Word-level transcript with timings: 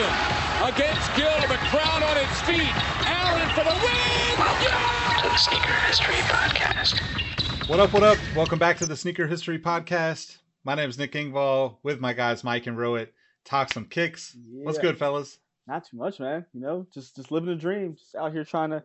Iverson 0.00 0.74
against 0.74 1.14
Gill. 1.16 1.40
The 1.48 1.56
crowd 1.70 2.02
on 2.02 2.16
its 2.18 2.40
feet. 2.42 2.70
Allen 3.04 3.48
for 3.50 3.64
the 3.64 3.74
win. 3.82 4.38
Welcome 4.38 5.22
to 5.22 5.28
the 5.28 5.36
Sneaker 5.36 5.72
History 5.86 6.14
Podcast. 6.14 7.68
What 7.68 7.80
up, 7.80 7.92
what 7.92 8.04
up? 8.04 8.18
Welcome 8.36 8.60
back 8.60 8.78
to 8.78 8.86
the 8.86 8.96
Sneaker 8.96 9.26
History 9.26 9.58
Podcast. 9.58 10.38
My 10.64 10.76
name 10.76 10.88
is 10.88 10.98
Nick 10.98 11.12
Engvall 11.12 11.78
with 11.82 12.00
my 12.00 12.12
guys 12.12 12.44
Mike 12.44 12.68
and 12.68 12.78
Rowett. 12.78 13.12
Talk 13.44 13.72
some 13.72 13.86
kicks. 13.86 14.36
What's 14.62 14.78
good, 14.78 14.98
fellas? 14.98 15.38
Not 15.66 15.84
too 15.88 15.96
much, 15.96 16.20
man. 16.20 16.46
You 16.52 16.60
know, 16.60 16.86
just 16.94 17.16
just 17.16 17.32
living 17.32 17.50
a 17.50 17.56
dream. 17.56 17.96
Just 17.96 18.14
out 18.14 18.32
here 18.32 18.44
trying 18.44 18.70
to 18.70 18.84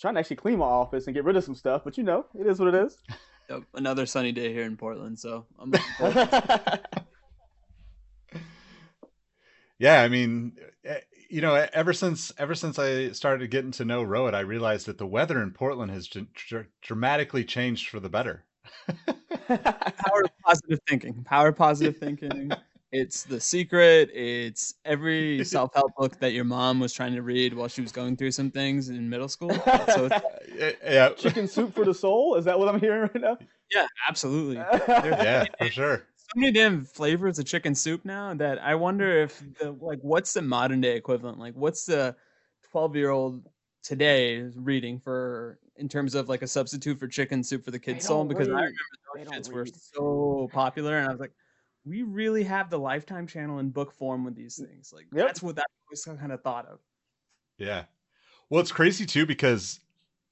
trying 0.00 0.14
to 0.14 0.20
actually 0.20 0.36
clean 0.36 0.60
my 0.60 0.66
office 0.66 1.06
and 1.06 1.14
get 1.14 1.24
rid 1.24 1.36
of 1.36 1.44
some 1.44 1.54
stuff. 1.54 1.82
But 1.84 1.98
you 1.98 2.04
know, 2.04 2.24
it 2.38 2.46
is 2.46 2.58
what 2.58 2.74
it 2.74 2.86
is. 2.86 2.96
Yep, 3.50 3.64
another 3.74 4.06
sunny 4.06 4.30
day 4.30 4.52
here 4.52 4.62
in 4.62 4.76
Portland, 4.76 5.18
so 5.18 5.44
I'm 5.58 5.70
looking 5.72 5.92
forward 5.98 7.04
Yeah, 9.80 10.02
I 10.02 10.08
mean, 10.08 10.52
eh, 10.84 11.00
you 11.30 11.40
know, 11.40 11.54
ever 11.72 11.94
since 11.94 12.32
ever 12.36 12.54
since 12.54 12.78
I 12.78 13.12
started 13.12 13.50
getting 13.50 13.70
to 13.72 13.84
know 13.86 14.02
Rowett, 14.02 14.34
I 14.34 14.40
realized 14.40 14.86
that 14.86 14.98
the 14.98 15.06
weather 15.06 15.42
in 15.42 15.52
Portland 15.52 15.90
has 15.90 16.06
dr- 16.06 16.32
dr- 16.34 16.66
dramatically 16.82 17.44
changed 17.44 17.88
for 17.88 17.98
the 17.98 18.10
better. 18.10 18.44
power 19.48 20.22
of 20.22 20.30
positive 20.44 20.80
thinking. 20.86 21.24
Power 21.24 21.48
of 21.48 21.56
positive 21.56 21.96
thinking. 21.96 22.52
It's 22.92 23.22
the 23.22 23.40
secret. 23.40 24.10
It's 24.12 24.74
every 24.84 25.44
self 25.44 25.72
help 25.74 25.92
book 25.96 26.18
that 26.18 26.34
your 26.34 26.44
mom 26.44 26.78
was 26.78 26.92
trying 26.92 27.14
to 27.14 27.22
read 27.22 27.54
while 27.54 27.68
she 27.68 27.80
was 27.80 27.90
going 27.90 28.16
through 28.16 28.32
some 28.32 28.50
things 28.50 28.90
in 28.90 29.08
middle 29.08 29.28
school. 29.28 29.54
So 29.94 30.10
it's, 30.10 30.76
yeah, 30.84 31.08
Chicken 31.10 31.48
soup 31.48 31.74
for 31.74 31.86
the 31.86 31.94
soul. 31.94 32.34
Is 32.34 32.44
that 32.44 32.58
what 32.58 32.68
I'm 32.68 32.80
hearing 32.80 33.02
right 33.02 33.22
now? 33.22 33.38
yeah, 33.74 33.86
absolutely. 34.08 34.56
yeah, 34.78 35.46
for 35.58 35.68
sure. 35.68 36.06
So 36.32 36.38
many 36.40 36.52
damn 36.52 36.84
flavors 36.84 37.38
of 37.40 37.46
chicken 37.46 37.74
soup 37.74 38.04
now 38.04 38.34
that 38.34 38.58
I 38.60 38.76
wonder 38.76 39.22
if 39.22 39.40
the 39.58 39.72
like 39.72 39.98
what's 40.02 40.32
the 40.32 40.42
modern 40.42 40.80
day 40.80 40.96
equivalent? 40.96 41.38
Like 41.38 41.54
what's 41.54 41.86
the 41.86 42.16
twelve 42.62 42.94
year 42.94 43.10
old 43.10 43.48
today 43.82 44.42
reading 44.42 45.00
for 45.00 45.58
in 45.76 45.88
terms 45.88 46.14
of 46.14 46.28
like 46.28 46.42
a 46.42 46.46
substitute 46.46 46.98
for 47.00 47.08
chicken 47.08 47.42
soup 47.42 47.64
for 47.64 47.72
the 47.72 47.80
kids' 47.80 48.04
soul? 48.04 48.24
don't 48.24 48.28
Because 48.28 48.48
I 48.48 48.52
remember 48.52 48.76
They 49.14 49.24
those 49.24 49.48
don't 49.48 49.52
were 49.52 49.66
so 49.66 50.48
popular, 50.52 50.98
and 50.98 51.08
I 51.08 51.10
was 51.10 51.20
like, 51.20 51.34
we 51.84 52.02
really 52.02 52.44
have 52.44 52.70
the 52.70 52.78
Lifetime 52.78 53.26
channel 53.26 53.58
in 53.58 53.70
book 53.70 53.92
form 53.92 54.24
with 54.24 54.36
these 54.36 54.56
things. 54.58 54.92
Like 54.92 55.08
Yep. 55.12 55.26
that's 55.26 55.42
what 55.42 55.56
that 55.56 55.66
was 55.90 56.04
kind 56.04 56.30
of 56.32 56.42
thought 56.42 56.66
of. 56.66 56.80
Yeah. 57.58 57.86
Well, 58.50 58.60
it's 58.60 58.72
crazy 58.72 59.06
too 59.06 59.26
because 59.26 59.80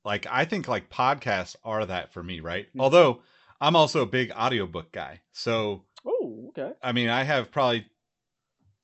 like 0.04 0.26
I 0.28 0.44
think 0.44 0.68
like 0.68 0.90
podcasts 0.90 1.56
are 1.64 1.86
that 1.86 2.12
for 2.12 2.22
me, 2.22 2.40
right? 2.40 2.68
Mhm. 2.74 2.80
Although 2.80 3.22
I'm 3.60 3.76
also 3.76 4.02
a 4.02 4.06
big 4.06 4.32
audiobook 4.32 4.92
guy. 4.92 5.20
So, 5.32 5.84
oh, 6.06 6.50
okay. 6.50 6.72
I 6.82 6.92
mean, 6.92 7.08
I 7.08 7.24
have 7.24 7.50
probably 7.50 7.86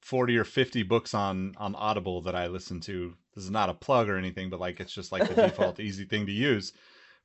40 0.02 0.36
or 0.36 0.44
50 0.44 0.82
books 0.82 1.14
on 1.14 1.54
on 1.56 1.74
Audible 1.74 2.22
that 2.22 2.34
I 2.34 2.48
listen 2.48 2.80
to. 2.82 3.14
This 3.34 3.44
is 3.44 3.50
not 3.50 3.70
a 3.70 3.74
plug 3.74 4.08
or 4.08 4.16
anything, 4.16 4.50
but 4.50 4.60
like 4.60 4.80
it's 4.80 4.92
just 4.92 5.12
like 5.12 5.28
the 5.28 5.34
default 5.34 5.80
easy 5.80 6.04
thing 6.04 6.26
to 6.26 6.32
use 6.32 6.72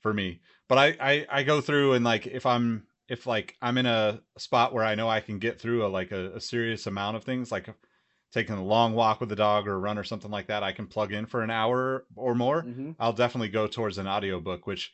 for 0.01 0.13
me. 0.13 0.41
But 0.67 0.77
I, 0.77 0.95
I 0.99 1.25
I 1.29 1.43
go 1.43 1.61
through 1.61 1.93
and 1.93 2.05
like 2.05 2.27
if 2.27 2.45
I'm 2.45 2.87
if 3.07 3.25
like 3.27 3.55
I'm 3.61 3.77
in 3.77 3.85
a 3.85 4.21
spot 4.37 4.73
where 4.73 4.83
I 4.83 4.95
know 4.95 5.09
I 5.09 5.19
can 5.19 5.39
get 5.39 5.59
through 5.59 5.85
a 5.85 5.89
like 5.89 6.11
a, 6.11 6.35
a 6.35 6.41
serious 6.41 6.87
amount 6.87 7.17
of 7.17 7.23
things, 7.23 7.51
like 7.51 7.69
taking 8.31 8.55
a 8.55 8.63
long 8.63 8.93
walk 8.93 9.19
with 9.19 9.29
the 9.29 9.35
dog 9.35 9.67
or 9.67 9.73
a 9.73 9.79
run 9.79 9.97
or 9.97 10.03
something 10.03 10.31
like 10.31 10.47
that, 10.47 10.63
I 10.63 10.71
can 10.71 10.87
plug 10.87 11.11
in 11.11 11.25
for 11.25 11.41
an 11.41 11.49
hour 11.49 12.05
or 12.15 12.35
more. 12.35 12.61
hmm 12.61 12.91
I'll 12.99 13.13
definitely 13.13 13.49
go 13.49 13.67
towards 13.67 13.97
an 13.97 14.07
audiobook, 14.07 14.67
which 14.67 14.93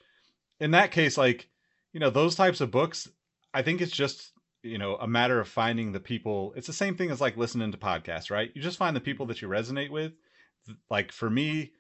in 0.59 0.71
that 0.71 0.91
case, 0.91 1.17
like, 1.17 1.49
you 1.95 2.01
know, 2.01 2.11
those 2.11 2.35
types 2.35 2.61
of 2.61 2.71
books, 2.71 3.09
I 3.55 3.63
think 3.63 3.81
it's 3.81 3.93
just, 3.93 4.33
you 4.63 4.77
know, 4.77 4.97
a 4.97 5.07
matter 5.07 5.39
of 5.39 5.47
finding 5.49 5.93
the 5.93 6.01
people. 6.01 6.53
It's 6.57 6.67
the 6.67 6.73
same 6.73 6.97
thing 6.97 7.11
as 7.11 7.21
like 7.21 7.37
listening 7.37 7.71
to 7.71 7.79
podcasts, 7.79 8.29
right? 8.29 8.51
You 8.53 8.61
just 8.61 8.77
find 8.77 8.97
the 8.97 9.01
people 9.01 9.25
that 9.27 9.41
you 9.41 9.49
resonate 9.49 9.91
with. 9.91 10.13
Like 10.89 11.13
for 11.13 11.29
me, 11.29 11.73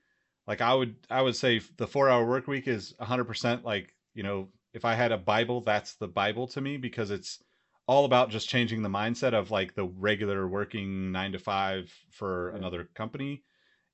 like 0.47 0.61
I 0.61 0.73
would 0.73 0.97
I 1.09 1.21
would 1.21 1.35
say 1.35 1.59
the 1.59 1.87
4-hour 1.87 2.25
work 2.25 2.47
week 2.47 2.67
is 2.67 2.95
100% 2.99 3.65
like, 3.65 3.95
you 4.13 4.23
know, 4.23 4.49
if 4.73 4.85
I 4.85 4.95
had 4.95 5.11
a 5.11 5.17
bible, 5.17 5.61
that's 5.61 5.95
the 5.95 6.07
bible 6.07 6.47
to 6.49 6.61
me 6.61 6.77
because 6.77 7.11
it's 7.11 7.43
all 7.87 8.05
about 8.05 8.29
just 8.31 8.49
changing 8.49 8.83
the 8.83 8.89
mindset 8.89 9.33
of 9.33 9.51
like 9.51 9.75
the 9.75 9.85
regular 9.85 10.47
working 10.47 11.11
9 11.11 11.33
to 11.33 11.39
5 11.39 11.93
for 12.11 12.53
Yeah. 12.53 12.57
another 12.57 12.85
company 12.95 13.43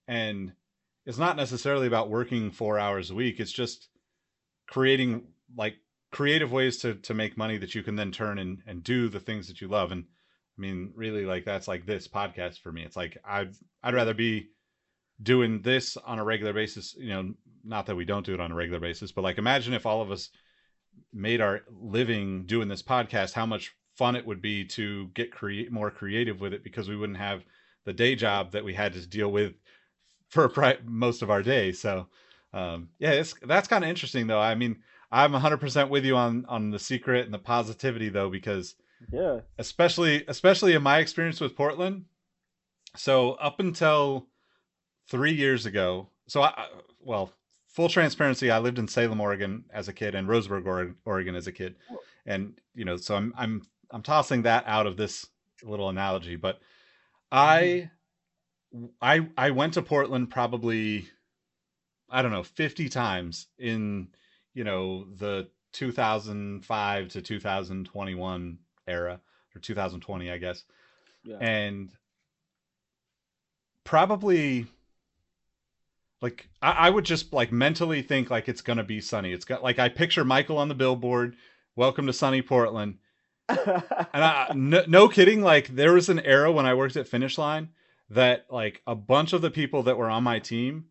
and 0.08 0.56
it's 1.06 1.20
not 1.20 1.38
necessarily 1.38 1.88
about 1.88 2.10
working 2.10 2.52
4 2.52 2.80
hours 2.80 3.12
a 3.12 3.16
week. 3.16 3.40
It's 3.40 3.52
just 3.52 3.90
creating 4.68 5.28
like 5.56 5.78
creative 6.12 6.52
ways 6.52 6.78
to 6.78 6.96
to 6.96 7.14
make 7.14 7.38
money 7.38 7.58
that 7.58 7.76
you 7.76 7.84
can 7.84 7.96
then 7.96 8.12
turn 8.12 8.40
and 8.40 8.62
and 8.68 8.84
do 8.84 9.10
the 9.10 9.20
things 9.20 9.48
that 9.48 9.62
you 9.62 9.68
love. 9.68 9.92
And 9.92 10.06
i 10.58 10.62
mean 10.62 10.92
really 10.96 11.26
like 11.26 11.46
that's 11.46 11.68
like 11.68 11.86
this 11.86 12.08
podcast 12.08 12.60
for 12.60 12.72
me. 12.72 12.84
It's 12.84 12.96
like 12.98 13.18
i'd 13.26 13.54
i'd 13.84 13.94
rather 13.94 14.14
be 14.14 14.50
doing 15.22 15.62
this 15.62 15.98
on 15.98 16.18
a 16.18 16.24
regular 16.24 16.52
basis 16.52 16.96
you 16.98 17.10
know 17.10 17.32
not 17.64 17.86
that 17.86 17.96
we 17.96 18.06
don't 18.06 18.26
do 18.26 18.34
it 18.34 18.40
on 18.40 18.52
a 18.52 18.56
regular 18.56 18.80
basis 18.80 19.12
but 19.12 19.22
like 19.22 19.38
imagine 19.38 19.72
if 19.72 19.86
all 19.86 20.02
of 20.02 20.10
us 20.10 20.30
made 21.14 21.42
our 21.42 21.62
living 21.70 22.44
doing 22.48 22.68
this 22.68 22.82
podcast 22.82 23.34
how 23.34 23.46
much 23.46 23.72
fun 23.96 24.16
it 24.16 24.26
would 24.26 24.42
be 24.42 24.66
to 24.66 25.08
get 25.10 25.32
create 25.32 25.72
more 25.72 25.92
creative 25.92 26.42
with 26.42 26.54
it 26.54 26.64
because 26.64 26.90
we 26.90 26.96
wouldn't 26.96 27.18
have 27.18 27.44
the 27.86 27.94
day 27.94 28.16
job 28.16 28.52
that 28.52 28.64
we 28.64 28.74
had 28.74 28.94
to 28.94 29.08
deal 29.08 29.32
with 29.32 29.54
for 30.30 30.52
most 30.86 31.22
of 31.22 31.30
our 31.30 31.44
day. 31.44 31.72
So 31.72 32.08
um 32.54 32.90
yeah 33.00 33.12
it's 33.12 33.36
that's 33.44 33.68
kind 33.68 33.84
of 33.84 33.90
interesting 33.90 34.28
though. 34.28 34.40
I 34.40 34.56
mean 34.56 34.78
i'm 35.12 35.34
100% 35.34 35.90
with 35.90 36.06
you 36.06 36.16
on 36.16 36.46
on 36.48 36.72
the 36.72 36.80
secret 36.80 37.26
and 37.26 37.34
the 37.34 37.40
positivity 37.40 38.10
though 38.10 38.30
because 38.30 38.76
Yeah. 39.12 39.42
especially 39.58 40.24
especially 40.28 40.74
in 40.74 40.84
my 40.84 41.00
experience 41.00 41.40
with 41.42 41.56
portland 41.56 42.06
so 42.96 43.34
up 43.34 43.60
until 43.60 44.28
three 45.10 45.34
years 45.34 45.66
ago 45.66 46.10
so 46.28 46.42
i 46.42 46.48
I- 46.50 46.68
well 47.00 47.34
full 47.68 47.90
transparency 47.90 48.52
i 48.52 48.60
lived 48.60 48.80
in 48.80 48.88
salem 48.88 49.22
oregon 49.22 49.66
as 49.74 49.88
a 49.88 49.94
kid 49.94 50.14
and 50.16 50.28
roseburg 50.28 50.96
oregon 51.06 51.36
as 51.36 51.48
a 51.48 51.52
kid 51.52 51.76
and 52.26 52.60
you 52.76 52.86
know 52.86 52.98
so 52.98 53.16
i'm 53.16 53.34
i'm 53.38 53.62
i'm 53.92 54.04
tossing 54.04 54.44
that 54.44 54.64
out 54.68 54.88
of 54.88 54.98
this 54.98 55.26
little 55.64 55.90
analogy 55.90 56.36
but 56.36 56.60
i 57.32 57.90
i 59.02 59.28
i 59.38 59.50
went 59.52 59.74
to 59.74 59.82
portland 59.82 60.30
probably 60.30 61.08
i 62.10 62.22
don't 62.22 62.32
know 62.32 62.44
50 62.44 62.90
times 62.90 63.48
in 63.58 64.08
you 64.54 64.64
know 64.64 65.06
the 65.18 65.48
2005 65.74 67.08
to 67.10 67.22
2021 67.22 68.58
era 68.88 69.20
or 69.56 69.60
2020 69.60 70.32
i 70.32 70.38
guess. 70.38 70.64
Yeah. 71.24 71.38
and 71.40 71.92
probably 73.84 74.66
like 76.22 76.48
I, 76.62 76.72
I 76.72 76.90
would 76.90 77.06
just 77.06 77.34
like 77.34 77.52
mentally 77.52 78.02
think 78.02 78.30
like 78.30 78.50
it's 78.50 78.62
gonna 78.62 78.84
be 78.84 79.02
sunny. 79.02 79.32
It's 79.32 79.46
got 79.46 79.64
like 79.64 79.80
i 79.80 79.90
picture 79.90 80.26
michael 80.26 80.58
on 80.58 80.68
the 80.68 80.76
billboard 80.76 81.36
welcome 81.76 82.08
to 82.08 82.14
sunny 82.14 82.42
portland. 82.42 82.98
And 84.14 84.24
I, 84.24 84.52
no, 84.56 84.84
no 84.88 85.10
kidding 85.10 85.42
like 85.42 85.68
there 85.68 85.94
was 85.94 86.10
an 86.10 86.20
era 86.22 86.52
when 86.52 86.66
i 86.66 86.74
worked 86.74 86.96
at 86.96 87.08
finish 87.08 87.38
line 87.38 87.70
that 88.10 88.46
like 88.50 88.82
a 88.88 88.96
bunch 88.96 89.34
of 89.34 89.42
the 89.42 89.52
people 89.52 89.84
that 89.84 89.98
were 89.98 90.10
on 90.10 90.24
my 90.24 90.40
team 90.40 90.86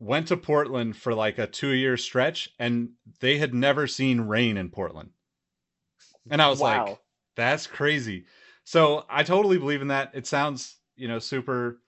went 0.00 0.28
to 0.28 0.36
portland 0.36 0.96
for 0.96 1.14
like 1.14 1.38
a 1.38 1.46
two 1.46 1.70
year 1.70 1.96
stretch 1.96 2.50
and 2.58 2.90
they 3.20 3.38
had 3.38 3.52
never 3.52 3.86
seen 3.86 4.20
rain 4.22 4.56
in 4.56 4.70
portland 4.70 5.10
and 6.30 6.40
i 6.40 6.48
was 6.48 6.60
like 6.60 6.98
that's 7.36 7.66
crazy 7.66 8.24
so 8.64 9.04
i 9.08 9.22
totally 9.22 9.58
believe 9.58 9.82
in 9.82 9.88
that 9.88 10.10
it 10.14 10.26
sounds 10.26 10.78
you 10.98 11.08
know, 11.08 11.20
super 11.20 11.80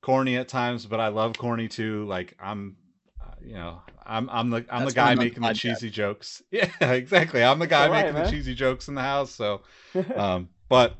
corny 0.00 0.36
at 0.36 0.48
times, 0.48 0.86
but 0.86 0.98
I 0.98 1.08
love 1.08 1.36
corny 1.38 1.68
too. 1.68 2.06
Like 2.06 2.34
I'm, 2.40 2.76
uh, 3.20 3.34
you 3.40 3.54
know, 3.54 3.82
I'm 4.04 4.28
I'm 4.30 4.50
the 4.50 4.64
I'm 4.70 4.80
That's 4.80 4.92
the 4.92 4.96
guy 4.96 5.10
I'm 5.10 5.10
on 5.10 5.16
the 5.18 5.24
making 5.24 5.42
the 5.42 5.52
cheesy 5.52 5.90
jokes. 5.90 6.42
Yeah, 6.50 6.70
exactly. 6.80 7.44
I'm 7.44 7.58
the 7.58 7.66
guy 7.66 7.84
All 7.84 7.92
right, 7.92 8.12
making 8.12 8.22
the 8.22 8.30
cheesy 8.30 8.54
jokes 8.54 8.88
in 8.88 8.94
the 8.94 9.02
house. 9.02 9.30
So, 9.30 9.60
um, 10.16 10.48
but 10.68 10.96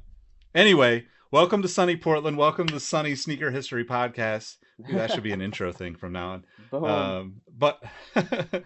anyway, 0.54 1.06
welcome 1.30 1.62
to 1.62 1.68
sunny 1.68 1.96
Portland. 1.96 2.36
Welcome 2.36 2.66
to 2.68 2.78
Sunny 2.78 3.14
Sneaker 3.14 3.50
History 3.50 3.84
Podcast. 3.84 4.56
That 4.78 5.10
should 5.10 5.22
be 5.22 5.32
an 5.32 5.40
intro 5.40 5.72
thing 5.72 5.96
from 5.96 6.12
now 6.12 6.32
on. 6.32 6.44
Um, 6.72 7.40
but 7.56 7.82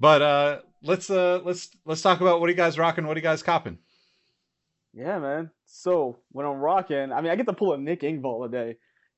but 0.00 0.22
uh, 0.22 0.60
let's 0.82 1.10
uh 1.10 1.40
let's 1.44 1.70
let's 1.84 2.02
talk 2.02 2.20
about 2.20 2.40
what 2.40 2.46
are 2.48 2.50
you 2.50 2.56
guys 2.56 2.78
rocking? 2.78 3.06
What 3.06 3.16
are 3.16 3.20
you 3.20 3.24
guys 3.24 3.42
copping? 3.42 3.78
Yeah, 4.92 5.18
man. 5.18 5.50
So 5.66 6.18
when 6.32 6.46
I'm 6.46 6.56
rocking, 6.56 7.12
I 7.12 7.20
mean, 7.20 7.30
I 7.30 7.36
get 7.36 7.46
to 7.46 7.52
pull 7.52 7.74
a 7.74 7.78
Nick 7.78 8.00
Engvall 8.00 8.50
today. 8.50 8.76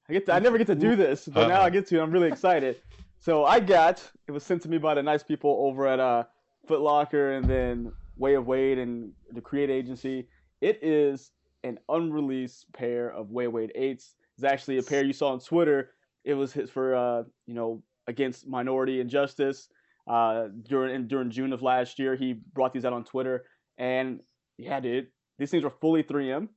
I 0.09 0.13
get 0.13 0.27
to, 0.27 0.33
I 0.35 0.39
never 0.41 0.59
get 0.59 0.67
to 0.67 0.75
do 0.75 0.97
this, 0.97 1.27
but 1.27 1.49
now 1.49 1.61
Uh-oh. 1.61 1.65
I 1.65 1.71
get 1.71 1.87
to. 1.89 2.03
I'm 2.03 2.11
really 2.11 2.29
excited. 2.29 2.81
So 3.21 3.45
I 3.45 3.61
got 3.61 4.03
it 4.27 4.33
was 4.33 4.43
sent 4.45 4.63
to 4.63 4.69
me 4.69 4.79
by 4.79 4.95
the 4.95 5.03
nice 5.03 5.23
people 5.23 5.57
over 5.61 5.87
at 5.87 6.01
uh, 6.01 6.25
Foot 6.67 6.81
Locker 6.81 7.33
and 7.33 7.49
then 7.49 7.93
Way 8.17 8.35
of 8.35 8.47
Wade 8.47 8.79
and 8.79 9.13
the 9.33 9.41
Create 9.41 9.71
Agency. 9.71 10.29
It 10.61 10.81
is 10.83 11.31
an 11.65 11.79
unreleased 11.89 12.73
pair 12.73 13.11
of 13.11 13.31
Way 13.31 13.47
of 13.47 13.53
Wade 13.53 13.73
eights. 13.75 14.15
It's 14.35 14.45
actually 14.45 14.79
a 14.79 14.83
pair 14.83 15.05
you 15.05 15.13
saw 15.13 15.33
on 15.33 15.41
Twitter. 15.41 15.91
It 16.29 16.35
was 16.35 16.53
his 16.53 16.71
for 16.71 16.95
uh, 16.95 17.23
you 17.47 17.55
know 17.55 17.83
against 18.07 18.47
minority 18.47 19.01
injustice. 19.01 19.69
Uh, 20.07 20.49
during 20.63 21.09
during 21.09 21.31
June 21.31 21.53
of 21.53 21.63
last 21.63 21.99
year, 21.99 22.17
he 22.17 22.35
brought 22.55 22.73
these 22.73 22.85
out 22.85 22.93
on 22.93 23.05
Twitter, 23.05 23.45
and 23.79 24.21
yeah, 24.59 24.81
dude, 24.81 25.09
these 25.39 25.51
things 25.51 25.65
are 25.65 25.73
fully 25.81 26.03
3M, 26.03 26.49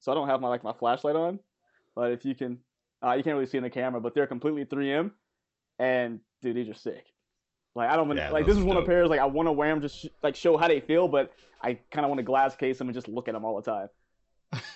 so 0.00 0.12
I 0.12 0.14
don't 0.14 0.28
have 0.28 0.40
my 0.40 0.48
like 0.48 0.64
my 0.64 0.72
flashlight 0.72 1.16
on, 1.16 1.38
but 1.96 2.12
if 2.12 2.24
you 2.24 2.34
can, 2.34 2.58
uh, 3.04 3.12
you 3.12 3.24
can't 3.24 3.34
really 3.34 3.46
see 3.46 3.58
in 3.58 3.64
the 3.64 3.70
camera, 3.70 4.00
but 4.00 4.14
they're 4.14 4.26
completely 4.28 4.64
3M, 4.64 5.10
and 5.78 6.20
dude, 6.42 6.56
these 6.56 6.68
are 6.68 6.74
sick. 6.74 7.04
Like 7.74 7.90
I 7.90 7.96
don't 7.96 8.16
Yeah, 8.16 8.30
like 8.30 8.46
this 8.46 8.56
is 8.56 8.62
are 8.62 8.66
one 8.66 8.76
of 8.76 8.84
dope. 8.84 8.90
pairs 8.90 9.10
like 9.10 9.20
I 9.20 9.26
want 9.26 9.48
to 9.48 9.52
wear 9.52 9.68
them 9.70 9.80
just 9.80 9.98
sh- 9.98 10.06
like 10.22 10.36
show 10.36 10.56
how 10.56 10.68
they 10.68 10.80
feel, 10.80 11.08
but 11.08 11.32
I 11.62 11.78
kind 11.90 12.04
of 12.04 12.10
want 12.10 12.18
to 12.18 12.22
glass 12.24 12.54
case 12.54 12.78
them 12.78 12.88
and 12.88 12.94
just 12.94 13.08
look 13.08 13.26
at 13.28 13.34
them 13.34 13.44
all 13.44 13.60
the 13.60 13.70
time. 13.70 13.88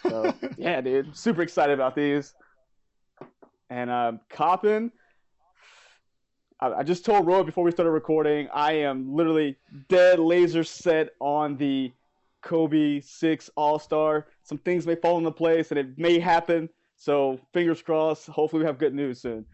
So 0.08 0.34
yeah, 0.56 0.80
dude, 0.80 1.16
super 1.16 1.42
excited 1.42 1.74
about 1.74 1.94
these. 1.94 2.34
And 3.70 3.90
um, 3.90 4.20
Coppin, 4.30 4.90
I, 6.60 6.72
I 6.74 6.82
just 6.82 7.04
told 7.04 7.26
Roy 7.26 7.42
before 7.42 7.64
we 7.64 7.70
started 7.70 7.90
recording, 7.90 8.48
I 8.52 8.72
am 8.72 9.14
literally 9.14 9.56
dead 9.88 10.18
laser 10.18 10.64
set 10.64 11.10
on 11.20 11.56
the 11.56 11.92
Kobe 12.42 13.00
Six 13.00 13.50
All 13.56 13.78
Star. 13.78 14.26
Some 14.42 14.58
things 14.58 14.86
may 14.86 14.94
fall 14.94 15.18
into 15.18 15.30
place, 15.30 15.70
and 15.70 15.78
it 15.78 15.98
may 15.98 16.18
happen. 16.18 16.68
So 16.96 17.38
fingers 17.52 17.82
crossed. 17.82 18.26
Hopefully, 18.26 18.60
we 18.60 18.66
have 18.66 18.78
good 18.78 18.94
news 18.94 19.20
soon. 19.20 19.44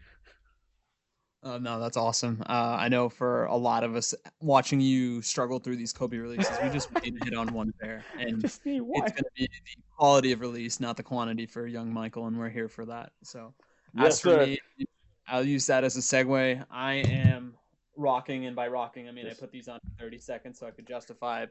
Oh 1.45 1.59
no, 1.59 1.79
that's 1.79 1.95
awesome. 1.95 2.41
Uh, 2.49 2.75
I 2.79 2.89
know 2.89 3.07
for 3.07 3.45
a 3.45 3.55
lot 3.55 3.83
of 3.83 3.95
us 3.95 4.15
watching 4.39 4.81
you 4.81 5.21
struggle 5.21 5.59
through 5.59 5.75
these 5.75 5.93
Kobe 5.93 6.17
releases, 6.17 6.57
we 6.63 6.69
just 6.69 6.89
to 6.95 7.01
hit 7.23 7.35
on 7.35 7.53
one 7.53 7.71
pair, 7.79 8.03
and 8.17 8.43
it's 8.43 8.57
going 8.57 8.79
to 8.79 9.23
be 9.35 9.47
the 9.47 9.81
quality 9.95 10.31
of 10.31 10.41
release, 10.41 10.79
not 10.79 10.97
the 10.97 11.03
quantity 11.03 11.45
for 11.45 11.67
young 11.67 11.93
Michael, 11.93 12.25
and 12.25 12.39
we're 12.39 12.49
here 12.49 12.67
for 12.67 12.83
that. 12.85 13.11
So, 13.21 13.53
Yes, 13.95 14.13
as 14.13 14.21
for 14.21 14.29
sir. 14.29 14.45
me, 14.45 14.59
I'll 15.27 15.45
use 15.45 15.65
that 15.67 15.83
as 15.83 15.95
a 15.97 16.01
segue. 16.01 16.65
I 16.69 16.93
am 16.93 17.55
rocking, 17.97 18.45
and 18.45 18.55
by 18.55 18.67
rocking, 18.67 19.07
I 19.07 19.11
mean 19.11 19.25
Yes. 19.25 19.37
I 19.37 19.39
put 19.39 19.51
these 19.51 19.67
on 19.67 19.79
30 19.99 20.17
seconds 20.17 20.59
so 20.59 20.67
I 20.67 20.71
could 20.71 20.87
justify 20.87 21.45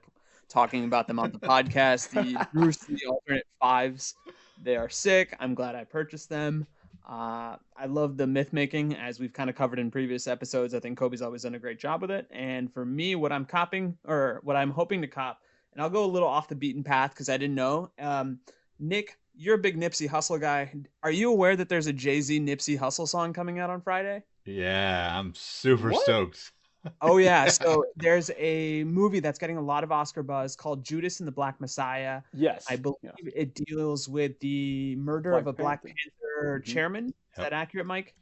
talking 0.49 0.85
about 0.85 1.07
them 1.07 1.19
on 1.19 1.33
the 1.33 1.39
podcast. 1.49 2.11
The 2.11 2.47
Bruce 2.53 2.79
the 2.79 3.01
alternate 3.09 3.47
fives, 3.61 4.15
they 4.63 4.77
are 4.77 4.89
sick. 4.89 5.35
I'm 5.41 5.55
glad 5.55 5.75
I 5.75 5.85
purchased 5.85 6.29
them. 6.29 6.67
Uh, 7.09 7.57
I 7.77 7.87
love 7.87 8.17
the 8.17 8.27
myth 8.27 8.53
making, 8.53 8.95
as 8.97 9.21
we've 9.21 9.33
kind 9.33 9.51
of 9.51 9.57
covered 9.57 9.79
in 9.79 9.91
previous 9.91 10.27
episodes. 10.27 10.75
I 10.75 10.81
think 10.81 10.99
Kobe's 10.99 11.21
always 11.21 11.43
done 11.43 11.55
a 11.55 11.59
great 11.59 11.79
job 11.79 12.01
with 12.01 12.11
it. 12.11 12.27
And 12.31 12.73
for 12.73 12.85
me, 12.87 13.15
what 13.15 13.31
I'm 13.31 13.45
copping 13.45 13.99
or 14.07 14.41
what 14.43 14.57
I'm 14.57 14.71
hoping 14.71 15.03
to 15.03 15.07
cop, 15.07 15.41
and 15.73 15.83
I'll 15.83 15.91
go 15.91 16.05
a 16.05 16.07
little 16.07 16.29
off 16.29 16.49
the 16.49 16.55
beaten 16.55 16.83
path 16.83 17.11
because 17.11 17.29
I 17.29 17.37
didn't 17.37 17.57
know. 17.57 17.91
Um, 17.99 18.39
Nick, 18.79 19.19
you're 19.37 19.55
a 19.57 19.59
big 19.59 19.77
Nipsey 19.79 20.09
Hussle 20.09 20.41
guy. 20.41 20.73
Are 21.03 21.11
you 21.11 21.31
aware 21.31 21.57
that 21.57 21.69
there's 21.69 21.87
a 21.87 21.93
Jay 21.93 22.21
Z 22.21 22.41
Nipsey 22.41 22.79
Hussle 22.79 23.09
song 23.09 23.33
coming 23.33 23.59
out 23.59 23.71
on 23.71 23.81
Friday? 23.81 24.23
Yeah, 24.45 25.19
I'm 25.19 25.33
super 25.35 25.91
What? 25.91 26.03
stoked. 26.03 26.53
Oh 27.01 27.17
yeah, 27.17 27.49
so 27.49 27.87
there's 27.97 28.31
a 28.37 28.85
movie 28.85 29.19
that's 29.21 29.39
getting 29.39 29.57
a 29.57 29.63
lot 29.63 29.85
of 29.85 29.91
Oscar 29.91 30.23
buzz 30.23 30.55
called 30.55 30.85
Judas 30.85 31.19
and 31.21 31.27
the 31.27 31.33
Black 31.33 31.59
Messiah. 31.59 32.21
Yes, 32.35 32.67
I 32.69 32.77
believe 32.77 32.99
Yeah. 33.03 33.13
it 33.35 33.55
deals 33.55 34.07
with 34.07 34.39
the 34.41 34.95
murder 34.97 35.31
Black 35.31 35.41
of 35.41 35.47
a 35.47 35.53
Black 35.55 35.83
Panther. 35.83 35.97
Panther 36.43 36.61
Mhm. 36.61 36.65
chairman. 36.67 37.07
Is 37.07 37.13
Yep. 37.39 37.47
that 37.47 37.53
accurate, 37.55 37.87
Mike? 37.87 38.15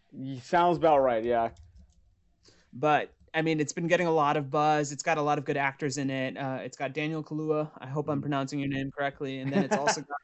sounds 0.42 0.76
about 0.76 0.98
right. 1.00 1.24
Yeah. 1.24 1.48
But 2.72 3.10
I 3.34 3.42
mean, 3.42 3.58
it's 3.58 3.72
been 3.72 3.88
getting 3.88 4.06
a 4.06 4.12
lot 4.12 4.36
of 4.36 4.48
buzz. 4.50 4.92
It's 4.92 5.02
got 5.02 5.18
a 5.18 5.22
lot 5.22 5.38
of 5.38 5.44
good 5.44 5.56
actors 5.56 5.98
in 5.98 6.08
it. 6.10 6.36
Uh, 6.36 6.58
it's 6.62 6.76
got 6.76 6.92
Daniel 6.92 7.24
Kaluuya. 7.24 7.68
I 7.78 7.86
hope 7.88 8.08
I'm 8.08 8.20
pronouncing 8.20 8.58
your 8.60 8.68
name 8.68 8.90
correctly. 8.96 9.40
And 9.40 9.52
then 9.52 9.64
it's 9.64 9.76
also 9.76 10.02
got 10.02 10.18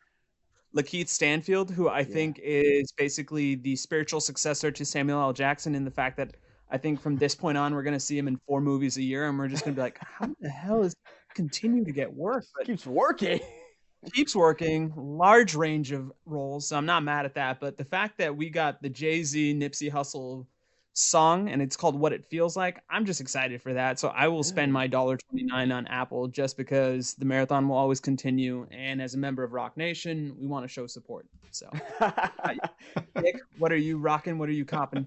LaKeith 0.77 1.09
Stanfield, 1.09 1.71
who 1.71 1.89
I 1.89 2.05
think 2.05 2.41
is 2.43 2.93
basically 2.93 3.55
the 3.55 3.75
spiritual 3.77 4.21
successor 4.21 4.71
to 4.71 4.85
Samuel 4.85 5.21
L. 5.21 5.33
Jackson 5.33 5.75
in 5.75 5.85
the 5.85 5.91
fact 5.91 6.17
that 6.19 6.37
I 6.71 6.77
think 6.77 7.01
from 7.01 7.17
this 7.17 7.35
point 7.35 7.57
on, 7.57 7.75
we're 7.75 7.83
going 7.83 7.95
to 7.95 8.01
see 8.01 8.19
him 8.19 8.29
in 8.29 8.39
four 8.47 8.61
movies 8.61 8.99
a 8.99 9.03
year. 9.03 9.29
And 9.29 9.39
we're 9.39 9.49
just 9.49 9.65
going 9.65 9.75
to 9.75 9.79
be 9.79 9.83
like, 9.83 9.99
how 10.01 10.29
the 10.41 10.49
hell 10.51 10.83
is 10.83 10.95
continue 11.35 11.85
to 11.85 11.93
get 11.93 12.13
work? 12.13 12.45
But 12.57 12.67
Keeps 12.67 12.87
working. 12.87 13.41
keeps 14.13 14.37
working, 14.37 14.93
large 14.97 15.55
range 15.55 15.93
of 15.93 16.13
roles. 16.25 16.69
So 16.69 16.77
I'm 16.77 16.87
not 16.87 17.03
mad 17.03 17.25
at 17.25 17.35
that. 17.35 17.61
But 17.61 17.77
the 17.77 17.85
fact 17.85 18.19
that 18.19 18.37
we 18.37 18.51
got 18.51 18.83
the 18.83 18.89
Jay 18.89 19.23
Z 19.23 19.55
Nipsey 19.55 19.91
Hussle 19.91 20.47
song 20.93 21.49
and 21.49 21.63
it's 21.63 21.77
called 21.77 21.99
What 21.99 22.13
It 22.13 22.27
Feels 22.27 22.57
Like, 22.57 22.83
I'm 22.91 23.05
just 23.05 23.21
excited 23.21 23.63
for 23.63 23.75
that. 23.75 23.99
So 23.99 24.09
I 24.09 24.29
will 24.29 24.43
spend 24.43 24.73
my 24.73 24.89
$1.29 24.89 25.73
on 25.73 25.87
Apple 25.87 26.29
just 26.29 26.57
because 26.57 27.15
the 27.15 27.25
marathon 27.25 27.69
will 27.69 27.77
always 27.77 28.01
continue. 28.01 28.67
And 28.71 29.01
as 29.01 29.15
a 29.15 29.19
member 29.19 29.45
of 29.45 29.53
Roc 29.53 29.77
Nation, 29.77 30.35
we 30.39 30.47
want 30.47 30.65
to 30.65 30.69
show 30.69 30.87
support. 30.87 31.27
So, 31.51 31.71
Nick, 33.21 33.41
what 33.59 33.73
are 33.73 33.77
you 33.77 33.99
rocking? 33.99 34.39
What 34.39 34.49
are 34.49 34.53
you 34.53 34.65
copping? 34.65 35.07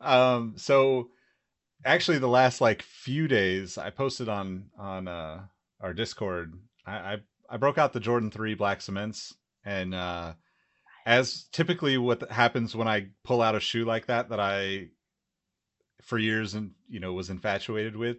Um, 0.00 0.54
so 0.56 1.10
actually, 1.84 2.18
the 2.18 2.28
last 2.28 2.60
like 2.60 2.82
few 2.82 3.28
days, 3.28 3.78
I 3.78 3.90
posted 3.90 4.28
on 4.28 4.66
on 4.78 5.08
uh, 5.08 5.40
our 5.80 5.92
Discord. 5.92 6.54
I, 6.86 6.92
I 6.92 7.16
I 7.50 7.56
broke 7.56 7.78
out 7.78 7.92
the 7.92 8.00
Jordan 8.00 8.30
Three 8.30 8.54
Black 8.54 8.80
Cements, 8.80 9.34
and 9.64 9.94
uh, 9.94 10.34
as 11.06 11.44
typically 11.52 11.98
what 11.98 12.30
happens 12.30 12.74
when 12.76 12.88
I 12.88 13.08
pull 13.24 13.42
out 13.42 13.54
a 13.54 13.60
shoe 13.60 13.84
like 13.84 14.06
that 14.06 14.28
that 14.30 14.40
I 14.40 14.88
for 16.02 16.18
years 16.18 16.54
and 16.54 16.72
you 16.88 17.00
know 17.00 17.12
was 17.12 17.30
infatuated 17.30 17.96
with, 17.96 18.18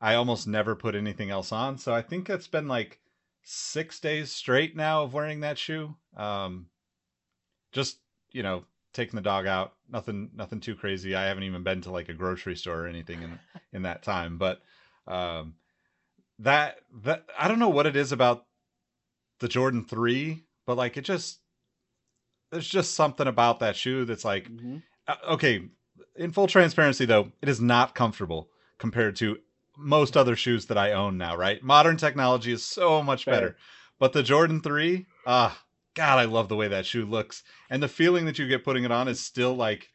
I 0.00 0.14
almost 0.14 0.46
never 0.46 0.74
put 0.74 0.94
anything 0.94 1.30
else 1.30 1.52
on. 1.52 1.78
So 1.78 1.94
I 1.94 2.02
think 2.02 2.28
it's 2.28 2.48
been 2.48 2.68
like 2.68 3.00
six 3.42 4.00
days 4.00 4.30
straight 4.30 4.76
now 4.76 5.02
of 5.02 5.14
wearing 5.14 5.40
that 5.40 5.58
shoe. 5.58 5.94
Um, 6.16 6.66
just 7.72 7.98
you 8.32 8.42
know 8.42 8.64
taking 8.92 9.16
the 9.16 9.22
dog 9.22 9.46
out 9.46 9.74
nothing 9.88 10.30
nothing 10.34 10.60
too 10.60 10.74
crazy 10.74 11.14
i 11.14 11.24
haven't 11.24 11.42
even 11.42 11.62
been 11.62 11.80
to 11.80 11.90
like 11.90 12.08
a 12.08 12.14
grocery 12.14 12.56
store 12.56 12.84
or 12.84 12.86
anything 12.86 13.22
in 13.22 13.38
in 13.72 13.82
that 13.82 14.02
time 14.02 14.38
but 14.38 14.62
um 15.06 15.54
that 16.38 16.78
that 17.02 17.24
i 17.38 17.48
don't 17.48 17.58
know 17.58 17.68
what 17.68 17.86
it 17.86 17.96
is 17.96 18.12
about 18.12 18.46
the 19.40 19.48
jordan 19.48 19.84
3 19.84 20.42
but 20.66 20.76
like 20.76 20.96
it 20.96 21.02
just 21.02 21.40
there's 22.50 22.68
just 22.68 22.94
something 22.94 23.26
about 23.26 23.60
that 23.60 23.76
shoe 23.76 24.04
that's 24.04 24.24
like 24.24 24.48
Mhm. 24.48 24.82
uh, 25.06 25.16
okay 25.30 25.68
in 26.16 26.32
full 26.32 26.46
transparency 26.46 27.04
though 27.04 27.32
it 27.42 27.48
is 27.48 27.60
not 27.60 27.94
comfortable 27.94 28.50
compared 28.78 29.16
to 29.16 29.38
most 29.76 30.16
other 30.16 30.34
shoes 30.34 30.66
that 30.66 30.78
i 30.78 30.92
own 30.92 31.16
now 31.16 31.36
right? 31.36 31.62
Modern 31.62 31.96
technology 31.96 32.50
is 32.52 32.64
so 32.64 33.02
much 33.02 33.24
Fair. 33.24 33.34
better. 33.34 33.56
But 33.98 34.12
the 34.12 34.22
jordan 34.22 34.60
3 34.60 35.06
ah 35.26 35.62
god 35.94 36.18
i 36.18 36.24
love 36.24 36.48
the 36.48 36.56
way 36.56 36.68
that 36.68 36.86
shoe 36.86 37.04
looks. 37.06 37.42
And 37.70 37.82
the 37.82 37.88
feeling 37.88 38.24
that 38.26 38.38
you 38.38 38.48
get 38.48 38.64
putting 38.64 38.84
it 38.84 38.90
on 38.92 39.08
is 39.08 39.20
still 39.20 39.54
like 39.54 39.90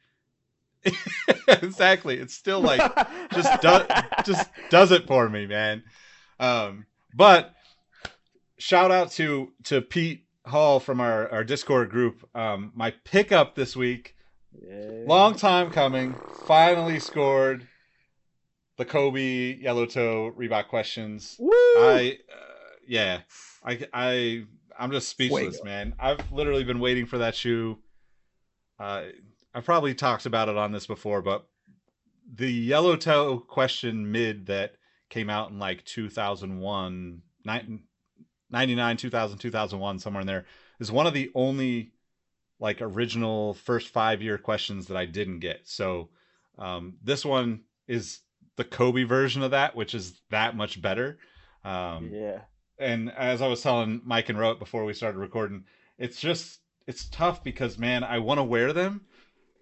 exactly. 1.48 2.18
It's 2.18 2.34
still 2.34 2.60
like 2.62 2.82
just 3.34 3.62
does 3.62 3.88
just 4.26 4.50
does 4.70 4.92
it 4.92 5.08
for 5.08 5.30
me 5.30 5.46
man. 5.46 5.84
Um 6.40 6.86
but 7.16 7.54
shout 8.58 8.92
out 8.92 9.12
to 9.12 9.52
to 9.64 9.82
pete 9.82 10.23
hall 10.46 10.80
from 10.80 11.00
our 11.00 11.30
our 11.32 11.44
discord 11.44 11.90
group. 11.90 12.28
Um 12.36 12.72
my 12.76 12.92
pickup 13.04 13.56
this 13.56 13.76
week 13.76 14.16
Yeah. 14.52 15.04
long 15.08 15.36
time 15.36 15.72
coming 15.72 16.14
finally 16.46 17.00
scored 17.00 17.68
the 18.78 18.86
kobe 18.86 19.56
yellow 19.56 19.86
toe 19.86 20.34
reebok 20.38 20.68
questions. 20.68 21.36
Woo! 21.40 21.50
i 21.78 22.18
uh, 22.32 22.76
yeah 22.88 23.22
i 23.64 23.80
i 23.94 24.44
i'm 24.78 24.92
just 24.92 25.10
speechless 25.10 25.64
man. 25.64 25.94
I've 26.00 26.32
literally 26.32 26.64
been 26.64 26.80
waiting 26.80 27.06
for 27.06 27.20
that 27.20 27.36
shoe. 27.36 27.80
Uh 28.80 29.06
i've 29.54 29.66
probably 29.66 29.94
talked 29.94 30.26
about 30.26 30.50
it 30.50 30.58
on 30.58 30.72
this 30.72 30.88
before 30.88 31.22
but 31.22 31.48
the 32.36 32.52
yellow 32.52 32.96
toe 32.96 33.38
question 33.40 34.12
mid 34.12 34.48
that 34.48 34.76
came 35.10 35.30
out 35.30 35.52
in 35.52 35.60
like 35.60 35.86
2001 35.86 37.22
nine- 37.46 37.84
99 38.54 38.98
2000 38.98 39.38
2001 39.40 40.00
somewhere 40.00 40.22
in 40.22 40.28
there 40.28 40.46
is 40.80 40.92
one 40.92 41.08
of 41.08 41.14
the 41.14 41.32
only 41.36 41.92
like 42.60 42.82
original 42.82 43.56
first 43.56 43.90
five 43.90 44.22
year 44.22 44.38
questions 44.38 44.88
that 44.88 44.96
I 44.96 45.06
didn't 45.06 45.40
get. 45.40 45.62
So 45.66 46.10
um, 46.58 46.94
this 47.04 47.26
one 47.26 47.62
is 47.88 48.20
the 48.56 48.64
Kobe 48.64 49.04
version 49.04 49.42
of 49.42 49.52
that, 49.52 49.76
which 49.76 49.96
is 49.96 50.22
that 50.30 50.56
much 50.56 50.82
better. 50.82 51.18
Um, 51.66 52.12
yeah. 52.14 52.42
And 52.80 53.12
as 53.12 53.42
I 53.42 53.48
was 53.48 53.62
telling 53.62 54.02
Mike 54.06 54.30
and 54.30 54.40
Rote 54.40 54.60
before 54.60 54.86
we 54.86 54.94
started 54.94 55.18
recording, 55.18 55.66
it's 55.98 56.22
just 56.22 56.60
it's 56.86 57.06
tough 57.10 57.44
because 57.44 57.78
man, 57.78 58.04
I 58.04 58.20
want 58.20 58.38
to 58.38 58.44
wear 58.44 58.72
them, 58.72 59.02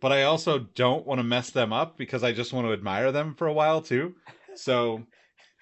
but 0.01 0.11
I 0.11 0.23
also 0.23 0.59
don't 0.59 1.07
want 1.07 1.19
to 1.19 1.23
mess 1.23 1.49
them 1.49 1.71
up 1.71 1.97
because 1.97 2.23
I 2.23 2.33
just 2.33 2.51
want 2.51 2.67
to 2.67 2.73
admire 2.73 3.11
them 3.11 3.35
for 3.35 3.47
a 3.47 3.53
while 3.53 3.81
too. 3.81 4.15
So 4.55 5.03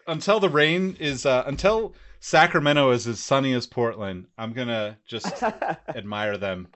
until 0.08 0.40
the 0.40 0.50
rain 0.50 0.98
is 1.00 1.26
uh, 1.26 1.44
until 1.46 1.94
Sacramento 2.20 2.92
is 2.92 3.08
as 3.08 3.20
sunny 3.20 3.54
as 3.54 3.66
Portland, 3.68 4.28
I'm 4.38 4.54
gonna 4.54 4.98
just 5.06 5.42
admire 5.96 6.38
them. 6.38 6.68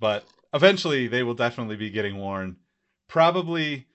But 0.00 0.24
eventually, 0.52 1.06
they 1.06 1.22
will 1.22 1.34
definitely 1.34 1.76
be 1.76 1.90
getting 1.90 2.18
worn. 2.18 2.56
Probably, 3.08 3.86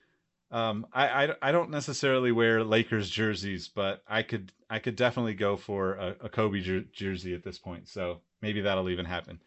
um, 0.50 0.86
I, 0.92 1.26
I 1.26 1.34
I 1.42 1.52
don't 1.52 1.70
necessarily 1.70 2.32
wear 2.32 2.64
Lakers 2.64 3.10
jerseys, 3.10 3.68
but 3.68 4.02
I 4.08 4.22
could 4.22 4.52
I 4.70 4.78
could 4.78 4.96
definitely 4.96 5.34
go 5.34 5.56
for 5.56 5.94
a, 5.94 6.16
a 6.22 6.28
Kobe 6.28 6.60
jer- 6.60 6.84
jersey 6.92 7.34
at 7.34 7.44
this 7.44 7.58
point. 7.58 7.88
So 7.88 8.20
maybe 8.40 8.62
that'll 8.62 8.88
even 8.90 9.04
happen. 9.04 9.40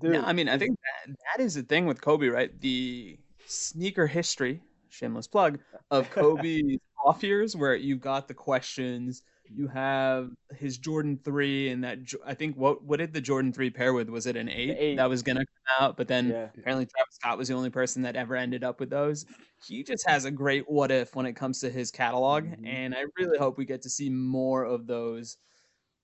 Dude, 0.00 0.12
No, 0.12 0.22
I 0.22 0.32
mean, 0.32 0.48
I 0.48 0.58
think 0.58 0.78
that, 0.80 1.16
that 1.36 1.42
is 1.44 1.54
the 1.54 1.62
thing 1.62 1.86
with 1.86 2.00
Kobe, 2.00 2.28
right? 2.28 2.58
The 2.60 3.18
sneaker 3.46 4.06
history, 4.06 4.62
shameless 4.88 5.26
plug, 5.26 5.58
of 5.90 6.10
Kobe's 6.10 6.78
off 7.04 7.22
years, 7.22 7.54
where 7.54 7.74
you've 7.74 8.00
got 8.00 8.26
the 8.28 8.34
questions, 8.34 9.22
you 9.52 9.68
have 9.68 10.30
his 10.56 10.78
Jordan 10.78 11.18
three, 11.24 11.70
and 11.70 11.82
that 11.84 11.98
I 12.24 12.34
think 12.34 12.56
what 12.56 12.84
what 12.84 12.98
did 12.98 13.12
the 13.12 13.20
Jordan 13.20 13.52
three 13.52 13.70
pair 13.70 13.92
with? 13.92 14.08
Was 14.08 14.26
it 14.26 14.36
an 14.36 14.48
eight, 14.48 14.76
eight. 14.78 14.96
that 14.96 15.08
was 15.08 15.22
gonna 15.22 15.40
come 15.44 15.84
out? 15.86 15.96
But 15.96 16.08
then 16.08 16.28
yeah. 16.28 16.48
apparently 16.56 16.86
Travis 16.86 17.14
Scott 17.14 17.38
was 17.38 17.48
the 17.48 17.54
only 17.54 17.70
person 17.70 18.02
that 18.02 18.16
ever 18.16 18.36
ended 18.36 18.64
up 18.64 18.80
with 18.80 18.90
those. 18.90 19.26
He 19.66 19.82
just 19.82 20.06
has 20.08 20.24
a 20.24 20.30
great 20.30 20.64
what 20.70 20.90
if 20.90 21.14
when 21.14 21.26
it 21.26 21.34
comes 21.34 21.60
to 21.60 21.70
his 21.70 21.90
catalog, 21.90 22.44
Mhm. 22.44 22.66
and 22.66 22.94
I 22.94 23.04
really 23.18 23.38
hope 23.38 23.58
we 23.58 23.64
get 23.64 23.82
to 23.82 23.90
see 23.90 24.08
more 24.10 24.64
of 24.64 24.86
those 24.86 25.36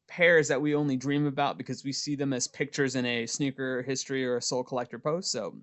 pairs 0.09 0.49
that 0.49 0.61
we 0.61 0.75
only 0.75 0.97
dream 0.97 1.27
about 1.27 1.59
because 1.59 1.83
we 1.85 1.93
see 1.93 2.15
them 2.15 2.33
as 2.33 2.47
pictures 2.47 2.95
in 2.95 3.05
a 3.07 3.27
sneaker 3.27 3.83
history 3.83 4.25
or 4.25 4.37
a 4.37 4.43
Sole 4.43 4.63
Collector 4.65 4.99
post. 4.99 5.31
So 5.33 5.59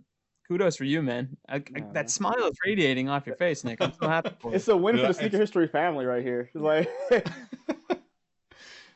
kudos 0.48 0.76
for 0.76 0.84
you, 0.86 1.02
man. 1.02 1.38
I, 1.48 1.56
I- 1.56 1.64
Yeah, 1.76 1.80
man. 1.84 1.94
that 1.94 2.10
smile 2.10 2.46
is 2.48 2.56
radiating 2.66 3.10
off 3.10 3.26
your 3.28 3.36
face, 3.36 3.64
Nick. 3.64 3.82
I'm 3.82 3.94
so 4.00 4.08
happy 4.08 4.32
for 4.40 4.52
you. 4.52 4.56
It's 4.56 4.68
a 4.68 4.78
win 4.78 4.98
for 4.98 5.08
the 5.08 5.14
sneaker 5.14 5.38
history 5.38 5.68
family 5.68 6.06
right 6.06 6.24
here. 6.24 6.50
It's 6.54 6.62
like, 6.64 6.90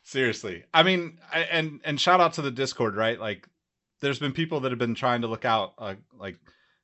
Seriously, 0.04 0.64
I 0.74 0.84
mean, 0.84 1.20
I, 1.34 1.40
and 1.42 1.82
and 1.84 2.00
shout 2.00 2.22
out 2.22 2.34
to 2.34 2.42
the 2.42 2.52
Discord, 2.52 2.96
right? 2.96 3.20
Like, 3.20 3.46
there's 4.00 4.20
been 4.20 4.32
people 4.32 4.62
that 4.62 4.72
have 4.72 4.80
been 4.80 4.96
trying 4.96 5.22
to 5.22 5.28
look 5.28 5.44
out. 5.44 5.74
Uh, 5.78 5.96
like, 6.18 6.38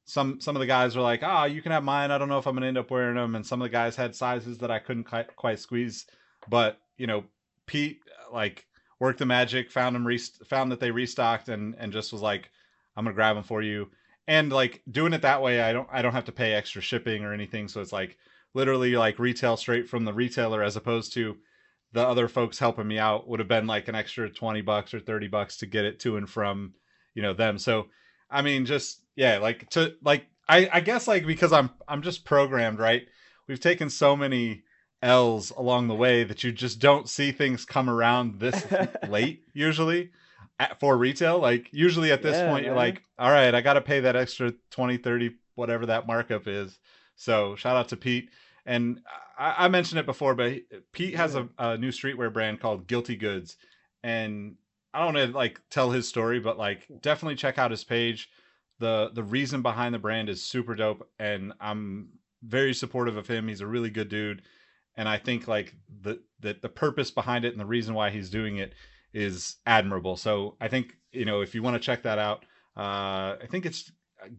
some 0.03 0.41
some 0.41 0.57
of 0.57 0.59
the 0.59 0.65
guys 0.65 0.93
were 0.97 1.01
like, 1.03 1.23
"Ah, 1.23 1.45
you 1.45 1.61
can 1.61 1.71
have 1.71 1.85
mine. 1.85 2.11
I 2.11 2.17
don't 2.17 2.27
know 2.27 2.37
if 2.37 2.45
I'm 2.47 2.53
gonna 2.53 2.67
end 2.67 2.77
up 2.77 2.91
wearing 2.91 3.15
them." 3.15 3.35
And 3.35 3.45
some 3.45 3.61
of 3.61 3.65
the 3.65 3.69
guys 3.69 3.95
had 3.95 4.13
sizes 4.13 4.57
that 4.57 4.71
I 4.71 4.79
couldn't 4.79 5.05
quite, 5.05 5.33
quite 5.37 5.59
squeeze. 5.59 6.05
But 6.49 6.79
you 6.97 7.07
know, 7.07 7.23
Pete 7.65 8.01
uh, 8.27 8.33
like 8.33 8.65
worked 8.99 9.19
the 9.19 9.25
magic, 9.25 9.71
found 9.71 9.95
them, 9.95 10.05
rest- 10.05 10.45
found 10.47 10.73
that 10.73 10.81
they 10.81 10.91
restocked, 10.91 11.47
and 11.47 11.75
and 11.79 11.93
just 11.93 12.11
was 12.11 12.21
like, 12.21 12.49
"I'm 12.97 13.05
gonna 13.05 13.15
grab 13.15 13.37
them 13.37 13.45
for 13.45 13.61
you." 13.61 13.89
And 14.27 14.51
like 14.51 14.81
doing 14.89 15.13
it 15.13 15.21
that 15.23 15.41
way, 15.41 15.61
I 15.61 15.73
don't 15.73 15.87
I 15.91 16.01
don't 16.01 16.13
have 16.13 16.25
to 16.25 16.31
pay 16.31 16.53
extra 16.53 16.81
shipping 16.81 17.23
or 17.23 17.33
anything. 17.33 17.67
So 17.67 17.81
it's 17.81 17.91
like 17.91 18.17
literally 18.53 18.95
like 18.95 19.19
retail 19.19 19.57
straight 19.57 19.89
from 19.89 20.05
the 20.05 20.13
retailer, 20.13 20.63
as 20.63 20.75
opposed 20.75 21.13
to 21.13 21.37
the 21.91 22.05
other 22.05 22.27
folks 22.27 22.57
helping 22.57 22.87
me 22.87 22.97
out 22.97 23.27
would 23.27 23.39
have 23.39 23.47
been 23.47 23.67
like 23.67 23.87
an 23.87 23.95
extra 23.95 24.29
20 24.29 24.61
bucks 24.61 24.93
or 24.93 24.99
30 24.99 25.27
bucks 25.27 25.57
to 25.57 25.65
get 25.65 25.85
it 25.85 25.99
to 26.01 26.17
and 26.17 26.29
from 26.29 26.73
you 27.13 27.21
know 27.21 27.33
them. 27.33 27.57
So 27.57 27.87
i 28.33 28.41
mean 28.41 28.65
just 28.65 29.01
yeah 29.15 29.37
like 29.37 29.69
to 29.69 29.93
like 30.03 30.25
i 30.49 30.67
i 30.73 30.79
guess 30.79 31.07
like 31.07 31.25
because 31.25 31.53
i'm 31.53 31.69
i'm 31.87 32.01
just 32.01 32.25
programmed 32.25 32.79
right? 32.79 33.03
We've 33.47 33.59
taken 33.59 33.89
so 33.89 34.15
many 34.15 34.63
l's 35.01 35.51
along 35.51 35.87
the 35.87 35.95
way 35.95 36.23
that 36.23 36.43
you 36.43 36.51
just 36.51 36.79
don't 36.79 37.09
see 37.09 37.31
things 37.31 37.65
come 37.65 37.89
around 37.89 38.39
this 38.39 38.65
late 39.07 39.43
usually 39.53 40.11
at, 40.71 40.79
for 40.79 40.97
retail 40.97 41.39
like 41.39 41.69
usually 41.71 42.11
at 42.11 42.21
this 42.21 42.41
Yeah, 42.41 42.41
point 42.41 42.65
you're 42.65 42.73
man. 42.73 42.75
like 42.75 43.01
all 43.19 43.31
right 43.31 43.53
i 43.55 43.61
gotta 43.61 43.81
pay 43.81 43.99
that 44.01 44.15
extra 44.15 44.53
20 44.71 44.97
30 44.97 45.35
whatever 45.55 45.85
that 45.85 46.07
markup 46.07 46.47
is 46.47 46.79
so 47.15 47.55
shout 47.55 47.75
out 47.75 47.89
to 47.89 47.97
pete 47.97 48.29
and 48.65 49.01
I, 49.37 49.65
I 49.65 49.67
mentioned 49.67 49.99
it 49.99 50.05
before, 50.05 50.35
but 50.35 50.53
Pete 50.93 51.15
has 51.15 51.35
a, 51.35 51.49
a 51.57 51.77
new 51.77 51.89
streetwear 51.89 52.31
brand 52.31 52.61
called 52.61 52.87
Guilty 52.87 53.15
Goods, 53.17 53.57
and 54.03 54.55
I 54.93 54.99
don't 55.03 55.13
want 55.15 55.31
to 55.31 55.35
like 55.35 55.59
tell 55.69 55.91
his 55.91 56.07
story, 56.07 56.39
but 56.39 56.57
like 56.57 56.87
definitely 57.01 57.35
check 57.35 57.57
out 57.57 57.71
his 57.71 57.83
page. 57.83 58.29
the 58.79 59.11
The 59.13 59.23
reason 59.23 59.61
behind 59.61 59.93
the 59.93 59.99
brand 59.99 60.29
is 60.29 60.41
super 60.43 60.75
dope, 60.75 61.09
and 61.19 61.53
I'm 61.59 62.09
very 62.43 62.73
supportive 62.73 63.17
of 63.17 63.27
him. 63.27 63.47
He's 63.47 63.61
a 63.61 63.67
really 63.67 63.89
good 63.89 64.09
dude, 64.09 64.43
and 64.95 65.07
I 65.09 65.17
think 65.17 65.47
like 65.47 65.73
the 66.01 66.21
the 66.39 66.57
the 66.61 66.69
purpose 66.69 67.11
behind 67.11 67.45
it 67.45 67.51
and 67.51 67.59
the 67.59 67.65
reason 67.65 67.93
why 67.95 68.09
he's 68.09 68.29
doing 68.29 68.57
it 68.57 68.73
is 69.13 69.57
admirable. 69.65 70.15
So 70.17 70.55
I 70.61 70.67
think 70.67 70.95
you 71.11 71.25
know 71.25 71.41
if 71.41 71.53
you 71.55 71.61
want 71.63 71.75
to 71.75 71.79
check 71.79 72.03
that 72.03 72.19
out, 72.19 72.45
uh, 72.77 73.37
I 73.41 73.47
think 73.49 73.65
it's 73.65 73.91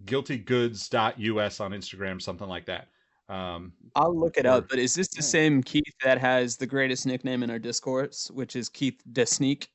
guiltygoods.us 0.07 1.61
on 1.61 1.73
Instagram, 1.73 2.21
something 2.21 2.49
like 2.49 2.67
that. 2.67 2.89
Um, 3.29 3.73
I'll 3.95 4.19
look 4.19 4.37
it 4.37 4.47
Or- 4.47 4.51
up. 4.51 4.69
But 4.69 4.79
is 4.79 4.95
this 4.95 5.09
the 5.09 5.17
Yeah. 5.19 5.23
same 5.23 5.63
Keith 5.63 5.95
that 6.03 6.19
has 6.19 6.57
the 6.57 6.67
greatest 6.67 7.07
nickname 7.07 7.43
in 7.43 7.51
our 7.51 7.59
discourse, 7.59 8.31
which 8.31 8.57
is 8.57 8.69
Keith 8.69 9.01
DeSneak? 9.13 9.69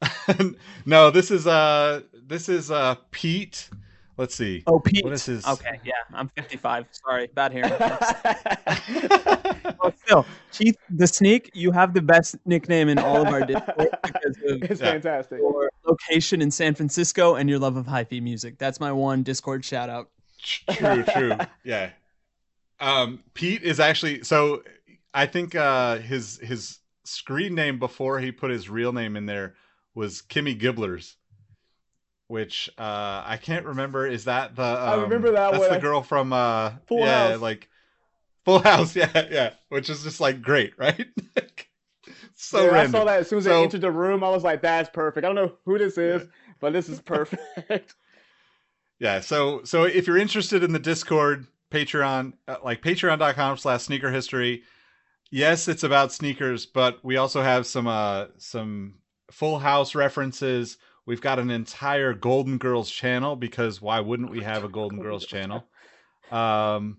no, 0.86 1.10
this 1.10 1.30
is 1.30 1.46
uh 1.46 2.02
this 2.12 2.48
is 2.48 2.70
uh 2.70 2.96
Pete. 3.10 3.68
Let's 4.16 4.34
see. 4.34 4.62
Oh, 4.66 4.78
Pete. 4.78 5.04
What 5.04 5.12
is 5.12 5.26
his- 5.26 5.46
Okay, 5.46 5.80
yeah, 5.84 5.92
I'm 6.12 6.28
55. 6.28 6.86
Sorry, 6.92 7.28
bad 7.34 7.52
hearing. 7.52 7.72
Oh, 9.80 9.92
still, 10.06 10.26
Keith 10.52 10.76
the 10.88 11.06
Sneak, 11.06 11.50
you 11.52 11.70
have 11.70 11.92
the 11.92 12.00
best 12.00 12.36
nickname 12.46 12.88
in 12.88 12.98
all 12.98 13.20
of 13.20 13.28
our 13.28 13.44
Discord 13.44 13.88
because 14.02 14.36
of 14.48 14.62
it's 14.62 14.80
Yeah. 14.80 14.92
fantastic. 14.92 15.38
your 15.40 15.70
location 15.86 16.40
in 16.40 16.50
San 16.50 16.74
Francisco 16.74 17.34
and 17.34 17.50
your 17.50 17.58
love 17.58 17.76
of 17.76 17.86
hyphy 17.86 18.22
music. 18.22 18.56
That's 18.58 18.80
my 18.80 18.92
one 18.92 19.22
Discord 19.22 19.62
shout 19.64 19.90
out. 19.90 20.10
true, 20.70 21.02
true. 21.04 21.32
Yeah. 21.64 21.90
Um 22.80 23.22
Pete 23.34 23.62
is 23.62 23.78
actually 23.78 24.22
so 24.24 24.62
I 25.12 25.26
think 25.26 25.54
uh 25.54 25.98
his 25.98 26.38
his 26.38 26.78
screen 27.04 27.54
name 27.54 27.78
before 27.78 28.20
he 28.20 28.32
put 28.32 28.50
his 28.50 28.70
real 28.70 28.92
name 28.92 29.16
in 29.16 29.26
there 29.26 29.54
was 29.94 30.22
Kimmy 30.22 30.58
Gibblers. 30.58 31.16
Which 32.26 32.70
uh 32.78 33.22
I 33.26 33.38
can't 33.40 33.66
remember. 33.66 34.06
Is 34.06 34.24
that 34.24 34.56
the 34.56 34.62
um, 34.92 35.02
remember 35.02 35.32
that 35.32 35.52
That's 35.52 35.68
the 35.68 35.78
girl 35.78 36.02
from 36.02 36.32
uh 36.32 36.72
Full 36.86 37.00
yeah, 37.00 37.30
House. 37.32 37.40
like 37.40 37.68
Full 38.44 38.60
House, 38.60 38.96
yeah, 38.96 39.26
yeah. 39.30 39.50
Which 39.68 39.90
is 39.90 40.02
just 40.02 40.20
like 40.20 40.40
great, 40.42 40.72
right? 40.78 41.06
so 42.34 42.64
Dude, 42.66 42.74
I 42.74 42.86
saw 42.86 43.04
that 43.04 43.20
as 43.20 43.28
soon 43.28 43.38
as 43.38 43.44
So- 43.44 43.50
they 43.50 43.62
entered 43.62 43.82
the 43.82 43.90
room. 43.92 44.24
I 44.24 44.30
was 44.30 44.42
like, 44.42 44.62
"That's 44.62 44.88
perfect." 44.90 45.24
I 45.24 45.28
don't 45.28 45.36
know 45.36 45.52
who 45.64 45.78
this 45.78 45.98
is, 45.98 46.26
but 46.60 46.72
this 46.72 46.88
is 46.88 47.00
perfect. 47.00 47.94
yeah 49.00 49.20
so 49.20 49.62
so 49.64 49.82
if 49.84 50.06
you're 50.06 50.16
interested 50.16 50.62
in 50.62 50.72
the 50.72 50.78
discord 50.78 51.46
patreon 51.70 52.32
uh, 52.46 52.56
like 52.62 52.80
patreon.com 52.80 53.56
slash 53.56 53.82
sneaker 53.82 54.08
history 54.10 54.62
yes 55.32 55.66
it's 55.66 55.82
about 55.82 56.12
sneakers 56.12 56.64
but 56.64 57.04
we 57.04 57.16
also 57.16 57.42
have 57.42 57.66
some 57.66 57.88
uh 57.88 58.26
some 58.38 58.94
full 59.32 59.58
house 59.58 59.96
references 59.96 60.78
we've 61.06 61.20
got 61.20 61.38
an 61.38 61.50
entire 61.50 62.14
golden 62.14 62.58
girls 62.58 62.90
channel 62.90 63.36
because 63.36 63.80
why 63.80 64.00
wouldn't 64.00 64.30
we 64.30 64.42
have 64.42 64.64
a 64.64 64.68
golden 64.68 65.00
girls 65.00 65.26
channel. 65.26 65.64
um 66.30 66.98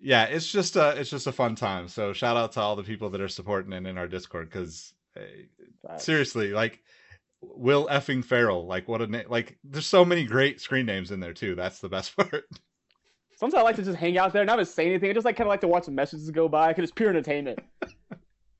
yeah 0.00 0.24
it's 0.24 0.50
just 0.50 0.76
a 0.76 0.90
it's 0.98 1.10
just 1.10 1.26
a 1.26 1.32
fun 1.32 1.54
time. 1.54 1.88
So 1.88 2.12
shout 2.12 2.36
out 2.36 2.52
to 2.52 2.60
all 2.60 2.76
the 2.76 2.82
people 2.82 3.10
that 3.10 3.20
are 3.20 3.28
supporting 3.28 3.72
it 3.72 3.86
in 3.86 3.98
our 3.98 4.08
discord 4.08 4.50
because 4.50 4.92
seriously 5.98 6.50
like 6.50 6.82
will 7.40 7.86
effing 7.88 8.24
farrell 8.24 8.66
like 8.66 8.88
what 8.88 9.02
a 9.02 9.06
name 9.06 9.26
like 9.28 9.58
there's 9.62 9.86
so 9.86 10.04
many 10.04 10.24
great 10.24 10.60
screen 10.60 10.86
names 10.86 11.10
in 11.10 11.20
there 11.20 11.34
too. 11.34 11.54
That's 11.54 11.80
the 11.80 11.88
best 11.88 12.16
part. 12.16 12.44
Sometimes 13.36 13.60
I 13.60 13.62
like 13.62 13.76
to 13.76 13.82
just 13.82 13.98
hang 13.98 14.16
out 14.16 14.32
there, 14.32 14.44
not 14.44 14.54
even 14.54 14.64
say 14.64 14.86
anything. 14.86 15.10
I 15.10 15.12
just 15.12 15.24
like 15.24 15.36
kind 15.36 15.46
of 15.46 15.50
like 15.50 15.60
to 15.62 15.68
watch 15.68 15.86
the 15.86 15.92
messages 15.92 16.30
go 16.30 16.48
by. 16.48 16.68
Because 16.68 16.84
it's 16.84 16.92
pure 16.92 17.10
entertainment. 17.10 17.58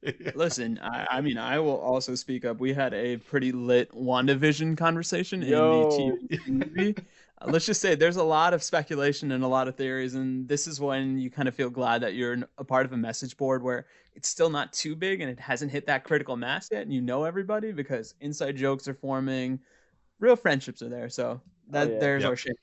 Listen, 0.34 0.78
I, 0.82 1.06
I 1.10 1.20
mean, 1.20 1.38
I 1.38 1.58
will 1.58 1.78
also 1.78 2.14
speak 2.14 2.44
up. 2.44 2.58
We 2.60 2.72
had 2.74 2.92
a 2.94 3.16
pretty 3.16 3.52
lit 3.52 3.90
WandaVision 3.92 4.76
conversation 4.76 5.42
Yo. 5.42 5.90
in 5.96 6.26
the 6.28 6.38
TV 6.38 6.48
movie. 6.48 6.94
Uh, 7.40 7.50
let's 7.50 7.66
just 7.66 7.80
say 7.80 7.94
there's 7.94 8.16
a 8.16 8.22
lot 8.22 8.54
of 8.54 8.62
speculation 8.62 9.32
and 9.32 9.42
a 9.42 9.48
lot 9.48 9.66
of 9.68 9.76
theories, 9.76 10.14
and 10.14 10.46
this 10.48 10.66
is 10.66 10.80
when 10.80 11.18
you 11.18 11.30
kind 11.30 11.48
of 11.48 11.54
feel 11.54 11.70
glad 11.70 12.02
that 12.02 12.14
you're 12.14 12.36
a 12.58 12.64
part 12.64 12.86
of 12.86 12.92
a 12.92 12.96
message 12.96 13.36
board 13.36 13.62
where 13.62 13.86
it's 14.14 14.28
still 14.28 14.50
not 14.50 14.72
too 14.72 14.94
big 14.94 15.20
and 15.20 15.30
it 15.30 15.40
hasn't 15.40 15.70
hit 15.72 15.86
that 15.86 16.04
critical 16.04 16.36
mass 16.36 16.68
yet, 16.70 16.82
and 16.82 16.92
you 16.92 17.00
know 17.00 17.24
everybody 17.24 17.72
because 17.72 18.14
inside 18.20 18.56
jokes 18.56 18.86
are 18.88 18.94
forming, 18.94 19.58
real 20.20 20.36
friendships 20.36 20.82
are 20.82 20.88
there. 20.88 21.08
So 21.08 21.40
that 21.70 21.90
yeah. 21.90 21.98
there's 21.98 22.22
Yep. 22.22 22.30
our 22.30 22.36
shit. 22.36 22.56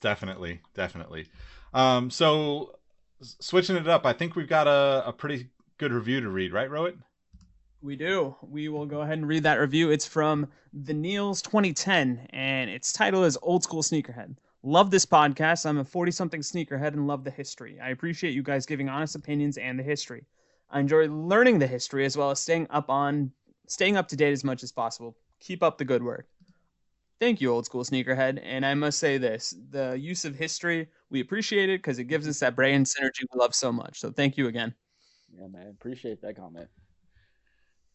definitely 0.00 0.60
definitely 0.74 1.26
um 1.74 2.10
so 2.10 2.74
switching 3.20 3.76
it 3.76 3.86
up 3.86 4.06
i 4.06 4.12
think 4.14 4.34
we've 4.34 4.48
got 4.48 4.66
a, 4.66 5.04
a 5.06 5.12
pretty 5.12 5.48
good 5.80 5.92
review 5.94 6.20
to 6.20 6.28
read 6.28 6.52
right 6.52 6.68
rohit 6.68 6.98
We 7.80 7.96
do. 7.96 8.36
We 8.42 8.68
will 8.68 8.84
go 8.84 9.00
ahead 9.00 9.16
and 9.16 9.26
read 9.26 9.44
that 9.44 9.58
review. 9.58 9.90
It's 9.90 10.06
from 10.06 10.46
the 10.74 10.92
Neils 10.92 11.40
2010, 11.40 12.28
and 12.34 12.68
its 12.68 12.92
title 12.92 13.24
is 13.24 13.38
Old 13.40 13.62
School 13.62 13.82
Sneakerhead. 13.82 14.36
Love 14.62 14.90
this 14.90 15.06
podcast. 15.06 15.64
I'm 15.64 15.78
a 15.78 15.84
40 15.84 16.12
something 16.12 16.42
sneakerhead 16.42 16.92
and 16.92 17.06
love 17.06 17.24
the 17.24 17.30
history. 17.30 17.80
I 17.80 17.88
appreciate 17.88 18.34
you 18.34 18.42
guys 18.42 18.66
giving 18.66 18.90
honest 18.90 19.14
opinions 19.14 19.56
and 19.56 19.78
the 19.78 19.82
history. 19.82 20.26
I 20.68 20.80
enjoy 20.80 21.08
learning 21.08 21.60
the 21.60 21.66
history 21.66 22.04
as 22.04 22.14
well 22.14 22.30
as 22.30 22.40
staying 22.40 22.66
up 22.68 22.90
on 22.90 23.32
staying 23.66 23.96
up 23.96 24.06
to 24.08 24.16
date 24.16 24.32
as 24.32 24.44
much 24.44 24.62
as 24.62 24.72
possible. 24.72 25.16
Keep 25.40 25.62
up 25.62 25.78
the 25.78 25.86
good 25.86 26.02
work. 26.02 26.26
Thank 27.20 27.40
you, 27.40 27.50
old 27.50 27.64
school 27.64 27.84
sneakerhead. 27.84 28.38
And 28.42 28.66
I 28.66 28.74
must 28.74 28.98
say 28.98 29.16
this 29.16 29.54
the 29.70 29.98
use 29.98 30.26
of 30.26 30.34
history, 30.34 30.88
we 31.08 31.20
appreciate 31.20 31.70
it 31.70 31.78
because 31.78 31.98
it 31.98 32.04
gives 32.04 32.28
us 32.28 32.40
that 32.40 32.54
brain 32.54 32.84
synergy 32.84 33.22
we 33.32 33.40
love 33.40 33.54
so 33.54 33.72
much. 33.72 33.98
So 33.98 34.10
thank 34.10 34.36
you 34.36 34.48
again. 34.48 34.74
Yeah, 35.38 35.46
man. 35.48 35.68
Appreciate 35.68 36.22
that 36.22 36.36
comment. 36.36 36.68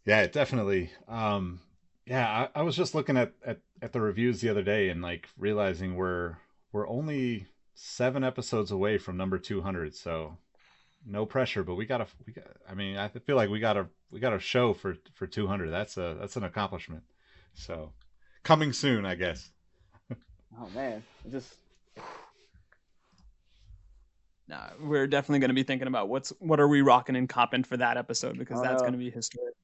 Yeah, 0.06 0.28
definitely. 0.28 0.92
Um, 1.08 1.60
yeah, 2.06 2.48
I, 2.56 2.60
I 2.60 2.64
was 2.64 2.76
just 2.76 2.96
looking 2.96 3.18
at, 3.18 3.34
at 3.46 3.60
at 3.82 3.92
the 3.92 4.02
reviews 4.02 4.42
the 4.42 4.50
other 4.50 4.64
day 4.64 4.90
and 4.90 5.02
like 5.02 5.28
realizing 5.38 5.96
we're 5.96 6.38
we're 6.72 6.88
only 6.88 7.48
seven 7.74 8.24
episodes 8.24 8.72
away 8.72 8.98
from 8.98 9.18
number 9.18 9.38
200 9.38 9.94
so 9.94 10.38
no 11.06 11.26
pressure 11.26 11.62
but 11.62 11.76
we 11.76 11.86
gotta 11.86 12.08
we 12.26 12.32
got 12.32 12.46
i 12.70 12.74
mean 12.74 12.96
i 12.96 13.10
feel 13.10 13.36
like 13.36 13.50
we 13.50 13.60
gotta 13.60 13.86
we 14.12 14.20
got 14.22 14.32
a 14.32 14.40
show 14.40 14.74
for 14.74 14.96
for 15.14 15.28
200 15.28 15.70
that's 15.70 15.98
a 15.98 16.16
that's 16.18 16.38
an 16.38 16.46
accomplishment 16.46 17.04
so 17.54 17.92
coming 18.44 18.72
soon 18.72 19.06
i 19.06 19.14
guess 19.14 19.52
Oh 20.62 20.70
man, 20.74 21.04
just 21.30 21.56
Nah, 24.48 24.70
we're 24.80 25.08
definitely 25.08 25.40
going 25.40 25.50
to 25.50 25.56
be 25.56 25.64
thinking 25.64 25.88
about 25.88 26.08
what's 26.08 26.30
what 26.40 26.60
are 26.60 26.68
we 26.68 26.82
rocking 26.82 27.16
and 27.16 27.28
copping 27.28 27.64
for 27.64 27.78
that 27.78 27.98
episode 27.98 28.38
because 28.38 28.62
that's 28.62 28.84
no. 28.84 28.90
going 28.90 28.94
to 28.94 29.00
be 29.00 29.10
historic. 29.10 29.56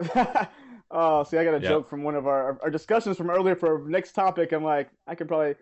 oh, 0.90 1.22
see, 1.22 1.38
I 1.38 1.44
got 1.44 1.54
a 1.54 1.60
Yeah. 1.60 1.68
joke 1.68 1.88
from 1.88 2.02
one 2.02 2.16
of 2.16 2.26
our 2.26 2.58
our 2.62 2.70
discussions 2.70 3.16
from 3.16 3.30
earlier 3.30 3.54
for 3.54 3.84
next 3.86 4.12
topic. 4.12 4.52
I'm 4.52 4.64
like, 4.64 4.90
I 5.06 5.14
could 5.14 5.28
probably. 5.28 5.54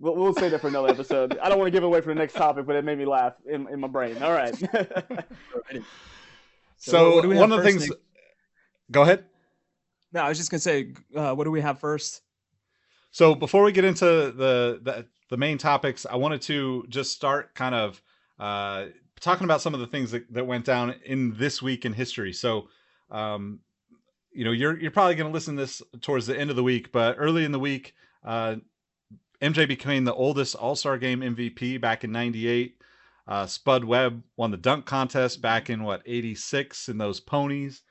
We'll, 0.00 0.16
we'll 0.16 0.34
say 0.34 0.48
that 0.48 0.60
for 0.60 0.66
another 0.66 0.88
episode. 0.88 1.38
I 1.38 1.48
don't 1.48 1.56
want 1.56 1.68
to 1.68 1.70
give 1.70 1.84
away 1.84 2.00
for 2.00 2.08
the 2.08 2.18
next 2.18 2.34
topic, 2.34 2.66
but 2.66 2.74
it 2.74 2.84
made 2.84 2.98
me 2.98 3.04
laugh 3.04 3.34
in, 3.46 3.68
in 3.68 3.78
my 3.78 3.86
brain. 3.86 4.20
All 4.24 4.32
right. 4.32 4.52
so, 6.78 7.14
what 7.14 7.22
do 7.22 7.28
we 7.28 7.36
have 7.36 7.42
one 7.42 7.52
of 7.52 7.62
the 7.62 7.70
things 7.70 7.88
Nick? 7.88 7.98
go 8.90 9.02
ahead 9.02 9.24
No, 10.12 10.22
I 10.22 10.28
was 10.28 10.36
just 10.36 10.50
going 10.50 10.58
to 10.58 10.62
say, 10.62 10.94
uh, 11.14 11.32
what 11.34 11.44
do 11.44 11.52
we 11.52 11.60
have 11.60 11.78
first? 11.78 12.22
So 13.12 13.36
before 13.36 13.62
we 13.62 13.70
get 13.70 13.84
into 13.84 14.04
the 14.04 14.80
the, 14.82 15.06
the 15.30 15.36
main 15.36 15.58
topics, 15.58 16.06
I 16.08 16.16
wanted 16.16 16.42
to 16.42 16.84
just 16.88 17.12
start 17.12 17.54
kind 17.54 17.74
of 17.74 18.02
uh, 18.38 18.86
talking 19.20 19.44
about 19.44 19.60
some 19.60 19.74
of 19.74 19.80
the 19.80 19.86
things 19.86 20.10
that, 20.10 20.32
that 20.32 20.46
went 20.46 20.64
down 20.64 20.94
in 21.04 21.34
this 21.36 21.62
week 21.62 21.84
in 21.84 21.92
history. 21.92 22.32
So, 22.32 22.68
um, 23.10 23.60
you 24.32 24.44
know, 24.44 24.52
you're 24.52 24.78
you're 24.78 24.90
probably 24.90 25.14
going 25.14 25.30
to 25.30 25.32
listen 25.32 25.56
to 25.56 25.62
this 25.62 25.82
towards 26.00 26.26
the 26.26 26.38
end 26.38 26.50
of 26.50 26.56
the 26.56 26.62
week, 26.62 26.92
but 26.92 27.16
early 27.18 27.44
in 27.44 27.52
the 27.52 27.58
week, 27.58 27.94
uh, 28.24 28.56
MJ 29.40 29.68
became 29.68 30.04
the 30.04 30.14
oldest 30.14 30.54
All 30.56 30.76
Star 30.76 30.98
Game 30.98 31.20
MVP 31.20 31.80
back 31.80 32.04
in 32.04 32.12
'98. 32.12 32.80
Uh, 33.26 33.46
Spud 33.46 33.84
Webb 33.84 34.22
won 34.36 34.50
the 34.50 34.56
dunk 34.56 34.84
contest 34.84 35.40
back 35.40 35.70
in 35.70 35.84
what 35.84 36.02
'86 36.04 36.88
in 36.88 36.98
those 36.98 37.20
ponies. 37.20 37.82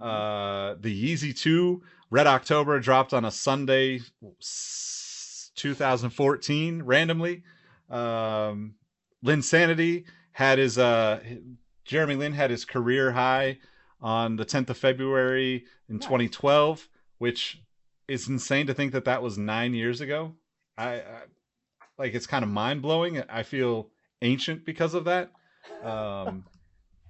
Uh, 0.00 0.74
the 0.80 1.14
Yeezy 1.14 1.36
2 1.36 1.82
Red 2.10 2.26
October 2.26 2.80
dropped 2.80 3.12
on 3.12 3.24
a 3.24 3.30
Sunday, 3.30 4.00
2014, 5.56 6.82
randomly. 6.82 7.42
Um, 7.90 8.74
Linsanity 9.24 10.04
had 10.32 10.58
his, 10.58 10.78
uh, 10.78 11.20
Jeremy 11.84 12.16
Lin 12.16 12.32
had 12.32 12.50
his 12.50 12.64
career 12.64 13.12
high 13.12 13.58
on 14.00 14.36
the 14.36 14.44
10th 14.44 14.70
of 14.70 14.78
February 14.78 15.64
in 15.88 15.98
2012, 15.98 16.88
which 17.18 17.62
is 18.08 18.28
insane 18.28 18.66
to 18.66 18.74
think 18.74 18.92
that 18.92 19.04
that 19.04 19.22
was 19.22 19.38
nine 19.38 19.74
years 19.74 20.00
ago. 20.00 20.34
I, 20.76 20.94
I 20.94 21.22
like 21.98 22.14
it's 22.14 22.26
kind 22.26 22.42
of 22.42 22.50
mind 22.50 22.82
blowing. 22.82 23.22
I 23.28 23.42
feel 23.42 23.90
ancient 24.22 24.64
because 24.64 24.94
of 24.94 25.04
that. 25.04 25.30
Um, 25.84 26.44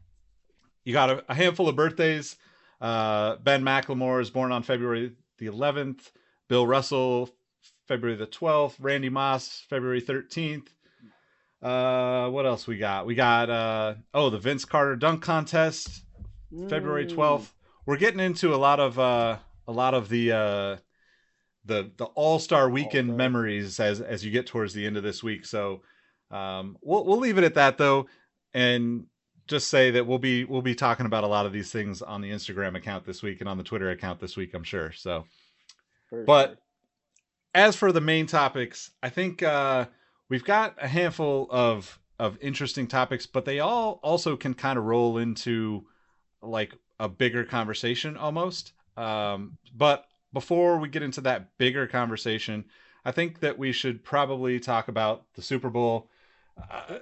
you 0.85 0.93
got 0.93 1.11
a, 1.11 1.25
a 1.29 1.35
handful 1.35 1.69
of 1.69 1.77
birthdays. 1.77 2.37
Uh, 2.81 3.37
ben 3.37 3.63
McLemore 3.63 4.21
is 4.21 4.31
born 4.31 4.53
on 4.53 4.63
February 4.63 5.13
the 5.39 5.47
11th. 5.47 6.11
Bill 6.49 6.67
Russell, 6.67 7.31
February 7.93 8.17
the 8.17 8.27
12th. 8.27 8.77
Randy 8.81 9.11
Moss, 9.11 9.67
February 9.69 10.01
13th. 10.01 10.69
Uh, 11.63 12.31
what 12.31 12.47
else 12.47 12.67
we 12.67 12.79
got? 12.79 13.05
We 13.05 13.15
got 13.15 13.51
uh 13.51 13.95
oh 14.15 14.31
the 14.31 14.39
Vince 14.39 14.65
Carter 14.65 14.97
dunk 14.97 15.23
contest, 15.23 16.05
February 16.71 17.05
Mm. 17.07 17.15
12th. 17.15 17.51
We're 17.85 17.99
getting 17.99 18.19
into 18.21 18.55
a 18.55 18.57
lot 18.57 18.81
of 18.81 18.99
uh 18.99 19.37
a 19.69 19.73
lot 19.73 19.93
of 19.93 20.09
the 20.09 20.33
uh 20.33 20.77
the 21.67 21.91
the 21.99 22.07
All-Star 22.15 22.71
weekend 22.71 23.11
All-Star. 23.11 23.17
memories 23.19 23.79
as 23.79 24.01
as 24.01 24.25
you 24.25 24.31
get 24.31 24.47
towards 24.47 24.73
the 24.73 24.87
end 24.87 24.97
of 24.97 25.03
this 25.03 25.23
week. 25.23 25.45
So 25.45 25.83
um 26.31 26.79
we'll 26.81 27.05
we'll 27.05 27.19
leave 27.19 27.37
it 27.37 27.45
at 27.45 27.55
that 27.57 27.77
though 27.77 28.07
and 28.55 29.05
just 29.49 29.69
say 29.69 29.91
that 29.91 30.07
we'll 30.07 30.19
be 30.19 30.45
we'll 30.45 30.63
be 30.63 30.75
talking 30.75 31.05
about 31.05 31.25
a 31.25 31.29
lot 31.29 31.45
of 31.45 31.53
these 31.53 31.71
things 31.71 32.01
on 32.01 32.23
the 32.23 32.31
Instagram 32.31 32.75
account 32.75 33.05
this 33.05 33.23
week 33.23 33.41
and 33.41 33.49
on 33.51 33.59
the 33.59 33.65
Twitter 33.65 33.91
account 33.91 34.19
this 34.19 34.35
week, 34.37 34.55
I'm 34.55 34.65
sure. 34.65 34.93
So 34.93 35.27
but. 36.27 36.59
As 37.55 37.77
for 37.77 37.93
the 37.93 38.01
main 38.01 38.27
topics, 38.27 38.91
I 39.03 39.09
think 39.09 39.43
uh, 39.43 39.87
we've 40.29 40.45
got 40.45 40.77
a 40.81 40.89
handful 40.89 41.49
of 41.51 41.99
of 42.19 42.39
interesting 42.41 42.87
topics, 42.87 43.27
but 43.27 43.45
they 43.45 43.59
all 43.59 43.99
also 44.03 44.37
can 44.37 44.55
kind 44.55 44.79
of 44.79 44.85
roll 44.85 45.19
into 45.19 45.85
like 46.41 46.73
a 47.01 47.09
bigger 47.09 47.45
conversation 47.45 48.17
almost. 48.17 48.73
Um, 48.97 49.59
but 49.75 50.07
before 50.33 50.79
we 50.79 50.89
get 50.89 51.03
into 51.03 51.21
that 51.23 51.59
bigger 51.59 51.87
conversation, 51.87 52.65
I 53.05 53.11
think 53.11 53.41
that 53.41 53.59
we 53.59 53.73
should 53.73 54.05
probably 54.05 54.61
talk 54.61 54.89
about 54.89 55.25
the 55.35 55.43
Super 55.43 55.69
Bowl. 55.69 56.11
Uh, 56.71 56.99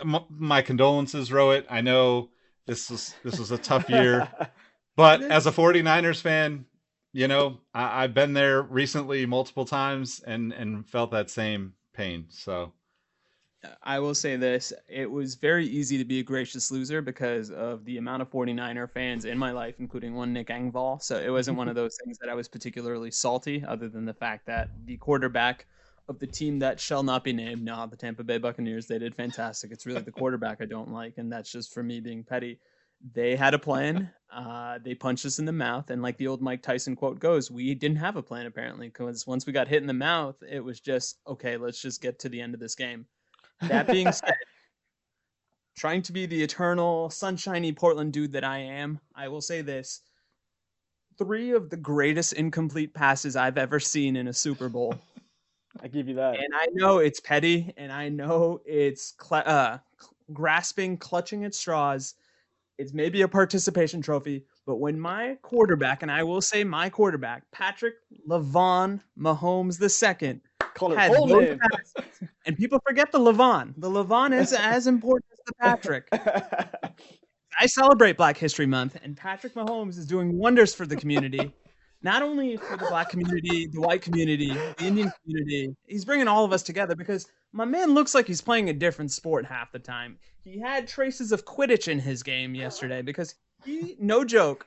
m- 0.00 0.24
my 0.28 0.60
condolences, 0.62 1.30
Rowett. 1.30 1.66
I 1.70 1.80
know 1.82 2.30
this 2.66 2.90
was 2.90 3.14
this 3.22 3.38
was 3.38 3.50
a 3.50 3.58
tough 3.58 3.88
year. 3.88 4.28
But 4.94 5.22
as 5.22 5.46
a 5.46 5.50
49ers 5.52 6.20
fan, 6.20 6.66
you 7.12 7.28
know, 7.28 7.58
I, 7.74 8.04
I've 8.04 8.14
been 8.14 8.32
there 8.32 8.62
recently 8.62 9.26
multiple 9.26 9.64
times 9.64 10.20
and 10.26 10.52
and 10.52 10.88
felt 10.88 11.10
that 11.12 11.30
same 11.30 11.74
pain. 11.94 12.26
So 12.28 12.72
I 13.82 14.00
will 14.00 14.14
say 14.14 14.36
this. 14.36 14.72
It 14.88 15.10
was 15.10 15.36
very 15.36 15.66
easy 15.66 15.98
to 15.98 16.04
be 16.04 16.18
a 16.18 16.22
gracious 16.22 16.70
loser 16.70 17.00
because 17.00 17.50
of 17.50 17.84
the 17.84 17.98
amount 17.98 18.22
of 18.22 18.30
49er 18.30 18.90
fans 18.90 19.24
in 19.24 19.38
my 19.38 19.52
life, 19.52 19.76
including 19.78 20.14
one 20.14 20.32
Nick 20.32 20.48
Engvall. 20.48 21.00
So 21.00 21.18
it 21.18 21.30
wasn't 21.30 21.58
one 21.58 21.68
of 21.68 21.74
those 21.74 21.96
things 22.02 22.18
that 22.18 22.28
I 22.28 22.34
was 22.34 22.48
particularly 22.48 23.10
salty, 23.10 23.64
other 23.66 23.88
than 23.88 24.04
the 24.04 24.14
fact 24.14 24.46
that 24.46 24.70
the 24.84 24.96
quarterback 24.96 25.66
of 26.08 26.18
the 26.18 26.26
team 26.26 26.58
that 26.58 26.80
shall 26.80 27.04
not 27.04 27.22
be 27.22 27.32
named, 27.32 27.64
no, 27.64 27.86
the 27.86 27.96
Tampa 27.96 28.24
Bay 28.24 28.38
Buccaneers, 28.38 28.86
they 28.86 28.98
did 28.98 29.14
fantastic. 29.14 29.70
It's 29.70 29.86
really 29.86 30.02
the 30.02 30.10
quarterback 30.10 30.58
I 30.60 30.64
don't 30.64 30.90
like, 30.90 31.18
and 31.18 31.30
that's 31.30 31.52
just 31.52 31.72
for 31.72 31.82
me 31.84 32.00
being 32.00 32.24
petty. 32.24 32.58
They 33.14 33.36
had 33.36 33.54
a 33.54 33.58
plan. 33.58 34.10
Uh, 34.32 34.78
they 34.82 34.94
punched 34.94 35.26
us 35.26 35.38
in 35.38 35.44
the 35.44 35.52
mouth, 35.52 35.90
and 35.90 36.00
like 36.00 36.16
the 36.16 36.26
old 36.26 36.40
Mike 36.40 36.62
Tyson 36.62 36.96
quote 36.96 37.18
goes, 37.18 37.50
we 37.50 37.74
didn't 37.74 37.98
have 37.98 38.16
a 38.16 38.22
plan 38.22 38.46
apparently 38.46 38.88
because 38.88 39.26
once 39.26 39.46
we 39.46 39.52
got 39.52 39.68
hit 39.68 39.82
in 39.82 39.86
the 39.86 39.92
mouth, 39.92 40.36
it 40.48 40.64
was 40.64 40.80
just 40.80 41.18
okay. 41.26 41.56
Let's 41.56 41.82
just 41.82 42.00
get 42.00 42.18
to 42.20 42.28
the 42.28 42.40
end 42.40 42.54
of 42.54 42.60
this 42.60 42.74
game. 42.74 43.06
That 43.60 43.86
being 43.86 44.10
said, 44.12 44.34
trying 45.76 46.02
to 46.02 46.12
be 46.12 46.24
the 46.24 46.42
eternal 46.42 47.10
sunshiny 47.10 47.72
Portland 47.72 48.12
dude 48.12 48.32
that 48.32 48.44
I 48.44 48.58
am, 48.58 49.00
I 49.14 49.28
will 49.28 49.42
say 49.42 49.60
this. 49.60 50.00
Three 51.18 51.52
of 51.52 51.68
the 51.68 51.76
greatest 51.76 52.32
incomplete 52.32 52.94
passes 52.94 53.36
I've 53.36 53.58
ever 53.58 53.78
seen 53.78 54.16
in 54.16 54.28
a 54.28 54.32
Super 54.32 54.70
Bowl. 54.70 54.94
I 55.82 55.88
give 55.88 56.08
you 56.08 56.14
that. 56.14 56.36
And 56.36 56.54
I 56.54 56.66
know 56.72 56.98
it's 56.98 57.20
petty, 57.20 57.72
and 57.76 57.92
I 57.92 58.08
know 58.08 58.60
it's 58.64 59.14
cl- 59.20 59.42
uh, 59.44 59.78
grasping, 60.32 60.96
clutching 60.96 61.44
at 61.44 61.54
straws. 61.54 62.14
It's 62.82 62.92
maybe 62.92 63.22
a 63.22 63.28
participation 63.28 64.02
trophy, 64.02 64.44
but 64.66 64.76
when 64.76 64.98
my 64.98 65.38
quarterback, 65.42 66.02
and 66.02 66.10
I 66.10 66.24
will 66.24 66.40
say 66.40 66.64
my 66.64 66.90
quarterback, 66.90 67.44
Patrick 67.52 67.94
Levon 68.28 69.00
Mahomes 69.16 69.80
II, 69.80 70.40
Call 70.74 70.96
had 70.96 71.12
passes, 71.12 72.28
and 72.44 72.56
people 72.56 72.80
forget 72.84 73.12
the 73.12 73.20
Levon. 73.20 73.72
The 73.76 73.88
Levon 73.88 74.36
is 74.36 74.52
as 74.58 74.88
important 74.88 75.26
as 75.32 75.38
the 75.46 75.52
Patrick. 75.60 76.08
I 77.60 77.66
celebrate 77.66 78.16
Black 78.16 78.36
History 78.36 78.66
Month, 78.66 78.96
and 79.04 79.16
Patrick 79.16 79.54
Mahomes 79.54 79.96
is 79.96 80.06
doing 80.06 80.36
wonders 80.36 80.74
for 80.74 80.84
the 80.84 80.96
community. 80.96 81.52
Not 82.02 82.22
only 82.22 82.56
for 82.56 82.76
the 82.76 82.86
black 82.86 83.10
community, 83.10 83.68
the 83.72 83.80
white 83.80 84.02
community, 84.02 84.48
the 84.48 84.84
Indian 84.84 85.12
community, 85.22 85.76
he's 85.86 86.04
bringing 86.04 86.26
all 86.26 86.44
of 86.44 86.52
us 86.52 86.64
together 86.64 86.96
because 86.96 87.28
my 87.52 87.64
man 87.64 87.94
looks 87.94 88.14
like 88.14 88.26
he's 88.26 88.40
playing 88.40 88.68
a 88.68 88.72
different 88.72 89.10
sport 89.12 89.44
half 89.46 89.72
the 89.72 89.78
time. 89.78 90.18
He 90.42 90.58
had 90.58 90.88
traces 90.88 91.32
of 91.32 91.44
Quidditch 91.44 91.88
in 91.88 91.98
his 91.98 92.22
game 92.22 92.54
yesterday 92.54 93.02
because 93.02 93.34
he, 93.64 93.96
no 94.00 94.24
joke, 94.24 94.66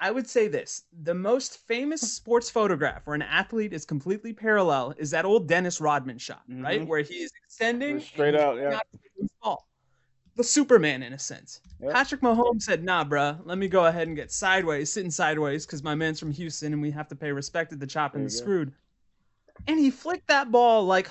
I 0.00 0.10
would 0.12 0.28
say 0.28 0.46
this 0.48 0.84
the 1.02 1.14
most 1.14 1.58
famous 1.66 2.00
sports 2.00 2.48
photograph 2.48 3.06
where 3.06 3.16
an 3.16 3.22
athlete 3.22 3.72
is 3.72 3.84
completely 3.84 4.32
parallel 4.32 4.94
is 4.96 5.10
that 5.10 5.24
old 5.24 5.48
Dennis 5.48 5.80
Rodman 5.80 6.18
shot, 6.18 6.42
right? 6.48 6.82
Mhm. 6.82 6.86
Where 6.86 7.02
he 7.02 7.14
is 7.16 7.32
extending 7.44 8.00
Straight 8.00 8.36
out, 8.36 8.56
yeah. 8.58 8.70
not 8.70 8.86
the 8.92 9.28
ball. 9.42 9.66
the 10.36 10.44
Superman 10.44 11.02
in 11.02 11.14
a 11.14 11.18
sense. 11.18 11.60
Yep. 11.80 11.92
Patrick 11.92 12.20
Mahomes 12.20 12.62
said, 12.62 12.84
"Nah, 12.84 13.04
bruh, 13.04 13.40
let 13.44 13.58
me 13.58 13.66
go 13.66 13.86
ahead 13.86 14.06
and 14.06 14.16
get 14.16 14.30
sideways, 14.30 14.92
sitting 14.92 15.10
sideways, 15.10 15.66
because 15.66 15.82
my 15.82 15.96
man's 15.96 16.20
from 16.20 16.30
Houston 16.30 16.72
and 16.72 16.80
we 16.80 16.92
have 16.92 17.08
to 17.08 17.16
pay 17.16 17.32
respect 17.32 17.70
to 17.70 17.76
the 17.76 17.86
chop 17.88 18.14
and 18.14 18.24
the 18.24 18.30
go. 18.30 18.36
screwed." 18.36 18.72
And 19.66 19.80
he 19.80 19.90
flicked 19.90 20.28
that 20.28 20.52
ball 20.52 20.84
like 20.84 21.08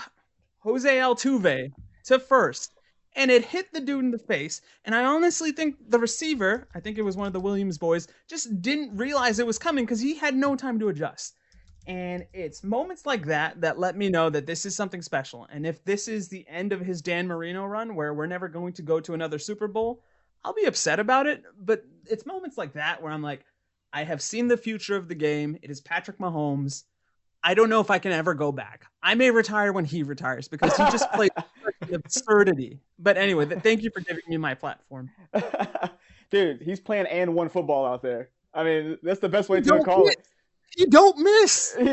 Jose 0.67 0.97
Altuve 0.97 1.71
to 2.03 2.19
first, 2.19 2.73
and 3.15 3.31
it 3.31 3.45
hit 3.45 3.71
the 3.71 3.79
dude 3.79 4.03
in 4.03 4.11
the 4.11 4.19
face. 4.19 4.59
And 4.83 4.93
I 4.93 5.05
honestly 5.05 5.53
think 5.53 5.77
the 5.89 5.97
receiver, 5.97 6.67
I 6.75 6.81
think 6.81 6.97
it 6.97 7.03
was 7.03 7.15
one 7.15 7.25
of 7.25 7.31
the 7.31 7.39
Williams 7.39 7.77
boys, 7.77 8.09
just 8.27 8.61
didn't 8.61 8.97
realize 8.97 9.39
it 9.39 9.47
was 9.47 9.57
coming 9.57 9.85
because 9.85 10.01
he 10.01 10.15
had 10.15 10.35
no 10.35 10.57
time 10.57 10.77
to 10.79 10.89
adjust. 10.89 11.35
And 11.87 12.25
it's 12.33 12.65
moments 12.65 13.05
like 13.05 13.25
that 13.27 13.61
that 13.61 13.79
let 13.79 13.95
me 13.95 14.09
know 14.09 14.29
that 14.29 14.45
this 14.45 14.65
is 14.65 14.75
something 14.75 15.01
special. 15.01 15.47
And 15.49 15.65
if 15.65 15.85
this 15.85 16.09
is 16.09 16.27
the 16.27 16.45
end 16.49 16.73
of 16.73 16.81
his 16.81 17.01
Dan 17.01 17.27
Marino 17.27 17.65
run, 17.65 17.95
where 17.95 18.13
we're 18.13 18.27
never 18.27 18.49
going 18.49 18.73
to 18.73 18.81
go 18.81 18.99
to 18.99 19.13
another 19.13 19.39
Super 19.39 19.69
Bowl, 19.69 20.01
I'll 20.43 20.53
be 20.53 20.65
upset 20.65 20.99
about 20.99 21.27
it. 21.27 21.43
But 21.57 21.85
it's 22.05 22.25
moments 22.25 22.57
like 22.57 22.73
that 22.73 23.01
where 23.01 23.13
I'm 23.13 23.23
like, 23.23 23.45
I 23.93 24.03
have 24.03 24.21
seen 24.21 24.49
the 24.49 24.57
future 24.57 24.97
of 24.97 25.07
the 25.07 25.15
game. 25.15 25.57
It 25.61 25.71
is 25.71 25.79
Patrick 25.79 26.19
Mahomes. 26.19 26.83
I 27.43 27.53
don't 27.53 27.69
know 27.69 27.79
if 27.79 27.89
I 27.91 27.99
can 27.99 28.11
ever 28.11 28.33
go 28.33 28.51
back. 28.51 28.85
I 29.01 29.15
may 29.15 29.31
retire 29.31 29.71
when 29.71 29.85
he 29.85 30.03
retires 30.03 30.47
because 30.47 30.75
he 30.75 30.83
just 30.85 31.11
played 31.13 31.31
an 31.81 31.95
absurdity. 31.95 32.79
But 32.99 33.17
anyway, 33.17 33.45
th- 33.45 33.61
thank 33.61 33.83
you 33.83 33.89
for 33.91 34.01
giving 34.01 34.23
me 34.27 34.37
my 34.37 34.53
platform. 34.53 35.09
Dude, 36.29 36.61
he's 36.61 36.79
playing 36.79 37.05
and 37.07 37.33
one 37.35 37.49
football 37.49 37.85
out 37.85 38.01
there. 38.01 38.29
I 38.53 38.63
mean, 38.63 38.97
that's 39.03 39.19
the 39.19 39.29
best 39.29 39.49
way 39.49 39.57
You 39.57 39.63
to 39.63 39.83
call 39.83 40.05
miss. 40.05 40.15
You 40.77 40.87
don't 40.87 41.17
miss. 41.19 41.77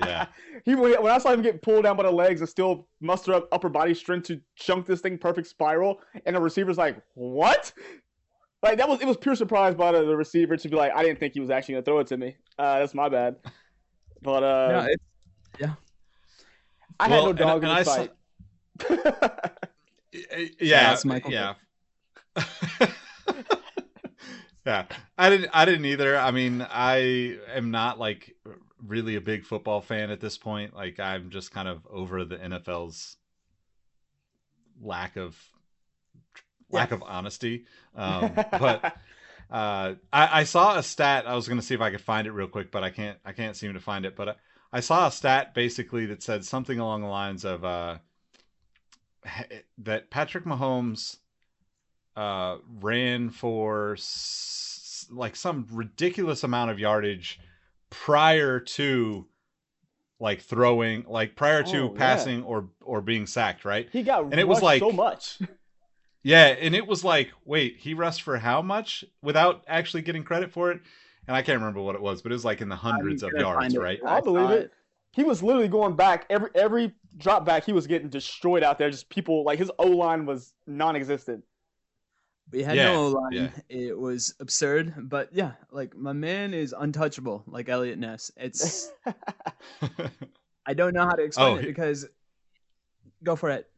Yeah. 0.00 0.26
He 0.64 0.74
when 0.76 1.06
I 1.06 1.18
saw 1.18 1.32
him 1.32 1.42
get 1.42 1.60
pulled 1.60 1.82
down 1.82 1.96
by 1.96 2.04
the 2.04 2.10
legs 2.10 2.40
and 2.40 2.48
still 2.48 2.86
muster 3.00 3.32
up 3.32 3.48
upper 3.50 3.68
body 3.68 3.94
strength 3.94 4.28
to 4.28 4.40
chunk 4.54 4.86
this 4.86 5.00
thing 5.00 5.18
perfect 5.18 5.48
spiral, 5.48 6.00
and 6.24 6.36
the 6.36 6.40
receiver's 6.40 6.78
like, 6.78 7.02
"What?" 7.14 7.72
Like 8.62 8.78
that 8.78 8.88
was 8.88 9.00
it 9.00 9.06
was 9.06 9.16
pure 9.16 9.34
surprise 9.34 9.74
by 9.74 9.92
the, 9.92 10.04
the 10.04 10.16
receiver 10.16 10.56
to 10.56 10.68
be 10.68 10.76
like, 10.76 10.92
"I 10.94 11.02
didn't 11.02 11.18
think 11.18 11.34
he 11.34 11.40
was 11.40 11.50
actually 11.50 11.74
gonna 11.74 11.84
throw 11.84 11.98
it 11.98 12.06
to 12.08 12.16
me." 12.16 12.36
Uh, 12.58 12.78
that's 12.78 12.94
my 12.94 13.08
bad. 13.08 13.36
But 14.22 14.42
uh, 14.42 14.68
No, 14.72 14.86
it's, 14.90 15.04
I 17.00 17.08
Well, 17.08 17.20
had 17.20 17.28
and- 17.28 17.38
no 17.38 17.44
dog 17.44 17.62
and 17.64 17.70
in 17.72 17.76
I 17.76 17.82
the 17.82 17.84
saw- 17.84 17.96
fight. 17.96 19.52
yeah, 20.60 20.92
it's 20.92 21.04
Michael 21.04 21.30
yeah. 21.32 21.54
yeah, 24.66 24.84
I 25.16 25.30
didn't. 25.30 25.50
I 25.52 25.64
didn't 25.64 25.84
either. 25.86 26.16
I 26.16 26.30
mean, 26.30 26.66
I 26.68 27.38
am 27.54 27.70
not 27.70 27.98
like 27.98 28.34
really 28.84 29.16
a 29.16 29.20
big 29.20 29.44
football 29.44 29.80
fan 29.80 30.10
at 30.10 30.20
this 30.20 30.36
point. 30.38 30.74
Like, 30.74 31.00
I'm 31.00 31.30
just 31.30 31.52
kind 31.52 31.68
of 31.68 31.86
over 31.90 32.24
the 32.24 32.36
NFL's 32.36 33.16
lack 34.80 35.16
of 35.16 35.36
lack 36.70 36.92
of 36.92 37.02
honesty. 37.02 37.64
Um, 37.94 38.32
but 38.52 38.96
uh, 39.50 39.94
I, 40.12 40.40
I 40.40 40.44
saw 40.44 40.76
a 40.76 40.82
stat. 40.82 41.26
I 41.26 41.34
was 41.34 41.48
going 41.48 41.58
to 41.60 41.64
see 41.66 41.74
if 41.74 41.80
I 41.80 41.90
could 41.90 42.00
find 42.00 42.26
it 42.26 42.32
real 42.32 42.48
quick, 42.48 42.70
but 42.70 42.84
I 42.84 42.90
can't. 42.90 43.18
I 43.24 43.32
can't 43.32 43.56
seem 43.56 43.74
to 43.74 43.80
find 43.80 44.04
it. 44.04 44.14
But 44.16 44.28
I, 44.30 44.34
I 44.74 44.80
saw 44.80 45.06
a 45.06 45.10
stat 45.10 45.54
basically 45.54 46.06
that 46.06 46.22
said 46.22 46.44
something 46.44 46.78
along 46.78 47.02
the 47.02 47.08
lines 47.08 47.44
of 47.44 47.64
uh, 47.64 47.98
that 49.78 50.10
Patrick 50.10 50.44
Mahomes 50.44 51.16
uh, 52.16 52.58
ran 52.80 53.30
for 53.30 53.94
s- 53.94 55.06
like 55.10 55.36
some 55.36 55.66
ridiculous 55.72 56.44
amount 56.44 56.70
of 56.70 56.78
yardage 56.78 57.40
prior 57.90 58.60
to 58.60 59.26
like 60.20 60.42
throwing, 60.42 61.04
like 61.06 61.36
prior 61.36 61.62
to 61.62 61.78
Oh, 61.84 61.92
yeah. 61.92 61.98
passing 61.98 62.42
or 62.42 62.68
or 62.82 63.00
being 63.00 63.26
sacked, 63.26 63.64
right? 63.64 63.88
he 63.92 64.02
got 64.02 64.24
And 64.24 64.40
it 64.40 64.48
was 64.48 64.62
like- 64.62 64.80
so 64.80 64.90
much. 64.92 65.38
Yeah, 66.22 66.46
and 66.48 66.74
it 66.74 66.86
was 66.86 67.04
like, 67.04 67.30
wait, 67.44 67.76
he 67.78 67.94
rushed 67.94 68.22
for 68.22 68.36
how 68.38 68.60
much 68.60 69.04
without 69.22 69.62
actually 69.68 70.02
getting 70.02 70.24
credit 70.24 70.52
for 70.52 70.70
it? 70.72 70.80
And 71.26 71.36
I 71.36 71.42
can't 71.42 71.58
remember 71.58 71.80
what 71.80 71.94
it 71.94 72.00
was, 72.00 72.22
but 72.22 72.32
it 72.32 72.34
was 72.34 72.44
like 72.44 72.60
in 72.60 72.68
the 72.68 72.76
hundreds 72.76 73.22
of 73.22 73.32
yards, 73.34 73.76
right? 73.76 74.00
I 74.06 74.16
I 74.16 74.20
believe 74.20 74.48
saw 74.48 74.52
it. 74.54 74.62
it. 74.62 74.72
He 75.12 75.24
was 75.24 75.42
literally 75.42 75.68
going 75.68 75.94
back 75.96 76.26
every 76.30 76.50
every 76.54 76.92
drop 77.16 77.44
back. 77.44 77.64
He 77.64 77.72
was 77.72 77.86
getting 77.86 78.08
destroyed 78.08 78.62
out 78.62 78.78
there. 78.78 78.90
Just 78.90 79.08
people 79.08 79.44
like 79.44 79.58
his 79.58 79.70
O 79.78 79.86
line 79.86 80.26
was 80.26 80.52
non-existent. 80.66 81.44
We 82.50 82.62
had 82.62 82.76
Yeah, 82.76 82.92
no 82.92 83.08
line. 83.08 83.32
yeah. 83.32 83.50
It 83.68 83.98
was 83.98 84.34
absurd, 84.40 84.94
but 85.10 85.28
yeah, 85.32 85.52
like 85.70 85.94
my 85.96 86.12
man 86.14 86.54
is 86.54 86.74
untouchable, 86.76 87.44
like 87.46 87.68
Eliot 87.68 87.98
Ness. 87.98 88.30
It's 88.36 88.90
I 90.66 90.74
don't 90.74 90.94
know 90.94 91.04
how 91.04 91.14
to 91.14 91.22
explain 91.22 91.52
Oh, 91.52 91.56
it 91.56 91.60
he- 91.60 91.66
because 91.66 92.06
go 93.22 93.36
for 93.36 93.50
it. 93.50 93.68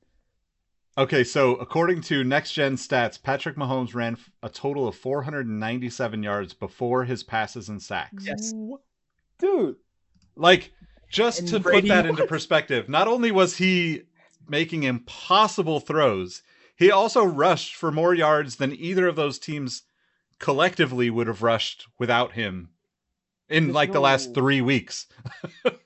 Okay, 1.00 1.24
so 1.24 1.56
according 1.56 2.00
to 2.02 2.22
Next 2.24 2.52
Gen 2.52 2.76
Stats, 2.76 3.20
Patrick 3.22 3.56
Mahomes 3.56 3.94
ran 3.94 4.16
a 4.42 4.48
total 4.48 4.86
of 4.86 4.96
497 4.96 6.22
yards 6.22 6.54
before 6.54 7.04
his 7.04 7.22
passes 7.22 7.68
and 7.68 7.82
sacks. 7.82 8.24
Yes. 8.26 8.52
Dude, 9.38 9.76
Like, 10.36 10.72
just 11.10 11.40
And 11.40 11.48
to 11.48 11.60
Brady- 11.60 11.88
put 11.88 11.94
that 11.94 12.06
into 12.06 12.26
perspective, 12.26 12.88
not 12.88 13.08
only 13.08 13.30
was 13.32 13.56
he 13.56 14.02
making 14.48 14.84
impossible 14.84 15.80
throws, 15.80 16.42
he 16.76 16.90
also 16.90 17.24
rushed 17.24 17.74
for 17.74 17.90
more 17.90 18.14
yards 18.14 18.56
than 18.56 18.72
either 18.72 19.06
of 19.06 19.16
those 19.16 19.38
teams 19.38 19.82
collectively 20.38 21.10
would 21.10 21.26
have 21.26 21.42
rushed 21.42 21.86
without 21.98 22.32
him 22.32 22.70
in 23.48 23.64
There's 23.64 23.74
like 23.74 23.92
the 23.92 24.00
last 24.00 24.34
three 24.34 24.60
weeks. 24.60 25.06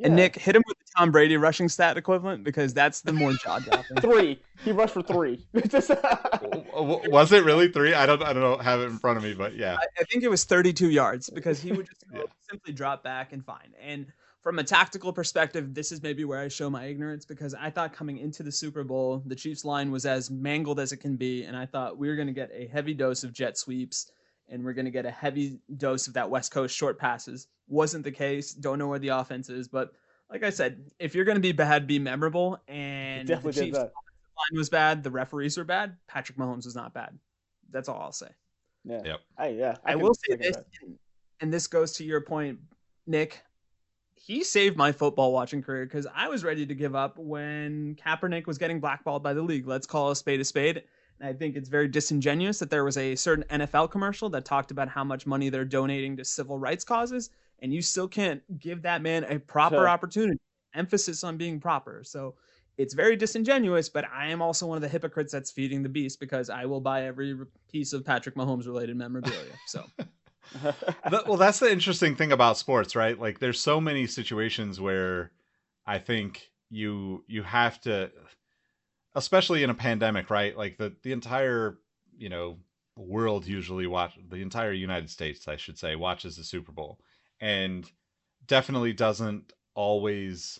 And. 0.00 0.14
Nick 0.16 0.36
hit 0.36 0.54
him 0.54 0.62
with 0.68 0.78
the 0.78 0.84
Tom 0.96 1.10
Brady 1.10 1.36
rushing 1.36 1.68
stat 1.68 1.96
equivalent 1.96 2.44
because 2.44 2.72
that's 2.72 3.00
the 3.00 3.12
more 3.12 3.32
jaw 3.32 3.58
dropping. 3.58 3.96
three. 4.00 4.40
He 4.64 4.70
rushed 4.72 4.94
for 4.94 5.02
three. 5.02 5.44
Just- 5.68 5.88
W- 6.40 6.64
w- 6.72 7.10
was 7.10 7.32
it 7.32 7.44
really 7.44 7.70
three? 7.70 7.94
I 7.94 8.06
don't. 8.06 8.22
I 8.22 8.32
don't 8.32 8.62
have 8.62 8.80
it 8.80 8.84
in 8.84 8.98
front 8.98 9.18
of 9.18 9.24
me, 9.24 9.34
but 9.34 9.56
yeah. 9.56 9.74
I, 9.76 9.84
I 10.00 10.04
think 10.04 10.22
it 10.22 10.28
was 10.28 10.44
32 10.44 10.90
yards 10.90 11.28
because 11.30 11.60
he 11.60 11.72
would 11.72 11.86
just 11.86 12.04
Yeah. 12.14 12.22
simply 12.48 12.72
drop 12.72 13.02
back 13.02 13.32
and 13.32 13.44
find. 13.44 13.74
And 13.82 14.06
from 14.42 14.60
a 14.60 14.64
tactical 14.64 15.12
perspective, 15.12 15.74
this 15.74 15.90
is 15.90 16.00
maybe 16.02 16.24
where 16.24 16.38
I 16.38 16.46
show 16.48 16.70
my 16.70 16.84
ignorance 16.86 17.24
because 17.26 17.54
I 17.54 17.70
thought 17.70 17.92
coming 17.92 18.18
into 18.18 18.42
the 18.44 18.52
Super 18.52 18.84
Bowl, 18.84 19.22
the 19.26 19.34
Chiefs 19.34 19.64
line 19.64 19.90
was 19.90 20.06
as 20.06 20.30
mangled 20.30 20.78
as 20.78 20.92
it 20.92 20.98
can 20.98 21.16
be. 21.16 21.42
And 21.42 21.56
I 21.56 21.66
thought 21.66 21.98
we 21.98 22.08
were 22.08 22.14
going 22.14 22.28
to 22.28 22.32
get 22.32 22.50
a 22.54 22.66
heavy 22.68 22.94
dose 22.94 23.24
of 23.24 23.32
jet 23.32 23.58
sweeps 23.58 24.10
and 24.48 24.64
we're 24.64 24.72
going 24.72 24.84
to 24.84 24.90
get 24.90 25.06
a 25.06 25.10
heavy 25.10 25.60
dose 25.76 26.06
of 26.06 26.14
that 26.14 26.30
West 26.30 26.52
Coast 26.52 26.76
short 26.76 26.98
passes. 26.98 27.48
Wasn't 27.68 28.04
the 28.04 28.12
case. 28.12 28.52
Don't 28.52 28.78
know 28.78 28.88
where 28.88 28.98
the 28.98 29.08
offense 29.08 29.48
is. 29.48 29.68
But 29.68 29.92
like 30.30 30.42
I 30.42 30.50
said, 30.50 30.90
if 30.98 31.14
you're 31.14 31.24
going 31.24 31.36
to 31.36 31.40
be 31.40 31.52
bad, 31.52 31.86
be 31.86 31.98
memorable. 31.98 32.58
And 32.68 33.28
the 33.28 33.34
definitely 33.34 33.52
did 33.52 33.64
Chiefs 33.66 33.78
that. 33.78 33.92
line 33.92 34.58
was 34.58 34.70
bad. 34.70 35.02
The 35.02 35.10
referees 35.10 35.56
were 35.56 35.64
bad. 35.64 35.96
Patrick 36.06 36.38
Mahomes 36.38 36.64
was 36.64 36.74
not 36.74 36.94
bad. 36.94 37.18
That's 37.70 37.88
all 37.88 38.00
I'll 38.00 38.12
say. 38.12 38.28
Yeah. 38.84 39.02
Yep. 39.04 39.20
I, 39.36 39.48
yeah. 39.48 39.76
I, 39.84 39.92
can 39.92 40.00
will 40.00 40.14
say 40.14 40.36
this, 40.36 40.56
and, 40.82 40.98
and 41.40 41.52
this 41.52 41.66
goes 41.66 41.92
to 41.94 42.04
your 42.04 42.20
point, 42.20 42.58
Nick. 43.06 43.42
He 44.14 44.44
saved 44.44 44.76
my 44.76 44.92
football 44.92 45.32
watching 45.32 45.62
career 45.62 45.86
because 45.86 46.06
I 46.14 46.28
was 46.28 46.44
ready 46.44 46.66
to 46.66 46.74
give 46.74 46.94
up 46.94 47.18
when 47.18 47.96
Kaepernick 47.96 48.46
was 48.46 48.58
getting 48.58 48.80
blackballed 48.80 49.22
by 49.22 49.32
the 49.32 49.42
league. 49.42 49.66
Let's 49.66 49.86
call 49.86 50.10
a 50.10 50.16
spade 50.16 50.40
a 50.40 50.44
spade. 50.44 50.82
I 51.20 51.32
think 51.32 51.56
it's 51.56 51.68
very 51.68 51.88
disingenuous 51.88 52.58
that 52.60 52.70
there 52.70 52.84
was 52.84 52.96
a 52.96 53.14
certain 53.16 53.44
NFL 53.50 53.90
commercial 53.90 54.30
that 54.30 54.44
talked 54.44 54.70
about 54.70 54.88
how 54.88 55.04
much 55.04 55.26
money 55.26 55.48
they're 55.48 55.64
donating 55.64 56.16
to 56.16 56.24
civil 56.24 56.58
rights 56.58 56.84
causes, 56.84 57.30
and 57.60 57.72
you 57.72 57.82
still 57.82 58.08
can't 58.08 58.42
give 58.58 58.82
that 58.82 59.02
man 59.02 59.24
a 59.24 59.38
proper 59.38 59.76
Sure. 59.76 59.88
opportunity. 59.88 60.38
Emphasis 60.74 61.24
on 61.24 61.36
being 61.36 61.58
proper. 61.60 62.02
So 62.04 62.34
it's 62.76 62.94
very 62.94 63.16
disingenuous, 63.16 63.88
but 63.88 64.04
I 64.12 64.28
am 64.28 64.40
also 64.40 64.66
one 64.66 64.76
of 64.76 64.82
the 64.82 64.88
hypocrites 64.88 65.32
that's 65.32 65.50
feeding 65.50 65.82
the 65.82 65.88
beast 65.88 66.20
because 66.20 66.48
I 66.50 66.66
will 66.66 66.80
buy 66.80 67.04
every 67.06 67.36
piece 67.72 67.92
of 67.92 68.04
Patrick 68.04 68.36
Mahomes 68.36 68.66
related 68.66 68.96
memorabilia. 68.96 69.54
So. 69.66 69.84
Well, 71.10 71.36
that's 71.36 71.58
the 71.58 71.70
interesting 71.70 72.16
thing 72.16 72.32
about 72.32 72.56
sports, 72.56 72.96
right? 72.96 73.18
Like, 73.18 73.38
there's 73.38 73.60
so 73.60 73.82
many 73.82 74.06
situations 74.06 74.80
where 74.80 75.30
I 75.86 75.98
think 75.98 76.50
you 76.70 77.22
you 77.26 77.42
have 77.42 77.78
to, 77.82 78.10
especially 79.18 79.62
in 79.62 79.70
a 79.70 79.74
pandemic, 79.74 80.30
right? 80.30 80.56
Like 80.56 80.78
the 80.78 80.94
the 81.02 81.12
entire 81.12 81.78
you 82.16 82.28
know 82.28 82.58
world 82.96 83.46
usually 83.46 83.86
watch 83.86 84.18
the 84.28 84.36
entire 84.42 84.72
United 84.72 85.10
States, 85.10 85.46
I 85.46 85.56
should 85.56 85.78
say, 85.78 85.94
watches 85.94 86.36
the 86.36 86.44
Super 86.44 86.72
Bowl, 86.72 86.98
and 87.40 87.90
definitely 88.46 88.92
doesn't 88.92 89.52
always, 89.74 90.58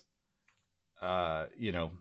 uh, 1.01 1.47
you 1.57 1.73
know. 1.73 1.93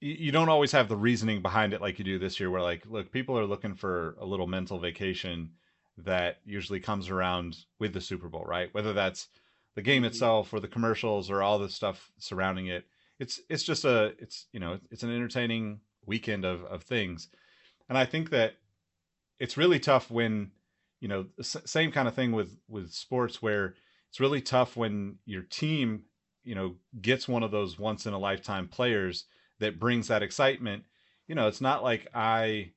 You 0.00 0.12
you 0.12 0.32
don't 0.32 0.50
always 0.50 0.72
have 0.72 0.88
the 0.88 0.96
reasoning 0.96 1.40
behind 1.40 1.72
it 1.72 1.80
like 1.80 1.98
you 1.98 2.04
do 2.04 2.18
this 2.18 2.38
year, 2.38 2.50
where 2.50 2.60
like, 2.60 2.84
look, 2.86 3.10
people 3.10 3.38
are 3.38 3.46
looking 3.46 3.74
for 3.74 4.14
a 4.20 4.26
little 4.26 4.46
mental 4.46 4.78
vacation 4.78 5.52
that 5.98 6.38
usually 6.44 6.80
comes 6.80 7.08
around 7.08 7.56
with 7.78 7.94
the 7.94 8.00
Super 8.00 8.28
Bowl, 8.28 8.44
right? 8.44 8.72
Whether 8.74 8.92
that's 8.92 9.28
the 9.74 9.82
game 9.82 10.04
itself 10.04 10.52
or 10.52 10.60
the 10.60 10.68
commercials 10.68 11.30
or 11.30 11.42
all 11.42 11.58
the 11.58 11.68
stuff 11.68 12.10
surrounding 12.18 12.66
it. 12.66 12.86
It's 13.18 13.40
it's 13.48 13.62
just 13.62 13.84
a 13.84 14.12
it's 14.18 14.46
you 14.52 14.60
know 14.60 14.78
it's 14.90 15.02
an 15.02 15.14
entertaining 15.14 15.80
weekend 16.04 16.44
of 16.44 16.64
of 16.64 16.82
things, 16.82 17.28
and 17.88 17.96
I 17.96 18.04
think 18.04 18.30
that 18.30 18.54
it's 19.38 19.56
really 19.56 19.80
tough 19.80 20.10
when 20.10 20.50
you 21.00 21.08
know 21.08 21.26
the 21.36 21.44
same 21.44 21.92
kind 21.92 22.08
of 22.08 22.14
thing 22.14 22.32
with 22.32 22.58
with 22.68 22.92
sports 22.92 23.40
where 23.40 23.74
it's 24.08 24.20
really 24.20 24.40
tough 24.40 24.76
when 24.76 25.16
your 25.24 25.42
team 25.42 26.02
you 26.44 26.54
know 26.54 26.76
gets 27.00 27.26
one 27.26 27.42
of 27.42 27.50
those 27.50 27.78
once 27.78 28.06
in 28.06 28.12
a 28.12 28.18
lifetime 28.18 28.68
players 28.68 29.24
that 29.58 29.80
brings 29.80 30.08
that 30.08 30.22
excitement 30.22 30.84
you 31.26 31.34
know, 31.34 31.48
it's 31.48 31.60
not 31.60 31.82
like 31.82 32.06
I, 32.14 32.70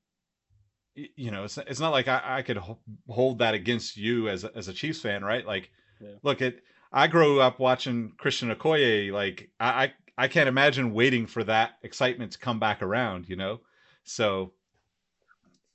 you 0.95 1.31
know, 1.31 1.43
it's 1.43 1.57
it's 1.57 1.79
not 1.79 1.91
like 1.91 2.07
I, 2.07 2.21
I 2.25 2.41
could 2.41 2.59
hold 3.07 3.39
that 3.39 3.53
against 3.53 3.97
you 3.97 4.29
as 4.29 4.43
a, 4.43 4.55
as 4.55 4.67
a 4.67 4.73
Chiefs 4.73 5.01
fan, 5.01 5.23
right? 5.23 5.45
Like, 5.45 5.69
yeah. 6.01 6.15
look 6.23 6.41
at 6.41 6.55
I 6.91 7.07
grew 7.07 7.39
up 7.39 7.59
watching 7.59 8.13
Christian 8.17 8.53
Okoye. 8.53 9.11
Like, 9.11 9.49
I, 9.59 9.93
I 10.19 10.27
can't 10.27 10.49
imagine 10.49 10.93
waiting 10.93 11.25
for 11.25 11.45
that 11.45 11.77
excitement 11.81 12.33
to 12.33 12.39
come 12.39 12.59
back 12.59 12.81
around, 12.81 13.29
you 13.29 13.37
know. 13.37 13.61
So, 14.03 14.51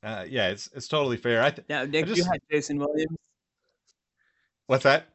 uh, 0.02 0.26
yeah, 0.28 0.48
it's 0.48 0.68
it's 0.74 0.86
totally 0.86 1.16
fair. 1.16 1.42
I 1.42 1.48
th- 1.48 1.66
yeah, 1.66 1.86
Nick, 1.86 2.04
I 2.04 2.08
just, 2.08 2.18
you 2.18 2.24
had 2.24 2.40
Jason 2.50 2.78
Williams. 2.78 3.16
What's 4.66 4.84
that? 4.84 5.08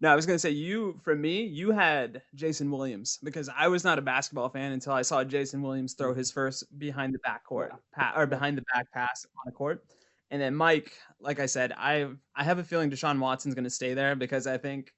No, 0.00 0.10
I 0.10 0.16
was 0.16 0.26
gonna 0.26 0.40
say 0.40 0.50
you 0.50 0.98
for 1.04 1.14
me, 1.14 1.44
you 1.44 1.70
had 1.70 2.22
Jason 2.34 2.72
Williams 2.72 3.20
because 3.22 3.48
I 3.56 3.68
was 3.68 3.84
not 3.84 4.00
a 4.00 4.02
basketball 4.02 4.48
fan 4.48 4.72
until 4.72 4.94
I 4.94 5.02
saw 5.02 5.22
Jason 5.22 5.62
Williams 5.62 5.94
throw 5.94 6.12
his 6.12 6.32
first 6.32 6.76
behind 6.76 7.14
the 7.14 7.20
back 7.20 7.44
court 7.44 7.72
pa- 7.94 8.14
or 8.16 8.26
behind 8.26 8.58
the 8.58 8.64
back 8.74 8.90
pass 8.90 9.24
on 9.46 9.52
a 9.52 9.54
court. 9.54 9.84
And 10.32 10.42
then 10.42 10.56
Mike, 10.56 10.92
like 11.20 11.38
I 11.38 11.46
said, 11.46 11.72
I 11.76 12.08
I 12.34 12.42
have 12.42 12.58
a 12.58 12.64
feeling 12.64 12.90
Deshaun 12.90 13.20
Watson's 13.20 13.54
gonna 13.54 13.70
stay 13.70 13.94
there 13.94 14.16
because 14.16 14.48
I 14.48 14.58
think 14.58 14.92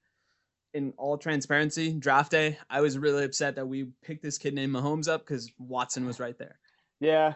in 0.74 0.94
all 0.96 1.18
transparency, 1.18 1.92
draft 1.92 2.30
day, 2.30 2.58
I 2.70 2.80
was 2.80 2.98
really 2.98 3.24
upset 3.24 3.56
that 3.56 3.66
we 3.66 3.88
picked 4.02 4.22
this 4.22 4.38
kid 4.38 4.54
named 4.54 4.74
Mahomes 4.74 5.08
up 5.08 5.26
because 5.26 5.50
Watson 5.58 6.06
was 6.06 6.18
right 6.18 6.38
there. 6.38 6.58
Yeah. 7.00 7.34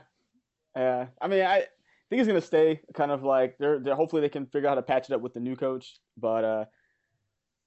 Yeah. 0.74 1.06
I 1.20 1.28
mean 1.28 1.42
I 1.42 1.64
think 2.08 2.20
he's 2.20 2.26
gonna 2.26 2.40
stay 2.40 2.80
kind 2.94 3.10
of 3.10 3.22
like 3.22 3.56
they're 3.58 3.78
they're 3.80 3.94
hopefully 3.96 4.22
they 4.22 4.28
can 4.28 4.46
figure 4.46 4.68
out 4.68 4.72
how 4.72 4.74
to 4.76 4.82
patch 4.82 5.10
it 5.10 5.14
up 5.14 5.20
with 5.20 5.34
the 5.34 5.40
new 5.40 5.56
coach. 5.56 5.96
But 6.16 6.44
uh 6.44 6.64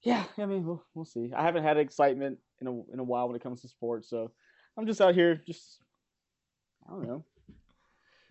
yeah, 0.02 0.24
I 0.38 0.46
mean, 0.46 0.64
we'll, 0.64 0.82
we'll 0.94 1.04
see. 1.04 1.30
I 1.36 1.42
haven't 1.42 1.62
had 1.62 1.76
excitement 1.76 2.38
in 2.60 2.66
a 2.66 2.92
in 2.92 2.98
a 3.00 3.04
while 3.04 3.26
when 3.26 3.36
it 3.36 3.42
comes 3.42 3.60
to 3.62 3.68
sports, 3.68 4.08
so 4.08 4.30
I'm 4.76 4.86
just 4.86 5.00
out 5.00 5.14
here, 5.14 5.34
just 5.46 5.82
I 6.88 6.92
don't 6.92 7.06
know, 7.06 7.24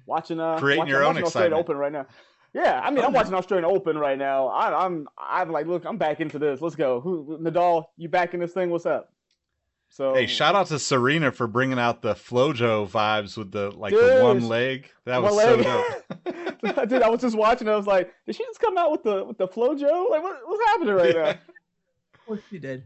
watching 0.08 0.40
uh, 0.40 0.58
creating 0.58 0.80
watching, 0.80 0.90
your 0.90 1.04
I'm 1.04 1.10
own 1.10 1.16
watching 1.16 1.28
excitement. 1.28 1.60
Open 1.60 1.78
right 1.78 1.92
now. 1.92 2.08
Yeah, 2.54 2.82
I 2.84 2.90
mean, 2.90 3.06
I'm 3.06 3.14
watching 3.14 3.34
Australian 3.34 3.66
Open 3.66 3.98
right 3.98 4.18
now. 4.18 4.48
I, 4.48 4.86
I'm 4.86 5.08
I'm 5.18 5.52
like, 5.52 5.68
look, 5.68 5.86
I'm 5.86 5.98
back 5.98 6.20
into 6.20 6.40
this. 6.40 6.62
Let's 6.62 6.76
go. 6.76 7.00
Who 7.00 7.38
Nadal? 7.42 7.86
You 7.98 8.10
back 8.10 8.34
in 8.34 8.40
this 8.40 8.54
thing? 8.54 8.70
What's 8.70 8.86
up? 8.86 9.14
So 9.92 10.14
hey, 10.14 10.28
shout 10.28 10.56
out 10.56 10.68
to 10.68 10.80
Serena 10.80 11.32
for 11.32 11.48
bringing 11.48 11.80
out 11.80 12.02
the 12.02 12.14
FloJo 12.14 12.90
vibes 12.90 13.38
with 13.38 13.52
the 13.52 13.72
like 13.72 13.92
dude, 13.92 14.18
the 14.18 14.24
one 14.24 14.48
leg. 14.48 14.92
That 15.06 15.22
was 15.22 15.36
leg. 15.36 15.64
so 15.64 15.94
dope. 16.26 16.90
dude, 16.90 17.02
I 17.02 17.10
was 17.10 17.22
just 17.22 17.36
watching. 17.36 17.68
I 17.68 17.76
was 17.76 17.88
like, 17.88 18.14
did 18.26 18.36
she 18.36 18.44
just 18.44 18.60
come 18.60 18.78
out 18.78 18.92
with 18.92 19.04
the 19.04 19.26
with 19.26 19.38
the 19.38 19.48
FloJo? 19.48 20.10
Like, 20.10 20.24
what, 20.24 20.40
what's 20.46 20.66
happening 20.72 20.94
right 20.94 21.16
yeah. 21.16 21.32
now? 21.32 21.40
course 22.30 22.42
you 22.52 22.60
did. 22.60 22.84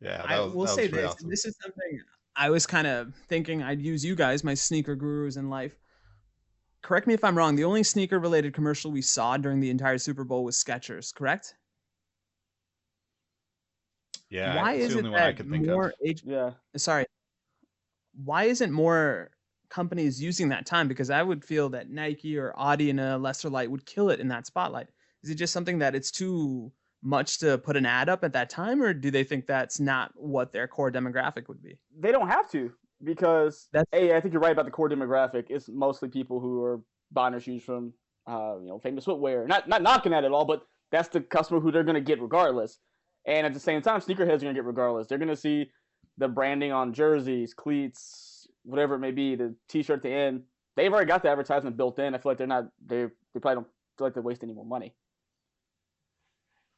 Yeah, 0.00 0.22
I 0.26 0.40
was, 0.40 0.52
will 0.52 0.66
say 0.66 0.88
this. 0.88 1.12
Awesome. 1.12 1.30
This 1.30 1.44
is 1.44 1.56
something 1.62 2.00
I 2.36 2.50
was 2.50 2.66
kind 2.66 2.86
of 2.86 3.14
thinking 3.28 3.62
I'd 3.62 3.80
use 3.80 4.04
you 4.04 4.14
guys, 4.14 4.44
my 4.44 4.54
sneaker 4.54 4.94
gurus 4.94 5.36
in 5.36 5.48
life. 5.48 5.72
Correct 6.82 7.06
me 7.06 7.14
if 7.14 7.24
I'm 7.24 7.36
wrong. 7.36 7.56
The 7.56 7.64
only 7.64 7.82
sneaker 7.82 8.18
related 8.18 8.54
commercial 8.54 8.90
we 8.90 9.02
saw 9.02 9.36
during 9.36 9.60
the 9.60 9.70
entire 9.70 9.98
Super 9.98 10.24
Bowl 10.24 10.44
was 10.44 10.62
Skechers, 10.62 11.12
correct? 11.14 11.54
Yeah. 14.30 14.56
Why 14.56 14.74
isn't 14.74 15.10
that 15.12 15.46
more? 15.46 15.92
H- 16.04 16.22
yeah. 16.24 16.52
Sorry. 16.76 17.06
Why 18.24 18.44
isn't 18.44 18.72
more 18.72 19.30
companies 19.70 20.22
using 20.22 20.48
that 20.50 20.66
time? 20.66 20.88
Because 20.88 21.10
I 21.10 21.22
would 21.22 21.44
feel 21.44 21.68
that 21.70 21.90
Nike 21.90 22.38
or 22.38 22.52
Audi 22.56 22.90
in 22.90 22.98
a 22.98 23.18
lesser 23.18 23.48
light 23.48 23.70
would 23.70 23.86
kill 23.86 24.10
it 24.10 24.20
in 24.20 24.28
that 24.28 24.46
spotlight. 24.46 24.88
Is 25.22 25.30
it 25.30 25.36
just 25.36 25.52
something 25.52 25.78
that 25.78 25.94
it's 25.94 26.10
too 26.10 26.72
much 27.02 27.38
to 27.38 27.58
put 27.58 27.76
an 27.76 27.86
ad 27.86 28.08
up 28.08 28.24
at 28.24 28.32
that 28.32 28.50
time, 28.50 28.82
or 28.82 28.92
do 28.92 29.10
they 29.10 29.24
think 29.24 29.46
that's 29.46 29.80
not 29.80 30.12
what 30.14 30.52
their 30.52 30.66
core 30.66 30.90
demographic 30.90 31.48
would 31.48 31.62
be? 31.62 31.78
They 31.98 32.12
don't 32.12 32.28
have 32.28 32.50
to 32.50 32.72
because 33.02 33.68
that's 33.72 33.88
hey, 33.92 34.14
I 34.14 34.20
think 34.20 34.32
you're 34.32 34.42
right 34.42 34.52
about 34.52 34.64
the 34.64 34.70
core 34.70 34.88
demographic. 34.88 35.46
It's 35.48 35.68
mostly 35.68 36.08
people 36.08 36.40
who 36.40 36.62
are 36.62 36.80
buying 37.12 37.32
their 37.32 37.40
shoes 37.40 37.62
from 37.62 37.92
uh, 38.26 38.56
you 38.60 38.68
know 38.68 38.78
famous 38.78 39.04
footwear. 39.04 39.46
Not 39.46 39.68
not 39.68 39.82
knocking 39.82 40.12
at 40.12 40.24
it 40.24 40.32
all, 40.32 40.44
but 40.44 40.62
that's 40.90 41.08
the 41.08 41.20
customer 41.20 41.60
who 41.60 41.70
they're 41.70 41.84
going 41.84 41.94
to 41.94 42.00
get 42.00 42.20
regardless. 42.20 42.78
And 43.26 43.46
at 43.46 43.52
the 43.54 43.60
same 43.60 43.82
time, 43.82 44.00
sneakerheads 44.00 44.36
are 44.36 44.46
going 44.46 44.54
to 44.54 44.54
get 44.54 44.64
regardless. 44.64 45.06
They're 45.06 45.18
going 45.18 45.28
to 45.28 45.36
see 45.36 45.70
the 46.16 46.28
branding 46.28 46.72
on 46.72 46.94
jerseys, 46.94 47.52
cleats, 47.52 48.46
whatever 48.64 48.94
it 48.94 49.00
may 49.00 49.10
be, 49.10 49.34
the 49.34 49.54
T-shirt 49.68 49.98
at 49.98 50.02
the 50.02 50.10
end. 50.10 50.42
They've 50.76 50.92
already 50.92 51.08
got 51.08 51.22
the 51.22 51.28
advertisement 51.28 51.76
built 51.76 51.98
in. 51.98 52.14
I 52.14 52.18
feel 52.18 52.30
like 52.30 52.38
they're 52.38 52.46
not. 52.46 52.68
They 52.84 53.06
they 53.34 53.40
probably 53.40 53.56
don't 53.56 53.66
feel 53.98 54.06
like 54.06 54.14
they 54.14 54.20
waste 54.20 54.42
any 54.42 54.54
more 54.54 54.64
money. 54.64 54.94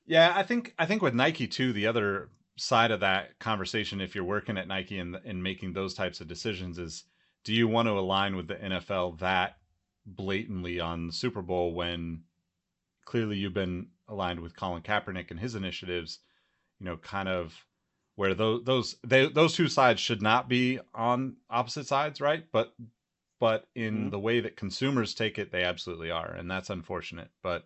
Yeah, 0.06 0.32
I 0.34 0.42
think 0.42 0.74
I 0.78 0.86
think 0.86 1.02
with 1.02 1.14
Nike 1.14 1.46
too, 1.46 1.72
the 1.72 1.86
other 1.86 2.30
side 2.60 2.90
of 2.90 3.00
that 3.00 3.38
conversation, 3.38 4.00
if 4.00 4.14
you're 4.14 4.24
working 4.24 4.58
at 4.58 4.68
Nike 4.68 4.98
and 4.98 5.16
and 5.24 5.42
making 5.42 5.72
those 5.72 5.94
types 5.94 6.20
of 6.20 6.28
decisions, 6.28 6.78
is 6.78 7.04
do 7.44 7.54
you 7.54 7.66
want 7.66 7.88
to 7.88 7.92
align 7.92 8.36
with 8.36 8.48
the 8.48 8.56
NFL 8.56 9.18
that 9.20 9.56
blatantly 10.06 10.78
on 10.78 11.06
the 11.06 11.12
Super 11.12 11.42
Bowl 11.42 11.74
when 11.74 12.22
clearly 13.04 13.36
you've 13.36 13.54
been 13.54 13.88
aligned 14.08 14.40
with 14.40 14.56
Colin 14.56 14.82
Kaepernick 14.82 15.30
and 15.30 15.40
his 15.40 15.54
initiatives, 15.54 16.18
you 16.78 16.86
know, 16.86 16.96
kind 16.96 17.28
of 17.28 17.64
where 18.16 18.34
those 18.34 18.64
those 18.64 18.96
they, 19.06 19.26
those 19.28 19.54
two 19.54 19.68
sides 19.68 20.00
should 20.00 20.20
not 20.20 20.48
be 20.48 20.78
on 20.94 21.36
opposite 21.48 21.86
sides, 21.86 22.20
right? 22.20 22.44
But 22.52 22.74
but 23.38 23.68
in 23.74 23.94
mm-hmm. 23.94 24.10
the 24.10 24.18
way 24.18 24.40
that 24.40 24.56
consumers 24.56 25.14
take 25.14 25.38
it, 25.38 25.50
they 25.50 25.64
absolutely 25.64 26.10
are, 26.10 26.30
and 26.30 26.50
that's 26.50 26.68
unfortunate. 26.68 27.30
But 27.42 27.64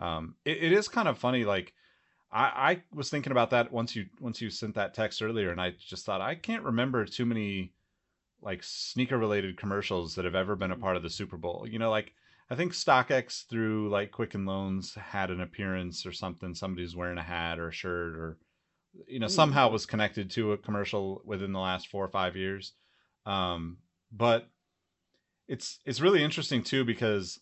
um, 0.00 0.34
it, 0.44 0.64
it 0.64 0.72
is 0.72 0.88
kind 0.88 1.06
of 1.06 1.18
funny. 1.18 1.44
Like 1.44 1.72
I, 2.34 2.40
I 2.72 2.82
was 2.92 3.10
thinking 3.10 3.30
about 3.30 3.50
that 3.50 3.72
once 3.72 3.94
you 3.94 4.06
once 4.20 4.40
you 4.42 4.50
sent 4.50 4.74
that 4.74 4.92
text 4.92 5.22
earlier, 5.22 5.52
and 5.52 5.60
I 5.60 5.74
just 5.78 6.04
thought 6.04 6.20
I 6.20 6.34
can't 6.34 6.64
remember 6.64 7.04
too 7.04 7.24
many 7.24 7.72
like 8.42 8.62
sneaker 8.62 9.16
related 9.16 9.56
commercials 9.56 10.16
that 10.16 10.24
have 10.24 10.34
ever 10.34 10.56
been 10.56 10.72
a 10.72 10.76
part 10.76 10.96
of 10.96 11.04
the 11.04 11.10
Super 11.10 11.36
Bowl. 11.36 11.64
You 11.70 11.78
know, 11.78 11.90
like 11.90 12.12
I 12.50 12.56
think 12.56 12.72
StockX 12.72 13.46
through 13.46 13.88
like 13.88 14.10
Quicken 14.10 14.46
Loans 14.46 14.94
had 14.94 15.30
an 15.30 15.40
appearance 15.40 16.04
or 16.04 16.12
something. 16.12 16.56
Somebody's 16.56 16.96
wearing 16.96 17.18
a 17.18 17.22
hat 17.22 17.60
or 17.60 17.68
a 17.68 17.72
shirt 17.72 18.16
or 18.16 18.38
you 19.06 19.20
know 19.20 19.28
somehow 19.28 19.70
was 19.70 19.86
connected 19.86 20.30
to 20.32 20.52
a 20.52 20.58
commercial 20.58 21.22
within 21.24 21.52
the 21.52 21.60
last 21.60 21.86
four 21.86 22.04
or 22.04 22.10
five 22.10 22.36
years. 22.36 22.72
Um, 23.26 23.78
but 24.10 24.48
it's 25.46 25.78
it's 25.84 26.00
really 26.00 26.24
interesting 26.24 26.64
too 26.64 26.84
because 26.84 27.38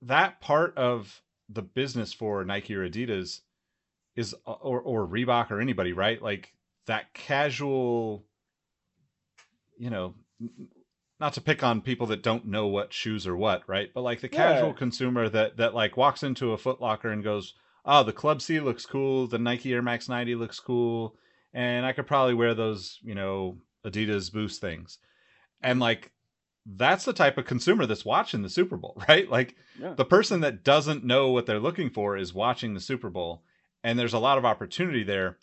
that 0.00 0.40
part 0.40 0.76
of 0.78 1.22
the 1.52 1.62
business 1.62 2.12
for 2.12 2.44
Nike 2.44 2.74
or 2.74 2.88
Adidas 2.88 3.40
is 4.16 4.34
or 4.44 4.80
or 4.80 5.06
Reebok 5.06 5.50
or 5.50 5.60
anybody, 5.60 5.92
right? 5.92 6.20
Like 6.20 6.52
that 6.86 7.14
casual 7.14 8.24
you 9.82 9.90
know, 9.90 10.14
not 11.18 11.32
to 11.34 11.40
pick 11.40 11.62
on 11.62 11.80
people 11.80 12.06
that 12.06 12.22
don't 12.22 12.46
know 12.46 12.68
what 12.68 12.92
shoes 12.92 13.26
are 13.26 13.36
what, 13.36 13.62
right? 13.66 13.90
But 13.92 14.02
like 14.02 14.20
the 14.20 14.28
casual 14.28 14.68
yeah. 14.68 14.74
consumer 14.74 15.28
that 15.28 15.56
that 15.56 15.74
like 15.74 15.96
walks 15.96 16.22
into 16.22 16.52
a 16.52 16.58
Foot 16.58 16.80
Locker 16.80 17.10
and 17.10 17.24
goes, 17.24 17.54
"Oh, 17.84 18.02
the 18.04 18.12
Club 18.12 18.42
C 18.42 18.60
looks 18.60 18.86
cool, 18.86 19.26
the 19.26 19.38
Nike 19.38 19.72
Air 19.72 19.82
Max 19.82 20.08
90 20.08 20.34
looks 20.36 20.60
cool, 20.60 21.16
and 21.52 21.84
I 21.84 21.92
could 21.92 22.06
probably 22.06 22.34
wear 22.34 22.54
those, 22.54 22.98
you 23.02 23.14
know, 23.14 23.58
Adidas 23.84 24.32
Boost 24.32 24.60
things." 24.60 24.98
And 25.62 25.80
like 25.80 26.12
that's 26.64 27.04
the 27.04 27.12
type 27.12 27.38
of 27.38 27.44
consumer 27.44 27.86
that's 27.86 28.04
watching 28.04 28.42
the 28.42 28.50
Super 28.50 28.76
Bowl, 28.76 29.02
right? 29.08 29.28
Like 29.28 29.56
yeah. 29.78 29.94
the 29.94 30.04
person 30.04 30.40
that 30.40 30.64
doesn't 30.64 31.04
know 31.04 31.30
what 31.30 31.46
they're 31.46 31.58
looking 31.58 31.90
for 31.90 32.16
is 32.16 32.34
watching 32.34 32.74
the 32.74 32.80
Super 32.80 33.10
Bowl, 33.10 33.42
and 33.82 33.98
there's 33.98 34.14
a 34.14 34.18
lot 34.18 34.38
of 34.38 34.44
opportunity 34.44 35.02
there. 35.02 35.38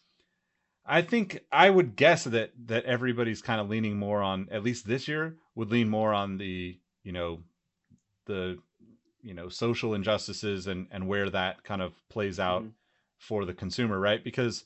I 0.85 1.01
think 1.01 1.41
I 1.51 1.69
would 1.69 1.95
guess 1.95 2.23
that 2.23 2.51
that 2.65 2.85
everybody's 2.85 3.41
kind 3.41 3.61
of 3.61 3.69
leaning 3.69 3.97
more 3.97 4.21
on 4.21 4.47
at 4.51 4.63
least 4.63 4.87
this 4.87 5.07
year 5.07 5.35
would 5.55 5.71
lean 5.71 5.89
more 5.89 6.13
on 6.13 6.37
the 6.37 6.79
you 7.03 7.11
know 7.11 7.39
the 8.25 8.57
you 9.21 9.33
know 9.33 9.49
social 9.49 9.93
injustices 9.93 10.67
and 10.67 10.87
and 10.91 11.07
where 11.07 11.29
that 11.29 11.63
kind 11.63 11.81
of 11.81 11.93
plays 12.09 12.39
out 12.39 12.61
mm-hmm. 12.61 12.71
for 13.17 13.45
the 13.45 13.53
consumer, 13.53 13.99
right? 13.99 14.23
Because 14.23 14.63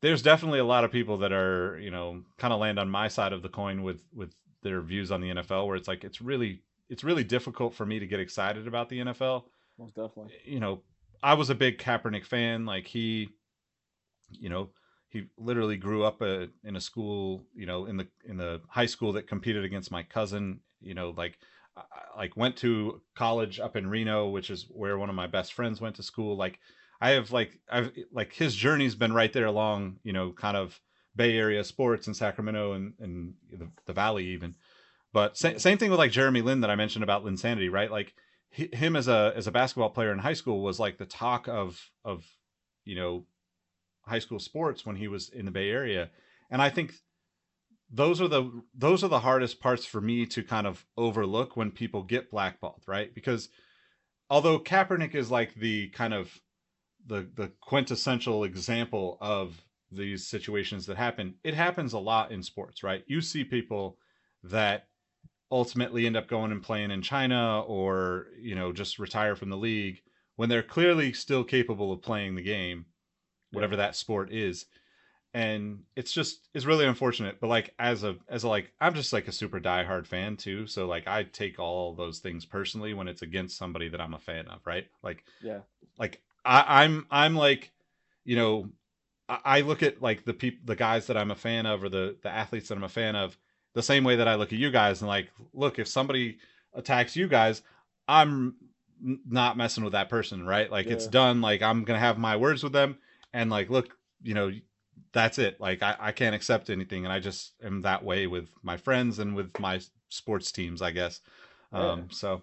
there's 0.00 0.22
definitely 0.22 0.58
a 0.58 0.64
lot 0.64 0.84
of 0.84 0.92
people 0.92 1.18
that 1.18 1.32
are 1.32 1.78
you 1.80 1.90
know 1.90 2.22
kind 2.38 2.52
of 2.52 2.60
land 2.60 2.78
on 2.78 2.90
my 2.90 3.08
side 3.08 3.32
of 3.32 3.42
the 3.42 3.48
coin 3.48 3.82
with 3.82 4.02
with 4.14 4.34
their 4.62 4.80
views 4.80 5.10
on 5.10 5.20
the 5.20 5.30
NFL, 5.30 5.66
where 5.66 5.76
it's 5.76 5.88
like 5.88 6.04
it's 6.04 6.20
really 6.20 6.62
it's 6.88 7.04
really 7.04 7.24
difficult 7.24 7.74
for 7.74 7.86
me 7.86 7.98
to 7.98 8.06
get 8.06 8.20
excited 8.20 8.66
about 8.66 8.88
the 8.88 9.00
NFL. 9.00 9.44
Most 9.78 9.94
definitely. 9.94 10.32
You 10.44 10.60
know, 10.60 10.82
I 11.22 11.34
was 11.34 11.50
a 11.50 11.54
big 11.54 11.78
Kaepernick 11.78 12.24
fan. 12.26 12.66
Like 12.66 12.86
he, 12.86 13.28
you 14.30 14.48
know, 14.48 14.70
he 15.08 15.26
literally 15.36 15.76
grew 15.76 16.04
up 16.04 16.22
a, 16.22 16.44
uh, 16.44 16.46
in 16.64 16.76
a 16.76 16.80
school, 16.80 17.42
you 17.54 17.66
know, 17.66 17.86
in 17.86 17.96
the 17.96 18.06
in 18.24 18.36
the 18.36 18.60
high 18.68 18.86
school 18.86 19.12
that 19.14 19.28
competed 19.28 19.64
against 19.64 19.90
my 19.90 20.02
cousin. 20.02 20.60
You 20.80 20.94
know, 20.94 21.14
like 21.16 21.38
like 22.16 22.36
went 22.36 22.56
to 22.58 23.00
college 23.14 23.60
up 23.60 23.76
in 23.76 23.88
Reno, 23.88 24.28
which 24.28 24.50
is 24.50 24.66
where 24.70 24.98
one 24.98 25.08
of 25.08 25.14
my 25.14 25.26
best 25.26 25.52
friends 25.54 25.80
went 25.80 25.96
to 25.96 26.02
school. 26.02 26.36
Like 26.36 26.58
I 27.00 27.10
have 27.10 27.32
like 27.32 27.58
I've 27.70 27.92
like 28.12 28.32
his 28.32 28.54
journey's 28.54 28.94
been 28.94 29.12
right 29.12 29.32
there 29.32 29.46
along, 29.46 29.98
you 30.02 30.12
know, 30.12 30.32
kind 30.32 30.56
of 30.56 30.78
Bay 31.14 31.36
Area 31.36 31.62
sports 31.64 32.06
in 32.06 32.14
Sacramento 32.14 32.72
and, 32.72 32.94
and 32.98 33.34
the, 33.50 33.68
the 33.86 33.92
Valley 33.92 34.26
even. 34.28 34.54
But 35.12 35.36
sa- 35.36 35.58
same 35.58 35.78
thing 35.78 35.90
with 35.90 35.98
like 35.98 36.10
Jeremy 36.10 36.40
Lin 36.40 36.60
that 36.62 36.70
I 36.70 36.76
mentioned 36.76 37.02
about 37.04 37.24
Linsanity, 37.24 37.70
right? 37.70 37.90
Like 37.90 38.14
he, 38.50 38.68
him 38.72 38.96
as 38.96 39.08
a 39.08 39.32
as 39.36 39.46
a 39.46 39.52
basketball 39.52 39.90
player 39.90 40.12
in 40.12 40.18
high 40.18 40.32
school 40.32 40.62
was 40.62 40.80
like 40.80 40.98
the 40.98 41.06
talk 41.06 41.48
of 41.48 41.90
of 42.04 42.24
you 42.84 42.96
know 42.96 43.26
high 44.06 44.18
school 44.18 44.38
sports 44.38 44.84
when 44.84 44.96
he 44.96 45.08
was 45.08 45.28
in 45.28 45.44
the 45.44 45.50
Bay 45.50 45.70
Area, 45.70 46.10
and 46.50 46.62
I 46.62 46.70
think 46.70 46.94
those 47.90 48.20
are 48.20 48.28
the 48.28 48.62
those 48.74 49.04
are 49.04 49.08
the 49.08 49.20
hardest 49.20 49.60
parts 49.60 49.84
for 49.84 50.00
me 50.00 50.24
to 50.26 50.42
kind 50.42 50.66
of 50.66 50.86
overlook 50.96 51.56
when 51.56 51.70
people 51.70 52.02
get 52.02 52.30
blackballed, 52.30 52.82
right? 52.86 53.14
Because 53.14 53.50
although 54.30 54.58
Kaepernick 54.58 55.14
is 55.14 55.30
like 55.30 55.54
the 55.54 55.88
kind 55.90 56.14
of 56.14 56.40
the 57.06 57.28
the 57.34 57.52
quintessential 57.60 58.44
example 58.44 59.18
of 59.20 59.62
these 59.94 60.26
situations 60.26 60.86
that 60.86 60.96
happen, 60.96 61.36
it 61.44 61.54
happens 61.54 61.92
a 61.92 61.98
lot 61.98 62.32
in 62.32 62.42
sports, 62.42 62.82
right? 62.82 63.04
You 63.06 63.20
see 63.20 63.44
people 63.44 63.98
that 64.42 64.88
ultimately 65.50 66.06
end 66.06 66.16
up 66.16 66.28
going 66.28 66.52
and 66.52 66.62
playing 66.62 66.90
in 66.90 67.02
China 67.02 67.62
or, 67.62 68.28
you 68.38 68.54
know, 68.54 68.72
just 68.72 68.98
retire 68.98 69.36
from 69.36 69.50
the 69.50 69.56
league 69.56 70.02
when 70.36 70.48
they're 70.48 70.62
clearly 70.62 71.12
still 71.12 71.44
capable 71.44 71.92
of 71.92 72.02
playing 72.02 72.34
the 72.34 72.42
game, 72.42 72.86
whatever 73.52 73.76
that 73.76 73.96
sport 73.96 74.32
is. 74.32 74.66
And 75.34 75.84
it's 75.96 76.12
just 76.12 76.48
it's 76.54 76.66
really 76.66 76.86
unfortunate. 76.86 77.40
But 77.40 77.48
like 77.48 77.74
as 77.78 78.04
a 78.04 78.18
as 78.28 78.44
a 78.44 78.48
like 78.48 78.72
I'm 78.80 78.94
just 78.94 79.12
like 79.14 79.28
a 79.28 79.32
super 79.32 79.60
diehard 79.60 80.06
fan 80.06 80.36
too. 80.36 80.66
So 80.66 80.86
like 80.86 81.06
I 81.08 81.24
take 81.24 81.58
all 81.58 81.94
those 81.94 82.18
things 82.20 82.44
personally 82.44 82.92
when 82.94 83.08
it's 83.08 83.22
against 83.22 83.56
somebody 83.56 83.88
that 83.88 84.00
I'm 84.00 84.14
a 84.14 84.18
fan 84.18 84.48
of, 84.48 84.66
right? 84.66 84.88
Like 85.02 85.24
Yeah. 85.40 85.62
like 85.98 86.22
I, 86.44 86.84
I'm 86.84 87.06
I'm 87.10 87.34
like, 87.34 87.72
you 88.24 88.36
know, 88.36 88.70
I, 89.28 89.38
I 89.44 89.60
look 89.60 89.82
at 89.82 90.02
like 90.02 90.24
the 90.24 90.34
people 90.34 90.60
the 90.64 90.76
guys 90.76 91.06
that 91.06 91.16
I'm 91.16 91.30
a 91.30 91.36
fan 91.36 91.66
of 91.66 91.84
or 91.84 91.88
the 91.88 92.16
the 92.22 92.30
athletes 92.30 92.68
that 92.68 92.76
I'm 92.76 92.84
a 92.84 92.88
fan 92.88 93.16
of 93.16 93.36
the 93.74 93.82
same 93.82 94.04
way 94.04 94.16
that 94.16 94.28
I 94.28 94.34
look 94.34 94.52
at 94.52 94.58
you 94.58 94.70
guys 94.70 95.00
and 95.00 95.08
like, 95.08 95.30
look, 95.54 95.78
if 95.78 95.88
somebody 95.88 96.38
attacks 96.74 97.16
you 97.16 97.26
guys, 97.28 97.62
I'm 98.06 98.56
not 99.00 99.56
messing 99.56 99.84
with 99.84 99.94
that 99.94 100.08
person, 100.08 100.46
right? 100.46 100.70
Like 100.70 100.86
it's 100.86 101.06
done. 101.06 101.40
Like 101.40 101.62
I'm 101.62 101.84
gonna 101.84 101.98
have 101.98 102.18
my 102.18 102.36
words 102.36 102.62
with 102.62 102.72
them, 102.72 102.98
and 103.32 103.50
like, 103.50 103.70
look, 103.70 103.96
you 104.22 104.34
know, 104.34 104.52
that's 105.12 105.38
it. 105.38 105.60
Like 105.60 105.82
I, 105.82 105.96
I 105.98 106.12
can't 106.12 106.34
accept 106.34 106.70
anything, 106.70 107.04
and 107.04 107.12
I 107.12 107.18
just 107.18 107.52
am 107.62 107.82
that 107.82 108.04
way 108.04 108.26
with 108.26 108.48
my 108.62 108.76
friends 108.76 109.18
and 109.18 109.34
with 109.34 109.58
my 109.58 109.80
sports 110.08 110.52
teams, 110.52 110.82
I 110.82 110.90
guess. 110.90 111.20
Um, 111.72 112.08
so 112.10 112.42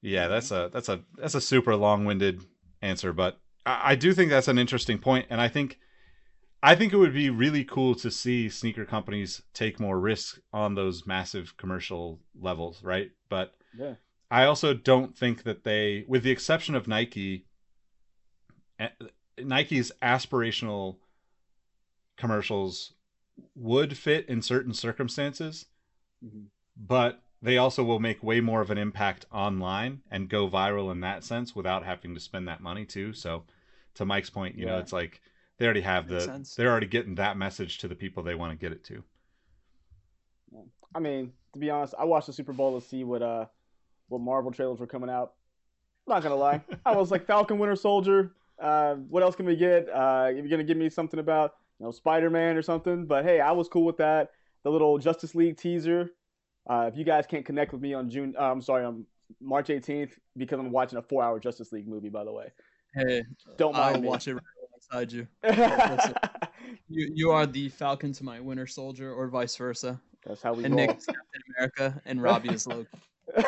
yeah, 0.00 0.28
that's 0.28 0.50
a 0.50 0.70
that's 0.72 0.88
a 0.88 1.00
that's 1.16 1.34
a 1.34 1.40
super 1.40 1.76
long-winded 1.76 2.42
answer, 2.80 3.12
but 3.12 3.38
I, 3.66 3.92
I 3.92 3.94
do 3.94 4.12
think 4.12 4.30
that's 4.30 4.48
an 4.48 4.58
interesting 4.58 4.98
point, 4.98 5.26
and 5.30 5.40
I 5.40 5.48
think 5.48 5.78
I 6.62 6.74
think 6.76 6.92
it 6.92 6.96
would 6.96 7.14
be 7.14 7.30
really 7.30 7.64
cool 7.64 7.94
to 7.96 8.10
see 8.10 8.48
sneaker 8.48 8.84
companies 8.84 9.42
take 9.52 9.80
more 9.80 9.98
risk 9.98 10.38
on 10.52 10.74
those 10.74 11.06
massive 11.06 11.56
commercial 11.56 12.20
levels, 12.40 12.82
right? 12.84 13.10
But 13.28 13.52
Yeah. 13.76 13.94
I 14.30 14.44
also 14.44 14.72
don't 14.72 15.16
think 15.16 15.42
that 15.42 15.64
they, 15.64 16.04
with 16.06 16.22
the 16.22 16.30
exception 16.30 16.74
of 16.74 16.86
Nike, 16.88 17.46
eh, 18.78 18.88
Nike's 19.38 19.90
aspirational 20.00 20.98
commercials 22.16 22.94
would 23.54 23.98
fit 23.98 24.28
in 24.28 24.40
certain 24.40 24.72
circumstances, 24.72 25.66
Mhm. 26.24 26.46
but 26.76 27.22
they 27.42 27.58
also 27.58 27.82
will 27.82 27.98
make 27.98 28.22
way 28.22 28.40
more 28.40 28.60
of 28.60 28.70
an 28.70 28.78
impact 28.78 29.26
online 29.32 30.00
and 30.10 30.28
go 30.28 30.48
viral 30.48 30.92
in 30.92 31.00
that 31.00 31.24
sense 31.24 31.54
without 31.56 31.84
having 31.84 32.14
to 32.14 32.20
spend 32.20 32.46
that 32.48 32.60
money 32.60 32.84
too. 32.84 33.12
So, 33.12 33.42
to 33.94 34.04
Mike's 34.04 34.30
point, 34.30 34.56
you 34.56 34.64
know, 34.64 34.78
it's 34.78 34.92
like 34.92 35.20
they 35.58 35.64
already 35.64 35.80
have 35.82 36.08
Makes 36.08 36.26
the, 36.26 36.32
sense. 36.32 36.54
they're 36.54 36.70
already 36.70 36.86
getting 36.86 37.16
that 37.16 37.36
message 37.36 37.78
to 37.78 37.88
the 37.88 37.94
people 37.94 38.22
they 38.22 38.34
want 38.34 38.52
to 38.52 38.56
get 38.56 38.72
it 38.72 38.84
to. 38.84 39.02
I 40.94 41.00
mean, 41.00 41.32
to 41.52 41.58
be 41.58 41.70
honest, 41.70 41.94
I 41.98 42.04
watched 42.04 42.26
the 42.26 42.32
Super 42.32 42.52
Bowl 42.52 42.78
to 42.80 42.86
see 42.86 43.04
what 43.04 43.22
uh 43.22 43.46
what 44.08 44.20
Marvel 44.20 44.52
trailers 44.52 44.78
were 44.78 44.86
coming 44.86 45.10
out. 45.10 45.32
I'm 46.06 46.14
not 46.14 46.22
gonna 46.22 46.36
lie, 46.36 46.62
I 46.86 46.96
was 46.96 47.10
like 47.10 47.26
Falcon 47.26 47.58
Winter 47.58 47.76
Soldier. 47.76 48.32
Uh, 48.58 48.94
what 48.94 49.22
else 49.22 49.34
can 49.34 49.46
we 49.46 49.56
get? 49.56 49.88
Uh, 49.88 50.30
you're 50.32 50.48
gonna 50.48 50.64
give 50.64 50.76
me 50.76 50.88
something 50.88 51.18
about 51.18 51.54
you 51.78 51.86
know 51.86 51.92
Spider 51.92 52.30
Man 52.30 52.56
or 52.56 52.62
something? 52.62 53.06
But 53.06 53.24
hey, 53.24 53.40
I 53.40 53.52
was 53.52 53.68
cool 53.68 53.84
with 53.84 53.96
that. 53.96 54.30
The 54.62 54.70
little 54.70 54.98
Justice 54.98 55.34
League 55.34 55.56
teaser. 55.56 56.10
Uh, 56.68 56.88
if 56.92 56.96
you 56.96 57.04
guys 57.04 57.26
can't 57.26 57.44
connect 57.44 57.72
with 57.72 57.82
me 57.82 57.92
on 57.94 58.08
June, 58.10 58.34
uh, 58.38 58.50
I'm 58.50 58.62
sorry, 58.62 58.84
on 58.84 59.04
March 59.40 59.68
18th 59.68 60.12
because 60.36 60.58
I'm 60.60 60.70
watching 60.70 60.98
a 60.98 61.02
four-hour 61.02 61.40
Justice 61.40 61.72
League 61.72 61.88
movie. 61.88 62.08
By 62.08 62.24
the 62.24 62.32
way, 62.32 62.48
Hey, 62.94 63.22
don't 63.56 63.72
mind 63.72 63.84
I'll 63.84 63.90
mind 63.92 64.02
me. 64.02 64.08
watch 64.08 64.28
it 64.28 64.34
right 64.34 64.42
alongside 64.92 65.12
you. 65.12 65.26
You 66.88 67.10
you 67.14 67.30
are 67.30 67.44
the 67.46 67.68
Falcon 67.68 68.12
to 68.14 68.24
my 68.24 68.38
Winter 68.40 68.66
Soldier, 68.66 69.12
or 69.12 69.28
vice 69.28 69.56
versa. 69.56 70.00
That's 70.24 70.40
how 70.42 70.52
we 70.54 70.64
And 70.64 70.74
roll. 70.74 70.86
Nick 70.86 70.98
is 70.98 71.06
Captain 71.06 71.42
America, 71.56 72.00
and 72.06 72.22
Robbie 72.22 72.50
is 72.50 72.66
Loki. 72.66 72.86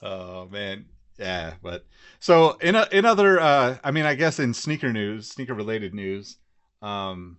Oh 0.00 0.48
man, 0.48 0.86
yeah. 1.18 1.54
But 1.62 1.86
so 2.18 2.52
in 2.60 2.74
a, 2.74 2.88
in 2.90 3.04
other, 3.04 3.38
uh, 3.40 3.78
I 3.84 3.90
mean, 3.92 4.04
I 4.04 4.14
guess 4.14 4.38
in 4.40 4.52
sneaker 4.52 4.92
news, 4.92 5.28
sneaker 5.30 5.54
related 5.54 5.94
news, 5.94 6.38
um, 6.80 7.38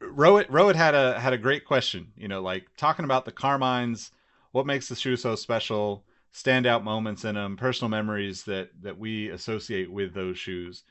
Rowett 0.00 0.48
Rowett 0.50 0.76
had 0.76 0.94
a 0.94 1.18
had 1.20 1.32
a 1.32 1.38
great 1.38 1.64
question. 1.64 2.12
You 2.16 2.28
know, 2.28 2.42
like 2.42 2.66
talking 2.76 3.04
about 3.04 3.24
the 3.24 3.32
Carmines, 3.32 4.10
what 4.52 4.66
makes 4.66 4.88
the 4.88 4.96
shoe 4.96 5.16
so 5.16 5.34
special, 5.34 6.04
standout 6.34 6.82
moments 6.82 7.24
in 7.24 7.34
them, 7.34 7.56
personal 7.56 7.90
memories 7.90 8.44
that 8.44 8.70
that 8.82 8.98
we 8.98 9.28
associate 9.28 9.90
with 9.90 10.14
those 10.14 10.38
shoes. 10.38 10.84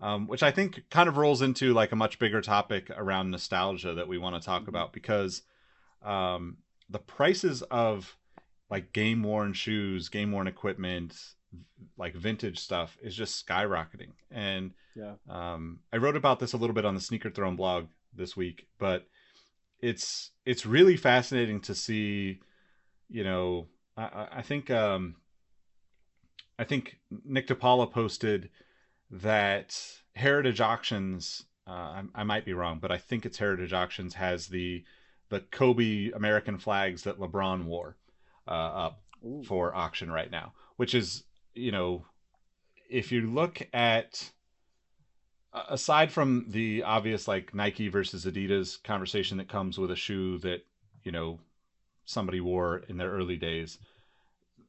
Um, 0.00 0.26
which 0.26 0.42
I 0.42 0.50
think 0.50 0.82
kind 0.90 1.08
of 1.08 1.16
rolls 1.16 1.40
into 1.40 1.72
like 1.72 1.92
a 1.92 1.96
much 1.96 2.18
bigger 2.18 2.40
topic 2.40 2.90
around 2.90 3.30
nostalgia 3.30 3.94
that 3.94 4.08
we 4.08 4.18
want 4.18 4.34
to 4.34 4.44
talk 4.44 4.66
about 4.68 4.92
because 4.92 5.42
um, 6.02 6.58
the 6.90 6.98
prices 6.98 7.62
of 7.62 8.16
like 8.70 8.92
game 8.92 9.22
worn 9.22 9.52
shoes, 9.52 10.08
game 10.08 10.32
worn 10.32 10.46
equipment, 10.46 11.16
like 11.96 12.14
vintage 12.14 12.58
stuff 12.58 12.98
is 13.02 13.14
just 13.14 13.46
skyrocketing. 13.46 14.10
And 14.30 14.72
Yeah. 14.94 15.14
um, 15.28 15.78
I 15.92 15.98
wrote 15.98 16.16
about 16.16 16.40
this 16.40 16.52
a 16.52 16.56
little 16.56 16.74
bit 16.74 16.84
on 16.84 16.94
the 16.94 17.00
Sneaker 17.00 17.30
Throne 17.30 17.56
blog 17.56 17.86
this 18.16 18.36
week, 18.36 18.66
but 18.78 19.06
it's 19.80 20.30
it's 20.46 20.66
really 20.66 20.96
fascinating 20.96 21.60
to 21.62 21.74
see. 21.74 22.40
You 23.08 23.24
know, 23.24 23.66
I, 23.96 24.28
I- 24.32 24.42
think 24.42 24.70
um, 24.70 25.16
I 26.58 26.64
think 26.64 26.98
Nick 27.24 27.48
DePaula 27.48 27.90
posted 27.90 28.50
that 29.10 29.76
Heritage 30.14 30.60
Auctions. 30.60 31.44
Uh, 31.66 31.70
I, 31.70 32.02
I 32.14 32.24
might 32.24 32.44
be 32.44 32.52
wrong, 32.52 32.78
but 32.80 32.92
I 32.92 32.98
think 32.98 33.24
it's 33.24 33.38
Heritage 33.38 33.72
Auctions 33.72 34.14
has 34.14 34.48
the 34.48 34.84
the 35.28 35.40
Kobe 35.40 36.10
American 36.10 36.58
flags 36.58 37.02
that 37.02 37.18
LeBron 37.18 37.64
wore 37.64 37.96
uh, 38.46 38.50
up 38.50 39.02
Ooh. 39.24 39.42
for 39.46 39.74
auction 39.74 40.10
right 40.10 40.30
now, 40.30 40.52
which 40.76 40.94
is, 40.94 41.24
you 41.54 41.72
know, 41.72 42.04
if 42.90 43.10
you 43.10 43.22
look 43.30 43.66
at 43.72 44.30
aside 45.54 46.10
from 46.10 46.46
the 46.48 46.82
obvious 46.82 47.28
like 47.28 47.54
Nike 47.54 47.88
versus 47.88 48.24
Adidas 48.24 48.82
conversation 48.82 49.38
that 49.38 49.48
comes 49.48 49.78
with 49.78 49.90
a 49.90 49.96
shoe 49.96 50.38
that, 50.38 50.64
you 51.02 51.12
know, 51.12 51.38
somebody 52.04 52.40
wore 52.40 52.78
in 52.88 52.96
their 52.98 53.10
early 53.10 53.36
days, 53.36 53.78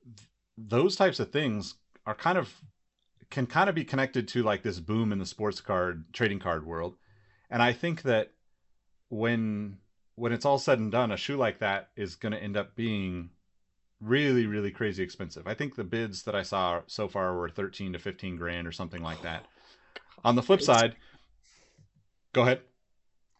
th- 0.06 0.28
those 0.58 0.96
types 0.96 1.20
of 1.20 1.32
things 1.32 1.76
are 2.06 2.16
kind 2.16 2.38
of 2.38 2.54
can 3.32 3.48
kind 3.48 3.68
of 3.68 3.76
be 3.76 3.84
connected 3.84 4.28
to 4.28 4.44
like 4.44 4.62
this 4.62 4.80
boom 4.80 5.12
in 5.12 5.20
the 5.20 5.26
sports 5.26 5.60
card 5.60 6.06
trading 6.14 6.40
card 6.40 6.66
world. 6.66 6.96
And 7.50 7.62
I 7.62 7.74
think 7.74 8.04
that 8.04 8.32
when 9.10 9.80
when 10.16 10.32
it's 10.32 10.46
all 10.46 10.60
said 10.60 10.80
and 10.80 10.92
done, 10.92 11.12
a 11.12 11.18
shoe 11.18 11.36
like 11.36 11.60
that 11.60 11.90
is 11.96 12.16
going 12.16 12.32
to 12.32 12.42
end 12.42 12.56
up 12.56 12.76
being 12.76 13.32
really 14.00 14.46
really 14.46 14.72
crazy 14.72 15.02
expensive. 15.02 15.48
I 15.48 15.56
think 15.56 15.76
the 15.76 15.84
bids 15.84 16.24
that 16.24 16.36
I 16.36 16.44
saw 16.44 16.82
so 16.86 17.08
far 17.08 17.36
were 17.36 17.50
13 17.50 17.94
to 17.94 18.00
15 18.00 18.36
grand 18.36 18.68
or 18.68 18.72
something 18.72 19.02
like 19.02 19.22
that. 19.24 19.48
On 20.24 20.36
the 20.36 20.44
flip 20.44 20.62
side, 20.62 20.96
go 22.34 22.42
ahead. 22.42 22.62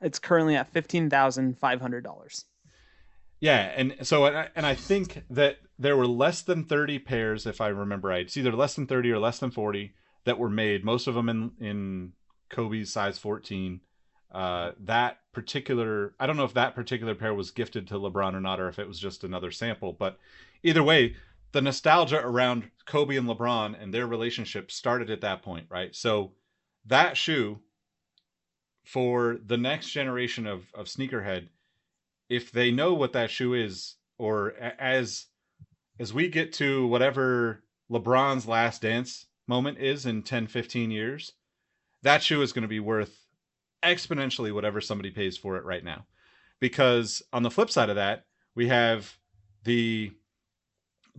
It's 0.02 0.20
currently 0.20 0.56
at 0.56 0.72
fifteen 0.72 1.10
thousand 1.10 1.58
five 1.58 1.82
hundred 1.82 2.04
dollars. 2.04 2.46
Yeah, 3.40 3.72
and 3.76 3.96
so 4.04 4.26
and 4.26 4.38
I, 4.38 4.50
and 4.56 4.66
I 4.66 4.76
think 4.76 5.24
that 5.30 5.58
there 5.78 5.98
were 5.98 6.08
less 6.08 6.42
than 6.42 6.64
30 6.64 7.00
pairs 7.00 7.46
if 7.46 7.60
I 7.60 7.68
remember 7.68 8.08
right. 8.08 8.26
It's 8.26 8.38
either 8.38 8.54
less 8.54 8.76
than 8.76 8.88
30 8.88 9.12
or 9.12 9.20
less 9.20 9.40
than 9.40 9.52
40 9.52 9.94
that 10.24 10.40
were 10.40 10.50
made, 10.50 10.86
most 10.86 11.08
of 11.08 11.16
them 11.16 11.30
in 11.30 11.52
in 11.60 12.14
Kobe's 12.50 12.92
size 12.92 13.18
14. 13.18 13.82
Uh, 14.32 14.72
that 14.80 15.20
particular 15.32 16.14
I 16.20 16.28
don't 16.28 16.38
know 16.38 16.44
if 16.44 16.54
that 16.54 16.76
particular 16.76 17.16
pair 17.16 17.34
was 17.34 17.52
gifted 17.52 17.88
to 17.88 17.96
LeBron 17.96 18.34
or 18.34 18.42
not 18.42 18.60
or 18.60 18.68
if 18.68 18.80
it 18.80 18.88
was 18.88 19.00
just 19.00 19.24
another 19.24 19.52
sample, 19.52 19.94
but 19.94 20.18
either 20.64 20.84
way, 20.84 21.16
the 21.52 21.62
nostalgia 21.62 22.20
around 22.20 22.70
Kobe 22.86 23.16
and 23.16 23.28
LeBron 23.28 23.82
and 23.82 23.94
their 23.94 24.08
relationship 24.08 24.72
started 24.72 25.10
at 25.10 25.22
that 25.22 25.42
point, 25.42 25.68
right? 25.70 25.96
So 25.96 26.34
that 26.86 27.18
shoe 27.18 27.60
for 28.84 29.38
the 29.46 29.58
next 29.58 29.90
generation 29.90 30.46
of 30.46 30.66
of 30.74 30.86
sneakerhead 30.88 31.48
if 32.30 32.52
they 32.52 32.72
know 32.72 32.94
what 32.94 33.14
that 33.14 33.30
shoe 33.30 33.54
is 33.54 33.96
or 34.18 34.54
as 34.80 35.26
as 36.00 36.14
we 36.14 36.28
get 36.28 36.54
to 36.54 36.88
whatever 36.88 37.64
LeBron's 37.92 38.48
last 38.48 38.82
dance 38.82 39.26
moment 39.48 39.78
is 39.78 40.06
in 40.06 40.22
10 40.22 40.48
15 40.48 40.92
years 40.92 41.34
that 42.04 42.22
shoe 42.22 42.42
is 42.42 42.54
going 42.54 42.62
to 42.62 42.68
be 42.68 42.80
worth 42.80 43.26
exponentially 43.86 44.54
whatever 44.54 44.82
somebody 44.82 45.12
pays 45.12 45.38
for 45.38 45.58
it 45.58 45.64
right 45.64 45.84
now. 45.84 46.06
Because 46.60 47.22
on 47.32 47.44
the 47.44 47.52
flip 47.52 47.70
side 47.70 47.90
of 47.90 47.96
that 47.96 48.26
we 48.56 48.68
have 48.68 49.18
the 49.64 50.12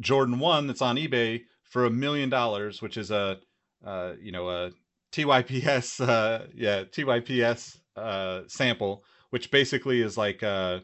Jordan 0.01 0.39
1 0.39 0.67
that's 0.67 0.83
on 0.83 0.97
eBay 0.97 1.45
for 1.63 1.85
a 1.85 1.91
million 1.91 2.31
dollars 2.31 2.81
which 2.81 2.97
is 2.97 3.11
a 3.11 3.39
uh, 3.85 4.13
you 4.21 4.33
know 4.33 4.49
a 4.49 4.71
TYPS, 5.17 6.07
uh, 6.07 6.47
yeah, 6.55 6.85
TYPS 6.85 7.79
uh, 7.97 8.43
sample, 8.49 9.05
which 9.31 9.51
basically 9.51 10.03
is 10.03 10.19
like, 10.19 10.43
uh, 10.43 10.81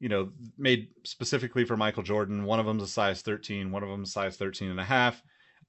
you 0.00 0.08
know, 0.08 0.30
made 0.58 0.88
specifically 1.04 1.64
for 1.64 1.76
Michael 1.76 2.02
Jordan. 2.02 2.44
One 2.44 2.58
of 2.58 2.66
them's 2.66 2.82
a 2.82 2.88
size 2.88 3.22
13, 3.22 3.70
one 3.70 3.84
of 3.84 3.88
them's 3.88 4.12
size 4.12 4.36
13 4.36 4.68
and 4.68 4.80
a 4.80 4.84
half. 4.84 5.22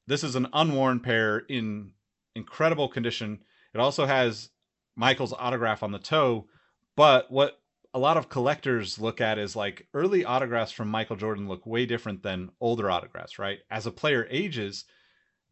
This 0.07 0.23
is 0.23 0.35
an 0.35 0.47
unworn 0.53 1.01
pair 1.01 1.39
in 1.49 1.91
incredible 2.35 2.87
condition. 2.87 3.39
It 3.75 3.79
also 3.79 4.07
has 4.07 4.49
Michael's 4.95 5.33
autograph 5.33 5.83
on 5.83 5.91
the 5.91 5.99
toe, 5.99 6.47
but 6.95 7.31
what 7.31 7.59
a 7.93 7.99
lot 7.99 8.17
of 8.17 8.27
collectors 8.27 8.97
look 8.97 9.21
at 9.21 9.37
is 9.37 9.55
like 9.55 9.87
early 9.93 10.25
autographs 10.25 10.71
from 10.71 10.87
Michael 10.87 11.15
Jordan 11.15 11.47
look 11.47 11.65
way 11.67 11.85
different 11.85 12.23
than 12.23 12.49
older 12.59 12.89
autographs, 12.89 13.37
right? 13.37 13.59
As 13.69 13.85
a 13.85 13.91
player 13.91 14.27
ages, 14.31 14.85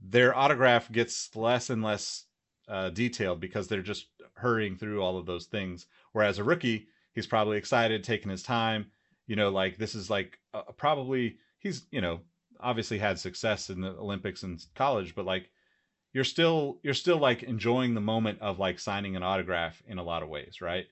their 0.02 0.36
autograph 0.36 0.92
gets 0.92 1.36
less 1.36 1.70
and 1.70 1.84
less 1.84 2.26
uh, 2.72 2.90
detailed 2.90 3.40
because 3.42 3.68
they're 3.68 3.82
just 3.82 4.08
hurrying 4.36 4.78
through 4.78 5.02
all 5.04 5.18
of 5.18 5.26
those 5.26 5.46
things. 5.46 5.88
Whereas 6.14 6.40
a 6.40 6.44
rookie, 6.44 6.88
he's 7.14 7.28
probably 7.28 7.58
excited, 7.58 8.04
taking 8.04 8.32
his 8.32 8.42
time. 8.42 8.88
You 9.28 9.36
know, 9.36 9.50
like 9.50 9.78
this 9.78 9.94
is 9.94 10.10
like 10.10 10.40
uh, 10.54 10.64
probably 10.78 11.38
he's 11.60 11.84
you 11.92 12.02
know 12.02 12.22
obviously 12.60 12.98
had 12.98 13.20
success 13.20 13.70
in 13.70 13.82
the 13.82 13.90
Olympics 13.90 14.44
and 14.44 14.64
college, 14.74 15.14
but 15.16 15.26
like 15.26 15.50
you're 16.14 16.24
still 16.24 16.80
you're 16.82 16.94
still 16.94 17.18
like 17.18 17.44
enjoying 17.44 17.94
the 17.94 18.02
moment 18.02 18.40
of 18.42 18.60
like 18.60 18.80
signing 18.80 19.16
an 19.16 19.24
autograph 19.24 19.82
in 19.88 19.98
a 19.98 20.04
lot 20.04 20.24
of 20.24 20.30
ways, 20.30 20.62
right? 20.62 20.86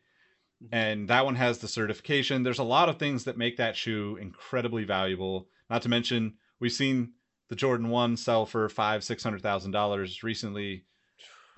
And 0.73 1.07
that 1.07 1.23
one 1.23 1.35
has 1.35 1.59
the 1.59 1.69
certification. 1.69 2.43
There's 2.43 2.59
a 2.59 2.63
lot 2.63 2.89
of 2.89 2.97
things 2.99 3.23
that 3.23 3.37
make 3.37 3.55
that 3.57 3.77
shoe 3.77 4.17
incredibly 4.19 4.83
valuable. 4.83 5.47
Not 5.69 5.81
to 5.83 5.89
mention, 5.89 6.33
we've 6.59 6.73
seen 6.73 7.13
the 7.47 7.55
Jordan 7.55 7.87
One 7.89 8.17
sell 8.17 8.45
for 8.45 8.67
five, 8.67 9.03
six 9.03 9.23
hundred 9.23 9.41
thousand 9.41 9.71
dollars 9.71 10.23
recently, 10.23 10.83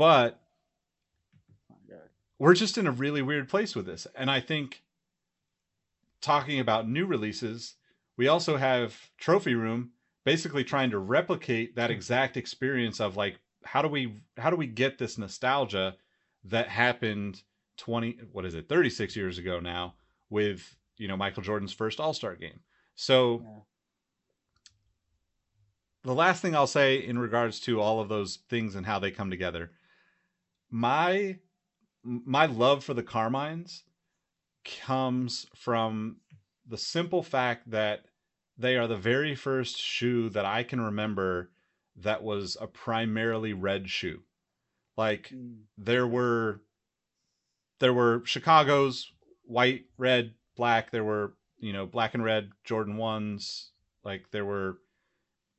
but 0.02 0.42
we're 2.40 2.56
just 2.56 2.80
in 2.80 2.88
a 2.88 2.92
really 2.92 3.22
weird 3.22 3.48
place 3.48 3.76
with 3.76 3.86
this. 3.86 4.08
And 4.16 4.32
I 4.32 4.40
think 4.40 4.82
talking 6.22 6.60
about 6.60 6.90
new 6.90 7.06
releases, 7.06 7.76
we 8.18 8.28
also 8.28 8.58
have 8.58 8.96
Trophy 9.20 9.54
Room 9.54 9.92
basically 10.24 10.64
trying 10.64 10.90
to 10.90 10.98
replicate 10.98 11.76
that 11.76 11.92
hmm. 11.92 11.96
exact 11.96 12.36
experience 12.36 13.00
of 13.00 13.16
like 13.16 13.38
how 13.64 13.84
do 13.84 13.88
we 13.88 14.24
how 14.38 14.50
do 14.50 14.56
we 14.56 14.66
get 14.66 14.98
this 14.98 15.20
nostalgia 15.20 15.94
that 16.46 16.68
happened 16.68 17.44
20 17.78 18.22
what 18.32 18.44
is 18.44 18.56
it 18.56 18.68
36 18.68 19.16
years 19.16 19.38
ago 19.38 19.60
now 19.60 19.94
with 20.32 20.78
you 20.98 21.08
know 21.08 21.16
Michael 21.16 21.44
Jordan's 21.44 21.74
first 21.74 22.00
All-Star 22.00 22.36
game. 22.36 22.62
So 22.96 23.44
Yeah. 23.44 23.60
the 26.06 26.16
last 26.16 26.42
thing 26.42 26.56
I'll 26.56 26.66
say 26.66 26.96
in 26.96 27.20
regards 27.20 27.60
to 27.60 27.80
all 27.80 28.02
of 28.02 28.10
those 28.10 28.38
things 28.50 28.74
and 28.74 28.88
how 28.88 28.98
they 28.98 29.12
come 29.12 29.30
together, 29.30 29.70
my 30.72 31.38
my 32.04 32.48
love 32.48 32.84
for 32.84 32.96
the 32.96 33.04
Carmines 33.04 33.84
comes 34.86 35.46
from 35.56 36.18
the 36.68 36.78
simple 36.78 37.22
fact 37.22 37.70
that 37.70 38.06
they 38.58 38.78
are 38.78 38.88
the 38.88 38.98
very 38.98 39.36
first 39.36 39.78
shoe 39.78 40.30
that 40.30 40.46
I 40.46 40.64
can 40.64 40.82
remember 40.82 41.52
that 41.98 42.24
was 42.24 42.58
a 42.60 42.68
primarily 42.68 43.54
red 43.54 43.90
shoe. 43.90 44.22
Like 44.98 45.30
Mm. 45.30 45.64
there 45.78 46.08
were 46.08 46.62
there 47.80 47.94
were 47.94 48.22
Chicago's 48.26 49.12
white, 49.44 49.86
red, 49.98 50.34
black. 50.56 50.92
There 50.92 51.04
were 51.04 51.34
you 51.60 51.74
know 51.74 51.86
black 51.86 52.14
and 52.14 52.24
red 52.24 52.52
Jordan 52.64 52.98
ones. 52.98 53.72
Like 54.04 54.32
there 54.32 54.46
were 54.46 54.80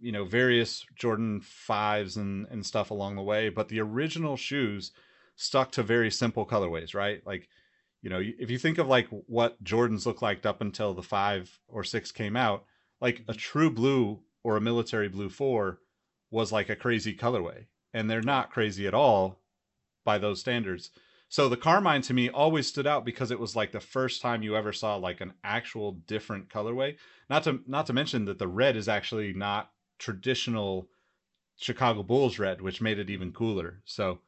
you 0.02 0.12
know 0.12 0.24
various 0.24 0.84
Jordan 0.96 1.40
fives 1.40 2.16
and 2.16 2.46
and 2.50 2.66
stuff 2.66 2.90
along 2.90 3.16
the 3.16 3.22
way. 3.22 3.48
But 3.48 3.68
the 3.68 3.80
original 3.80 4.36
shoes 4.36 4.92
stuck 5.36 5.72
to 5.72 5.82
very 5.82 6.10
simple 6.10 6.44
colorways, 6.44 6.94
right? 6.94 7.24
Like 7.24 7.48
you 8.02 8.10
know 8.10 8.20
if 8.20 8.50
you 8.50 8.58
think 8.58 8.78
of 8.78 8.88
like 8.88 9.08
what 9.10 9.62
Jordans 9.62 10.04
looked 10.04 10.22
like 10.22 10.44
up 10.44 10.60
until 10.60 10.92
the 10.92 11.02
five 11.02 11.60
or 11.68 11.84
six 11.84 12.10
came 12.10 12.36
out, 12.36 12.64
like 13.00 13.20
a 13.20 13.22
mm-hmm. 13.22 13.32
true 13.32 13.70
blue 13.70 14.20
or 14.42 14.56
a 14.56 14.60
military 14.60 15.08
blue 15.08 15.30
four 15.30 15.78
was 16.30 16.50
like 16.50 16.68
a 16.68 16.76
crazy 16.76 17.14
colorway, 17.14 17.66
and 17.94 18.10
they're 18.10 18.22
not 18.22 18.50
crazy 18.50 18.86
at 18.86 18.94
all 18.94 19.40
by 20.04 20.18
those 20.18 20.40
standards. 20.40 20.90
So 21.28 21.48
the 21.48 21.56
Carmine 21.56 22.02
to 22.02 22.12
me 22.12 22.28
always 22.28 22.66
stood 22.66 22.86
out 22.86 23.06
because 23.06 23.30
it 23.30 23.40
was 23.40 23.56
like 23.56 23.72
the 23.72 23.80
first 23.80 24.20
time 24.20 24.42
you 24.42 24.54
ever 24.54 24.72
saw 24.72 24.96
like 24.96 25.22
an 25.22 25.32
actual 25.42 25.92
different 25.92 26.50
colorway. 26.50 26.96
Not 27.30 27.44
to 27.44 27.60
not 27.66 27.86
to 27.86 27.92
mention 27.92 28.26
that 28.26 28.38
the 28.38 28.48
red 28.48 28.76
is 28.76 28.88
actually 28.88 29.32
not 29.32 29.70
traditional 29.98 30.88
Chicago 31.56 32.02
Bulls 32.02 32.38
red, 32.38 32.60
which 32.60 32.80
made 32.80 32.98
it 32.98 33.10
even 33.10 33.32
cooler. 33.32 33.80
So 33.84 34.20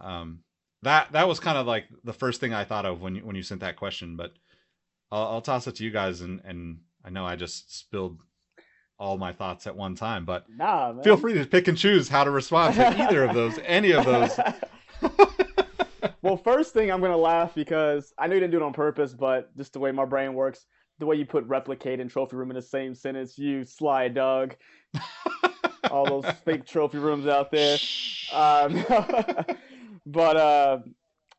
um, 0.00 0.40
that 0.82 1.12
that 1.12 1.28
was 1.28 1.40
kind 1.40 1.58
of 1.58 1.66
like 1.66 1.86
the 2.04 2.12
first 2.12 2.40
thing 2.40 2.54
I 2.54 2.64
thought 2.64 2.86
of 2.86 3.00
when 3.00 3.16
you 3.16 3.22
when 3.22 3.36
you 3.36 3.42
sent 3.42 3.60
that 3.60 3.76
question. 3.76 4.16
But 4.16 4.32
I'll, 5.10 5.26
I'll 5.26 5.40
toss 5.42 5.66
it 5.66 5.76
to 5.76 5.84
you 5.84 5.90
guys, 5.90 6.20
and 6.20 6.40
and 6.44 6.78
I 7.04 7.10
know 7.10 7.26
I 7.26 7.36
just 7.36 7.76
spilled 7.76 8.18
all 8.98 9.16
my 9.16 9.32
thoughts 9.32 9.66
at 9.66 9.76
one 9.76 9.94
time, 9.94 10.24
but 10.24 10.46
Nah, 10.48 11.00
feel 11.02 11.16
free 11.16 11.34
to 11.34 11.46
pick 11.46 11.68
and 11.68 11.78
choose 11.78 12.08
how 12.08 12.24
to 12.24 12.30
respond 12.30 12.74
to 12.74 12.86
either 13.02 13.24
of 13.24 13.34
those, 13.34 13.58
any 13.64 13.92
of 13.92 14.04
those. 14.04 14.38
well, 16.22 16.36
first 16.36 16.72
thing 16.74 16.90
I'm 16.90 17.00
gonna 17.00 17.16
laugh 17.16 17.54
because 17.54 18.12
I 18.18 18.26
know 18.26 18.34
you 18.34 18.40
didn't 18.40 18.52
do 18.52 18.58
it 18.58 18.62
on 18.62 18.72
purpose, 18.72 19.14
but 19.14 19.56
just 19.56 19.72
the 19.72 19.78
way 19.78 19.92
my 19.92 20.04
brain 20.04 20.34
works, 20.34 20.66
the 20.98 21.06
way 21.06 21.16
you 21.16 21.26
put 21.26 21.44
replicate 21.46 22.00
and 22.00 22.10
trophy 22.10 22.36
room 22.36 22.50
in 22.50 22.56
the 22.56 22.62
same 22.62 22.94
sentence, 22.94 23.38
you 23.38 23.64
sly 23.64 24.08
dog. 24.08 24.56
All 25.90 26.04
those 26.04 26.34
fake 26.44 26.66
trophy 26.66 26.98
rooms 26.98 27.26
out 27.26 27.50
there. 27.50 27.78
Um, 28.32 28.84
but 30.06 30.36
uh, 30.36 30.78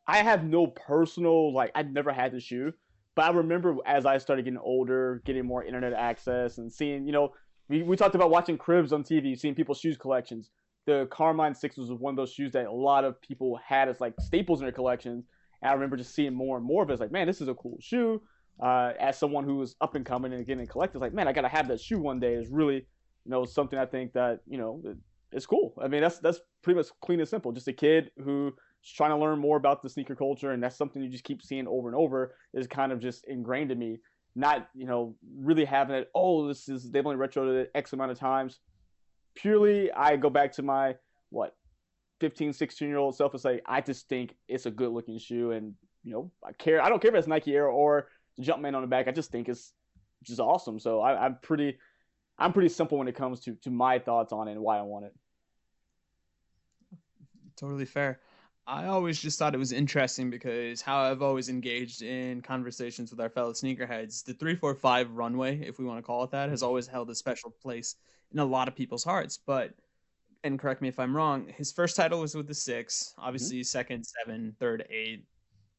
I 0.06 0.18
have 0.18 0.44
no 0.44 0.66
personal 0.66 1.52
like 1.52 1.70
I've 1.74 1.90
never 1.90 2.12
had 2.12 2.32
the 2.32 2.40
shoe, 2.40 2.72
but 3.14 3.26
I 3.26 3.30
remember 3.30 3.76
as 3.86 4.06
I 4.06 4.18
started 4.18 4.44
getting 4.44 4.58
older, 4.58 5.22
getting 5.24 5.44
more 5.44 5.62
internet 5.62 5.92
access 5.92 6.58
and 6.58 6.72
seeing, 6.72 7.06
you 7.06 7.12
know, 7.12 7.34
we, 7.68 7.82
we 7.82 7.96
talked 7.96 8.14
about 8.14 8.30
watching 8.30 8.58
cribs 8.58 8.92
on 8.92 9.04
TV, 9.04 9.38
seeing 9.38 9.54
people's 9.54 9.78
shoes 9.78 9.96
collections. 9.96 10.50
The 10.86 11.06
Carmine 11.10 11.54
Sixes 11.54 11.90
was 11.90 12.00
one 12.00 12.12
of 12.12 12.16
those 12.16 12.32
shoes 12.32 12.52
that 12.52 12.66
a 12.66 12.72
lot 12.72 13.04
of 13.04 13.20
people 13.20 13.60
had 13.64 13.88
as 13.88 14.00
like 14.00 14.14
staples 14.18 14.60
in 14.60 14.64
their 14.64 14.72
collections. 14.72 15.26
And 15.62 15.70
I 15.70 15.74
remember 15.74 15.96
just 15.96 16.14
seeing 16.14 16.34
more 16.34 16.56
and 16.56 16.66
more 16.66 16.82
of 16.82 16.90
it. 16.90 16.94
It's 16.94 17.00
like, 17.00 17.12
man, 17.12 17.26
this 17.26 17.40
is 17.40 17.48
a 17.48 17.54
cool 17.54 17.76
shoe. 17.80 18.22
Uh, 18.60 18.92
as 19.00 19.18
someone 19.18 19.44
who 19.44 19.56
was 19.56 19.74
up 19.80 19.94
and 19.94 20.04
coming 20.04 20.32
and 20.32 20.46
getting 20.46 20.66
collectors, 20.66 21.00
like, 21.00 21.14
man, 21.14 21.26
I 21.26 21.32
gotta 21.32 21.48
have 21.48 21.68
that 21.68 21.80
shoe 21.80 21.98
one 21.98 22.20
day. 22.20 22.34
Is 22.34 22.48
really, 22.48 22.76
you 22.76 23.30
know, 23.30 23.44
something 23.44 23.78
I 23.78 23.86
think 23.86 24.12
that 24.12 24.40
you 24.46 24.58
know 24.58 24.82
it's 25.32 25.46
cool. 25.46 25.74
I 25.80 25.88
mean, 25.88 26.00
that's 26.00 26.18
that's 26.18 26.40
pretty 26.62 26.76
much 26.76 26.88
clean 27.00 27.20
and 27.20 27.28
simple. 27.28 27.52
Just 27.52 27.68
a 27.68 27.72
kid 27.72 28.10
who's 28.22 28.52
trying 28.84 29.10
to 29.10 29.16
learn 29.16 29.38
more 29.38 29.56
about 29.56 29.82
the 29.82 29.88
sneaker 29.88 30.14
culture, 30.14 30.52
and 30.52 30.62
that's 30.62 30.76
something 30.76 31.02
you 31.02 31.08
just 31.08 31.24
keep 31.24 31.42
seeing 31.42 31.66
over 31.66 31.88
and 31.88 31.96
over. 31.96 32.34
Is 32.52 32.66
kind 32.66 32.92
of 32.92 33.00
just 33.00 33.24
ingrained 33.26 33.70
in 33.70 33.78
me. 33.78 33.98
Not 34.34 34.68
you 34.74 34.86
know 34.86 35.16
really 35.36 35.64
having 35.64 35.96
it. 35.96 36.10
Oh, 36.14 36.46
this 36.48 36.68
is 36.68 36.90
they've 36.90 37.06
only 37.06 37.18
retroed 37.18 37.62
it 37.62 37.70
X 37.74 37.92
amount 37.92 38.10
of 38.10 38.18
times. 38.18 38.60
Purely, 39.34 39.92
I 39.92 40.16
go 40.16 40.30
back 40.30 40.52
to 40.52 40.62
my 40.62 40.96
what 41.30 41.54
15, 42.20 42.52
16 42.52 42.88
year 42.88 42.98
old 42.98 43.16
self 43.16 43.32
and 43.32 43.40
say, 43.40 43.60
I 43.66 43.80
just 43.80 44.08
think 44.08 44.34
it's 44.48 44.66
a 44.66 44.70
good 44.70 44.90
looking 44.90 45.18
shoe, 45.18 45.52
and 45.52 45.74
you 46.02 46.12
know, 46.12 46.30
I 46.44 46.52
care. 46.52 46.82
I 46.82 46.88
don't 46.88 47.00
care 47.00 47.10
if 47.10 47.16
it's 47.16 47.28
Nike 47.28 47.54
Air 47.54 47.68
or 47.68 48.08
Jumpman 48.42 48.74
on 48.74 48.82
the 48.82 48.88
back. 48.88 49.08
I 49.08 49.12
just 49.12 49.30
think 49.30 49.48
it's 49.48 49.72
just 50.22 50.40
awesome. 50.40 50.78
So 50.78 51.00
I, 51.00 51.24
I'm 51.24 51.38
pretty, 51.42 51.78
I'm 52.38 52.52
pretty 52.52 52.68
simple 52.68 52.98
when 52.98 53.08
it 53.08 53.14
comes 53.14 53.40
to 53.40 53.54
to 53.62 53.70
my 53.70 53.98
thoughts 53.98 54.32
on 54.32 54.48
it 54.48 54.52
and 54.52 54.60
why 54.60 54.78
I 54.78 54.82
want 54.82 55.06
it. 55.06 55.14
Totally 57.56 57.84
fair. 57.84 58.20
I 58.66 58.86
always 58.86 59.20
just 59.20 59.38
thought 59.38 59.54
it 59.54 59.58
was 59.58 59.72
interesting 59.72 60.30
because 60.30 60.80
how 60.80 61.00
I've 61.02 61.22
always 61.22 61.48
engaged 61.48 62.02
in 62.02 62.40
conversations 62.40 63.10
with 63.10 63.20
our 63.20 63.28
fellow 63.28 63.52
sneakerheads, 63.52 64.24
the 64.24 64.32
345 64.34 65.10
runway, 65.12 65.60
if 65.60 65.78
we 65.78 65.84
want 65.84 65.98
to 65.98 66.02
call 66.02 66.22
it 66.22 66.30
that, 66.30 66.50
has 66.50 66.62
always 66.62 66.86
held 66.86 67.10
a 67.10 67.14
special 67.14 67.50
place 67.50 67.96
in 68.32 68.38
a 68.38 68.44
lot 68.44 68.68
of 68.68 68.76
people's 68.76 69.02
hearts. 69.02 69.38
But, 69.44 69.74
and 70.44 70.58
correct 70.58 70.82
me 70.82 70.88
if 70.88 71.00
I'm 71.00 71.16
wrong, 71.16 71.48
his 71.56 71.72
first 71.72 71.96
title 71.96 72.20
was 72.20 72.36
with 72.36 72.46
the 72.46 72.54
six, 72.54 73.12
obviously, 73.18 73.62
second, 73.64 74.04
seven, 74.04 74.54
third, 74.60 74.86
eight. 74.88 75.24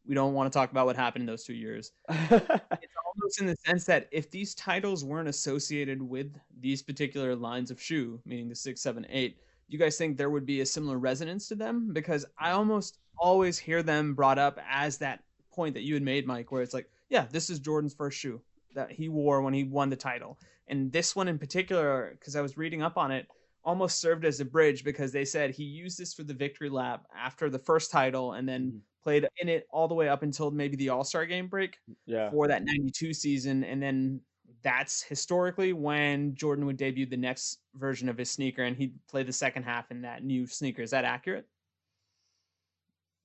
We 0.06 0.16
don't 0.16 0.34
want 0.34 0.52
to 0.52 0.58
talk 0.58 0.72
about 0.72 0.88
what 0.88 0.96
happened 0.96 1.24
in 1.24 1.26
those 1.28 1.44
two 1.44 1.54
years. 1.54 1.92
It's 2.10 2.94
almost 3.06 3.42
in 3.42 3.48
the 3.48 3.56
sense 3.66 3.86
that 3.86 4.08
if 4.12 4.32
these 4.32 4.56
titles 4.56 5.04
weren't 5.04 5.28
associated 5.28 6.02
with 6.02 6.34
these 6.60 6.82
particular 6.82 7.36
lines 7.36 7.70
of 7.72 7.82
shoe, 7.82 8.20
meaning 8.26 8.50
the 8.50 8.56
six, 8.56 8.82
seven, 8.82 9.06
eight, 9.10 9.38
do 9.38 9.76
you 9.76 9.80
guys 9.80 9.98
think 9.98 10.18
there 10.18 10.30
would 10.30 10.46
be 10.46 10.62
a 10.62 10.66
similar 10.66 10.98
resonance 10.98 11.48
to 11.50 11.56
them? 11.56 11.92
Because 11.94 12.26
I 12.40 12.52
almost 12.52 13.00
always 13.18 13.58
hear 13.60 13.84
them 13.84 14.16
brought 14.16 14.40
up 14.40 14.60
as 14.68 14.98
that 15.00 15.24
point 15.52 15.74
that 15.76 15.84
you 15.84 15.94
had 15.94 16.04
made, 16.04 16.26
Mike, 16.26 16.52
where 16.52 16.62
it's 16.62 16.74
like, 16.74 16.90
yeah, 17.10 17.26
this 17.30 17.50
is 17.50 17.60
Jordan's 17.60 17.94
first 17.94 18.18
shoe 18.18 18.42
that 18.74 18.92
he 18.92 19.10
wore 19.10 19.42
when 19.42 19.54
he 19.54 19.64
won 19.66 19.90
the 19.90 19.96
title. 19.96 20.40
And 20.68 20.92
this 20.92 21.16
one 21.16 21.28
in 21.28 21.38
particular, 21.38 22.16
because 22.18 22.36
I 22.36 22.42
was 22.42 22.58
reading 22.58 22.82
up 22.82 22.98
on 22.98 23.12
it, 23.12 23.28
almost 23.64 24.00
served 24.00 24.26
as 24.26 24.40
a 24.40 24.46
bridge 24.46 24.84
because 24.84 25.12
they 25.12 25.26
said 25.26 25.52
he 25.52 25.64
used 25.64 26.00
this 26.00 26.14
for 26.14 26.24
the 26.24 26.34
victory 26.34 26.70
lap 26.70 27.06
after 27.16 27.50
the 27.50 27.60
first 27.60 27.92
title 27.92 28.34
and 28.34 28.48
then 28.48 28.72
Mhm. 28.72 28.80
Played 29.04 29.28
in 29.38 29.50
it 29.50 29.68
all 29.72 29.88
the 29.88 29.94
way 29.94 30.10
up 30.10 30.24
until 30.24 30.52
maybe 30.52 30.76
the 30.76 30.90
All 30.90 31.04
Star 31.04 31.26
game 31.26 31.48
break 31.48 31.78
yeah. 32.06 32.30
for 32.32 32.48
that 32.48 32.64
92 32.64 33.14
season. 33.14 33.64
And 33.64 33.82
then 33.82 34.22
that's 34.64 35.02
historically 35.02 35.74
when 35.74 36.36
Jordan 36.36 36.66
would 36.66 36.78
debut 36.78 37.06
the 37.06 37.18
next 37.18 37.60
version 37.76 38.10
of 38.10 38.18
his 38.18 38.30
sneaker 38.30 38.64
and 38.64 38.76
he'd 38.76 38.94
play 39.08 39.24
the 39.24 39.34
second 39.34 39.64
half 39.64 39.92
in 39.92 40.02
that 40.02 40.24
new 40.24 40.46
sneaker. 40.46 40.82
Is 40.82 40.92
that 40.92 41.06
accurate? 41.06 41.48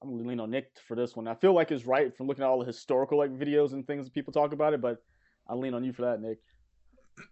I'm 0.02 0.10
gonna 0.10 0.28
lean 0.28 0.40
on 0.40 0.50
Nick 0.50 0.70
for 0.86 0.94
this 0.94 1.16
one. 1.16 1.26
I 1.26 1.34
feel 1.34 1.54
like 1.54 1.70
it's 1.70 1.86
right 1.86 2.14
from 2.14 2.26
looking 2.26 2.44
at 2.44 2.48
all 2.48 2.58
the 2.58 2.66
historical 2.66 3.18
like 3.18 3.30
videos 3.30 3.72
and 3.72 3.86
things 3.86 4.04
that 4.04 4.14
people 4.14 4.32
talk 4.32 4.52
about 4.52 4.74
it, 4.74 4.80
but 4.80 5.02
I'll 5.48 5.58
lean 5.58 5.74
on 5.74 5.84
you 5.84 5.92
for 5.92 6.02
that, 6.02 6.20
Nick. 6.20 6.38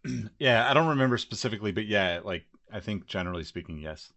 yeah, 0.38 0.68
I 0.68 0.74
don't 0.74 0.88
remember 0.88 1.18
specifically, 1.18 1.72
but 1.72 1.86
yeah, 1.86 2.20
like 2.24 2.44
I 2.72 2.80
think 2.80 3.06
generally 3.06 3.44
speaking, 3.44 3.78
yes. 3.78 4.12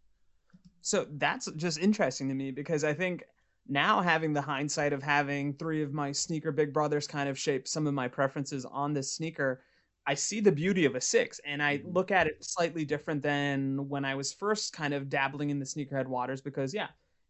So 0.82 1.06
that's 1.18 1.52
just 1.58 1.80
interesting 1.80 2.30
to 2.30 2.34
me 2.34 2.52
because 2.52 2.84
I 2.84 2.94
think 2.94 3.24
now 3.70 4.02
having 4.02 4.34
the 4.34 4.42
hindsight 4.42 4.94
of 4.94 5.04
having 5.04 5.54
three 5.54 5.84
of 5.84 5.94
my 5.94 6.12
sneaker 6.12 6.52
big 6.52 6.74
brothers 6.74 7.08
kind 7.08 7.30
of 7.30 7.38
shape 7.40 7.68
some 7.68 7.88
of 7.88 7.94
my 7.94 8.08
preferences 8.08 8.66
on 8.66 8.94
this 8.94 9.14
sneaker, 9.14 9.64
I 10.06 10.14
see 10.16 10.40
the 10.40 10.52
beauty 10.52 10.86
of 10.86 10.96
a 10.96 11.02
six 11.02 11.40
and 11.46 11.62
I 11.62 11.78
Mm-hmm. 11.78 11.92
look 11.92 12.12
at 12.12 12.28
it 12.28 12.38
slightly 12.44 12.86
different 12.86 13.22
than 13.24 13.90
when 13.90 14.06
I 14.06 14.16
was 14.16 14.34
first 14.34 14.74
kind 14.74 14.94
of 14.94 15.10
dabbling 15.10 15.50
in 15.50 15.60
the 15.60 15.66
sneakerhead 15.66 16.08
waters 16.08 16.42
because 16.42 16.74
yeah, 16.74 16.88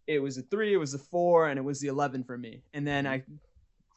it 0.08 0.20
was 0.20 0.38
a 0.38 0.44
three, 0.44 0.74
it 0.74 0.78
was 0.78 0.94
a 0.94 1.00
four, 1.00 1.50
and 1.50 1.58
it 1.60 1.64
was 1.64 1.80
the 1.80 1.88
11 1.88 2.24
for 2.24 2.38
me. 2.38 2.64
And 2.74 2.86
then 2.88 3.08
I 3.08 3.24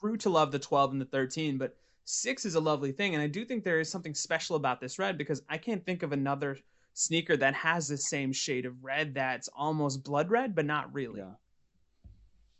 grew 0.01 0.17
to 0.19 0.31
love 0.31 0.51
the 0.53 0.59
12 0.59 0.93
and 0.93 1.01
the 1.01 1.05
13, 1.07 1.59
but 1.59 1.77
six 2.05 2.45
is 2.45 2.55
a 2.55 2.61
lovely 2.61 2.93
thing. 2.93 3.15
And 3.15 3.23
I 3.23 3.27
do 3.27 3.45
think 3.45 3.65
there 3.65 3.81
is 3.81 3.91
something 3.91 4.15
special 4.15 4.57
about 4.57 4.81
this 4.81 4.99
red 4.99 5.19
because 5.19 5.43
I 5.49 5.59
can't 5.59 5.85
think 5.85 6.03
of 6.03 6.13
another 6.13 6.59
sneaker 6.95 7.37
that 7.37 7.55
has 7.55 7.87
the 7.89 7.97
same 7.99 8.33
shade 8.33 8.67
of 8.67 8.83
red 8.83 9.15
that's 9.15 9.49
almost 9.55 10.03
blood 10.05 10.31
red, 10.31 10.55
but 10.55 10.67
not 10.67 10.93
really. 10.93 11.21
Yeah. 11.21 11.35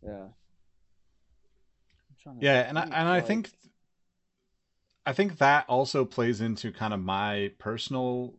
Yeah. 0.05 0.29
I'm 2.27 2.37
Yeah, 2.41 2.67
and 2.69 2.79
I, 2.79 2.83
and 2.83 3.09
I 3.09 3.21
think 3.21 3.51
I 5.07 5.13
think 5.13 5.39
that 5.39 5.65
also 5.69 6.05
plays 6.05 6.41
into 6.41 6.73
kind 6.73 6.93
of 6.93 7.01
my 7.01 7.53
personal 7.59 8.35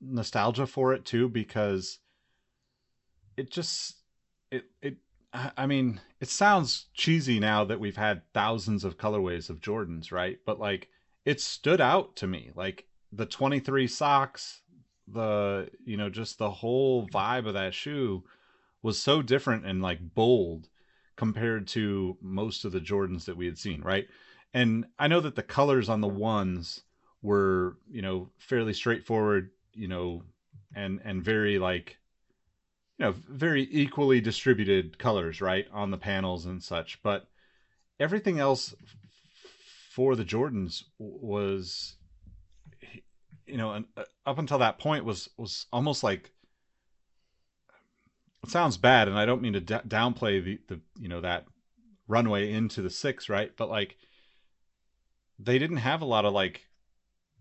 nostalgia 0.00 0.66
for 0.66 0.92
it 0.92 1.04
too 1.04 1.28
because 1.28 1.98
it 3.36 3.50
just 3.50 3.96
it 4.50 4.64
it 4.80 4.96
I 5.32 5.52
I 5.56 5.66
mean, 5.66 6.00
it 6.20 6.28
sounds 6.28 6.86
cheesy 6.94 7.38
now 7.38 7.64
that 7.64 7.80
we've 7.80 7.96
had 7.96 8.22
thousands 8.32 8.84
of 8.84 8.96
colorways 8.96 9.50
of 9.50 9.60
Jordans, 9.60 10.10
right? 10.10 10.38
But 10.46 10.58
like 10.58 10.88
it 11.24 11.40
stood 11.40 11.80
out 11.80 12.16
to 12.16 12.26
me. 12.26 12.50
Like 12.54 12.86
the 13.12 13.26
23 13.26 13.86
socks, 13.86 14.62
the 15.06 15.68
you 15.84 15.96
know, 15.96 16.08
just 16.08 16.38
the 16.38 16.50
whole 16.50 17.06
vibe 17.08 17.46
of 17.46 17.54
that 17.54 17.74
shoe 17.74 18.24
was 18.82 18.98
so 18.98 19.20
different 19.20 19.66
and 19.66 19.82
like 19.82 20.14
bold 20.14 20.68
compared 21.16 21.66
to 21.68 22.16
most 22.20 22.64
of 22.64 22.72
the 22.72 22.80
Jordans 22.80 23.24
that 23.24 23.36
we 23.36 23.46
had 23.46 23.58
seen, 23.58 23.82
right? 23.82 24.06
And 24.54 24.86
I 24.98 25.08
know 25.08 25.20
that 25.20 25.34
the 25.34 25.42
colors 25.42 25.88
on 25.88 26.00
the 26.00 26.08
ones 26.08 26.82
were, 27.22 27.76
you 27.90 28.02
know, 28.02 28.30
fairly 28.38 28.72
straightforward, 28.72 29.50
you 29.74 29.88
know, 29.88 30.22
and 30.74 31.00
and 31.04 31.22
very 31.22 31.58
like 31.58 31.96
you 32.98 33.06
know, 33.06 33.14
very 33.28 33.68
equally 33.70 34.20
distributed 34.20 34.98
colors, 34.98 35.40
right, 35.40 35.66
on 35.72 35.90
the 35.90 35.98
panels 35.98 36.46
and 36.46 36.62
such, 36.62 37.02
but 37.02 37.26
everything 38.00 38.38
else 38.38 38.74
for 39.90 40.16
the 40.16 40.24
Jordans 40.24 40.84
was 40.98 41.96
you 43.46 43.56
know, 43.56 43.84
uh, 43.96 44.04
up 44.26 44.38
until 44.38 44.58
that 44.58 44.78
point 44.78 45.04
was 45.04 45.28
was 45.36 45.66
almost 45.72 46.02
like 46.02 46.32
sounds 48.50 48.76
bad 48.76 49.08
and 49.08 49.18
i 49.18 49.26
don't 49.26 49.42
mean 49.42 49.52
to 49.52 49.60
d- 49.60 49.74
downplay 49.88 50.42
the 50.42 50.58
the 50.68 50.80
you 50.98 51.08
know 51.08 51.20
that 51.20 51.46
runway 52.08 52.52
into 52.52 52.82
the 52.82 52.90
six 52.90 53.28
right? 53.28 53.52
But 53.56 53.68
like 53.68 53.96
they 55.38 55.58
didn't 55.58 55.78
have 55.78 56.00
a 56.02 56.06
lot 56.06 56.24
of 56.24 56.32
like 56.32 56.66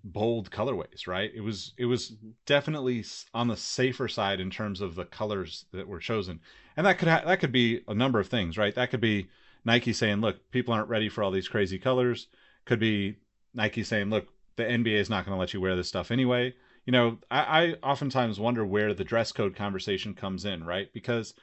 bold 0.04 0.52
colorways 0.52 1.08
right? 1.08 1.32
It 1.34 1.42
was 1.42 1.74
it 1.78 1.86
was 1.86 2.12
Mhm. 2.12 2.34
definitely 2.46 3.04
on 3.34 3.48
the 3.48 3.58
safer 3.58 4.08
side 4.08 4.40
in 4.40 4.50
terms 4.50 4.82
of 4.82 4.96
the 4.96 5.06
colors 5.06 5.66
that 5.72 5.88
were 5.88 6.00
chosen. 6.00 6.42
And 6.78 6.86
that 6.86 6.98
could 6.98 7.08
ha- 7.08 7.24
that 7.26 7.40
could 7.40 7.52
be 7.52 7.82
a 7.88 7.94
number 7.94 8.20
of 8.20 8.28
things 8.28 8.58
right? 8.58 8.76
That 8.76 8.90
could 8.92 9.02
be 9.02 9.28
nike 9.64 9.94
saying 9.94 10.22
look 10.22 10.52
people 10.52 10.74
aren't 10.74 10.90
ready 10.90 11.10
for 11.10 11.24
all 11.24 11.32
these 11.32 11.48
crazy 11.48 11.80
colors. 11.80 12.28
Could 12.66 12.80
be 12.80 13.18
nike 13.54 13.84
saying 13.84 14.10
look 14.10 14.28
the 14.58 14.64
nba 14.64 15.00
is 15.00 15.10
not 15.10 15.26
going 15.26 15.36
to 15.36 15.40
let 15.40 15.54
you 15.54 15.62
wear 15.62 15.76
this 15.76 15.88
stuff 15.88 16.12
anyway 16.12 16.54
you 16.86 16.92
know, 16.92 17.18
I, 17.32 17.40
I 17.42 17.74
oftentimes 17.84 18.40
wonder 18.40 18.66
where 18.66 18.94
the 18.94 19.04
dress 19.04 19.32
code 19.32 19.56
conversation 19.56 20.14
comes 20.14 20.46
in, 20.46 20.64
right? 20.64 20.92
Because 20.94 21.34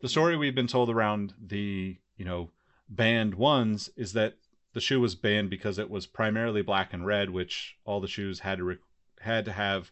the 0.00 0.08
story 0.08 0.36
we've 0.36 0.54
been 0.54 0.66
told 0.66 0.90
around 0.90 1.34
the, 1.40 1.96
you 2.16 2.24
know, 2.24 2.50
banned 2.88 3.34
ones 3.34 3.90
is 3.96 4.12
that 4.12 4.34
the 4.72 4.80
shoe 4.80 5.00
was 5.00 5.14
banned 5.14 5.50
because 5.50 5.78
it 5.78 5.90
was 5.90 6.06
primarily 6.06 6.62
black 6.62 6.92
and 6.92 7.06
red, 7.06 7.30
which 7.30 7.76
all 7.84 8.00
the 8.00 8.08
shoes 8.08 8.40
had 8.40 8.58
to 8.58 8.64
re- 8.64 8.78
had 9.20 9.44
to 9.46 9.52
have 9.52 9.90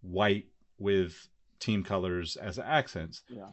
white 0.00 0.46
with 0.78 1.28
team 1.60 1.82
colors 1.82 2.36
as 2.36 2.58
accents. 2.58 3.22
Yeah. 3.28 3.50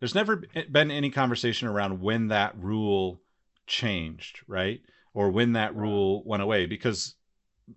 There's 0.00 0.14
never 0.14 0.42
eh, 0.54 0.64
been 0.70 0.90
any 0.90 1.10
conversation 1.10 1.68
around 1.68 2.00
when 2.00 2.28
that 2.28 2.56
rule 2.58 3.20
changed, 3.66 4.40
right? 4.46 4.80
Or 5.12 5.30
when 5.30 5.52
that 5.52 5.74
rule 5.74 6.22
went 6.24 6.42
away 6.42 6.66
because 6.66 7.14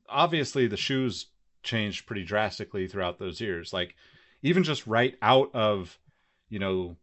obviously 0.10 0.68
the 0.68 0.78
shoes 0.78 1.28
changed 1.68 2.08
pretty 2.08 2.24
drastically 2.24 2.88
throughout 2.88 3.20
those 3.20 3.40
years. 3.40 3.72
Like 3.72 3.96
even 4.42 4.64
just 4.64 4.88
right 4.88 5.16
out 5.22 5.52
of, 5.54 6.00
you 6.50 6.58
know, 6.60 6.98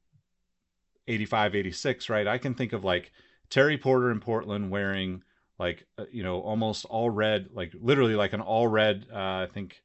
85, 1.06 1.54
86, 1.54 2.08
right? 2.08 2.26
I 2.26 2.38
can 2.38 2.54
think 2.54 2.72
of 2.72 2.82
like 2.82 3.12
Terry 3.50 3.78
Porter 3.78 4.10
in 4.10 4.20
Portland 4.20 4.70
wearing 4.70 5.22
like, 5.58 5.86
uh, 5.98 6.06
you 6.10 6.22
know, 6.24 6.40
almost 6.40 6.84
all 6.86 7.10
red, 7.10 7.50
like 7.52 7.72
literally 7.80 8.16
like 8.16 8.32
an 8.32 8.40
all 8.40 8.66
red, 8.66 9.06
uh, 9.12 9.16
I 9.44 9.48
think, 9.52 9.82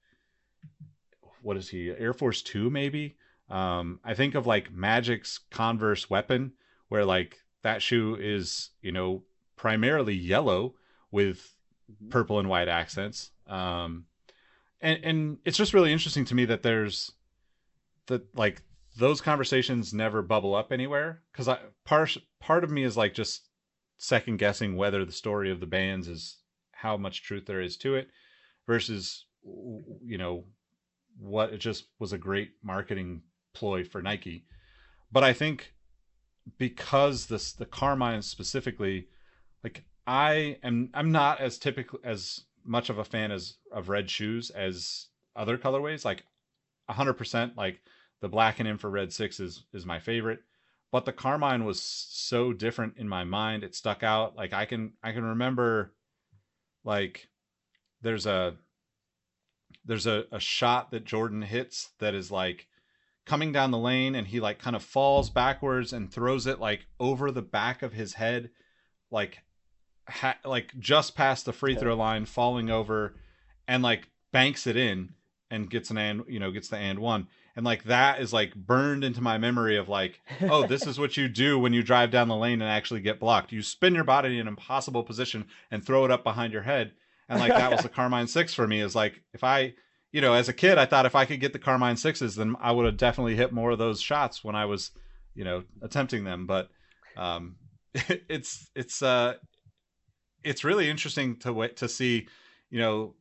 what 1.42 1.58
is 1.58 1.70
he? 1.70 1.90
Air 1.92 2.14
Force 2.14 2.42
Two, 2.42 2.70
maybe. 2.70 3.16
Um, 3.50 4.00
I 4.04 4.14
think 4.14 4.36
of 4.36 4.48
like 4.48 4.74
Magic's 4.74 5.40
Converse 5.52 6.10
weapon, 6.10 6.54
where 6.88 7.06
like 7.06 7.38
that 7.64 7.82
shoe 7.82 8.16
is, 8.20 8.70
you 8.82 8.92
know, 8.92 9.24
primarily 9.56 10.16
yellow 10.16 10.76
with 11.12 11.56
Mhm. 11.92 12.12
purple 12.12 12.40
and 12.40 12.48
white 12.50 12.68
accents. 12.68 13.32
Um, 13.48 14.06
and 14.82 15.00
and 15.04 15.38
it's 15.46 15.58
just 15.58 15.74
really 15.74 15.92
interesting 15.92 16.26
to 16.26 16.36
me 16.36 16.46
that 16.46 16.64
there's 16.64 17.12
that 18.08 18.24
like 18.36 18.62
those 18.98 19.22
conversations 19.22 19.94
never 19.94 20.22
bubble 20.22 20.56
up 20.56 20.72
anywhere 20.72 21.22
because 21.32 21.48
I 21.48 21.60
part 21.86 22.18
part 22.40 22.64
of 22.64 22.72
me 22.72 22.84
is 22.84 22.98
like 22.98 23.14
just 23.14 23.50
second 23.98 24.38
guessing 24.38 24.76
whether 24.76 25.06
the 25.06 25.12
story 25.12 25.52
of 25.52 25.60
the 25.60 25.66
bands 25.66 26.08
is 26.08 26.38
how 26.72 26.98
much 26.98 27.24
truth 27.24 27.46
there 27.46 27.62
is 27.62 27.78
to 27.78 27.96
it 27.96 28.08
versus 28.68 29.26
you 29.44 30.18
know 30.18 30.46
what 31.20 31.54
it 31.54 31.58
just 31.58 31.86
was 32.00 32.14
a 32.14 32.18
great 32.18 32.52
marketing 32.64 33.22
ploy 33.54 33.84
for 33.84 34.02
Nike. 34.02 34.46
But 35.12 35.24
I 35.24 35.34
think 35.34 35.74
because 36.58 37.26
this 37.28 37.52
the 37.54 37.66
Carmine 37.66 38.22
specifically, 38.22 39.08
like 39.64 39.84
I 40.08 40.58
am 40.64 40.90
I'm 40.94 41.12
not 41.12 41.42
as 41.42 41.58
typical 41.58 42.00
as 42.04 42.42
much 42.70 42.90
of 42.90 43.00
a 43.00 43.04
fan 43.04 43.32
as 43.32 43.56
of 43.72 43.90
red 43.90 44.10
shoes 44.10 44.52
as 44.52 45.08
other 45.36 45.58
colorways. 45.58 46.06
Like 46.06 46.24
hundred 46.90 47.14
percent 47.14 47.56
like 47.56 47.82
the 48.22 48.30
black 48.30 48.60
and 48.60 48.68
infrared 48.68 49.12
six 49.12 49.40
is 49.40 49.66
is 49.74 49.86
my 49.86 50.00
favorite. 50.00 50.40
But 50.92 51.06
the 51.06 51.14
Carmine 51.14 51.66
was 51.66 51.82
so 51.82 52.52
different 52.52 52.96
in 52.98 53.08
my 53.08 53.24
mind. 53.24 53.64
It 53.64 53.76
stuck 53.76 54.02
out. 54.04 54.36
Like 54.36 54.54
I 54.54 54.66
can 54.66 54.94
I 55.04 55.12
can 55.12 55.24
remember 55.24 55.94
like 56.84 57.28
there's 58.02 58.26
a 58.26 58.56
there's 59.86 60.08
a, 60.08 60.26
a 60.32 60.40
shot 60.40 60.92
that 60.92 61.06
Jordan 61.06 61.42
hits 61.42 61.90
that 62.00 62.14
is 62.14 62.32
like 62.32 62.68
coming 63.26 63.52
down 63.52 63.72
the 63.72 63.78
lane 63.78 64.16
and 64.16 64.28
he 64.28 64.40
like 64.40 64.60
kind 64.60 64.76
of 64.76 64.84
falls 64.84 65.30
backwards 65.30 65.94
and 65.94 66.12
throws 66.12 66.48
it 66.48 66.60
like 66.60 66.88
over 67.00 67.32
the 67.32 67.42
back 67.42 67.84
of 67.84 67.94
his 67.94 68.14
head 68.14 68.50
like 69.12 69.40
ha- 70.10 70.38
like 70.46 70.78
just 70.80 71.16
past 71.16 71.46
the 71.46 71.54
free 71.54 71.76
throw 71.76 71.96
line 71.96 72.26
falling 72.26 72.70
over 72.70 73.16
and 73.68 73.84
like 73.84 74.08
banks 74.32 74.68
it 74.68 74.76
in 74.76 75.14
and 75.52 75.70
gets 75.70 75.90
an 75.90 75.98
and 75.98 76.24
you 76.28 76.40
know 76.40 76.52
gets 76.52 76.70
the 76.70 76.78
and 76.78 77.00
one. 77.00 77.28
And 77.56 77.66
like 77.66 77.84
that 77.86 78.22
is 78.22 78.32
like 78.32 78.56
burned 78.56 79.04
into 79.04 79.22
my 79.22 79.38
memory 79.38 79.78
of 79.78 79.90
like 79.90 80.22
oh 80.42 80.66
this 80.66 80.86
is 80.86 81.00
what 81.00 81.18
you 81.18 81.28
do 81.28 81.60
when 81.60 81.74
you 81.74 81.84
drive 81.84 82.12
down 82.12 82.28
the 82.28 82.36
lane 82.36 82.62
and 82.62 82.70
actually 82.70 83.02
get 83.02 83.20
blocked. 83.20 83.52
You 83.52 83.62
spin 83.62 83.96
your 83.96 84.04
body 84.04 84.36
in 84.36 84.42
an 84.42 84.48
impossible 84.48 85.04
position 85.04 85.46
and 85.72 85.86
throw 85.86 86.06
it 86.06 86.12
up 86.12 86.24
behind 86.24 86.54
your 86.54 86.64
head. 86.64 86.92
And 87.28 87.40
like 87.40 87.54
that 87.54 87.72
was 87.72 87.82
the 87.84 87.90
carmine 87.90 88.28
six 88.28 88.54
for 88.54 88.68
me 88.68 88.82
is 88.82 88.96
like 88.96 89.22
if 89.34 89.44
i 89.44 89.74
you 90.12 90.22
know 90.22 90.34
as 90.34 90.50
a 90.50 90.54
kid 90.54 90.80
i 90.80 90.86
thought 90.86 91.06
if 91.06 91.14
i 91.14 91.26
could 91.26 91.40
get 91.40 91.54
the 91.54 91.60
carmine 91.60 91.96
sixes 91.96 92.36
then 92.36 92.56
i 92.60 92.72
would 92.72 92.88
have 92.88 92.98
definitely 92.98 93.36
hit 93.36 93.52
more 93.54 93.70
of 93.70 93.78
those 93.78 94.02
shots 94.02 94.44
when 94.44 94.56
i 94.56 94.66
was 94.66 94.90
you 95.40 95.46
know 95.46 95.64
attempting 95.82 96.26
them. 96.26 96.46
But 96.46 96.70
um 97.18 97.56
it's 97.94 98.70
it's 98.76 99.02
uh 99.02 99.36
it's 100.44 100.64
really 100.64 100.90
interesting 100.90 101.36
to 101.38 101.54
wait 101.54 101.78
to 101.78 101.90
see 101.90 102.28
you 102.70 102.80
know 102.80 103.16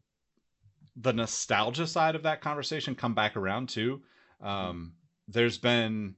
the 0.97 1.13
nostalgia 1.13 1.87
side 1.87 2.15
of 2.15 2.25
that 2.25 2.41
conversation 2.41 2.95
come 2.95 3.15
back 3.15 3.37
around 3.37 3.69
too. 3.69 4.03
Um 4.41 4.93
there's 5.29 5.59
been 5.59 6.15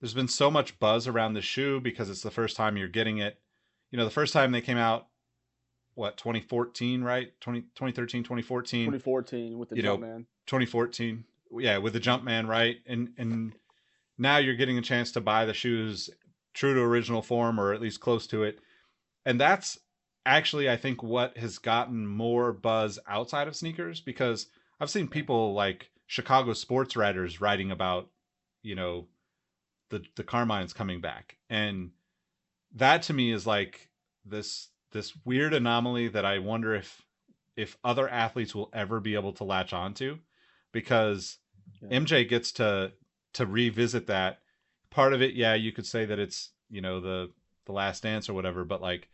there's 0.00 0.14
been 0.14 0.28
so 0.28 0.50
much 0.50 0.78
buzz 0.80 1.06
around 1.06 1.34
the 1.34 1.42
shoe 1.42 1.80
because 1.80 2.10
it's 2.10 2.22
the 2.22 2.30
first 2.30 2.56
time 2.56 2.76
you're 2.76 2.88
getting 2.88 3.18
it. 3.18 3.38
You 3.90 3.98
know 3.98 4.04
the 4.04 4.10
first 4.10 4.32
time 4.32 4.52
they 4.52 4.60
came 4.60 4.78
out 4.78 5.08
what 5.94 6.16
2014 6.16 7.02
right? 7.02 7.38
20, 7.40 7.60
2013 7.60 8.22
2014 8.22 8.86
2014 8.86 9.58
with 9.58 9.68
the 9.68 9.76
You 9.76 9.82
know, 9.82 9.98
Jumpman. 9.98 10.26
2014 10.46 11.24
yeah 11.58 11.78
with 11.78 11.92
the 11.92 12.00
Jumpman 12.00 12.48
right? 12.48 12.76
And 12.86 13.10
and 13.18 13.52
now 14.18 14.38
you're 14.38 14.56
getting 14.56 14.78
a 14.78 14.82
chance 14.82 15.12
to 15.12 15.20
buy 15.20 15.44
the 15.44 15.54
shoes 15.54 16.10
true 16.54 16.74
to 16.74 16.80
original 16.80 17.22
form 17.22 17.60
or 17.60 17.72
at 17.72 17.80
least 17.80 18.00
close 18.00 18.26
to 18.28 18.42
it. 18.42 18.58
And 19.24 19.40
that's 19.40 19.78
actually 20.24 20.70
I 20.70 20.76
think 20.76 21.02
what 21.02 21.36
has 21.36 21.58
gotten 21.58 22.06
more 22.06 22.52
buzz 22.52 22.98
outside 23.06 23.48
of 23.48 23.56
sneakers 23.56 24.00
because 24.00 24.46
I've 24.80 24.90
seen 24.90 25.08
people 25.08 25.54
like 25.54 25.90
Chicago 26.06 26.52
sports 26.52 26.96
writers 26.96 27.40
writing 27.40 27.70
about, 27.70 28.08
you 28.62 28.74
know, 28.74 29.06
the 29.90 30.02
the 30.16 30.24
Carmines 30.24 30.74
coming 30.74 31.00
back. 31.00 31.36
And 31.50 31.90
that 32.74 33.02
to 33.04 33.12
me 33.12 33.32
is 33.32 33.46
like 33.46 33.88
this 34.24 34.68
this 34.92 35.14
weird 35.24 35.54
anomaly 35.54 36.08
that 36.08 36.24
I 36.24 36.38
wonder 36.38 36.74
if 36.74 37.02
if 37.56 37.76
other 37.84 38.08
athletes 38.08 38.54
will 38.54 38.70
ever 38.72 39.00
be 39.00 39.14
able 39.14 39.32
to 39.34 39.44
latch 39.44 39.72
onto 39.72 40.18
because 40.72 41.38
yeah. 41.82 41.98
MJ 42.00 42.28
gets 42.28 42.52
to 42.52 42.92
to 43.34 43.46
revisit 43.46 44.06
that 44.06 44.38
part 44.90 45.12
of 45.14 45.22
it 45.22 45.34
yeah 45.34 45.54
you 45.54 45.72
could 45.72 45.86
say 45.86 46.04
that 46.04 46.18
it's 46.18 46.50
you 46.70 46.80
know 46.80 47.00
the 47.00 47.30
the 47.64 47.72
last 47.72 48.02
dance 48.02 48.28
or 48.28 48.34
whatever 48.34 48.64
but 48.64 48.82
like 48.82 49.08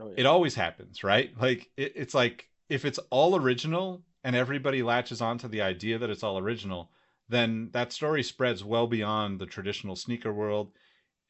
oh, 0.00 0.08
yeah. 0.08 0.14
it 0.16 0.26
always 0.26 0.54
happens 0.54 1.02
right 1.02 1.30
like 1.40 1.70
it, 1.76 1.92
it's 1.94 2.14
like 2.14 2.48
if 2.68 2.84
it's 2.84 2.98
all 3.10 3.36
original 3.36 4.02
and 4.24 4.34
everybody 4.34 4.82
latches 4.82 5.20
onto 5.20 5.48
the 5.48 5.62
idea 5.62 5.98
that 5.98 6.10
it's 6.10 6.22
all 6.22 6.38
original 6.38 6.90
then 7.28 7.68
that 7.72 7.92
story 7.92 8.22
spreads 8.22 8.62
well 8.62 8.86
beyond 8.86 9.40
the 9.40 9.46
traditional 9.46 9.96
sneaker 9.96 10.32
world 10.32 10.70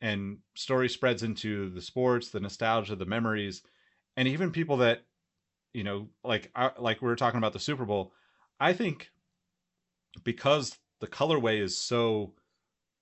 and 0.01 0.39
story 0.55 0.89
spreads 0.89 1.23
into 1.23 1.71
the 1.71 1.83
sports 1.83 2.31
the 2.31 2.41
nostalgia 2.41 2.97
the 2.97 3.07
memories 3.07 3.63
and 4.17 4.29
even 4.29 4.51
people 4.51 4.79
that 4.79 5.05
you 5.73 5.85
know 5.85 6.09
like 6.25 6.51
like 6.79 7.01
we 7.03 7.09
were 7.09 7.17
talking 7.17 7.39
about 7.39 7.53
the 7.53 7.59
super 7.59 7.85
bowl 7.85 8.13
i 8.61 8.73
think 8.73 9.11
because 10.25 10.77
the 11.01 11.07
colorway 11.07 11.61
is 11.61 11.77
so 11.77 12.33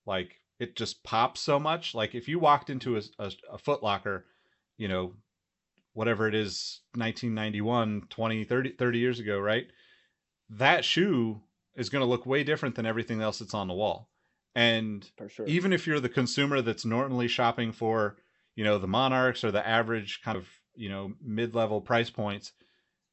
like 0.05 0.35
it 0.59 0.75
just 0.75 1.03
pops 1.03 1.41
so 1.41 1.59
much. 1.59 1.93
Like 1.93 2.15
if 2.15 2.27
you 2.27 2.39
walked 2.39 2.69
into 2.69 2.97
a, 2.97 3.01
a, 3.19 3.31
a 3.53 3.57
Foot 3.57 3.83
Locker, 3.83 4.25
you 4.77 4.87
know, 4.87 5.13
whatever 5.95 6.27
it 6.27 6.35
is, 6.35 6.81
1991, 6.93 8.03
20, 8.09 8.43
30, 8.43 8.69
30 8.73 8.99
years 8.99 9.19
ago, 9.19 9.39
right? 9.39 9.65
That 10.49 10.85
shoe 10.85 11.41
is 11.75 11.89
going 11.89 12.01
to 12.01 12.09
look 12.09 12.25
way 12.25 12.43
different 12.43 12.75
than 12.75 12.85
everything 12.85 13.21
else 13.21 13.39
that's 13.39 13.55
on 13.55 13.67
the 13.67 13.73
wall. 13.73 14.09
And 14.53 15.09
sure. 15.27 15.47
even 15.47 15.73
if 15.73 15.87
you're 15.87 15.99
the 15.99 16.07
consumer 16.07 16.61
that's 16.61 16.85
normally 16.85 17.27
shopping 17.27 17.71
for, 17.71 18.17
you 18.55 18.63
know, 18.63 18.77
the 18.77 18.87
Monarchs 18.87 19.43
or 19.43 19.51
the 19.51 19.67
average 19.67 20.21
kind 20.21 20.37
of, 20.37 20.47
you 20.75 20.89
know, 20.89 21.13
mid-level 21.21 21.81
price 21.81 22.09
points, 22.09 22.53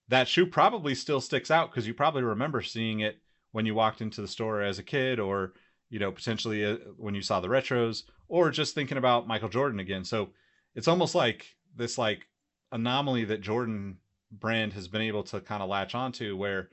that 0.08 0.28
shoe 0.28 0.46
probably 0.46 0.94
still 0.94 1.20
sticks 1.20 1.50
out 1.50 1.70
because 1.70 1.86
you 1.86 1.94
probably 1.94 2.22
remember 2.22 2.62
seeing 2.62 3.00
it 3.00 3.18
when 3.52 3.66
you 3.66 3.74
walked 3.74 4.00
into 4.00 4.20
the 4.20 4.28
store 4.28 4.60
as 4.60 4.78
a 4.78 4.84
kid 4.84 5.18
or 5.18 5.54
you 5.92 5.98
know, 5.98 6.10
potentially 6.10 6.64
uh, 6.64 6.76
when 6.96 7.14
you 7.14 7.20
saw 7.20 7.38
the 7.38 7.48
retros 7.48 8.04
or 8.26 8.50
just 8.50 8.74
thinking 8.74 8.96
about 8.96 9.28
Michael 9.28 9.50
Jordan 9.50 9.78
again. 9.78 10.04
So 10.04 10.30
it's 10.74 10.88
almost 10.88 11.14
like 11.14 11.54
this 11.76 11.98
like 11.98 12.26
anomaly 12.72 13.24
that 13.26 13.40
Jordan 13.40 13.98
brand 14.30 14.72
has 14.72 14.88
been 14.88 15.02
able 15.02 15.22
to 15.24 15.40
kind 15.40 15.62
of 15.62 15.68
latch 15.68 15.94
onto 15.94 16.36
where 16.36 16.70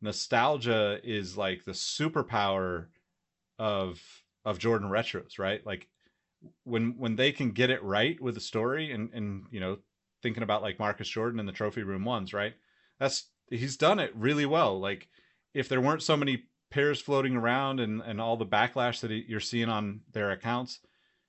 nostalgia 0.00 0.98
is 1.04 1.36
like 1.36 1.64
the 1.64 1.72
superpower 1.72 2.86
of 3.58 4.00
of 4.44 4.58
Jordan 4.58 4.88
retros, 4.88 5.38
right? 5.38 5.64
Like 5.64 5.88
when 6.64 6.96
when 6.98 7.16
they 7.16 7.32
can 7.32 7.52
get 7.52 7.70
it 7.70 7.82
right 7.82 8.20
with 8.20 8.34
the 8.34 8.40
story 8.40 8.92
and 8.92 9.12
and 9.12 9.44
you 9.50 9.60
know 9.60 9.78
thinking 10.22 10.42
about 10.42 10.62
like 10.62 10.78
Marcus 10.78 11.08
Jordan 11.08 11.38
and 11.38 11.48
the 11.48 11.52
trophy 11.52 11.82
room 11.82 12.04
ones, 12.04 12.32
right? 12.32 12.54
That's 12.98 13.28
he's 13.50 13.76
done 13.76 13.98
it 13.98 14.12
really 14.14 14.46
well. 14.46 14.80
Like 14.80 15.08
if 15.54 15.68
there 15.68 15.80
weren't 15.80 16.02
so 16.02 16.16
many 16.16 16.44
pairs 16.70 17.00
floating 17.00 17.36
around 17.36 17.78
and 17.78 18.02
and 18.02 18.20
all 18.20 18.36
the 18.36 18.44
backlash 18.44 19.00
that 19.00 19.10
you're 19.28 19.38
seeing 19.38 19.68
on 19.68 20.00
their 20.12 20.32
accounts 20.32 20.80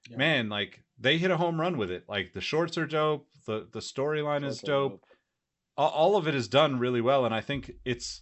yeah. 0.10 0.18
man 0.18 0.50
like 0.50 0.82
they 1.00 1.20
hit 1.20 1.30
a 1.30 1.38
home 1.38 1.62
run 1.62 1.78
with 1.78 1.92
it 1.92 2.04
like 2.08 2.34
the 2.34 2.42
shorts 2.42 2.80
are 2.80 2.88
dope 2.88 3.28
the 3.46 3.68
the 3.72 3.80
storyline 3.80 4.46
is 4.46 4.60
dope. 4.60 4.92
dope 4.92 5.06
all 5.78 6.16
of 6.16 6.28
it 6.28 6.36
is 6.36 6.48
done 6.48 6.80
really 6.80 7.02
well 7.02 7.26
and 7.26 7.36
i 7.36 7.42
think 7.42 7.72
it's 7.84 8.22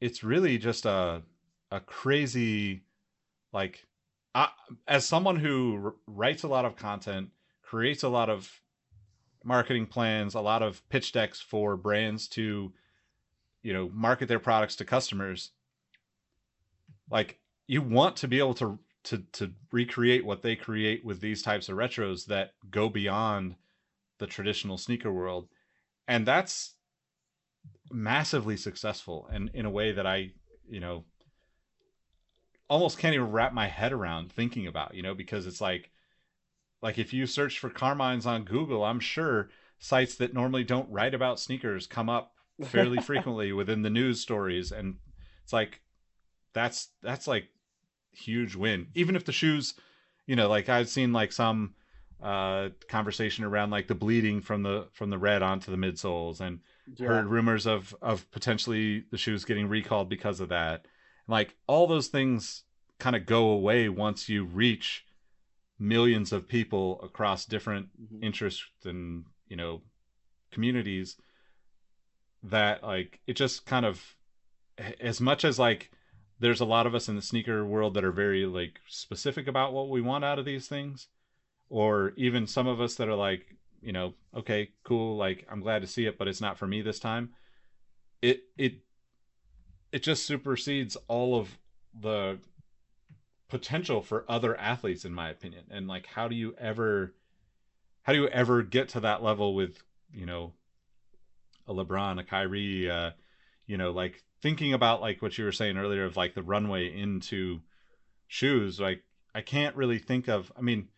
it's 0.00 0.22
really 0.22 0.58
just 0.58 0.84
a 0.84 1.22
a 1.70 1.80
crazy 1.80 2.82
like 3.52 3.86
I, 4.34 4.48
as 4.86 5.06
someone 5.06 5.36
who 5.36 5.94
writes 6.06 6.42
a 6.42 6.48
lot 6.48 6.66
of 6.66 6.76
content 6.76 7.30
creates 7.62 8.02
a 8.02 8.08
lot 8.08 8.28
of 8.28 8.60
marketing 9.44 9.86
plans 9.86 10.34
a 10.34 10.40
lot 10.40 10.62
of 10.62 10.86
pitch 10.88 11.12
decks 11.12 11.40
for 11.40 11.76
brands 11.76 12.28
to 12.28 12.72
you 13.62 13.72
know 13.72 13.90
market 13.92 14.28
their 14.28 14.38
products 14.38 14.76
to 14.76 14.84
customers 14.84 15.52
like 17.10 17.38
you 17.66 17.80
want 17.80 18.16
to 18.16 18.28
be 18.28 18.38
able 18.38 18.54
to 18.54 18.78
to 19.04 19.18
to 19.32 19.52
recreate 19.72 20.24
what 20.24 20.42
they 20.42 20.56
create 20.56 21.04
with 21.04 21.20
these 21.20 21.42
types 21.42 21.68
of 21.68 21.76
retros 21.76 22.26
that 22.26 22.52
go 22.70 22.88
beyond 22.88 23.54
the 24.18 24.26
traditional 24.26 24.78
sneaker 24.78 25.12
world 25.12 25.48
and 26.08 26.26
that's 26.26 26.74
massively 27.90 28.56
successful 28.56 29.28
and 29.32 29.50
in 29.54 29.66
a 29.66 29.70
way 29.70 29.92
that 29.92 30.06
i 30.06 30.30
you 30.68 30.80
know 30.80 31.04
almost 32.68 32.98
can't 32.98 33.14
even 33.14 33.30
wrap 33.30 33.52
my 33.52 33.68
head 33.68 33.92
around 33.92 34.32
thinking 34.32 34.66
about 34.66 34.94
you 34.94 35.02
know 35.02 35.14
because 35.14 35.46
it's 35.46 35.60
like 35.60 35.90
like 36.82 36.98
if 36.98 37.12
you 37.12 37.26
search 37.26 37.58
for 37.58 37.70
carmines 37.70 38.26
on 38.26 38.44
google 38.44 38.84
i'm 38.84 39.00
sure 39.00 39.48
sites 39.78 40.16
that 40.16 40.34
normally 40.34 40.64
don't 40.64 40.90
write 40.90 41.14
about 41.14 41.38
sneakers 41.38 41.86
come 41.86 42.08
up 42.08 42.32
fairly 42.64 42.98
frequently 43.00 43.52
within 43.52 43.82
the 43.82 43.90
news 43.90 44.20
stories 44.20 44.72
and 44.72 44.96
it's 45.44 45.52
like 45.52 45.80
that's 46.52 46.88
that's 47.02 47.28
like 47.28 47.48
huge 48.16 48.56
win. 48.56 48.88
Even 48.94 49.14
if 49.14 49.24
the 49.24 49.32
shoes, 49.32 49.74
you 50.26 50.34
know, 50.34 50.48
like 50.48 50.68
I've 50.68 50.88
seen 50.88 51.12
like 51.12 51.32
some 51.32 51.74
uh 52.22 52.70
conversation 52.88 53.44
around 53.44 53.70
like 53.70 53.88
the 53.88 53.94
bleeding 53.94 54.40
from 54.40 54.62
the 54.62 54.88
from 54.92 55.10
the 55.10 55.18
red 55.18 55.42
onto 55.42 55.70
the 55.70 55.76
midsoles 55.76 56.40
and 56.40 56.60
yeah. 56.96 57.08
heard 57.08 57.26
rumors 57.26 57.66
of 57.66 57.94
of 58.00 58.30
potentially 58.30 59.04
the 59.10 59.18
shoes 59.18 59.44
getting 59.44 59.68
recalled 59.68 60.08
because 60.08 60.40
of 60.40 60.48
that. 60.48 60.86
And, 61.26 61.32
Like 61.32 61.54
all 61.66 61.86
those 61.86 62.08
things 62.08 62.62
kind 62.98 63.16
of 63.16 63.26
go 63.26 63.50
away 63.50 63.88
once 63.88 64.28
you 64.28 64.44
reach 64.44 65.04
millions 65.78 66.32
of 66.32 66.48
people 66.48 67.00
across 67.02 67.44
different 67.44 67.88
mm-hmm. 68.00 68.24
interests 68.24 68.70
and 68.84 69.24
you 69.48 69.56
know 69.56 69.82
communities 70.50 71.16
that 72.42 72.82
like 72.82 73.20
it 73.26 73.34
just 73.34 73.66
kind 73.66 73.84
of 73.84 74.16
as 75.00 75.20
much 75.20 75.44
as 75.44 75.58
like 75.58 75.90
there's 76.38 76.60
a 76.60 76.66
lot 76.66 76.86
of 76.86 76.94
us 76.94 77.08
in 77.08 77.16
the 77.16 77.22
sneaker 77.22 77.64
world 77.64 77.94
that 77.94 78.04
are 78.04 78.12
very 78.12 78.46
like 78.46 78.80
specific 78.86 79.46
about 79.46 79.72
what 79.72 79.88
we 79.88 80.00
want 80.00 80.24
out 80.24 80.38
of 80.38 80.44
these 80.44 80.68
things 80.68 81.08
or 81.68 82.12
even 82.16 82.46
some 82.46 82.66
of 82.66 82.80
us 82.80 82.94
that 82.96 83.08
are 83.08 83.14
like 83.14 83.56
you 83.80 83.92
know 83.92 84.14
okay 84.34 84.70
cool 84.84 85.16
like 85.16 85.46
i'm 85.50 85.60
glad 85.60 85.82
to 85.82 85.88
see 85.88 86.06
it 86.06 86.18
but 86.18 86.28
it's 86.28 86.40
not 86.40 86.58
for 86.58 86.66
me 86.66 86.82
this 86.82 86.98
time 86.98 87.30
it 88.22 88.42
it 88.56 88.74
it 89.92 90.02
just 90.02 90.26
supersedes 90.26 90.96
all 91.08 91.38
of 91.38 91.58
the 91.98 92.38
potential 93.48 94.02
for 94.02 94.24
other 94.28 94.56
athletes 94.58 95.04
in 95.04 95.14
my 95.14 95.28
opinion 95.28 95.64
and 95.70 95.86
like 95.86 96.06
how 96.06 96.26
do 96.26 96.34
you 96.34 96.54
ever 96.58 97.14
how 98.02 98.12
do 98.12 98.20
you 98.20 98.28
ever 98.28 98.62
get 98.62 98.88
to 98.88 99.00
that 99.00 99.22
level 99.22 99.54
with 99.54 99.82
you 100.12 100.26
know 100.26 100.52
a 101.68 101.72
lebron 101.72 102.18
a 102.18 102.24
kyrie 102.24 102.90
uh 102.90 103.10
you 103.66 103.76
know 103.76 103.92
like 103.92 104.24
thinking 104.42 104.72
about 104.72 105.00
like 105.00 105.22
what 105.22 105.36
you 105.38 105.44
were 105.44 105.52
saying 105.52 105.76
earlier 105.76 106.04
of 106.04 106.16
like 106.16 106.34
the 106.34 106.42
runway 106.42 106.86
into 106.96 107.60
shoes, 108.26 108.80
like 108.80 109.02
I 109.34 109.40
can't 109.40 109.76
really 109.76 109.98
think 109.98 110.28
of. 110.28 110.52
I 110.56 110.60
mean, 110.60 110.88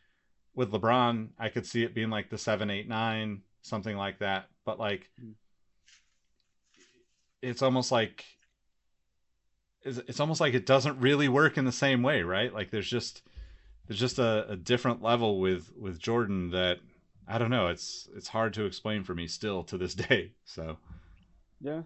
with 0.59 0.72
LeBron, 0.72 1.28
I 1.38 1.50
could 1.50 1.64
see 1.64 1.84
it 1.84 1.94
being 1.94 2.11
like 2.11 2.30
the 2.30 2.36
seven, 2.36 2.68
eight, 2.68 2.88
nine, 2.88 3.42
something 3.62 3.96
like 3.96 4.18
that. 4.18 4.48
But 4.64 4.80
like, 4.80 5.09
mm. 5.22 5.34
it's 7.40 7.62
almost 7.62 7.92
like 7.92 8.24
it's 9.84 10.18
almost 10.18 10.40
like 10.40 10.54
it 10.54 10.66
doesn't 10.66 10.98
really 10.98 11.28
work 11.28 11.59
in 11.59 11.64
the 11.64 11.70
same 11.70 12.02
way, 12.02 12.22
right? 12.22 12.52
Like 12.52 12.72
there's 12.72 12.90
just 12.90 13.22
there's 13.86 14.00
just 14.00 14.18
a, 14.18 14.50
a 14.50 14.56
different 14.56 15.00
level 15.00 15.38
with 15.38 15.70
with 15.78 16.00
Jordan 16.00 16.50
that 16.50 16.78
I 17.28 17.38
don't 17.38 17.50
know. 17.50 17.68
It's 17.68 18.09
it's 18.16 18.26
hard 18.26 18.52
to 18.54 18.64
explain 18.64 19.04
for 19.04 19.14
me 19.14 19.28
still 19.28 19.62
to 19.62 19.78
this 19.78 19.94
day. 20.09 20.32
So 20.44 20.78
yeah, 21.61 21.82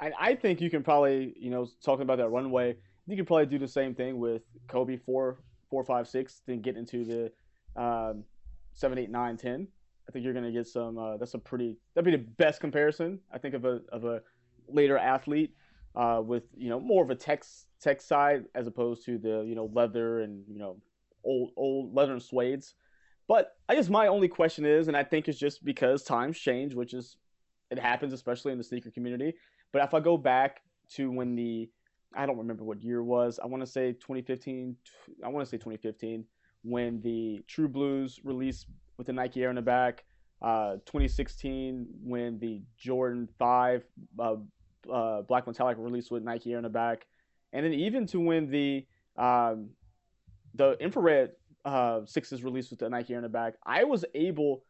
I, 0.00 0.10
I 0.18 0.34
think 0.34 0.60
you 0.60 0.68
can 0.68 0.82
probably, 0.82 1.32
you 1.38 1.50
know, 1.50 1.68
talking 1.84 2.02
about 2.02 2.18
that 2.18 2.28
runway, 2.28 2.76
you 3.06 3.14
can 3.14 3.24
probably 3.24 3.46
do 3.46 3.60
the 3.60 3.68
same 3.68 3.94
thing 3.94 4.18
with 4.18 4.42
Kobe 4.66 4.96
four, 4.96 5.38
four, 5.70 5.84
five, 5.84 6.08
six, 6.08 6.42
then 6.44 6.60
get 6.60 6.76
into 6.76 7.04
the 7.04 7.30
um, 7.76 8.24
seven, 8.72 8.98
eight, 8.98 9.10
nine, 9.10 9.36
ten. 9.36 9.68
I 10.08 10.12
think 10.12 10.24
you're 10.24 10.34
gonna 10.34 10.52
get 10.52 10.66
some. 10.66 10.98
Uh, 10.98 11.16
that's 11.16 11.34
a 11.34 11.38
pretty. 11.38 11.76
That'd 11.94 12.04
be 12.04 12.16
the 12.16 12.30
best 12.36 12.60
comparison. 12.60 13.20
I 13.32 13.38
think 13.38 13.54
of 13.54 13.64
a 13.64 13.80
of 13.90 14.04
a 14.04 14.22
later 14.68 14.98
athlete 14.98 15.54
uh, 15.94 16.22
with 16.24 16.44
you 16.56 16.68
know 16.68 16.80
more 16.80 17.02
of 17.02 17.10
a 17.10 17.14
tech 17.14 17.44
tech 17.80 18.00
side 18.00 18.44
as 18.54 18.66
opposed 18.66 19.04
to 19.06 19.18
the 19.18 19.44
you 19.46 19.54
know 19.54 19.70
leather 19.72 20.20
and 20.20 20.44
you 20.48 20.58
know 20.58 20.76
old 21.24 21.50
old 21.56 21.94
leather 21.94 22.12
and 22.12 22.22
suedes. 22.22 22.74
But 23.26 23.56
I 23.68 23.74
guess 23.74 23.88
my 23.88 24.08
only 24.08 24.28
question 24.28 24.66
is, 24.66 24.88
and 24.88 24.96
I 24.96 25.02
think 25.02 25.28
it's 25.28 25.38
just 25.38 25.64
because 25.64 26.02
times 26.02 26.38
change, 26.38 26.74
which 26.74 26.92
is 26.92 27.16
it 27.70 27.78
happens 27.78 28.12
especially 28.12 28.52
in 28.52 28.58
the 28.58 28.64
sneaker 28.64 28.90
community. 28.90 29.34
But 29.72 29.82
if 29.82 29.94
I 29.94 30.00
go 30.00 30.16
back 30.16 30.60
to 30.90 31.10
when 31.10 31.34
the 31.34 31.68
I 32.16 32.26
don't 32.26 32.38
remember 32.38 32.64
what 32.64 32.82
year 32.82 33.02
was. 33.02 33.40
I 33.42 33.46
want 33.46 33.62
to 33.62 33.66
say 33.66 33.92
2015. 33.92 34.76
I 35.24 35.28
want 35.28 35.44
to 35.44 35.50
say 35.50 35.56
2015 35.56 36.24
when 36.64 37.00
the 37.02 37.44
True 37.46 37.68
Blues 37.68 38.18
released 38.24 38.66
with 38.96 39.06
the 39.06 39.12
Nike 39.12 39.42
Air 39.42 39.50
in 39.50 39.56
the 39.56 39.62
back. 39.62 40.04
Uh, 40.42 40.74
2016 40.86 41.86
when 42.02 42.38
the 42.38 42.60
Jordan 42.76 43.28
5 43.38 43.84
uh, 44.18 44.34
uh, 44.92 45.22
Black 45.22 45.46
Metallic 45.46 45.78
released 45.78 46.10
with 46.10 46.22
Nike 46.22 46.52
Air 46.52 46.58
in 46.58 46.64
the 46.64 46.68
back, 46.68 47.06
and 47.52 47.64
then 47.64 47.72
even 47.72 48.06
to 48.08 48.20
when 48.20 48.50
the 48.50 48.84
um, 49.16 49.70
the 50.54 50.76
infrared 50.80 51.30
uh, 51.64 52.00
sixes 52.04 52.42
released 52.44 52.70
with 52.70 52.80
the 52.80 52.90
Nike 52.90 53.12
Air 53.14 53.20
in 53.20 53.22
the 53.22 53.28
back, 53.28 53.54
I 53.64 53.84
was 53.84 54.04
able 54.14 54.64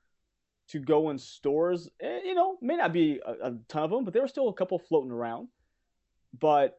to 0.69 0.79
go 0.79 1.11
in 1.11 1.19
stores. 1.19 1.89
eh, 2.01 2.21
You 2.25 2.35
know, 2.35 2.57
may 2.61 2.77
not 2.77 2.93
be 2.93 3.21
a, 3.25 3.49
a 3.49 3.59
ton 3.69 3.83
of 3.83 3.91
them, 3.91 4.05
but 4.05 4.13
there 4.13 4.23
were 4.23 4.29
still 4.29 4.49
a 4.49 4.55
couple 4.55 4.79
floating 4.79 5.11
around. 5.11 5.49
But 6.39 6.79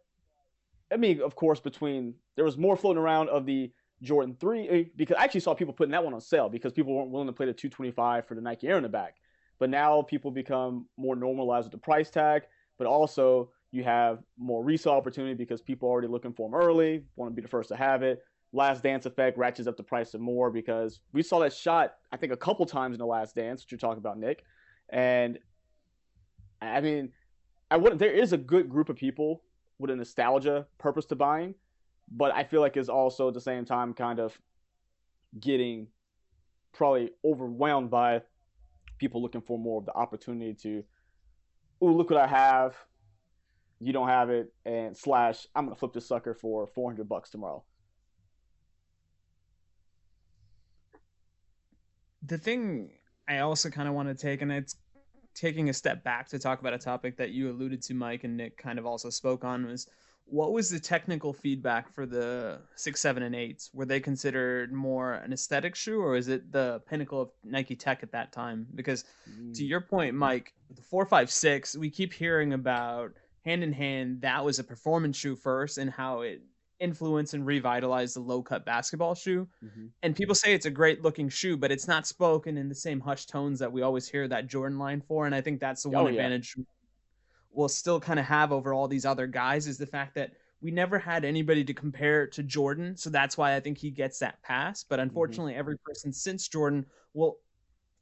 I 0.92 0.98
mean, 0.98 1.22
of 1.22 1.36
course, 1.36 1.60
between 1.60 2.14
there 2.36 2.46
was 2.46 2.58
more 2.58 2.78
floating 2.78 3.02
around 3.02 3.30
of 3.30 3.46
the 3.46 3.72
Jordan 4.06 4.36
3 4.40 4.70
eh, 4.70 4.84
because 4.96 5.18
I 5.20 5.24
actually 5.24 5.42
saw 5.42 5.54
people 5.54 5.74
putting 5.74 5.92
that 5.92 6.04
one 6.04 6.14
on 6.14 6.22
sale 6.22 6.50
because 6.50 6.72
people 6.72 6.96
weren't 6.96 7.12
willing 7.12 7.28
to 7.28 7.34
pay 7.34 7.46
the 7.46 7.54
225 7.54 8.28
for 8.28 8.36
the 8.36 8.42
Nike 8.42 8.68
Air 8.68 8.78
in 8.78 8.84
the 8.84 8.90
back. 8.90 9.16
But 9.60 9.70
now 9.70 10.02
people 10.02 10.32
become 10.32 10.86
more 10.98 11.16
normalized 11.16 11.66
with 11.66 11.72
the 11.72 11.78
price 11.78 12.10
tag, 12.10 12.44
but 12.78 12.88
also 12.88 13.50
you 13.72 13.84
have 13.84 14.20
more 14.38 14.64
resale 14.64 14.94
opportunity 14.94 15.34
because 15.34 15.62
people 15.62 15.90
are 15.90 15.92
already 15.92 16.08
looking 16.08 16.34
for 16.34 16.50
them 16.50 16.56
early, 16.56 17.04
want 17.16 17.32
to 17.32 17.36
be 17.36 17.42
the 17.42 17.48
first 17.48 17.70
to 17.70 17.76
have 17.76 18.04
it. 18.04 18.24
Last 18.54 18.84
Dance 18.84 19.06
effect 19.06 19.38
ratchets 19.38 19.68
up 19.68 19.76
the 19.76 19.84
price 19.84 20.12
some 20.12 20.22
more 20.22 20.50
because 20.50 21.02
we 21.12 21.22
saw 21.22 21.40
that 21.40 21.54
shot 21.54 21.96
I 22.12 22.18
think 22.18 22.32
a 22.32 22.38
couple 22.38 22.66
times 22.66 22.96
in 22.96 23.00
the 23.00 23.06
Last 23.06 23.36
Dance, 23.36 23.64
which 23.64 23.72
you're 23.72 23.80
talking 23.80 23.98
about, 23.98 24.18
Nick. 24.18 24.44
And 24.90 25.40
I 26.62 26.80
mean, 26.80 27.12
I 27.70 27.78
wouldn't. 27.78 28.00
There 28.00 28.12
is 28.12 28.34
a 28.34 28.38
good 28.38 28.70
group 28.70 28.90
of 28.90 28.96
people 28.96 29.42
with 29.80 29.90
a 29.90 29.96
nostalgia 29.96 30.68
purpose 30.78 31.06
to 31.08 31.16
buying, 31.16 31.56
but 32.12 32.34
I 32.34 32.44
feel 32.44 32.62
like 32.62 32.78
is 32.78 32.90
also 32.90 33.30
at 33.30 33.34
the 33.34 33.42
same 33.42 33.66
time 33.66 33.94
kind 33.94 34.20
of 34.20 34.38
getting 35.40 35.88
probably 36.74 37.12
overwhelmed 37.24 37.90
by 37.90 38.22
people 38.98 39.22
looking 39.22 39.42
for 39.42 39.58
more 39.58 39.80
of 39.80 39.86
the 39.86 39.94
opportunity 39.94 40.54
to, 40.54 40.84
oh 41.82 41.88
look 41.88 42.10
what 42.10 42.20
I 42.20 42.28
have, 42.28 42.76
you 43.80 43.92
don't 43.94 44.08
have 44.08 44.30
it, 44.30 44.54
and 44.66 44.96
slash 44.96 45.48
I'm 45.56 45.66
gonna 45.66 45.76
flip 45.76 45.94
this 45.94 46.08
sucker 46.08 46.34
for 46.34 46.68
400 46.68 47.08
bucks 47.08 47.30
tomorrow. 47.30 47.64
the 52.28 52.38
thing 52.38 52.92
I 53.28 53.40
also 53.40 53.70
kind 53.70 53.88
of 53.88 53.94
want 53.94 54.10
to 54.10 54.16
take, 54.16 54.42
and 54.42 54.52
it's 54.52 54.76
taking 55.34 55.70
a 55.70 55.74
step 55.74 56.04
back 56.04 56.30
to 56.30 56.40
talk 56.40 56.60
about 56.60 56.74
a 56.74 56.78
topic 56.78 57.18
that 57.18 57.32
you 57.32 57.50
alluded 57.52 57.82
to, 57.84 57.94
Mike, 57.94 58.24
and 58.24 58.38
Nick 58.38 58.58
kind 58.58 58.80
of 58.80 58.86
also 58.86 59.10
spoke 59.10 59.44
on 59.44 59.66
was 59.66 59.88
what 60.28 60.52
was 60.54 60.70
the 60.70 60.80
technical 60.80 61.34
feedback 61.34 61.94
for 61.94 62.06
the 62.06 62.60
six, 62.76 63.00
seven, 63.00 63.24
and 63.24 63.36
eights? 63.36 63.70
Were 63.74 63.86
they 63.86 64.00
considered 64.00 64.74
more 64.74 65.14
an 65.14 65.32
aesthetic 65.32 65.76
shoe, 65.76 66.02
or 66.02 66.16
is 66.16 66.28
it 66.28 66.52
the 66.52 66.82
pinnacle 66.88 67.22
of 67.22 67.30
Nike 67.44 67.76
tech 67.76 68.02
at 68.04 68.12
that 68.12 68.32
time? 68.32 68.66
Because 68.76 69.06
to 69.54 69.64
your 69.64 69.82
point, 69.82 70.16
Mike, 70.16 70.54
the 70.76 70.82
four, 70.82 71.06
five, 71.06 71.30
six, 71.30 71.78
we 71.78 71.90
keep 71.90 72.12
hearing 72.12 72.54
about 72.54 73.14
hand 73.46 73.64
in 73.64 73.72
hand 73.72 74.22
that 74.22 74.44
was 74.44 74.58
a 74.58 74.64
performance 74.64 75.16
shoe 75.16 75.36
first, 75.36 75.78
and 75.78 75.92
how 75.92 76.22
it 76.22 76.42
influenced 76.80 77.34
and 77.34 77.46
revitalized 77.46 78.16
the 78.18 78.20
low 78.20 78.42
cut 78.42 78.66
basketball 78.66 79.16
shoe. 79.16 79.48
Mhm. 79.64 79.92
And 80.04 80.14
people 80.14 80.36
say 80.36 80.54
it's 80.54 80.66
a 80.66 80.72
great 80.72 81.02
looking 81.02 81.30
shoe, 81.30 81.56
but 81.56 81.72
it's 81.72 81.88
not 81.88 82.06
spoken 82.06 82.58
in 82.58 82.68
the 82.68 82.76
same 82.76 83.00
hushed 83.00 83.30
tones 83.30 83.60
that 83.60 83.72
we 83.72 83.82
always 83.82 84.10
hear 84.10 84.28
that 84.28 84.48
Jordan 84.48 84.78
line 84.78 85.00
for. 85.00 85.26
And 85.26 85.34
I 85.34 85.40
think 85.40 85.62
that's 85.62 85.84
the 85.84 85.90
one 85.90 86.04
Oh, 86.04 86.08
yeah. 86.08 86.16
advantage 86.16 86.58
we'll 87.56 87.70
still 87.70 88.00
kind 88.00 88.20
of 88.20 88.26
have 88.26 88.52
over 88.52 88.74
all 88.74 88.88
these 88.88 89.06
other 89.06 89.28
guys 89.28 89.68
is 89.68 89.78
the 89.78 89.86
fact 89.86 90.16
that 90.16 90.32
we 90.62 90.72
never 90.72 90.98
had 90.98 91.26
anybody 91.26 91.64
to 91.64 91.74
compare 91.74 92.28
to 92.28 92.44
Jordan. 92.44 92.98
So 92.98 93.10
that's 93.10 93.38
why 93.38 93.56
I 93.56 93.60
think 93.60 93.78
he 93.78 93.92
gets 93.92 94.20
that 94.20 94.42
pass. 94.42 94.84
But 94.84 94.96
mm-hmm. 94.96 95.10
unfortunately, 95.10 95.56
every 95.56 95.78
person 95.78 96.12
since 96.12 96.48
Jordan 96.48 96.86
will 97.14 97.38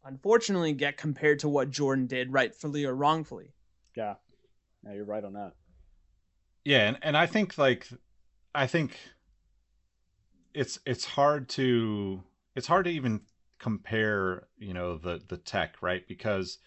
unfortunately 0.06 0.74
get 0.74 0.98
compared 0.98 1.40
to 1.40 1.50
what 1.50 1.72
Jordan 1.72 2.08
did, 2.08 2.32
rightfully 2.32 2.86
or 2.86 2.96
wrongfully. 2.96 3.54
Yeah, 3.96 4.16
yeah, 4.86 4.94
you're 4.94 5.06
right 5.06 5.24
on 5.24 5.34
that. 5.34 5.54
Yeah, 6.64 6.88
and, 6.88 6.98
and 7.02 7.18
I 7.18 7.26
think 7.26 7.58
like 7.58 7.88
I 8.56 8.68
think 8.68 8.98
it's 10.54 10.80
it's 10.86 11.06
hard 11.06 11.50
to 11.50 12.24
it's 12.56 12.68
hard 12.68 12.86
to 12.86 12.92
even 12.92 13.22
compare, 13.60 14.48
you 14.58 14.74
know, 14.74 14.98
the 14.98 15.22
the 15.28 15.38
tech, 15.38 15.76
right? 15.82 16.08
Because 16.08 16.60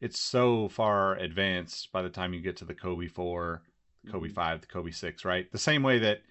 it's 0.00 0.18
so 0.20 0.68
far 0.68 1.16
advanced 1.16 1.92
by 1.92 2.02
the 2.02 2.08
time 2.10 2.32
you 2.34 2.40
get 2.40 2.56
to 2.58 2.64
the 2.64 2.74
Kobe 2.74 3.06
4, 3.06 3.62
Kobe 4.10 4.28
Mhm. 4.28 4.34
5, 4.34 4.60
the 4.62 4.66
Kobe 4.66 4.90
6, 4.90 5.24
right? 5.24 5.50
The 5.50 5.58
same 5.58 5.82
way 5.82 5.98
that 5.98 6.22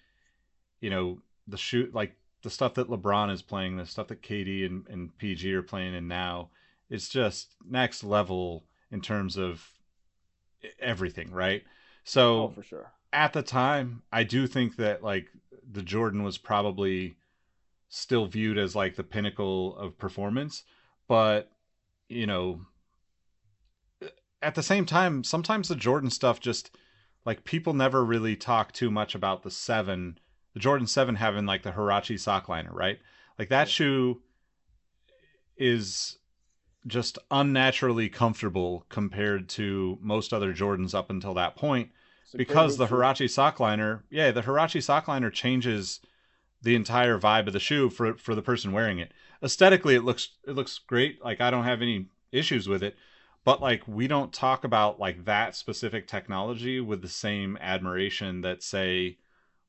you 0.82 0.89
know, 0.89 1.20
the 1.47 1.57
shoot 1.57 1.93
like 1.93 2.15
the 2.41 2.49
stuff 2.49 2.74
that 2.76 2.88
LeBron 2.89 3.32
is 3.32 3.41
playing, 3.41 3.76
the 3.78 3.86
stuff 3.86 4.07
that 4.07 4.22
KD 4.22 4.65
and, 4.65 4.88
and 4.88 5.17
PG 5.17 5.53
are 5.53 5.61
playing 5.61 5.93
in 5.93 6.07
now, 6.07 6.49
it's 6.89 7.09
just 7.09 7.55
next 7.67 8.03
level 8.03 8.65
in 8.91 9.01
terms 9.01 9.38
of 9.38 9.74
everything, 10.80 11.32
right? 11.32 11.63
So 12.03 12.43
Oh, 12.43 12.49
for 12.49 12.63
sure. 12.63 12.91
at 13.11 13.34
the 13.34 13.41
time, 13.43 14.03
I 14.11 14.24
do 14.24 14.47
think 14.47 14.76
that 14.78 15.03
like 15.03 15.28
the 15.70 15.84
Jordan 15.84 16.24
was 16.24 16.38
probably 16.38 17.15
still 17.89 18.26
viewed 18.28 18.57
as 18.57 18.76
like 18.76 18.95
the 18.95 19.03
pinnacle 19.03 19.76
of 19.78 19.97
performance, 19.97 20.63
but 21.07 21.51
you 22.07 22.26
know, 22.26 22.61
at 24.41 24.55
the 24.55 24.63
same 24.63 24.85
time, 24.85 25.23
sometimes 25.23 25.67
the 25.67 25.75
Jordan 25.75 26.09
stuff 26.09 26.39
just 26.39 26.71
like 27.25 27.43
people 27.43 27.73
never 27.73 28.03
really 28.03 28.35
talk 28.35 28.71
too 28.71 28.89
much 28.89 29.15
about 29.15 29.43
the 29.43 29.51
7, 29.51 30.17
the 30.53 30.59
Jordan 30.59 30.87
7 30.87 31.15
having 31.15 31.45
like 31.45 31.63
the 31.63 31.71
Huarache 31.71 32.19
sock 32.19 32.49
liner, 32.49 32.71
right? 32.71 32.99
Like 33.37 33.49
that 33.49 33.69
shoe 33.69 34.21
is 35.57 36.17
just 36.87 37.19
unnaturally 37.29 38.07
comfortable 38.09 38.85
compared 38.89 39.49
to 39.49 39.97
most 40.01 40.33
other 40.33 40.53
Jordans 40.53 40.95
up 40.95 41.09
until 41.09 41.33
that 41.33 41.55
point 41.57 41.89
It's 42.23 42.35
because 42.35 42.77
the. 42.77 42.87
Huarache 42.87 43.29
sock 43.29 43.59
liner, 43.59 44.05
yeah, 44.09 44.31
the 44.31 44.41
Huarache 44.41 44.81
sock 44.81 45.07
liner 45.07 45.29
changes 45.29 45.99
the 46.61 46.75
entire 46.75 47.19
vibe 47.19 47.47
of 47.47 47.53
the 47.53 47.59
shoe 47.59 47.89
for 47.89 48.15
for 48.15 48.35
the 48.35 48.41
person 48.41 48.71
wearing 48.71 48.99
it. 48.99 49.11
Aesthetically, 49.43 49.95
it 49.95 50.03
looks 50.03 50.29
it 50.47 50.51
looks 50.51 50.79
great. 50.79 51.23
Like 51.23 51.41
I 51.41 51.51
don't 51.51 51.65
have 51.65 51.81
any 51.81 52.07
issues 52.31 52.67
with 52.67 52.81
it, 52.83 52.95
but 53.49 53.63
like 53.63 53.81
we 53.87 54.07
don't 54.07 54.31
talk 54.31 54.63
about 54.63 54.99
like 54.99 55.25
that 55.25 55.55
specific 55.55 56.05
technology 56.05 56.79
with 56.79 57.01
the 57.01 57.07
same 57.07 57.57
admiration 57.59 58.41
that 58.41 58.61
say 58.61 59.17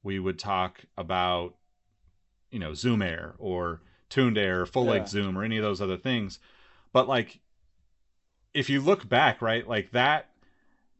we 0.03 0.19
would 0.19 0.39
talk 0.39 0.83
about 0.99 1.55
you 2.51 2.59
know 2.59 2.75
Zoom 2.75 3.01
Air 3.01 3.37
or 3.39 3.81
Tuned 4.11 4.37
Air 4.37 4.61
or 4.61 4.67
Full 4.67 4.85
Yeah. 4.85 4.91
Length 4.91 5.09
Zoom 5.09 5.39
or 5.39 5.45
any 5.45 5.57
of 5.57 5.63
those 5.63 5.81
other 5.81 5.97
things. 5.97 6.39
But 6.93 7.09
like 7.09 7.41
if 8.53 8.69
you 8.69 8.83
look 8.83 9.09
back, 9.09 9.41
right, 9.41 9.67
like 9.67 9.93
that 9.93 10.29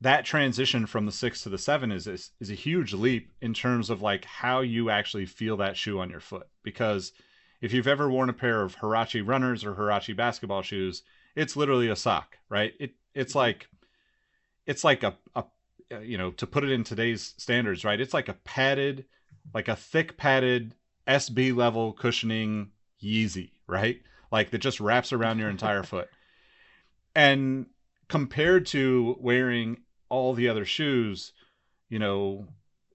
that 0.01 0.25
transition 0.25 0.87
from 0.87 1.05
the 1.05 1.13
six 1.13 1.43
to 1.43 1.51
the 1.51 1.59
seven 1.59 1.93
is, 1.93 2.07
is 2.07 2.31
is 2.41 2.51
a 2.51 2.55
huge 2.55 2.95
leap 2.95 3.31
in 3.43 3.53
terms 3.53 3.91
of 3.91 4.01
like 4.01 4.25
how 4.25 4.63
you 4.63 4.89
actually 4.89 5.27
feel 5.27 5.59
that 5.59 5.77
shoe 5.77 6.01
on 6.01 6.09
your 6.09 6.21
foot. 6.21 6.49
Because 6.63 7.13
if 7.61 7.75
you've 7.75 7.87
ever 7.87 8.09
worn 8.11 8.31
a 8.31 8.33
pair 8.33 8.63
of 8.63 8.77
Huarache 8.77 9.29
runners 9.29 9.67
or 9.67 9.75
Huarache 9.75 10.17
basketball 10.17 10.63
shoes, 10.63 11.03
it's 11.35 11.57
literally 11.57 11.89
a 11.89 11.97
sock, 11.97 12.39
right? 12.49 12.73
It 12.79 12.95
it's 13.15 13.33
mm-hmm. 13.33 13.39
like 13.39 13.69
it's 14.67 14.85
like 14.85 15.03
a, 15.03 15.17
a 15.35 15.45
you 16.03 16.19
know 16.19 16.31
to 16.33 16.47
put 16.47 16.65
it 16.65 16.71
in 16.71 16.85
today's 16.85 17.35
standards, 17.39 17.85
right? 17.85 18.01
It's 18.01 18.15
like 18.15 18.29
a 18.29 18.35
padded, 18.45 19.07
like 19.55 19.69
a 19.69 19.77
thick 19.77 20.17
padded 20.17 20.75
SB 21.07 21.55
level 21.55 21.93
cushioning 21.93 22.71
Yeezy, 23.03 23.51
right? 23.67 24.01
Like 24.31 24.51
that 24.51 24.59
just 24.59 24.81
wraps 24.81 25.13
around 25.13 25.39
your 25.39 25.51
entire 25.51 25.83
foot. 25.85 26.09
And 27.15 27.67
compared 28.09 28.67
to 28.67 29.17
wearing 29.19 29.79
all 30.09 30.35
the 30.35 30.49
other 30.49 30.65
shoes, 30.65 31.33
you 31.89 31.99
know, 31.99 32.47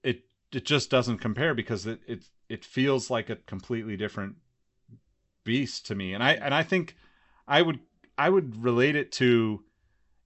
it 0.02 0.24
it 0.52 0.64
just 0.64 0.90
doesn't 0.90 1.18
compare 1.18 1.54
because 1.54 1.86
it 1.86 2.00
it 2.06 2.24
it 2.48 2.64
feels 2.64 3.10
like 3.10 3.28
a 3.28 3.36
completely 3.36 3.96
different 3.96 4.36
beast 5.44 5.86
to 5.86 5.94
me. 5.94 6.14
And 6.14 6.22
I 6.22 6.32
and 6.32 6.54
I 6.54 6.62
think 6.62 6.96
I 7.46 7.62
would 7.62 7.80
I 8.18 8.30
would 8.30 8.62
relate 8.62 8.96
it 8.96 9.12
to 9.12 9.62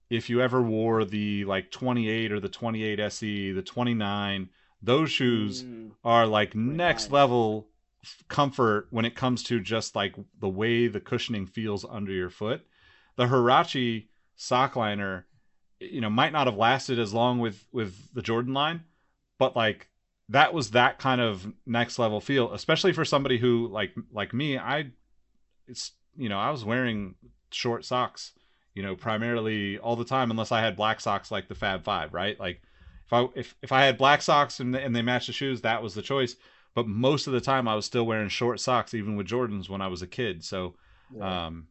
if 0.09 0.29
you 0.29 0.41
ever 0.41 0.61
wore 0.61 1.05
the 1.05 1.45
like 1.45 1.71
28 1.71 2.31
or 2.31 2.39
the 2.39 2.49
28 2.49 2.99
SE, 2.99 3.51
the 3.51 3.61
29, 3.61 4.49
those 4.81 5.11
shoes 5.11 5.63
Mm, 5.63 5.91
are 6.03 6.27
like 6.27 6.55
next 6.55 7.05
29. 7.05 7.13
level 7.21 7.67
comfort 8.27 8.87
when 8.89 9.05
it 9.05 9.15
comes 9.15 9.43
to 9.43 9.59
just 9.59 9.95
like 9.95 10.15
the 10.39 10.49
way 10.49 10.87
the 10.87 10.99
cushioning 10.99 11.45
feels 11.45 11.85
under 11.85 12.11
your 12.11 12.29
foot. 12.29 12.65
The 13.15 13.27
Huarache 13.27 14.07
sock 14.35 14.75
liner, 14.75 15.27
you 15.79 16.01
know, 16.01 16.09
might 16.09 16.33
not 16.33 16.47
have 16.47 16.57
lasted 16.57 16.97
as 16.99 17.13
long 17.13 17.39
with 17.39 17.67
with 17.71 18.13
the 18.13 18.21
Jordan 18.21 18.53
line, 18.53 18.81
but 19.37 19.55
like 19.55 19.87
that 20.29 20.53
was 20.53 20.71
that 20.71 20.97
kind 20.97 21.21
of 21.21 21.53
next 21.65 21.99
level 21.99 22.19
feel, 22.21 22.53
especially 22.53 22.93
for 22.93 23.05
somebody 23.05 23.37
who 23.37 23.67
like 23.67 23.93
like 24.11 24.33
me. 24.33 24.57
I 24.57 24.91
it's 25.67 25.91
you 26.17 26.27
know 26.27 26.39
I 26.39 26.49
was 26.49 26.65
wearing 26.65 27.15
short 27.53 27.85
socks, 27.85 28.33
you 28.73 28.83
know, 28.83 28.95
primarily 28.95 29.77
all 29.79 29.95
the 29.95 30.05
time 30.05 30.31
unless 30.31 30.51
I 30.51 30.61
had 30.61 30.75
black 30.75 30.99
socks 31.01 31.31
like 31.31 31.47
the 31.47 31.55
Fab 31.55 31.83
Five, 31.83 32.13
right? 32.13 32.39
Like 32.39 32.61
if 33.05 33.13
I 33.13 33.27
if 33.35 33.55
if 33.61 33.71
I 33.71 33.83
had 33.83 33.97
black 33.97 34.21
socks 34.21 34.59
and 34.59 34.75
and 34.75 34.95
they 34.95 35.01
matched 35.01 35.27
the 35.27 35.33
shoes, 35.33 35.61
that 35.61 35.83
was 35.83 35.93
the 35.93 36.01
choice. 36.01 36.35
but 36.73 36.87
most 36.87 37.27
of 37.27 37.33
the 37.33 37.41
time 37.41 37.67
I 37.67 37.75
was 37.75 37.85
still 37.85 38.05
wearing 38.05 38.29
short 38.29 38.59
socks, 38.59 38.93
even 38.93 39.15
with 39.17 39.27
Jordans 39.27 39.69
when 39.69 39.81
I 39.81 39.87
was 39.87 40.01
a 40.01 40.07
kid. 40.07 40.43
So, 40.43 40.75
Yeah. 41.13 41.47
um, 41.47 41.67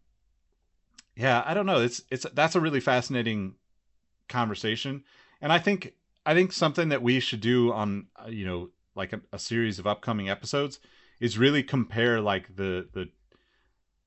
yeah, 1.16 1.42
I 1.44 1.54
don't 1.54 1.66
know. 1.66 1.80
It's 1.80 2.02
it's 2.10 2.26
that's 2.34 2.54
a 2.54 2.60
really 2.60 2.80
fascinating 2.80 3.54
conversation, 4.28 5.04
and 5.40 5.52
I 5.52 5.58
think 5.58 5.94
I 6.24 6.34
think 6.34 6.52
something 6.52 6.88
that 6.90 7.02
we 7.02 7.20
should 7.20 7.40
do 7.40 7.72
on 7.72 8.06
uh, 8.16 8.28
you 8.28 8.46
know 8.46 8.70
like 8.94 9.12
a, 9.12 9.20
a 9.32 9.38
series 9.38 9.78
of 9.78 9.86
upcoming 9.86 10.28
episodes 10.28 10.78
is 11.20 11.38
really 11.38 11.62
compare 11.62 12.20
like 12.20 12.54
the 12.56 12.88
the 12.92 13.08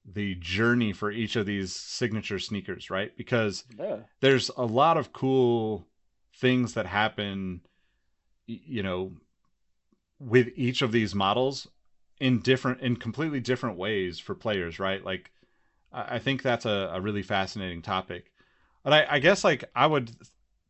the 0.05 0.35
journey 0.35 0.93
for 0.93 1.11
each 1.11 1.35
of 1.35 1.45
these 1.45 1.73
signature 1.73 2.39
sneakers, 2.39 2.89
right? 2.89 3.15
Because 3.15 3.63
yeah. 3.77 3.99
there's 4.19 4.49
a 4.57 4.65
lot 4.65 4.97
of 4.97 5.13
cool 5.13 5.87
things 6.35 6.73
that 6.73 6.85
happen 6.85 7.61
you 8.47 8.83
know 8.83 9.11
with 10.19 10.49
each 10.55 10.81
of 10.81 10.91
these 10.91 11.13
models 11.13 11.67
in 12.19 12.39
different 12.39 12.81
in 12.81 12.95
completely 12.95 13.39
different 13.39 13.77
ways 13.77 14.19
for 14.19 14.35
players 14.35 14.79
right 14.79 15.03
like 15.05 15.31
i 15.91 16.19
think 16.19 16.41
that's 16.41 16.65
a, 16.65 16.91
a 16.93 17.01
really 17.01 17.21
fascinating 17.21 17.81
topic 17.81 18.31
but 18.83 18.93
I, 18.93 19.07
I 19.11 19.19
guess 19.19 19.43
like 19.43 19.63
i 19.75 19.85
would 19.85 20.11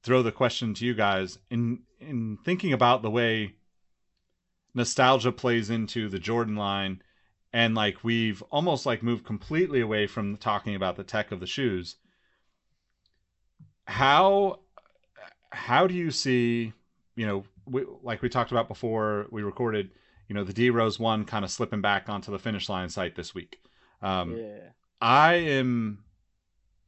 throw 0.04 0.22
the 0.22 0.32
question 0.32 0.74
to 0.76 0.86
you 0.86 0.94
guys 0.94 1.40
in 1.50 1.80
in 2.00 2.38
thinking 2.44 2.74
about 2.74 3.02
the 3.02 3.12
way 3.12 3.56
nostalgia 4.74 5.32
plays 5.32 5.70
into 5.70 6.10
the 6.10 6.20
jordan 6.20 6.56
line 6.56 7.02
and 7.54 7.76
like 7.76 8.04
we've 8.04 8.42
almost 8.50 8.86
like 8.86 9.04
moved 9.04 9.24
completely 9.24 9.80
away 9.80 10.08
from 10.08 10.38
talking 10.38 10.76
about 10.76 10.96
the 10.96 11.04
tech 11.04 11.32
of 11.32 11.40
the 11.40 11.48
shoes. 11.48 11.96
How 13.86 14.60
how 15.52 15.86
do 15.86 15.94
you 15.94 16.10
see 16.10 16.74
you 17.16 17.28
know 17.28 17.44
we, 17.66 17.86
like 18.02 18.22
we 18.24 18.30
talked 18.30 18.52
about 18.52 18.68
before 18.68 19.28
we 19.30 19.44
recorded 19.44 19.92
you 20.28 20.34
know 20.34 20.44
the 20.44 20.54
d 20.54 20.72
rose 20.72 21.00
one 21.00 21.26
kind 21.26 21.46
of 21.46 21.52
slipping 21.52 21.82
back 21.82 22.10
onto 22.10 22.32
the 22.32 22.40
finish 22.40 22.68
line 22.68 22.90
site 22.90 23.16
this 23.16 23.36
week. 23.36 23.60
Um 24.02 24.36
yeah. 24.36 24.70
i 25.00 25.36
am 25.36 26.00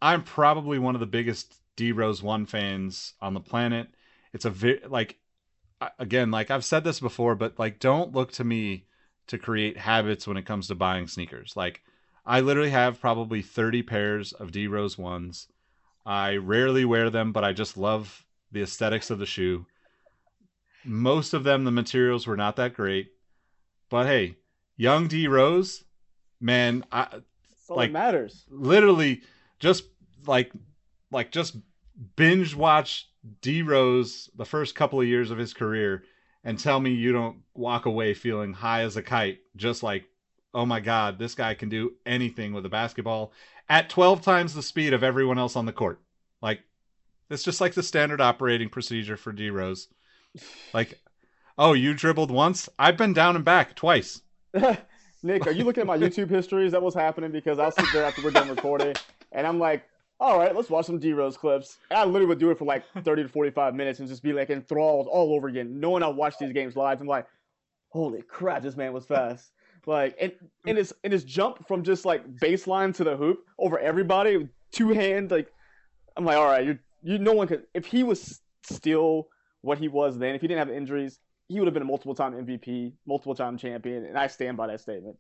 i'm 0.02 0.24
probably 0.24 0.80
one 0.80 0.96
of 0.96 1.00
the 1.00 1.06
biggest 1.06 1.54
d 1.76 1.92
rose 1.92 2.24
one 2.24 2.48
fans 2.48 3.14
on 3.22 3.36
the 3.36 3.40
planet. 3.40 3.88
It's 4.34 4.46
a 4.46 4.50
very 4.50 4.82
like 4.88 5.20
again 6.00 6.32
like 6.32 6.50
i've 6.50 6.64
said 6.64 6.86
this 6.86 7.02
before 7.02 7.36
but 7.36 7.60
like 7.60 7.80
don't 7.80 8.14
look 8.14 8.32
to 8.32 8.44
me 8.46 8.86
to 9.28 9.38
create 9.38 9.78
habits 9.78 10.28
when 10.28 10.38
it 10.38 10.46
comes 10.46 10.68
to 10.68 10.76
buying 10.76 11.08
sneakers. 11.08 11.54
Like 11.56 11.82
i 12.26 12.40
literally 12.40 12.72
have 12.72 13.00
probably 13.00 13.42
30 13.42 13.84
pairs 13.84 14.34
of 14.34 14.52
d 14.52 14.68
rose 14.68 14.98
ones. 14.98 15.48
I 16.06 16.36
rarely 16.38 16.86
wear 16.86 17.10
them 17.10 17.32
but 17.32 17.44
i 17.44 17.52
just 17.54 17.78
love 17.78 18.26
the 18.52 18.62
aesthetics 18.62 19.10
of 19.10 19.20
the 19.20 19.26
shoe. 19.26 19.66
Most 20.84 21.34
of 21.34 21.44
them 21.44 21.64
the 21.64 21.72
materials 21.72 22.28
were 22.28 22.38
not 22.38 22.56
that 22.58 22.74
great. 22.74 23.12
But 23.90 24.06
hey 24.08 24.38
young 24.78 25.08
d 25.08 25.28
rose 25.28 25.84
man 26.40 26.84
i 26.92 27.08
all 27.70 27.78
like- 27.78 27.92
matters. 27.92 28.46
literally 28.50 29.22
just 29.60 29.86
like 30.28 30.52
like 31.12 31.32
just 31.32 31.56
binge 32.16 32.54
watch 32.56 33.08
D 33.42 33.62
Rose 33.64 34.30
the 34.36 34.46
first 34.46 34.76
couple 34.76 35.02
of 35.02 35.08
years 35.08 35.32
of 35.32 35.38
his 35.40 35.54
career 35.54 36.04
and 36.46 36.58
tell 36.58 36.80
me 36.80 36.92
you 36.92 37.12
don't 37.12 37.40
walk 37.54 37.86
away 37.86 38.14
feeling 38.14 38.54
high 38.54 38.82
as 38.84 38.96
a 38.96 39.02
kite 39.04 39.40
just 39.58 39.84
like 39.84 40.06
oh 40.54 40.66
my 40.66 40.80
god 40.80 41.20
this 41.20 41.36
guy 41.36 41.54
can 41.54 41.68
do 41.68 41.92
anything 42.06 42.54
with 42.54 42.66
a 42.66 42.70
basketball 42.70 43.34
at 43.68 43.90
12 43.90 44.22
times 44.22 44.54
the 44.54 44.62
speed 44.62 44.94
of 44.94 45.04
everyone 45.04 45.38
else 45.38 45.56
on 45.56 45.66
the 45.66 45.74
court 45.74 46.00
like 46.42 46.62
it's 47.30 47.44
just 47.44 47.60
like 47.60 47.74
the 47.74 47.84
standard 47.84 48.22
operating 48.22 48.70
procedure 48.70 49.18
for 49.18 49.34
D 49.34 49.50
Rose 49.50 49.90
like 50.74 51.00
oh 51.58 51.74
you 51.74 51.94
dribbled 51.94 52.32
once 52.32 52.70
I've 52.80 52.98
been 52.98 53.14
down 53.14 53.36
and 53.36 53.44
back 53.44 53.76
twice 53.76 54.22
Nick, 55.26 55.48
are 55.48 55.52
you 55.52 55.64
looking 55.64 55.82
at 55.82 55.88
my 55.88 55.98
YouTube 55.98 56.30
history? 56.30 56.68
Is 56.68 56.72
that 56.74 56.82
what's 56.84 56.96
happening? 56.96 57.32
Because 57.32 57.58
I'll 57.58 57.72
sit 57.72 57.86
there 57.92 58.04
after 58.04 58.22
we're 58.22 58.30
done 58.30 58.48
recording, 58.48 58.96
and 59.32 59.48
I'm 59.48 59.60
like, 59.60 59.84
all 60.20 60.40
right, 60.40 60.56
let's 60.56 60.70
watch 60.70 60.86
some 60.86 61.00
D 61.00 61.14
Rose 61.14 61.38
clips. 61.38 61.78
And 61.90 62.00
I 62.00 62.06
literally 62.06 62.28
would 62.28 62.40
do 62.40 62.52
it 62.52 62.58
for 62.58 62.66
like 62.66 62.84
30 63.04 63.24
to 63.24 63.30
45 63.30 63.76
minutes 63.76 64.00
and 64.00 64.08
just 64.08 64.24
be 64.24 64.34
like 64.34 64.50
enthralled 64.50 65.08
all 65.08 65.34
over 65.34 65.48
again, 65.48 65.80
knowing 65.80 66.04
I 66.04 66.08
watched 66.08 66.40
these 66.40 66.54
games 66.54 66.76
live. 66.76 67.02
I'm 67.02 67.08
like, 67.08 67.28
holy 67.90 68.22
crap, 68.22 68.64
this 68.64 68.76
man 68.76 68.94
was 68.94 69.06
fast. 69.06 69.52
Like, 69.86 70.16
and, 70.20 70.32
and 70.66 70.78
his 70.78 70.94
and 71.04 71.14
his 71.14 71.24
jump 71.24 71.68
from 71.68 71.84
just 71.84 72.06
like 72.06 72.26
baseline 72.38 72.96
to 72.96 73.04
the 73.04 73.16
hoop 73.16 73.46
over 73.60 73.78
everybody, 73.78 74.48
two 74.72 74.90
hand, 74.90 75.30
like, 75.30 75.52
I'm 76.18 76.26
like, 76.26 76.38
all 76.38 76.46
right, 76.46 76.66
you 76.66 76.80
you 77.04 77.20
no 77.20 77.34
one 77.34 77.48
could. 77.48 77.64
If 77.74 77.86
he 77.86 78.04
was 78.04 78.42
still 78.64 79.28
what 79.62 79.78
he 79.78 79.88
was 79.88 80.18
then, 80.18 80.34
if 80.34 80.42
he 80.42 80.48
didn't 80.48 80.68
have 80.68 80.76
injuries, 80.76 81.20
he 81.48 81.60
would 81.60 81.68
have 81.68 81.74
been 81.74 81.84
a 81.84 81.88
multiple 81.88 82.16
time 82.16 82.34
MVP, 82.34 82.94
multiple 83.06 83.36
time 83.36 83.58
champion, 83.58 84.06
and 84.06 84.18
I 84.18 84.28
stand 84.28 84.58
by 84.58 84.68
that 84.68 84.82
statement. 84.82 85.18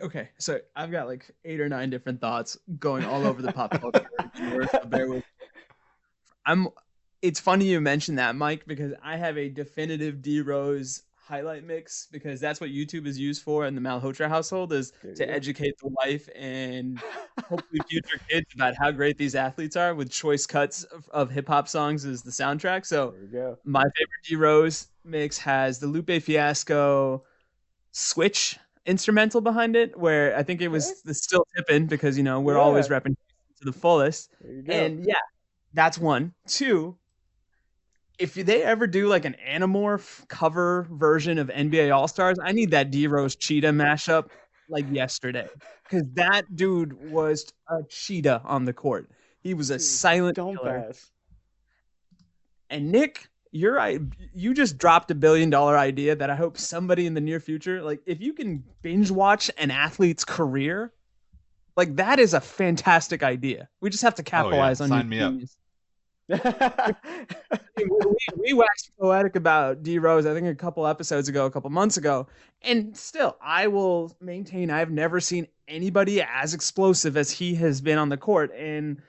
Okay, 0.00 0.28
so 0.38 0.60
I've 0.76 0.90
got 0.90 1.06
like 1.08 1.30
eight 1.44 1.60
or 1.60 1.68
nine 1.68 1.90
different 1.90 2.20
thoughts 2.20 2.56
going 2.78 3.04
all 3.04 3.26
over 3.26 3.42
the 3.42 3.52
pop 3.52 3.80
culture. 3.80 4.06
so 4.36 5.22
I'm. 6.46 6.68
It's 7.22 7.40
funny 7.40 7.66
you 7.66 7.80
mentioned 7.80 8.18
that, 8.18 8.34
Mike, 8.34 8.64
because 8.66 8.94
I 9.02 9.16
have 9.16 9.36
a 9.36 9.48
definitive 9.50 10.22
D 10.22 10.40
Rose 10.40 11.02
highlight 11.30 11.64
mix 11.64 12.08
because 12.10 12.40
that's 12.40 12.60
what 12.60 12.70
YouTube 12.70 13.06
is 13.06 13.18
used 13.18 13.42
for 13.42 13.64
in 13.66 13.74
the 13.76 13.80
Malhotra 13.80 14.28
household 14.28 14.72
is 14.72 14.92
There 15.02 15.14
to 15.14 15.30
educate 15.30 15.74
the 15.80 15.88
wife 15.88 16.28
and 16.34 16.98
hopefully 17.44 17.80
future 17.88 18.18
kids 18.28 18.46
about 18.54 18.74
how 18.76 18.90
great 18.90 19.16
these 19.16 19.36
athletes 19.36 19.76
are 19.76 19.94
with 19.94 20.10
choice 20.10 20.44
cuts 20.44 20.82
of, 20.84 21.08
of 21.10 21.30
hip 21.30 21.46
hop 21.46 21.68
songs 21.68 22.04
as 22.04 22.22
the 22.22 22.32
soundtrack. 22.32 22.84
So 22.84 23.10
There 23.12 23.20
you 23.22 23.28
go. 23.28 23.58
my 23.64 23.82
favorite 23.82 24.24
D 24.26 24.34
Rose 24.36 24.88
mix 25.04 25.38
has 25.38 25.78
the 25.78 25.86
Lupe 25.86 26.10
Fiasco 26.22 27.22
switch 27.92 28.58
instrumental 28.86 29.40
behind 29.40 29.76
it, 29.76 29.96
where 29.98 30.36
I 30.36 30.42
think 30.42 30.60
it 30.60 30.68
was 30.68 31.02
the 31.02 31.14
still 31.14 31.46
tipping 31.56 31.86
because 31.86 32.16
you 32.16 32.22
know 32.24 32.40
we're 32.40 32.58
always 32.58 32.88
Yeah. 32.88 32.98
repping 32.98 33.14
to 33.58 33.64
the 33.64 33.72
fullest. 33.72 34.30
There 34.40 34.52
you 34.52 34.62
go. 34.62 34.72
And 34.72 35.04
yeah, 35.06 35.14
that's 35.74 35.98
one. 35.98 36.34
Two, 36.46 36.96
if 38.18 38.34
they 38.34 38.62
ever 38.62 38.86
do 38.86 39.08
like 39.08 39.24
an 39.24 39.36
Animorph 39.46 40.26
cover 40.28 40.86
version 40.90 41.38
of 41.38 41.48
NBA 41.48 41.94
All 41.94 42.08
Stars, 42.08 42.38
I 42.42 42.52
need 42.52 42.70
that 42.72 42.90
D 42.90 43.06
Rose 43.06 43.36
Cheetah 43.36 43.70
mashup 43.70 44.28
like 44.68 44.84
yesterday 44.90 45.48
because 45.84 46.04
that 46.14 46.54
dude 46.54 46.92
was 47.10 47.46
a 47.68 47.82
cheetah 47.88 48.42
on 48.44 48.64
the 48.64 48.72
court. 48.72 49.10
He 49.42 49.54
was 49.54 49.70
a 49.70 49.78
silent 49.78 50.36
Don't 50.36 50.56
killer. 50.56 50.84
pass. 50.86 51.10
And 52.68 52.92
Nick, 52.92 53.29
you're 53.52 53.74
right. 53.74 54.00
You 54.34 54.54
just 54.54 54.78
dropped 54.78 55.10
a 55.10 55.14
billion 55.14 55.50
dollar 55.50 55.76
idea 55.76 56.14
that 56.14 56.30
I 56.30 56.36
hope 56.36 56.56
somebody 56.56 57.06
in 57.06 57.14
the 57.14 57.20
near 57.20 57.40
future, 57.40 57.82
like 57.82 58.00
if 58.06 58.20
you 58.20 58.32
can 58.32 58.62
binge 58.82 59.10
watch 59.10 59.50
an 59.58 59.70
athlete's 59.70 60.24
career, 60.24 60.92
like 61.76 61.96
that 61.96 62.18
is 62.18 62.34
a 62.34 62.40
fantastic 62.40 63.22
idea. 63.22 63.68
We 63.80 63.90
just 63.90 64.02
have 64.02 64.14
to 64.16 64.22
oh, 64.22 64.24
capitalize 64.24 64.80
on 64.80 64.88
Sign 64.88 64.98
your 64.98 65.08
me 65.08 65.20
up. 65.20 65.32
genius. 65.32 65.56
we, 67.76 67.84
we, 67.86 68.16
we 68.38 68.52
waxed 68.52 68.92
poetic 69.00 69.34
about 69.34 69.82
D 69.82 69.98
Rose, 69.98 70.26
I 70.26 70.34
think 70.34 70.46
a 70.46 70.54
couple 70.54 70.86
episodes 70.86 71.28
ago, 71.28 71.46
a 71.46 71.50
couple 71.50 71.70
months 71.70 71.96
ago. 71.96 72.28
And 72.62 72.96
still, 72.96 73.36
I 73.42 73.66
will 73.66 74.14
maintain 74.20 74.70
I've 74.70 74.92
never 74.92 75.18
seen 75.18 75.48
anybody 75.66 76.22
as 76.22 76.54
explosive 76.54 77.16
as 77.16 77.32
he 77.32 77.56
has 77.56 77.80
been 77.80 77.98
on 77.98 78.10
the 78.10 78.16
court. 78.16 78.52
And 78.56 79.02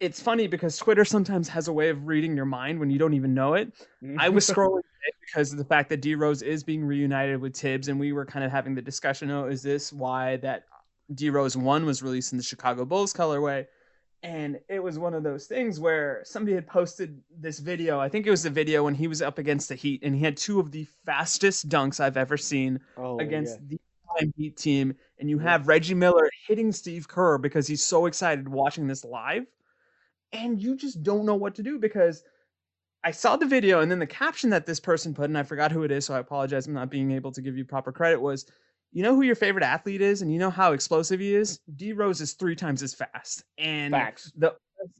it's 0.00 0.20
funny 0.20 0.46
because 0.46 0.76
Twitter 0.78 1.04
sometimes 1.04 1.48
has 1.50 1.68
a 1.68 1.72
way 1.72 1.90
of 1.90 2.06
reading 2.06 2.34
your 2.34 2.46
mind 2.46 2.80
when 2.80 2.90
you 2.90 2.98
don't 2.98 3.12
even 3.12 3.34
know 3.34 3.54
it. 3.54 3.72
I 4.18 4.30
was 4.30 4.48
scrolling 4.50 4.80
because 5.20 5.52
of 5.52 5.58
the 5.58 5.64
fact 5.64 5.90
that 5.90 6.00
D 6.00 6.14
Rose 6.14 6.42
is 6.42 6.64
being 6.64 6.84
reunited 6.84 7.40
with 7.40 7.54
Thibs, 7.54 7.88
and 7.88 8.00
we 8.00 8.12
were 8.12 8.24
kind 8.24 8.44
of 8.44 8.50
having 8.50 8.74
the 8.74 8.82
discussion 8.82 9.30
oh, 9.30 9.46
is 9.46 9.62
this 9.62 9.92
why 9.92 10.38
that 10.38 10.64
D 11.14 11.30
Rose 11.30 11.56
1 11.56 11.84
was 11.84 12.02
released 12.02 12.32
in 12.32 12.38
the 12.38 12.44
Chicago 12.44 12.84
Bulls 12.84 13.12
colorway? 13.12 13.66
And 14.22 14.58
it 14.68 14.82
was 14.82 14.98
one 14.98 15.14
of 15.14 15.22
those 15.22 15.46
things 15.46 15.80
where 15.80 16.20
somebody 16.24 16.54
had 16.54 16.66
posted 16.66 17.22
this 17.38 17.58
video. 17.58 17.98
I 17.98 18.08
think 18.08 18.26
it 18.26 18.30
was 18.30 18.42
the 18.42 18.50
video 18.50 18.84
when 18.84 18.94
he 18.94 19.06
was 19.06 19.22
up 19.22 19.38
against 19.38 19.68
the 19.68 19.74
Heat, 19.74 20.02
and 20.02 20.14
he 20.14 20.22
had 20.22 20.36
two 20.36 20.60
of 20.60 20.70
the 20.70 20.86
fastest 21.04 21.68
dunks 21.68 22.00
I've 22.00 22.16
ever 22.16 22.36
seen 22.36 22.80
oh, 22.96 23.18
against 23.18 23.58
yeah. 23.68 23.78
the 24.20 24.32
Heat 24.36 24.56
team. 24.56 24.94
And 25.18 25.28
you 25.28 25.38
have 25.38 25.68
Reggie 25.68 25.94
Miller 25.94 26.28
hitting 26.46 26.72
Steve 26.72 27.06
Kerr 27.06 27.38
because 27.38 27.66
he's 27.66 27.82
so 27.82 28.06
excited 28.06 28.48
watching 28.48 28.86
this 28.86 29.04
live. 29.04 29.46
And 30.32 30.60
you 30.60 30.76
just 30.76 31.02
don't 31.02 31.26
know 31.26 31.34
what 31.34 31.54
to 31.56 31.62
do 31.62 31.78
because 31.78 32.22
I 33.02 33.10
saw 33.10 33.36
the 33.36 33.46
video 33.46 33.80
and 33.80 33.90
then 33.90 33.98
the 33.98 34.06
caption 34.06 34.50
that 34.50 34.66
this 34.66 34.80
person 34.80 35.14
put, 35.14 35.24
and 35.24 35.38
I 35.38 35.42
forgot 35.42 35.72
who 35.72 35.82
it 35.84 35.90
is, 35.90 36.04
so 36.04 36.14
I 36.14 36.18
apologize. 36.18 36.66
I'm 36.66 36.74
not 36.74 36.90
being 36.90 37.10
able 37.12 37.32
to 37.32 37.42
give 37.42 37.56
you 37.56 37.64
proper 37.64 37.92
credit. 37.92 38.20
Was 38.20 38.46
you 38.92 39.02
know 39.02 39.14
who 39.14 39.22
your 39.22 39.36
favorite 39.36 39.64
athlete 39.64 40.02
is, 40.02 40.22
and 40.22 40.32
you 40.32 40.38
know 40.38 40.50
how 40.50 40.72
explosive 40.72 41.20
he 41.20 41.34
is. 41.34 41.60
D 41.76 41.92
Rose 41.92 42.20
is 42.20 42.34
three 42.34 42.56
times 42.56 42.82
as 42.82 42.94
fast, 42.94 43.44
and 43.58 43.92
Facts. 43.92 44.32
the 44.36 44.54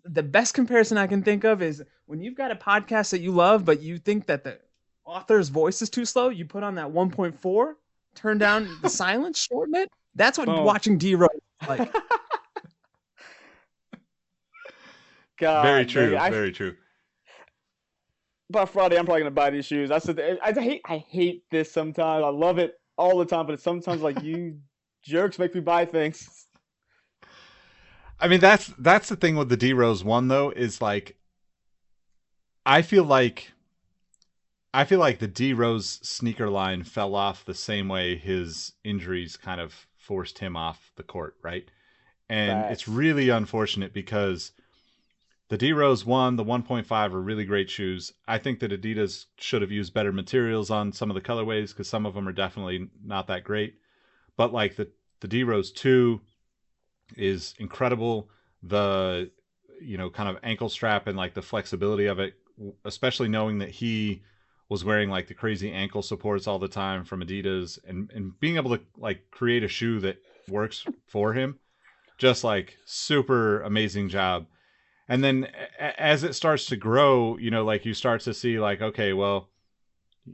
the 0.04 0.22
best 0.22 0.54
comparison 0.54 0.98
I 0.98 1.06
can 1.06 1.22
think 1.22 1.44
of 1.44 1.62
is 1.62 1.82
when 2.06 2.20
you've 2.20 2.36
got 2.36 2.50
a 2.50 2.56
podcast 2.56 3.10
that 3.10 3.20
you 3.20 3.32
love, 3.32 3.64
but 3.64 3.80
you 3.80 3.98
think 3.98 4.26
that 4.26 4.44
the 4.44 4.58
author's 5.04 5.48
voice 5.48 5.82
is 5.82 5.90
too 5.90 6.04
slow. 6.04 6.28
You 6.28 6.44
put 6.44 6.62
on 6.62 6.74
that 6.76 6.88
1.4, 6.88 7.72
turn 8.14 8.38
down 8.38 8.68
the 8.82 8.88
silence, 8.90 9.38
shorten 9.38 9.74
it. 9.74 9.90
That's 10.14 10.38
what 10.38 10.46
Boom. 10.46 10.64
watching 10.64 10.98
D 10.98 11.14
Rose 11.14 11.28
like. 11.68 11.94
God, 15.41 15.62
very 15.62 15.86
true. 15.86 16.16
I, 16.16 16.30
very 16.30 16.53
true. 16.53 16.76
by 18.51 18.66
Friday, 18.66 18.99
I'm 18.99 19.07
probably 19.07 19.22
gonna 19.22 19.30
buy 19.30 19.51
these 19.51 19.64
shoes. 19.64 19.91
I 19.91 19.99
said, 19.99 20.20
I, 20.20 20.51
I 20.51 20.53
hate, 20.53 20.82
I 20.84 20.99
hate 21.09 21.45
this 21.51 21.72
sometimes. 21.72 22.24
I 22.24 22.28
love 22.28 22.59
it 22.59 22.74
all 22.99 23.18
the 23.18 23.24
time, 23.24 23.47
but 23.47 23.55
it's 23.55 23.62
sometimes 23.62 24.03
like 24.03 24.22
you 24.22 24.59
jerks 25.03 25.38
make 25.38 25.55
me 25.55 25.62
buy 25.62 25.86
things. 25.86 26.47
I 28.20 28.28
mean, 28.28 28.41
that's 28.41 28.66
that's 28.78 29.09
the 29.09 29.16
thing 29.16 29.36
with 29.36 29.49
the 29.49 29.57
D 29.57 29.72
Rose 29.72 30.05
one 30.05 30.28
though 30.28 30.51
is 30.51 30.82
like, 30.82 31.16
I 32.66 32.82
feel 32.82 33.05
like, 33.05 33.53
I 34.74 34.84
feel 34.84 34.99
like 34.99 35.20
the 35.20 35.26
D 35.26 35.55
Rose 35.55 36.01
sneaker 36.03 36.51
line 36.51 36.84
fell 36.84 37.14
off 37.14 37.47
the 37.47 37.55
same 37.55 37.88
way 37.88 38.16
his 38.16 38.74
injuries 38.84 39.38
kind 39.38 39.59
of 39.59 39.86
forced 39.97 40.41
him 40.41 40.55
off 40.55 40.93
the 40.97 41.03
court, 41.03 41.36
right? 41.43 41.70
And 42.28 42.51
Facts. 42.51 42.72
it's 42.72 42.88
really 42.88 43.30
unfortunate 43.30 43.95
because 43.95 44.53
the 45.51 45.59
D 45.59 45.72
Rose 45.72 46.07
one, 46.07 46.36
the 46.36 46.44
1.5 46.44 47.12
are 47.12 47.20
really 47.20 47.44
great 47.44 47.68
shoes. 47.68 48.12
I 48.28 48.38
think 48.38 48.61
that 48.61 48.70
Adidas 48.70 49.26
should 49.36 49.62
have 49.62 49.72
used 49.72 49.92
better 49.92 50.12
materials 50.12 50.70
on 50.70 50.92
some 50.92 51.11
of 51.11 51.16
the 51.16 51.20
colorways 51.20 51.70
because 51.70 51.88
some 51.88 52.07
of 52.07 52.14
them 52.14 52.28
are 52.28 52.32
definitely 52.32 52.88
not 53.05 53.26
that 53.26 53.42
great. 53.42 53.74
But 54.36 54.53
like 54.53 54.76
the 54.76 54.88
the 55.18 55.26
D 55.26 55.42
Rose 55.42 55.72
two 55.72 56.20
is 57.16 57.55
incredible. 57.59 58.30
The 58.62 59.32
you 59.82 59.98
know 59.98 60.09
kind 60.09 60.28
of 60.28 60.38
ankle 60.44 60.68
strap 60.68 61.09
and 61.09 61.16
like 61.16 61.34
the 61.34 61.42
flexibility 61.42 62.07
of 62.07 62.20
it, 62.20 62.34
especially 62.84 63.28
knowing 63.28 63.59
that 63.59 63.70
he 63.70 64.22
was 64.68 64.84
wearing 64.84 65.11
like 65.11 65.26
the 65.26 65.34
crazy 65.34 65.72
ankle 65.72 66.03
supports 66.03 66.46
all 66.46 66.61
the 66.61 66.68
time 66.68 67.05
from 67.05 67.22
Adidas 67.22 67.76
and 67.88 68.09
and 68.14 68.38
being 68.38 68.55
able 68.55 68.76
to 68.76 68.82
like 68.96 69.32
create 69.32 69.64
a 69.64 69.68
shoe 69.68 69.98
that 69.98 70.18
works 70.48 70.86
for 71.09 71.32
him, 71.32 71.59
just 72.18 72.44
like 72.44 72.76
super 72.84 73.62
amazing 73.62 74.09
job. 74.09 74.46
And 75.11 75.24
then 75.24 75.48
as 75.80 76.22
it 76.22 76.34
starts 76.34 76.66
to 76.66 76.76
grow, 76.76 77.36
you 77.36 77.50
know, 77.50 77.64
like 77.64 77.84
you 77.84 77.94
start 77.94 78.20
to 78.22 78.32
see 78.32 78.61
like 78.61 78.80
okay, 78.80 79.12
well, 79.12 79.48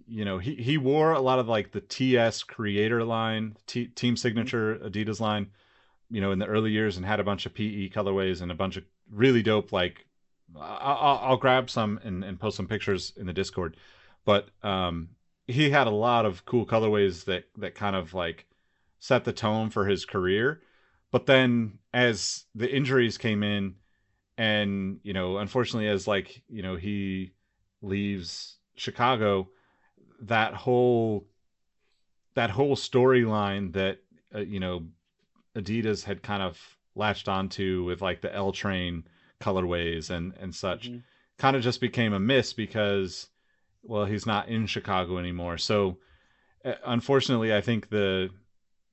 you 0.06 0.22
know, 0.22 0.36
he 0.36 0.54
he 0.56 0.76
wore 0.76 1.12
a 1.12 1.20
lot 1.20 1.38
of 1.38 1.48
like 1.48 1.72
the 1.72 1.80
TS 1.80 2.42
creator 2.42 3.02
line, 3.02 3.56
T, 3.66 3.86
team 3.86 4.18
signature 4.18 4.76
Adidas 4.76 5.18
line, 5.18 5.46
you 6.10 6.20
know, 6.20 6.30
in 6.30 6.38
the 6.38 6.46
early 6.46 6.72
years 6.72 6.98
and 6.98 7.06
had 7.06 7.20
a 7.20 7.24
bunch 7.24 7.46
of 7.46 7.54
PE 7.54 7.88
colorways 7.88 8.42
and 8.42 8.52
a 8.52 8.54
bunch 8.54 8.76
of 8.76 8.84
really 9.10 9.42
dope 9.42 9.72
like 9.72 10.04
I'll, 10.54 11.20
I'll 11.22 11.36
grab 11.38 11.70
some 11.70 11.98
and, 12.04 12.22
and 12.22 12.38
post 12.38 12.58
some 12.58 12.68
pictures 12.68 13.14
in 13.16 13.26
the 13.26 13.32
Discord. 13.32 13.78
But 14.26 14.50
um, 14.62 15.08
he 15.46 15.70
had 15.70 15.86
a 15.86 15.90
lot 15.90 16.26
of 16.26 16.44
cool 16.44 16.66
colorways 16.66 17.24
that 17.24 17.44
that 17.56 17.74
kind 17.74 17.96
of 17.96 18.12
like 18.12 18.44
set 19.00 19.24
the 19.24 19.32
tone 19.32 19.70
for 19.70 19.86
his 19.86 20.04
career. 20.04 20.60
But 21.10 21.24
then 21.24 21.78
as 21.94 22.44
the 22.54 22.70
injuries 22.70 23.16
came 23.16 23.42
in, 23.42 23.76
and 24.38 25.00
you 25.02 25.12
know, 25.12 25.38
unfortunately, 25.38 25.88
as 25.88 26.06
like 26.06 26.42
you 26.48 26.62
know 26.62 26.76
he 26.76 27.30
leaves 27.82 28.58
Chicago, 28.76 29.48
that 30.20 30.54
whole 30.54 31.26
that 32.34 32.50
whole 32.50 32.76
storyline 32.76 33.72
that 33.72 33.98
uh, 34.34 34.40
you 34.40 34.60
know 34.60 34.84
Adidas 35.56 36.04
had 36.04 36.22
kind 36.22 36.42
of 36.42 36.76
latched 36.94 37.28
onto 37.28 37.84
with 37.84 38.00
like 38.02 38.20
the 38.20 38.34
L 38.34 38.52
Train 38.52 39.04
colorways 39.40 40.10
and 40.10 40.32
and 40.38 40.54
such 40.54 40.88
Mhm. 40.88 41.02
kind 41.38 41.56
of 41.56 41.62
just 41.62 41.80
became 41.80 42.12
a 42.12 42.20
miss 42.20 42.52
because 42.52 43.28
well 43.82 44.04
he's 44.06 44.26
not 44.26 44.48
in 44.48 44.66
Chicago 44.66 45.18
anymore. 45.18 45.58
So 45.58 45.98
uh, 46.64 46.74
unfortunately, 46.84 47.54
I 47.54 47.60
think 47.60 47.88
the 47.88 48.30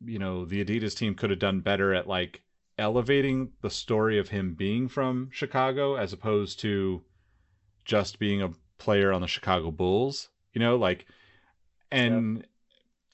you 0.06 0.20
know 0.20 0.46
the 0.46 0.64
Adidas 0.64 0.96
team 0.96 1.16
could 1.16 1.30
have 1.30 1.40
done 1.40 1.60
better 1.62 1.94
at 1.94 2.08
like 2.08 2.42
elevating 2.78 3.52
the 3.62 3.70
story 3.70 4.18
of 4.18 4.30
him 4.30 4.54
being 4.54 4.88
from 4.88 5.30
Chicago 5.32 5.96
as 5.96 6.14
opposed 6.14 6.60
to 6.62 7.04
just 7.86 8.20
being 8.20 8.42
a 8.42 8.52
player 8.78 9.12
on 9.12 9.22
the 9.22 9.28
Chicago 9.28 9.72
Bulls. 9.72 10.30
You 10.54 10.60
know, 10.60 10.76
like 10.76 11.06
and 11.92 12.46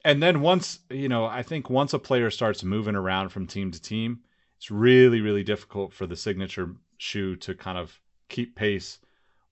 and 0.03 0.23
then 0.23 0.41
once 0.41 0.79
you 0.89 1.09
know, 1.09 1.25
I 1.25 1.43
think 1.43 1.69
once 1.69 1.93
a 1.93 1.99
player 1.99 2.29
starts 2.29 2.63
moving 2.63 2.95
around 2.95 3.29
from 3.29 3.47
team 3.47 3.71
to 3.71 3.81
team, 3.81 4.19
it's 4.57 4.69
really 4.69 5.21
really 5.21 5.43
difficult 5.43 5.93
for 5.93 6.05
the 6.05 6.15
signature 6.15 6.75
shoe 6.97 7.35
to 7.37 7.55
kind 7.55 7.77
of 7.77 7.99
keep 8.27 8.55
pace 8.55 8.99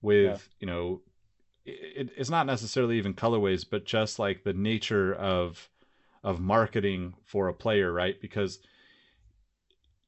with 0.02 0.48
you 0.60 0.66
know 0.66 1.00
it, 1.64 2.10
it's 2.16 2.30
not 2.30 2.46
necessarily 2.46 2.98
even 2.98 3.14
colorways 3.14 3.64
but 3.68 3.84
just 3.84 4.18
like 4.18 4.44
the 4.44 4.52
nature 4.52 5.14
of 5.14 5.68
of 6.22 6.40
marketing 6.40 7.14
for 7.24 7.48
a 7.48 7.54
player 7.54 7.92
right 7.92 8.20
because 8.20 8.58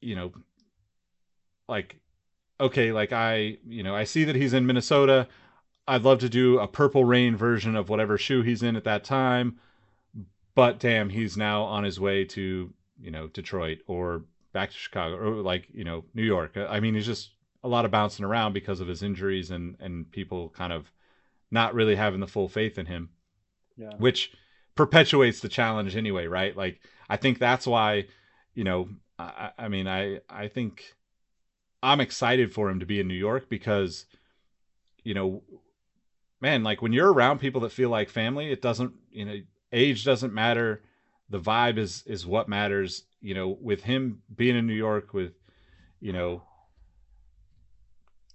you 0.01 0.15
know 0.17 0.33
like 1.69 1.97
okay 2.59 2.93
like 2.93 3.13
i 3.13 3.57
you 3.67 3.83
know 3.83 3.95
i 3.95 4.05
see 4.05 4.25
that 4.25 4.37
he's 4.37 4.53
in 4.53 4.67
minnesota. 4.67 5.27
I'd 5.89 6.03
love 6.03 6.21
to 6.21 6.29
do 6.29 6.59
a 6.61 6.69
purple 6.69 7.05
rain 7.05 7.35
version 7.37 7.75
of 7.75 7.89
whatever 7.89 8.17
shoe 8.17 8.43
he's 8.43 8.63
in 8.63 8.77
at 8.77 8.85
that 8.85 9.03
time 9.03 9.59
but 10.55 10.79
damn 10.79 11.09
he's 11.09 11.37
now 11.37 11.63
on 11.65 11.85
his 11.85 11.99
way 11.99 12.25
to 12.27 12.73
you 13.01 13.11
know 13.11 13.27
detroit 13.29 13.79
or 13.87 14.25
back 14.53 14.71
to 14.71 14.77
chicago 14.77 15.17
or 15.17 15.43
like 15.43 15.67
you 15.73 15.85
know 15.85 16.05
new 16.15 16.23
york. 16.23 16.57
I 16.57 16.81
mean 16.81 16.95
he's 16.95 17.07
just 17.07 17.31
a 17.65 17.69
lot 17.69 17.85
of 17.85 17.91
bouncing 17.91 18.25
around 18.25 18.53
because 18.53 18.81
of 18.81 18.89
his 18.89 19.03
injuries 19.03 19.51
and 19.51 19.77
and 19.81 20.11
people 20.11 20.51
kind 20.51 20.73
of 20.73 20.93
not 21.51 21.75
really 21.75 21.97
having 21.97 22.21
the 22.21 22.27
full 22.29 22.49
faith 22.49 22.79
in 22.79 22.87
him 22.87 23.11
Yeah. 23.77 23.91
which 23.99 24.33
perpetuates 24.77 25.41
the 25.41 25.49
challenge 25.49 25.97
anyway 25.97 26.27
right? 26.27 26.57
Like 26.57 26.81
i 27.09 27.17
think 27.17 27.39
that's 27.39 27.67
why 27.67 28.07
you 28.55 28.65
know 28.65 28.89
i, 29.21 29.51
I 29.59 29.69
mean 29.69 29.87
i 29.89 30.21
i 30.29 30.49
think 30.49 30.95
i'm 31.83 32.01
excited 32.01 32.53
for 32.53 32.69
him 32.71 32.81
to 32.81 32.87
be 32.87 33.01
in 33.01 33.09
new 33.09 33.15
york 33.15 33.49
because 33.49 34.07
you 35.05 35.15
know 35.15 35.43
man 36.41 36.63
like 36.63 36.83
when 36.83 36.93
you're 36.93 37.13
around 37.13 37.39
people 37.39 37.61
that 37.63 37.73
feel 37.73 37.91
like 37.91 38.09
family 38.11 38.51
it 38.53 38.61
doesn't 38.63 38.93
you 39.11 39.25
know 39.25 39.37
age 39.73 40.05
doesn't 40.05 40.33
matter 40.35 40.83
the 41.29 41.41
vibe 41.41 41.79
is 41.79 42.03
is 42.07 42.27
what 42.27 42.49
matters 42.49 43.05
you 43.21 43.35
know 43.35 43.49
with 43.61 43.83
him 43.85 44.23
being 44.35 44.57
in 44.57 44.67
new 44.67 44.75
york 44.75 45.13
with 45.15 45.33
you 46.01 46.13
know 46.13 46.43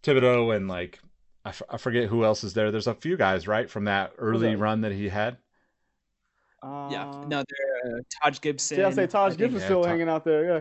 Thibodeau 0.03 0.55
and 0.55 0.67
like 0.67 0.99
I, 1.43 1.49
f- 1.49 1.61
I 1.69 1.77
forget 1.77 2.09
who 2.09 2.23
else 2.23 2.43
is 2.43 2.53
there. 2.53 2.71
There's 2.71 2.87
a 2.87 2.93
few 2.93 3.17
guys 3.17 3.47
right 3.47 3.69
from 3.69 3.85
that 3.85 4.13
early 4.17 4.51
that? 4.51 4.57
run 4.57 4.81
that 4.81 4.91
he 4.91 5.09
had. 5.09 5.37
Yeah, 6.63 7.07
Uh, 7.09 7.25
no, 7.27 7.43
there 7.47 7.97
uh, 7.97 7.99
Taj 8.23 8.39
Gibson. 8.41 8.79
Yeah, 8.79 8.87
I 8.87 8.91
say 8.91 9.07
Taj 9.07 9.29
think- 9.31 9.39
Gibson's 9.39 9.61
Yeah, 9.61 9.67
still 9.67 9.81
Ta- 9.83 9.89
hanging 9.89 10.09
out 10.09 10.23
there. 10.25 10.45
Yeah. 10.45 10.59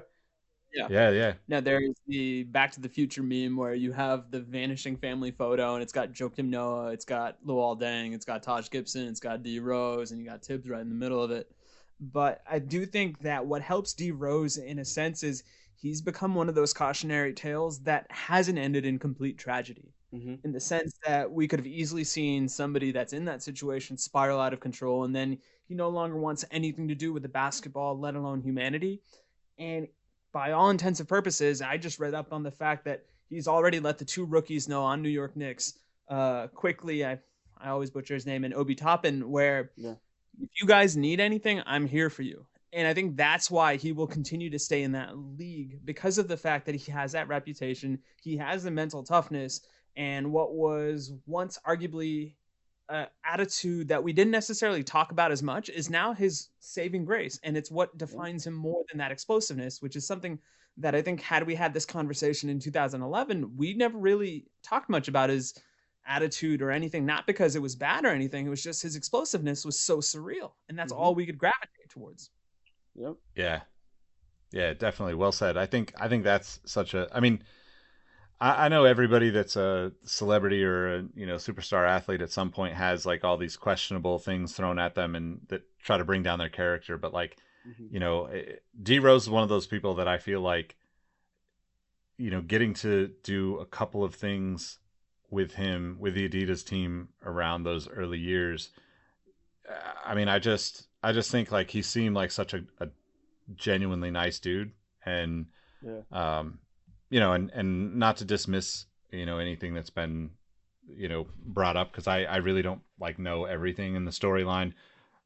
Yeah, 0.74 1.10
yeah. 1.10 1.34
No, 1.48 1.60
there's 1.60 1.94
the 2.06 2.42
Back 2.44 2.72
to 2.72 2.80
the 2.80 2.88
Future 2.88 3.22
meme 3.22 3.56
where 3.56 3.74
you 3.74 3.92
have 3.92 4.30
the 4.30 4.40
vanishing 4.40 4.96
family 4.96 5.30
photo, 5.30 5.74
and 5.74 5.82
it's 5.82 5.92
got 5.92 6.12
Joakim 6.12 6.48
Noah, 6.48 6.90
it's 6.92 7.04
got 7.04 7.42
Luol 7.44 7.78
Deng, 7.80 8.12
it's 8.14 8.24
got 8.24 8.42
Taj 8.42 8.68
Gibson, 8.70 9.06
it's 9.08 9.20
got 9.20 9.42
D 9.42 9.60
Rose, 9.60 10.10
and 10.10 10.20
you 10.20 10.26
got 10.26 10.44
Thibs 10.44 10.68
right 10.68 10.80
in 10.80 10.88
the 10.88 10.94
middle 10.94 11.22
of 11.22 11.30
it. 11.30 11.50
But 12.00 12.42
I 12.48 12.58
do 12.58 12.86
think 12.86 13.20
that 13.20 13.46
what 13.46 13.62
helps 13.62 13.94
D 13.94 14.10
Rose 14.10 14.56
in 14.58 14.78
a 14.80 14.84
sense 14.84 15.22
is 15.22 15.44
he's 15.76 16.02
become 16.02 16.34
one 16.34 16.48
of 16.48 16.54
those 16.54 16.72
cautionary 16.72 17.32
tales 17.34 17.82
that 17.84 18.06
hasn't 18.10 18.58
ended 18.58 18.84
in 18.84 18.98
complete 18.98 19.38
tragedy. 19.38 19.94
Mhm. 20.12 20.44
In 20.44 20.52
the 20.52 20.60
sense 20.60 20.92
that 21.06 21.30
we 21.32 21.48
could 21.48 21.58
have 21.60 21.66
easily 21.66 22.04
seen 22.04 22.48
somebody 22.48 22.92
that's 22.92 23.12
in 23.12 23.24
that 23.26 23.42
situation 23.42 23.96
spiral 23.96 24.40
out 24.40 24.52
of 24.52 24.60
control, 24.60 25.04
and 25.04 25.14
then 25.14 25.38
he 25.66 25.74
no 25.74 25.88
longer 25.88 26.16
wants 26.16 26.44
anything 26.50 26.88
to 26.88 26.94
do 26.94 27.12
with 27.12 27.22
the 27.22 27.28
basketball, 27.28 27.98
let 27.98 28.14
alone 28.14 28.40
humanity. 28.42 29.00
And 29.58 29.88
by 30.34 30.50
all 30.52 30.68
intents 30.68 31.00
and 31.00 31.08
purposes, 31.08 31.62
I 31.62 31.78
just 31.78 31.98
read 31.98 32.12
up 32.12 32.32
on 32.32 32.42
the 32.42 32.50
fact 32.50 32.84
that 32.84 33.04
he's 33.30 33.48
already 33.48 33.80
let 33.80 33.96
the 33.98 34.04
two 34.04 34.24
rookies 34.26 34.68
know 34.68 34.82
on 34.82 35.00
New 35.00 35.08
York 35.08 35.34
Knicks 35.36 35.78
uh, 36.10 36.48
Quickley. 36.48 37.06
I 37.06 37.18
I 37.58 37.70
always 37.70 37.88
butcher 37.90 38.12
his 38.12 38.26
name 38.26 38.44
and 38.44 38.52
Obi 38.52 38.74
Toppin, 38.74 39.30
where 39.30 39.70
Yeah. 39.76 39.94
if 40.38 40.50
you 40.60 40.66
guys 40.66 40.96
need 40.96 41.20
anything, 41.20 41.62
I'm 41.64 41.86
here 41.86 42.10
for 42.10 42.22
you. 42.22 42.44
And 42.74 42.86
I 42.86 42.92
think 42.92 43.16
that's 43.16 43.48
why 43.50 43.76
he 43.76 43.92
will 43.92 44.08
continue 44.08 44.50
to 44.50 44.58
stay 44.58 44.82
in 44.82 44.92
that 44.92 45.16
league 45.16 45.78
because 45.84 46.18
of 46.18 46.26
the 46.26 46.36
fact 46.36 46.66
that 46.66 46.74
he 46.74 46.90
has 46.90 47.12
that 47.12 47.28
reputation, 47.28 48.00
he 48.20 48.36
has 48.36 48.64
the 48.64 48.70
mental 48.72 49.04
toughness, 49.04 49.60
and 49.96 50.32
what 50.32 50.54
was 50.54 51.12
once 51.26 51.58
arguably 51.64 52.34
uh, 52.88 53.06
attitude 53.24 53.88
that 53.88 54.02
we 54.02 54.12
didn't 54.12 54.30
necessarily 54.30 54.82
talk 54.84 55.10
about 55.10 55.32
as 55.32 55.42
much 55.42 55.68
is 55.70 55.88
now 55.88 56.12
his 56.12 56.48
saving 56.60 57.04
grace 57.04 57.40
and 57.42 57.56
it's 57.56 57.70
what 57.70 57.96
defines 57.96 58.46
him 58.46 58.52
more 58.52 58.82
than 58.90 58.98
that 58.98 59.10
explosiveness 59.10 59.80
which 59.80 59.96
is 59.96 60.06
something 60.06 60.38
that 60.76 60.94
i 60.94 61.00
think 61.00 61.20
had 61.22 61.46
we 61.46 61.54
had 61.54 61.72
this 61.72 61.86
conversation 61.86 62.50
in 62.50 62.58
2011 62.60 63.56
we 63.56 63.72
never 63.74 63.96
really 63.96 64.44
talked 64.62 64.90
much 64.90 65.08
about 65.08 65.30
his 65.30 65.54
attitude 66.06 66.60
or 66.60 66.70
anything 66.70 67.06
not 67.06 67.26
because 67.26 67.56
it 67.56 67.62
was 67.62 67.74
bad 67.74 68.04
or 68.04 68.08
anything 68.08 68.44
it 68.46 68.50
was 68.50 68.62
just 68.62 68.82
his 68.82 68.96
explosiveness 68.96 69.64
was 69.64 69.78
so 69.78 69.98
surreal 69.98 70.52
and 70.68 70.78
that's 70.78 70.92
Mhm. 70.92 70.98
all 70.98 71.14
we 71.14 71.24
could 71.24 71.38
gravitate 71.38 71.88
towards 71.88 72.30
Yep. 72.96 73.14
Yeah. 73.34 73.60
Yeah, 74.52 74.72
definitely. 74.74 75.14
Well 75.14 75.32
said. 75.32 75.56
I 75.56 75.66
think 75.66 75.92
I 75.98 76.06
think 76.08 76.22
that's 76.22 76.60
such 76.64 76.94
a 76.94 77.08
I 77.12 77.18
mean 77.20 77.42
I, 78.40 78.66
I 78.66 78.68
know 78.68 78.84
everybody 78.84 79.30
that's 79.30 79.56
a 79.56 79.92
celebrity 80.04 80.64
or 80.64 80.96
a 80.96 81.04
you 81.14 81.26
know 81.26 81.36
superstar 81.36 81.88
athlete 81.88 82.22
at 82.22 82.30
some 82.30 82.50
point 82.50 82.74
has 82.74 83.06
like 83.06 83.24
all 83.24 83.36
these 83.36 83.56
questionable 83.56 84.18
things 84.18 84.52
thrown 84.54 84.78
at 84.78 84.94
them 84.94 85.14
and 85.14 85.40
that 85.48 85.62
try 85.82 85.98
to 85.98 86.04
bring 86.04 86.22
down 86.22 86.38
their 86.38 86.48
character. 86.48 86.98
But 86.98 87.12
like 87.12 87.36
Mhm. 87.66 87.92
you 87.92 88.00
know, 88.00 88.26
eh, 88.26 88.56
D 88.82 88.98
Rose 88.98 89.22
is 89.24 89.30
one 89.30 89.42
of 89.42 89.48
those 89.48 89.66
people 89.66 89.94
that 89.96 90.08
I 90.08 90.18
feel 90.18 90.40
like, 90.40 90.76
you 92.18 92.30
know, 92.30 92.40
getting 92.40 92.74
to 92.74 93.10
do 93.22 93.58
a 93.58 93.66
couple 93.66 94.04
of 94.04 94.14
things 94.14 94.78
with 95.30 95.54
him 95.54 95.96
with 95.98 96.14
the 96.14 96.28
Adidas 96.28 96.64
team 96.64 97.08
around 97.24 97.64
those 97.64 97.88
early 97.88 98.18
years. 98.18 98.70
I 100.04 100.14
mean, 100.14 100.28
I 100.28 100.38
just 100.38 100.88
I 101.02 101.12
just 101.12 101.30
think 101.30 101.50
like 101.50 101.70
he 101.70 101.82
seemed 101.82 102.14
like 102.14 102.30
such 102.30 102.54
a, 102.54 102.64
a 102.80 102.88
genuinely 103.54 104.10
nice 104.10 104.38
dude, 104.38 104.72
and 105.04 105.46
Yeah. 105.82 106.02
um, 106.12 106.58
you 107.10 107.20
know, 107.20 107.32
and 107.32 107.50
and 107.52 107.96
not 107.96 108.16
to 108.18 108.24
dismiss 108.24 108.86
you 109.10 109.26
know 109.26 109.38
anything 109.38 109.74
that's 109.74 109.90
been 109.90 110.30
you 110.86 111.08
know 111.08 111.26
brought 111.44 111.76
up 111.76 111.90
because 111.92 112.06
I 112.06 112.24
I 112.24 112.36
really 112.36 112.62
don't 112.62 112.82
like 112.98 113.18
know 113.18 113.44
everything 113.44 113.94
in 113.94 114.04
the 114.04 114.10
storyline 114.10 114.72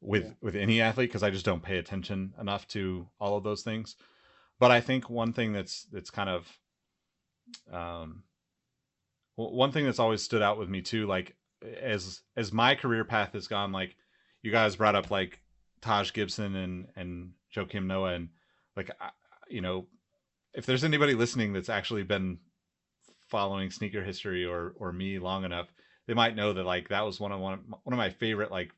with 0.01 0.23
Yeah. 0.23 0.33
with 0.41 0.55
any 0.55 0.81
athlete 0.81 1.09
because 1.09 1.23
I 1.23 1.29
just 1.29 1.45
don't 1.45 1.63
pay 1.63 1.77
attention 1.77 2.33
enough 2.39 2.67
to 2.69 3.07
all 3.19 3.35
of 3.37 3.43
those 3.43 3.63
things. 3.63 3.95
But 4.59 4.71
I 4.71 4.81
think 4.81 5.09
one 5.09 5.33
thing 5.33 5.53
that's 5.53 5.83
that's 5.91 6.09
kind 6.09 6.29
of 6.29 6.47
um 7.71 8.23
one 9.35 9.71
thing 9.71 9.85
that's 9.85 9.99
always 9.99 10.21
stood 10.21 10.41
out 10.41 10.57
with 10.59 10.69
me 10.69 10.81
too 10.81 11.07
like 11.07 11.35
as 11.81 12.21
as 12.35 12.51
my 12.51 12.75
career 12.75 13.03
path 13.05 13.33
has 13.33 13.47
gone 13.47 13.71
like 13.71 13.95
you 14.41 14.51
guys 14.51 14.75
brought 14.75 14.95
up 14.95 15.11
like 15.11 15.39
Taj 15.81 16.11
Gibson 16.11 16.55
and 16.55 16.87
and 16.95 17.31
Joakim 17.55 17.85
Noah 17.85 18.13
and 18.13 18.29
like 18.75 18.91
I, 18.99 19.09
you 19.49 19.61
know 19.61 19.87
if 20.53 20.65
there's 20.65 20.83
anybody 20.83 21.13
listening 21.13 21.53
that's 21.53 21.69
actually 21.69 22.03
been 22.03 22.37
following 23.27 23.69
sneaker 23.69 24.03
history 24.03 24.45
or 24.45 24.73
or 24.77 24.91
me 24.91 25.19
long 25.19 25.43
enough 25.45 25.67
they 26.07 26.13
might 26.15 26.35
know 26.35 26.53
that 26.53 26.65
like 26.65 26.89
that 26.89 27.05
was 27.05 27.19
one 27.19 27.31
of 27.31 27.39
one 27.39 27.53
of, 27.53 27.59
one 27.83 27.93
of 27.93 27.97
my 27.97 28.09
favorite 28.09 28.51
like 28.51 28.71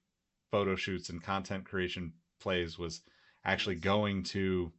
photo 0.51 0.75
shoots 0.75 1.09
and 1.09 1.23
content 1.23 1.63
creation 1.63 2.11
plays 2.41 2.77
was 2.77 3.01
actually 3.45 3.75
going 3.75 4.21
to 4.23 4.71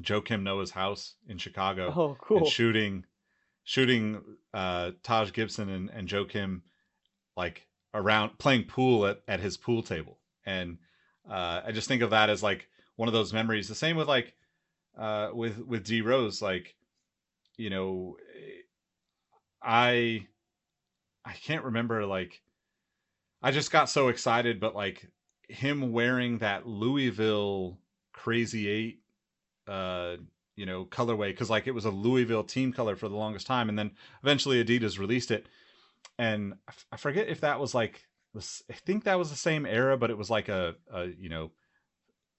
Joakim 0.00 0.42
Noah's 0.42 0.70
house 0.70 1.14
in 1.28 1.36
Chicago 1.38 1.92
Oh, 1.94 2.16
cool. 2.20 2.38
and 2.38 2.46
shooting 2.46 3.04
shooting 3.64 4.22
uh 4.54 4.92
Taj 5.02 5.32
Gibson 5.32 5.68
and, 5.68 5.90
and 5.90 6.08
Joakim 6.08 6.62
like 7.36 7.66
around 7.94 8.38
playing 8.38 8.64
pool 8.64 9.06
at, 9.06 9.20
at 9.28 9.40
his 9.40 9.56
pool 9.58 9.82
table. 9.82 10.18
And 10.46 10.78
uh 11.28 11.60
I 11.66 11.72
just 11.72 11.88
think 11.88 12.00
of 12.00 12.10
that 12.10 12.30
as 12.30 12.42
like 12.42 12.68
one 12.96 13.08
of 13.08 13.12
those 13.14 13.32
memories. 13.34 13.68
The 13.68 13.74
same 13.74 13.96
with 13.96 14.08
like 14.08 14.32
uh 14.98 15.30
with 15.32 15.58
with 15.58 15.84
D 15.84 16.00
Rose, 16.00 16.42
like, 16.42 16.74
you 17.56 17.70
know, 17.70 18.16
I 19.62 20.26
I 21.24 21.32
can't 21.34 21.64
remember 21.64 22.06
like 22.06 22.42
I 23.42 23.50
just 23.52 23.70
got 23.70 23.88
so 23.88 24.08
excited, 24.08 24.60
but 24.60 24.74
like 24.74 25.06
him 25.48 25.92
wearing 25.92 26.38
that 26.38 26.66
Louisville 26.66 27.78
crazy 28.12 28.68
eight 28.68 29.00
uh 29.68 30.16
you 30.56 30.66
know 30.66 30.84
colorway 30.86 31.28
because 31.28 31.48
like 31.50 31.66
it 31.68 31.74
was 31.74 31.84
a 31.84 31.90
louisville 31.90 32.42
team 32.42 32.72
color 32.72 32.96
for 32.96 33.08
the 33.08 33.14
longest 33.14 33.46
time 33.46 33.68
and 33.68 33.78
then 33.78 33.92
eventually 34.22 34.62
adidas 34.62 34.98
released 34.98 35.30
it. 35.30 35.46
And 36.18 36.54
I 36.66 36.70
f- 36.70 36.86
I 36.92 36.96
forget 36.96 37.28
if 37.28 37.40
that 37.42 37.60
was 37.60 37.74
like 37.74 38.06
i 38.36 38.72
think 38.72 39.04
that 39.04 39.18
was 39.18 39.30
the 39.30 39.36
same 39.36 39.66
era 39.66 39.96
but 39.96 40.10
it 40.10 40.18
was 40.18 40.30
like 40.30 40.48
a, 40.48 40.74
a 40.92 41.06
you 41.18 41.28
know 41.28 41.50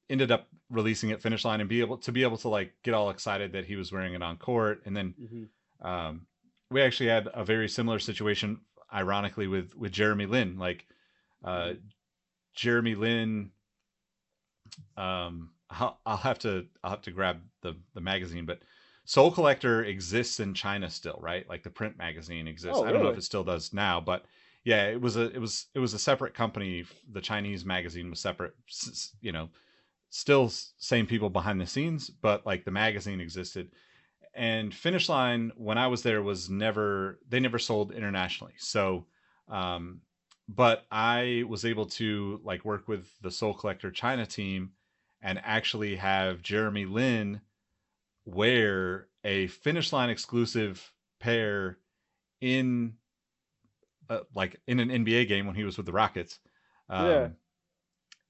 ended 0.09 0.31
up 0.31 0.47
releasing 0.69 1.09
it 1.09 1.21
finish 1.21 1.45
line 1.45 1.59
and 1.61 1.69
be 1.69 1.81
able 1.81 1.97
to 1.97 2.11
be 2.11 2.23
able 2.23 2.37
to 2.37 2.49
like 2.49 2.73
get 2.83 2.93
all 2.93 3.09
excited 3.09 3.51
that 3.53 3.65
he 3.65 3.75
was 3.75 3.91
wearing 3.91 4.13
it 4.13 4.21
on 4.21 4.37
court 4.37 4.81
and 4.85 4.95
then 4.95 5.13
Mhm. 5.21 5.49
um 5.87 6.27
we 6.71 6.81
actually 6.81 7.09
had 7.09 7.27
a 7.33 7.43
very 7.43 7.67
similar 7.69 7.99
situation 7.99 8.61
ironically 8.93 9.47
with 9.47 9.75
with 9.75 9.91
jeremy 9.91 10.25
lin 10.25 10.57
like 10.57 10.85
uh 11.43 11.73
jeremy 12.53 12.95
lin 12.95 13.51
um 14.97 15.51
I'll, 15.69 15.99
I'll 16.05 16.17
have 16.17 16.39
to 16.39 16.65
I'll 16.83 16.91
have 16.91 17.01
to 17.03 17.11
grab 17.11 17.41
the 17.61 17.75
the 17.93 18.01
magazine, 18.01 18.45
but 18.45 18.59
Sole 19.05 19.31
Collector 19.31 19.83
exists 19.85 20.39
in 20.39 20.53
China 20.53 20.89
still, 20.89 21.17
right? 21.21 21.47
Like 21.47 21.63
the 21.63 21.69
print 21.69 21.97
magazine 21.97 22.47
exists. 22.47 22.79
Oh, 22.79 22.85
I 22.85 22.91
don't 22.91 23.03
know 23.03 23.09
if 23.09 23.17
it 23.17 23.23
still 23.23 23.43
does 23.43 23.73
now, 23.73 23.99
but 23.99 24.25
yeah, 24.63 24.87
it 24.87 24.99
was 25.01 25.15
a 25.15 25.31
it 25.31 25.39
was 25.39 25.67
it 25.73 25.79
was 25.79 25.93
a 25.93 25.99
separate 25.99 26.33
company. 26.33 26.85
The 27.11 27.21
Chinese 27.21 27.65
magazine 27.65 28.09
was 28.09 28.19
separate. 28.19 28.53
You 29.21 29.31
know, 29.31 29.49
still 30.09 30.51
same 30.77 31.05
people 31.05 31.29
behind 31.29 31.61
the 31.61 31.67
scenes, 31.67 32.09
but 32.09 32.45
like 32.45 32.65
the 32.65 32.71
magazine 32.71 33.19
existed. 33.19 33.71
And 34.33 34.73
Finish 34.73 35.09
Line, 35.09 35.51
when 35.55 35.77
I 35.77 35.87
was 35.87 36.03
there, 36.03 36.21
was 36.21 36.49
never 36.49 37.19
they 37.27 37.39
never 37.39 37.59
sold 37.59 37.91
internationally. 37.91 38.53
So, 38.57 39.05
um, 39.47 40.01
but 40.47 40.85
I 40.91 41.43
was 41.47 41.65
able 41.65 41.85
to 41.87 42.39
like 42.43 42.65
work 42.65 42.87
with 42.87 43.07
the 43.21 43.31
Sole 43.31 43.53
Collector 43.53 43.91
China 43.91 44.25
team 44.25 44.71
and 45.21 45.39
actually 45.43 45.95
have 45.97 46.41
Jeremy 46.41 46.85
Lin 46.85 47.41
wear 48.25 49.07
a 49.23 49.47
finish 49.47 49.91
line 49.91 50.09
exclusive 50.09 50.91
pair 51.19 51.77
in 52.41 52.93
uh, 54.09 54.21
like 54.33 54.59
in 54.67 54.79
an 54.79 54.89
NBA 54.89 55.27
game 55.27 55.45
when 55.45 55.55
he 55.55 55.63
was 55.63 55.77
with 55.77 55.85
the 55.85 55.91
Rockets. 55.91 56.39
Um, 56.89 57.07
Yeah. 57.07 57.27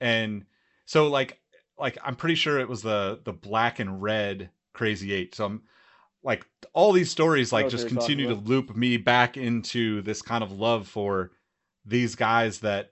And 0.02 0.46
so 0.86 1.08
like 1.08 1.40
like 1.80 1.98
I'm 2.04 2.16
pretty 2.16 2.36
sure 2.36 2.60
it 2.60 2.70
was 2.70 2.82
the 2.82 3.20
the 3.24 3.34
black 3.34 3.80
and 3.80 4.02
red 4.02 4.50
crazy 4.74 5.14
8. 5.14 5.36
So 5.36 5.46
I'm 5.46 5.62
like 6.24 6.46
all 6.74 6.92
these 6.92 7.10
stories 7.10 7.54
like 7.54 7.70
just 7.70 7.88
continue 7.88 8.28
to 8.28 8.36
loop 8.36 8.76
me 8.76 8.98
back 8.98 9.38
into 9.38 10.02
this 10.02 10.22
kind 10.22 10.44
of 10.44 10.52
love 10.52 10.88
for 10.88 11.32
these 11.86 12.16
guys 12.16 12.60
that 12.60 12.92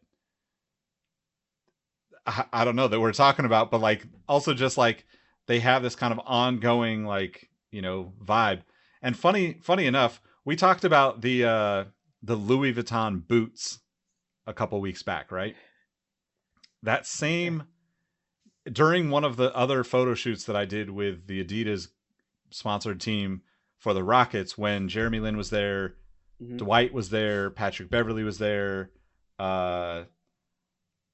I, 2.25 2.45
I 2.53 2.65
don't 2.65 2.75
know 2.75 2.88
that 2.88 2.99
we're 2.99 3.13
talking 3.13 3.45
about, 3.45 3.71
but 3.71 3.81
like 3.81 4.05
also 4.27 4.53
just 4.53 4.77
like 4.77 5.05
they 5.47 5.59
have 5.59 5.83
this 5.83 5.95
kind 5.95 6.13
of 6.13 6.19
ongoing 6.25 7.05
like 7.05 7.49
you 7.71 7.81
know 7.81 8.13
vibe. 8.23 8.61
And 9.01 9.17
funny, 9.17 9.57
funny 9.61 9.85
enough, 9.85 10.21
we 10.45 10.55
talked 10.55 10.83
about 10.83 11.21
the 11.21 11.45
uh 11.45 11.83
the 12.23 12.35
Louis 12.35 12.73
Vuitton 12.73 13.27
boots 13.27 13.79
a 14.45 14.53
couple 14.53 14.79
weeks 14.81 15.03
back, 15.03 15.31
right? 15.31 15.55
That 16.83 17.05
same 17.05 17.63
during 18.72 19.09
one 19.09 19.24
of 19.24 19.36
the 19.38 19.55
other 19.55 19.84
photo 19.84 20.13
shoots 20.13 20.43
that 20.45 20.55
I 20.55 20.65
did 20.65 20.89
with 20.89 21.28
the 21.28 21.43
Adidas 21.43 21.89
sponsored 22.51 22.99
team 23.01 23.41
for 23.78 23.93
the 23.93 24.03
Rockets 24.03 24.57
when 24.57 24.88
Jeremy 24.89 25.20
Lin 25.20 25.38
was 25.38 25.49
there, 25.49 25.95
Mhm. 26.41 26.57
Dwight 26.57 26.93
was 26.93 27.09
there, 27.09 27.49
Patrick 27.49 27.89
Beverley 27.89 28.24
was 28.24 28.38
there, 28.38 28.91
uh 29.39 30.03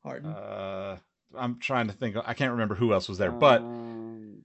Harden. 0.04 0.30
uh 0.32 0.98
I'm 1.36 1.60
trying 1.60 1.88
to 1.88 1.94
think 1.94 2.16
I 2.26 2.34
can't 2.34 2.52
remember 2.52 2.76
who 2.76 2.94
else 2.94 3.08
was 3.10 3.18
there, 3.18 3.32
but 3.32 3.62
Um, 3.62 4.44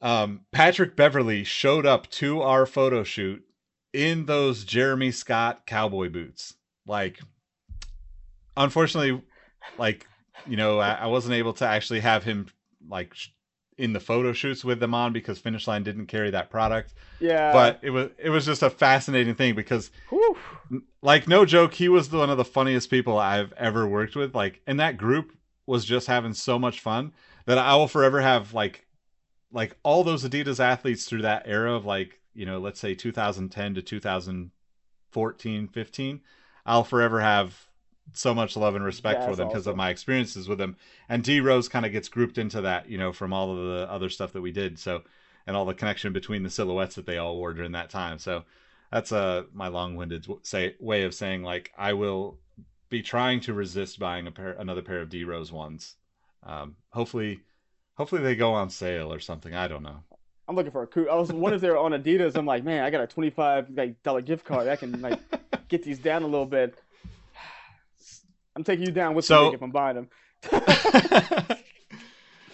um 0.00 0.40
Patrick 0.52 0.94
Beverley 0.96 1.42
showed 1.44 1.86
up 1.86 2.08
to 2.12 2.40
our 2.42 2.66
photo 2.66 3.02
shoot 3.04 3.44
in 3.92 4.26
those 4.26 4.64
Jeremy 4.64 5.10
Scott 5.10 5.66
cowboy 5.66 6.08
boots. 6.10 6.54
Like 6.86 7.20
unfortunately 8.56 9.22
like 9.76 10.06
you 10.46 10.56
know 10.56 10.78
I, 10.78 10.92
I 10.92 11.06
wasn't 11.06 11.34
able 11.34 11.52
to 11.54 11.66
actually 11.66 12.00
have 12.00 12.24
him 12.24 12.48
like 12.88 13.14
sh- 13.14 13.28
in 13.76 13.92
the 13.92 14.00
photo 14.00 14.32
shoots 14.32 14.64
with 14.64 14.80
them 14.80 14.94
on 14.94 15.12
because 15.12 15.38
Finish 15.38 15.66
Line 15.68 15.84
didn't 15.84 16.06
carry 16.06 16.30
that 16.30 16.50
product. 16.50 16.94
yeah, 17.20 17.52
But 17.52 17.78
it 17.82 17.90
was 17.90 18.10
it 18.18 18.30
was 18.30 18.44
just 18.46 18.62
a 18.62 18.70
fascinating 18.70 19.34
thing 19.34 19.54
because 19.54 19.90
whew, 20.10 20.36
like 21.02 21.26
no 21.28 21.44
joke 21.44 21.74
he 21.74 21.88
was 21.88 22.10
one 22.10 22.30
of 22.30 22.36
the 22.36 22.44
funniest 22.44 22.90
people 22.90 23.18
i've 23.18 23.52
ever 23.54 23.86
worked 23.86 24.16
with 24.16 24.34
like 24.34 24.60
and 24.66 24.78
that 24.80 24.96
group 24.96 25.32
was 25.66 25.84
just 25.84 26.06
having 26.06 26.34
so 26.34 26.58
much 26.58 26.80
fun 26.80 27.12
that 27.46 27.58
i 27.58 27.74
will 27.74 27.88
forever 27.88 28.20
have 28.20 28.52
like 28.52 28.86
like 29.52 29.76
all 29.82 30.04
those 30.04 30.24
adidas 30.24 30.60
athletes 30.60 31.06
through 31.06 31.22
that 31.22 31.42
era 31.46 31.72
of 31.74 31.84
like 31.86 32.20
you 32.34 32.44
know 32.44 32.58
let's 32.58 32.80
say 32.80 32.94
2010 32.94 33.74
to 33.74 33.82
2014 33.82 35.68
15 35.68 36.20
i'll 36.66 36.84
forever 36.84 37.20
have 37.20 37.67
so 38.12 38.34
much 38.34 38.56
love 38.56 38.74
and 38.74 38.84
respect 38.84 39.24
for 39.24 39.36
them 39.36 39.48
because 39.48 39.66
of 39.66 39.76
my 39.76 39.90
experiences 39.90 40.48
with 40.48 40.58
them 40.58 40.76
and 41.08 41.22
d 41.22 41.40
rose 41.40 41.68
kind 41.68 41.84
of 41.84 41.92
gets 41.92 42.08
grouped 42.08 42.38
into 42.38 42.60
that 42.60 42.88
you 42.88 42.96
know 42.96 43.12
from 43.12 43.32
all 43.32 43.50
of 43.50 43.58
the 43.58 43.86
other 43.90 44.08
stuff 44.08 44.32
that 44.32 44.40
we 44.40 44.50
did 44.50 44.78
so 44.78 45.02
and 45.46 45.56
all 45.56 45.64
the 45.64 45.74
connection 45.74 46.12
between 46.12 46.42
the 46.42 46.50
silhouettes 46.50 46.94
that 46.94 47.06
they 47.06 47.18
all 47.18 47.36
wore 47.36 47.52
during 47.52 47.72
that 47.72 47.90
time 47.90 48.18
so 48.18 48.44
that's 48.90 49.12
uh 49.12 49.42
my 49.52 49.68
long-winded 49.68 50.26
say 50.42 50.74
way 50.80 51.02
of 51.02 51.14
saying 51.14 51.42
like 51.42 51.70
I 51.76 51.92
will 51.92 52.38
be 52.88 53.02
trying 53.02 53.40
to 53.40 53.54
resist 53.54 53.98
buying 53.98 54.26
a 54.26 54.30
pair 54.30 54.52
another 54.52 54.82
pair 54.82 55.00
of 55.00 55.08
D 55.08 55.24
Rose 55.24 55.52
ones. 55.52 55.96
Um, 56.42 56.76
hopefully, 56.90 57.40
hopefully 57.94 58.22
they 58.22 58.34
go 58.34 58.52
on 58.54 58.70
sale 58.70 59.12
or 59.12 59.20
something. 59.20 59.54
I 59.54 59.68
don't 59.68 59.82
know. 59.82 60.02
I'm 60.46 60.56
looking 60.56 60.72
for 60.72 60.82
a 60.82 60.86
coup. 60.86 61.08
I 61.10 61.14
was 61.14 61.30
wondering 61.30 61.56
if 61.56 61.60
they 61.60 61.70
were 61.70 61.76
on 61.76 61.92
Adidas. 61.92 62.36
I'm 62.36 62.46
like, 62.46 62.64
man, 62.64 62.82
I 62.82 62.90
got 62.90 63.02
a 63.02 63.06
25 63.06 63.70
like 63.70 64.02
dollar 64.02 64.22
gift 64.22 64.44
card. 64.44 64.68
I 64.68 64.76
can 64.76 65.00
like 65.02 65.20
get 65.68 65.82
these 65.82 65.98
down 65.98 66.22
a 66.22 66.26
little 66.26 66.46
bit. 66.46 66.78
I'm 68.58 68.64
taking 68.64 68.86
you 68.86 68.92
down 68.92 69.14
with 69.14 69.24
So- 69.24 69.54
if 69.54 69.62
I'm 69.62 69.70
buying 69.70 69.94
them. 69.94 70.08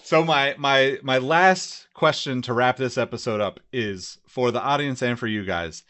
so 0.03 0.23
my 0.23 0.53
my 0.59 0.99
my 1.01 1.17
last 1.17 1.87
question 1.95 2.43
to 2.43 2.53
wrap 2.53 2.77
this 2.77 2.95
episode 2.95 3.41
up 3.41 3.59
is 3.73 4.19
for 4.27 4.51
the 4.51 4.61
audience 4.61 5.01
and 5.01 5.17
for 5.17 5.25
you 5.25 5.43
guys. 5.43 5.81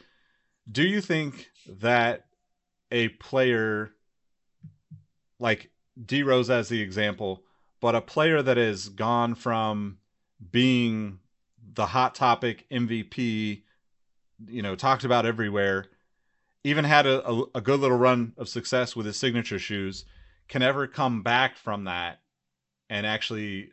Do 0.71 0.83
you 0.83 1.01
think 1.01 1.49
that 1.67 2.27
a 2.91 3.09
player 3.09 3.91
like 5.37 5.69
D 6.05 6.23
Rose 6.23 6.49
as 6.49 6.69
the 6.69 6.81
example, 6.81 7.43
but 7.81 7.93
a 7.93 8.01
player 8.01 8.41
that 8.41 8.55
has 8.55 8.87
gone 8.87 9.35
from 9.35 9.97
being 10.49 11.19
the 11.73 11.87
hot 11.87 12.15
topic 12.15 12.65
MVP, 12.71 13.63
you 14.47 14.61
know, 14.61 14.75
talked 14.75 15.03
about 15.03 15.25
everywhere, 15.25 15.87
even 16.65 16.83
had 16.83 17.05
a, 17.05 17.27
a, 17.29 17.43
a 17.55 17.61
good 17.61 17.79
little 17.79 17.97
run 17.97 18.33
of 18.37 18.49
success 18.49 18.95
with 18.95 19.05
his 19.05 19.17
signature 19.17 19.59
shoes, 19.59 20.03
can 20.47 20.61
ever 20.61 20.87
come 20.87 21.21
back 21.21 21.57
from 21.57 21.83
that 21.83 22.19
and 22.89 23.05
actually 23.05 23.69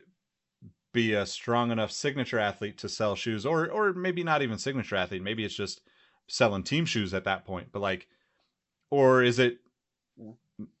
be 0.93 1.13
a 1.13 1.25
strong 1.25 1.71
enough 1.71 1.91
signature 1.91 2.37
athlete 2.37 2.77
to 2.77 2.87
sell 2.87 3.15
shoes 3.15 3.45
or 3.45 3.67
or 3.69 3.93
maybe 3.93 4.23
not 4.23 4.43
even 4.43 4.59
signature 4.59 4.95
athlete. 4.95 5.23
Maybe 5.23 5.43
it's 5.43 5.55
just 5.55 5.81
selling 6.27 6.63
team 6.63 6.85
shoes 6.85 7.13
at 7.13 7.25
that 7.25 7.45
point 7.45 7.67
but 7.71 7.81
like 7.81 8.07
or 8.89 9.23
is 9.23 9.39
it 9.39 9.57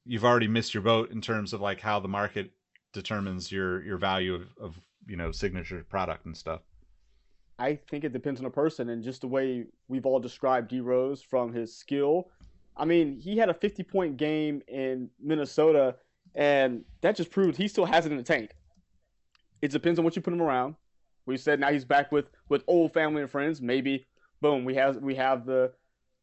you've 0.05 0.23
already 0.23 0.47
missed 0.47 0.73
your 0.73 0.83
boat 0.83 1.11
in 1.11 1.19
terms 1.19 1.53
of 1.53 1.61
like 1.61 1.81
how 1.81 1.99
the 1.99 2.07
market 2.07 2.51
determines 2.93 3.51
your 3.51 3.83
your 3.83 3.97
value 3.97 4.35
of, 4.35 4.47
of 4.59 4.79
you 5.05 5.17
know 5.17 5.31
signature 5.31 5.83
product 5.89 6.25
and 6.25 6.37
stuff 6.37 6.61
I 7.63 7.79
think 7.89 8.03
it 8.03 8.11
depends 8.11 8.41
on 8.41 8.43
the 8.43 8.49
person 8.49 8.89
and 8.89 9.01
just 9.01 9.21
the 9.21 9.27
way 9.27 9.63
we've 9.87 10.05
all 10.05 10.19
described 10.19 10.67
D 10.67 10.81
Rose 10.81 11.21
from 11.21 11.53
his 11.53 11.73
skill. 11.73 12.27
I 12.75 12.83
mean, 12.83 13.17
he 13.17 13.37
had 13.37 13.47
a 13.47 13.53
50 13.53 13.83
point 13.83 14.17
game 14.17 14.61
in 14.67 15.09
Minnesota, 15.21 15.95
and 16.35 16.83
that 16.99 17.15
just 17.15 17.31
proved 17.31 17.55
he 17.55 17.69
still 17.69 17.85
has 17.85 18.05
it 18.05 18.11
in 18.11 18.17
the 18.17 18.23
tank. 18.23 18.51
It 19.61 19.71
depends 19.71 19.97
on 19.97 20.03
what 20.03 20.13
you 20.17 20.21
put 20.21 20.33
him 20.33 20.41
around. 20.41 20.75
We 21.25 21.37
said 21.37 21.61
now 21.61 21.71
he's 21.71 21.85
back 21.85 22.11
with 22.11 22.25
with 22.49 22.65
old 22.67 22.91
family 22.91 23.21
and 23.21 23.31
friends. 23.31 23.61
Maybe, 23.61 24.07
boom, 24.41 24.65
we 24.65 24.75
have 24.75 24.97
we 24.97 25.15
have 25.15 25.45
the 25.45 25.71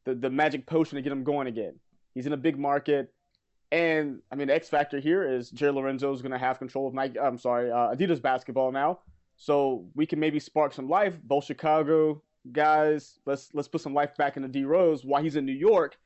the, 0.04 0.14
the 0.14 0.28
magic 0.28 0.66
potion 0.66 0.96
to 0.96 1.02
get 1.02 1.10
him 1.10 1.24
going 1.24 1.46
again. 1.46 1.80
He's 2.12 2.26
in 2.26 2.34
a 2.34 2.42
big 2.48 2.58
market, 2.58 3.14
and 3.72 4.20
I 4.30 4.34
mean 4.34 4.48
the 4.48 4.54
X 4.54 4.68
factor 4.68 5.00
here 5.00 5.26
is 5.26 5.48
Jerry 5.48 5.72
Lorenzo 5.72 6.12
is 6.12 6.20
going 6.20 6.32
to 6.32 6.38
have 6.38 6.58
control 6.58 6.86
of 6.86 6.92
Nike. 6.92 7.18
I'm 7.18 7.38
sorry, 7.38 7.70
uh, 7.70 7.94
Adidas 7.94 8.20
basketball 8.20 8.72
now. 8.72 8.98
So 9.40 9.86
we 9.94 10.04
can 10.04 10.20
maybe 10.20 10.38
spark 10.38 10.74
some 10.74 10.86
life. 10.86 11.14
Both 11.24 11.46
Chicago 11.46 12.22
guys, 12.52 13.20
let's 13.24 13.48
let's 13.54 13.68
put 13.68 13.80
some 13.80 13.94
life 13.94 14.14
back 14.18 14.36
into 14.36 14.48
D 14.48 14.64
Rose 14.64 15.02
while 15.02 15.22
he's 15.22 15.34
in 15.34 15.46
New 15.46 15.54
York 15.54 15.96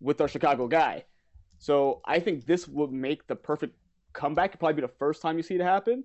with 0.00 0.20
our 0.20 0.28
Chicago 0.28 0.68
guy. 0.68 1.06
So 1.56 2.02
I 2.04 2.20
think 2.20 2.44
this 2.44 2.68
would 2.68 2.92
make 2.92 3.26
the 3.26 3.34
perfect 3.34 3.74
comeback. 4.12 4.50
It'd 4.50 4.60
probably 4.60 4.74
be 4.74 4.82
the 4.82 4.92
first 4.98 5.22
time 5.22 5.38
you 5.38 5.42
see 5.42 5.54
it 5.54 5.62
happen. 5.62 6.04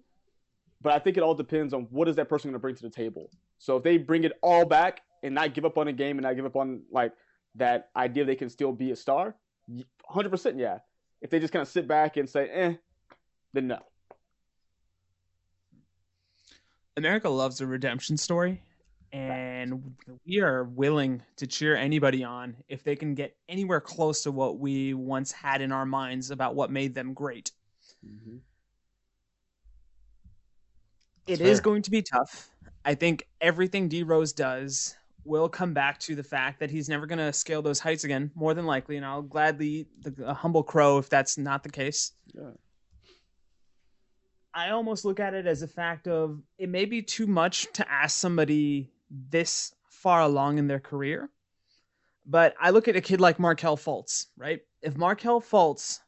But 0.82 0.94
I 0.94 1.00
think 1.00 1.18
it 1.18 1.24
all 1.24 1.36
depends 1.36 1.74
on 1.74 1.82
what 1.92 2.08
is 2.08 2.16
that 2.16 2.30
person 2.30 2.50
going 2.50 2.54
to 2.54 2.60
bring 2.60 2.76
to 2.76 2.82
the 2.82 2.90
table. 2.90 3.30
So 3.60 3.76
if 3.76 3.84
they 3.84 3.98
bring 3.98 4.24
it 4.24 4.32
all 4.42 4.64
back 4.66 5.02
and 5.22 5.36
not 5.36 5.54
give 5.54 5.66
up 5.66 5.78
on 5.78 5.90
a 5.90 5.94
game 5.94 6.18
and 6.18 6.24
not 6.24 6.38
give 6.38 6.46
up 6.46 6.56
on 6.56 6.82
like 6.90 7.12
that 7.56 7.90
idea 7.98 8.24
they 8.24 8.38
can 8.38 8.50
still 8.50 8.72
be 8.72 8.92
a 8.92 8.96
star, 8.96 9.36
100% 10.10 10.58
yeah. 10.58 10.78
If 11.22 11.30
they 11.30 11.40
just 11.40 11.52
kind 11.52 11.62
of 11.62 11.68
sit 11.68 11.90
back 11.90 12.16
and 12.16 12.30
say, 12.30 12.50
eh, 12.50 12.74
then 13.52 13.68
no. 13.68 13.80
America 16.98 17.30
loves 17.30 17.62
a 17.62 17.68
redemption 17.68 18.18
story, 18.18 18.62
and 19.12 19.96
we 20.26 20.42
are 20.42 20.64
willing 20.64 21.22
to 21.38 21.48
cheer 21.48 21.76
anybody 21.76 22.24
on 22.24 22.56
if 22.68 22.84
they 22.84 22.96
can 22.96 23.16
get 23.16 23.36
anywhere 23.50 23.82
close 23.82 24.24
to 24.24 24.32
what 24.32 24.60
we 24.60 24.94
once 24.94 25.32
had 25.32 25.62
in 25.62 25.72
our 25.72 25.86
minds 25.86 26.32
about 26.32 26.56
what 26.56 26.72
made 26.72 26.94
them 26.96 27.14
great. 27.14 27.52
Mm-hmm. 28.06 28.38
It 31.26 31.42
is 31.42 31.60
going 31.62 31.82
to 31.84 31.92
be 31.92 32.02
tough. 32.02 32.50
I 32.86 32.96
think 32.96 33.28
everything 33.40 33.88
D 33.88 34.04
Rose 34.04 34.34
does 34.34 34.96
will 35.26 35.48
come 35.48 35.74
back 35.74 36.00
to 36.00 36.16
the 36.16 36.24
fact 36.24 36.60
that 36.60 36.70
he's 36.70 36.90
never 36.90 37.06
going 37.06 37.20
to 37.20 37.32
scale 37.32 37.62
those 37.62 37.80
heights 37.80 38.04
again, 38.04 38.30
more 38.36 38.54
than 38.54 38.66
likely. 38.66 38.98
And 38.98 39.06
I'll 39.06 39.22
gladly 39.22 39.88
the, 40.02 40.14
a 40.26 40.34
humble 40.34 40.64
crow 40.64 40.98
if 40.98 41.10
that's 41.10 41.38
not 41.38 41.64
the 41.64 41.70
case. 41.70 42.12
Yeah. 42.34 42.50
I 44.54 44.70
almost 44.70 45.06
look 45.06 45.20
at 45.20 45.34
it 45.34 45.48
as 45.48 45.62
a 45.62 45.68
fact 45.68 46.08
of 46.08 46.42
it 46.58 46.70
may 46.70 46.86
be 46.86 47.02
too 47.02 47.26
much 47.26 47.68
to 47.74 47.92
ask 47.92 48.18
somebody 48.18 48.92
this 49.10 49.74
far 49.90 50.22
along 50.22 50.58
in 50.58 50.68
their 50.68 50.80
career. 50.80 51.30
But 52.26 52.56
I 52.60 52.70
look 52.70 52.88
at 52.88 52.96
a 52.96 53.02
kid 53.02 53.20
like 53.20 53.40
Markelle 53.40 53.78
Fultz, 53.78 54.28
right? 54.38 54.62
If 54.82 54.96
Markelle 54.96 55.42
Fultz 55.42 56.00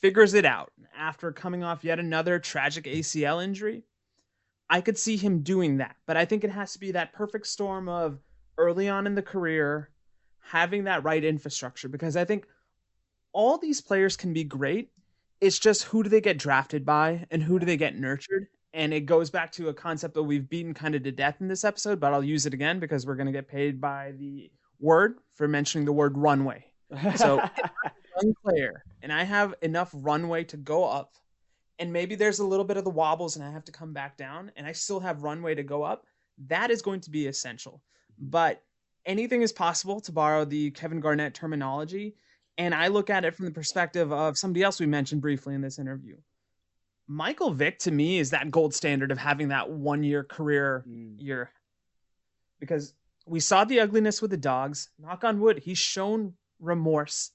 figures 0.00 0.34
it 0.34 0.44
out 0.44 0.72
after 0.96 1.32
coming 1.32 1.62
off 1.62 1.84
yet 1.84 1.98
another 1.98 2.38
tragic 2.38 2.84
ACL 2.84 3.44
injury, 3.44 3.84
I 4.68 4.80
could 4.80 4.98
see 4.98 5.16
him 5.16 5.42
doing 5.42 5.76
that. 5.76 5.96
But 6.06 6.16
I 6.16 6.24
think 6.24 6.44
it 6.44 6.50
has 6.50 6.72
to 6.72 6.80
be 6.80 6.92
that 6.92 7.12
perfect 7.12 7.46
storm 7.46 7.88
of 7.88 8.18
early 8.56 8.88
on 8.88 9.06
in 9.06 9.14
the 9.14 9.22
career 9.22 9.90
having 10.40 10.84
that 10.84 11.04
right 11.04 11.22
infrastructure 11.22 11.88
because 11.88 12.16
I 12.16 12.24
think 12.24 12.46
all 13.32 13.58
these 13.58 13.80
players 13.80 14.16
can 14.16 14.32
be 14.32 14.44
great 14.44 14.90
it's 15.42 15.58
just 15.58 15.82
who 15.82 16.04
do 16.04 16.08
they 16.08 16.20
get 16.20 16.38
drafted 16.38 16.86
by 16.86 17.26
and 17.30 17.42
who 17.42 17.58
do 17.58 17.66
they 17.66 17.76
get 17.76 17.98
nurtured? 17.98 18.46
And 18.72 18.94
it 18.94 19.00
goes 19.00 19.28
back 19.28 19.50
to 19.52 19.68
a 19.68 19.74
concept 19.74 20.14
that 20.14 20.22
we've 20.22 20.48
beaten 20.48 20.72
kind 20.72 20.94
of 20.94 21.02
to 21.02 21.12
death 21.12 21.40
in 21.40 21.48
this 21.48 21.64
episode 21.64 22.00
but 22.00 22.14
i'll 22.14 22.24
use 22.24 22.46
it 22.46 22.54
again 22.54 22.80
because 22.80 23.04
we're 23.04 23.16
going 23.16 23.26
to 23.26 23.32
get 23.32 23.48
paid 23.48 23.80
by 23.80 24.12
the 24.18 24.50
word 24.80 25.18
for 25.34 25.46
mentioning 25.46 25.84
the 25.84 25.92
word 25.92 26.16
runway. 26.16 26.64
So 27.16 27.36
young 28.22 28.34
player 28.42 28.82
and 29.02 29.12
i 29.12 29.24
have 29.24 29.54
enough 29.62 29.90
runway 29.94 30.44
to 30.44 30.56
go 30.56 30.84
up 30.84 31.16
and 31.78 31.90
maybe 31.92 32.14
there's 32.14 32.40
a 32.40 32.44
little 32.44 32.64
bit 32.64 32.76
of 32.76 32.84
the 32.84 32.90
wobbles 32.90 33.36
and 33.36 33.44
i 33.44 33.50
have 33.50 33.64
to 33.64 33.72
come 33.72 33.92
back 33.94 34.18
down 34.18 34.52
and 34.56 34.66
i 34.66 34.72
still 34.72 35.00
have 35.00 35.22
runway 35.22 35.54
to 35.54 35.62
go 35.62 35.82
up 35.82 36.04
that 36.48 36.70
is 36.70 36.82
going 36.82 37.00
to 37.00 37.10
be 37.10 37.26
essential. 37.26 37.82
But 38.18 38.62
anything 39.04 39.42
is 39.42 39.52
possible 39.52 40.00
to 40.00 40.12
borrow 40.12 40.44
the 40.44 40.70
kevin 40.70 41.00
garnett 41.00 41.34
terminology 41.34 42.14
and 42.58 42.74
I 42.74 42.88
look 42.88 43.10
at 43.10 43.24
it 43.24 43.34
from 43.34 43.46
the 43.46 43.50
perspective 43.50 44.12
of 44.12 44.36
somebody 44.36 44.62
else 44.62 44.78
we 44.80 44.86
mentioned 44.86 45.22
briefly 45.22 45.54
in 45.54 45.60
this 45.60 45.78
interview. 45.78 46.16
Michael 47.08 47.52
Vick 47.52 47.78
to 47.80 47.90
me 47.90 48.18
is 48.18 48.30
that 48.30 48.50
gold 48.50 48.74
standard 48.74 49.10
of 49.10 49.18
having 49.18 49.48
that 49.48 49.70
one 49.70 50.02
year 50.02 50.22
career 50.24 50.84
mm. 50.88 51.14
year. 51.18 51.50
Because 52.60 52.94
we 53.26 53.40
saw 53.40 53.64
the 53.64 53.80
ugliness 53.80 54.22
with 54.22 54.30
the 54.30 54.36
dogs. 54.36 54.88
Knock 54.98 55.24
on 55.24 55.40
wood, 55.40 55.58
he's 55.58 55.78
shown 55.78 56.34
remorse. 56.60 57.30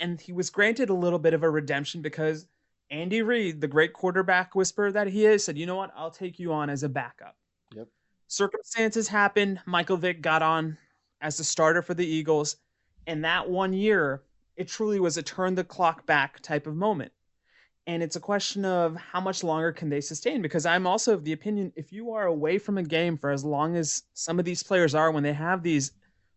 And 0.00 0.20
he 0.20 0.32
was 0.32 0.50
granted 0.50 0.90
a 0.90 0.94
little 0.94 1.18
bit 1.18 1.34
of 1.34 1.42
a 1.42 1.50
redemption 1.50 2.02
because 2.02 2.46
Andy 2.90 3.22
Reid, 3.22 3.60
the 3.60 3.68
great 3.68 3.92
quarterback 3.92 4.54
whisperer 4.54 4.90
that 4.92 5.06
he 5.06 5.24
is, 5.24 5.44
said, 5.44 5.56
you 5.56 5.66
know 5.66 5.76
what? 5.76 5.92
I'll 5.96 6.10
take 6.10 6.38
you 6.38 6.52
on 6.52 6.68
as 6.68 6.82
a 6.82 6.88
backup. 6.88 7.36
Yep. 7.74 7.88
Circumstances 8.26 9.08
happened. 9.08 9.60
Michael 9.66 9.96
Vick 9.96 10.20
got 10.20 10.42
on 10.42 10.76
as 11.20 11.36
the 11.36 11.44
starter 11.44 11.82
for 11.82 11.94
the 11.94 12.06
Eagles. 12.06 12.56
And 13.06 13.24
that 13.24 13.48
one 13.48 13.72
year, 13.72 14.22
it 14.56 14.68
truly 14.68 15.00
was 15.00 15.16
a 15.16 15.22
turn 15.22 15.54
the 15.54 15.64
clock 15.64 16.06
back 16.06 16.40
type 16.40 16.66
of 16.66 16.76
moment. 16.76 17.12
And 17.86 18.02
it's 18.02 18.16
a 18.16 18.20
question 18.20 18.64
of 18.64 18.96
how 18.96 19.20
much 19.20 19.42
longer 19.42 19.72
can 19.72 19.88
they 19.88 20.00
sustain? 20.00 20.40
Because 20.40 20.66
I'm 20.66 20.86
also 20.86 21.14
of 21.14 21.24
the 21.24 21.32
opinion 21.32 21.72
if 21.74 21.92
you 21.92 22.12
are 22.12 22.26
away 22.26 22.58
from 22.58 22.78
a 22.78 22.82
game 22.82 23.18
for 23.18 23.30
as 23.30 23.44
long 23.44 23.76
as 23.76 24.04
some 24.14 24.38
of 24.38 24.44
these 24.44 24.62
players 24.62 24.94
are 24.94 25.10
when 25.10 25.24
they 25.24 25.32
have 25.32 25.62
these 25.62 25.90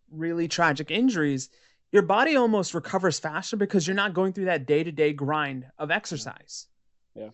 really 0.09 0.47
tragic 0.47 0.89
injuries, 0.89 1.49
your 1.91 2.01
body 2.01 2.35
almost 2.35 2.73
recovers 2.73 3.19
faster 3.19 3.57
because 3.57 3.85
you're 3.85 3.95
not 3.95 4.13
going 4.13 4.33
through 4.33 4.45
that 4.45 4.65
day 4.65 4.83
to 4.83 4.91
day 4.91 5.13
grind 5.13 5.65
of 5.77 5.91
exercise. 5.91 6.67
Yeah. 7.13 7.29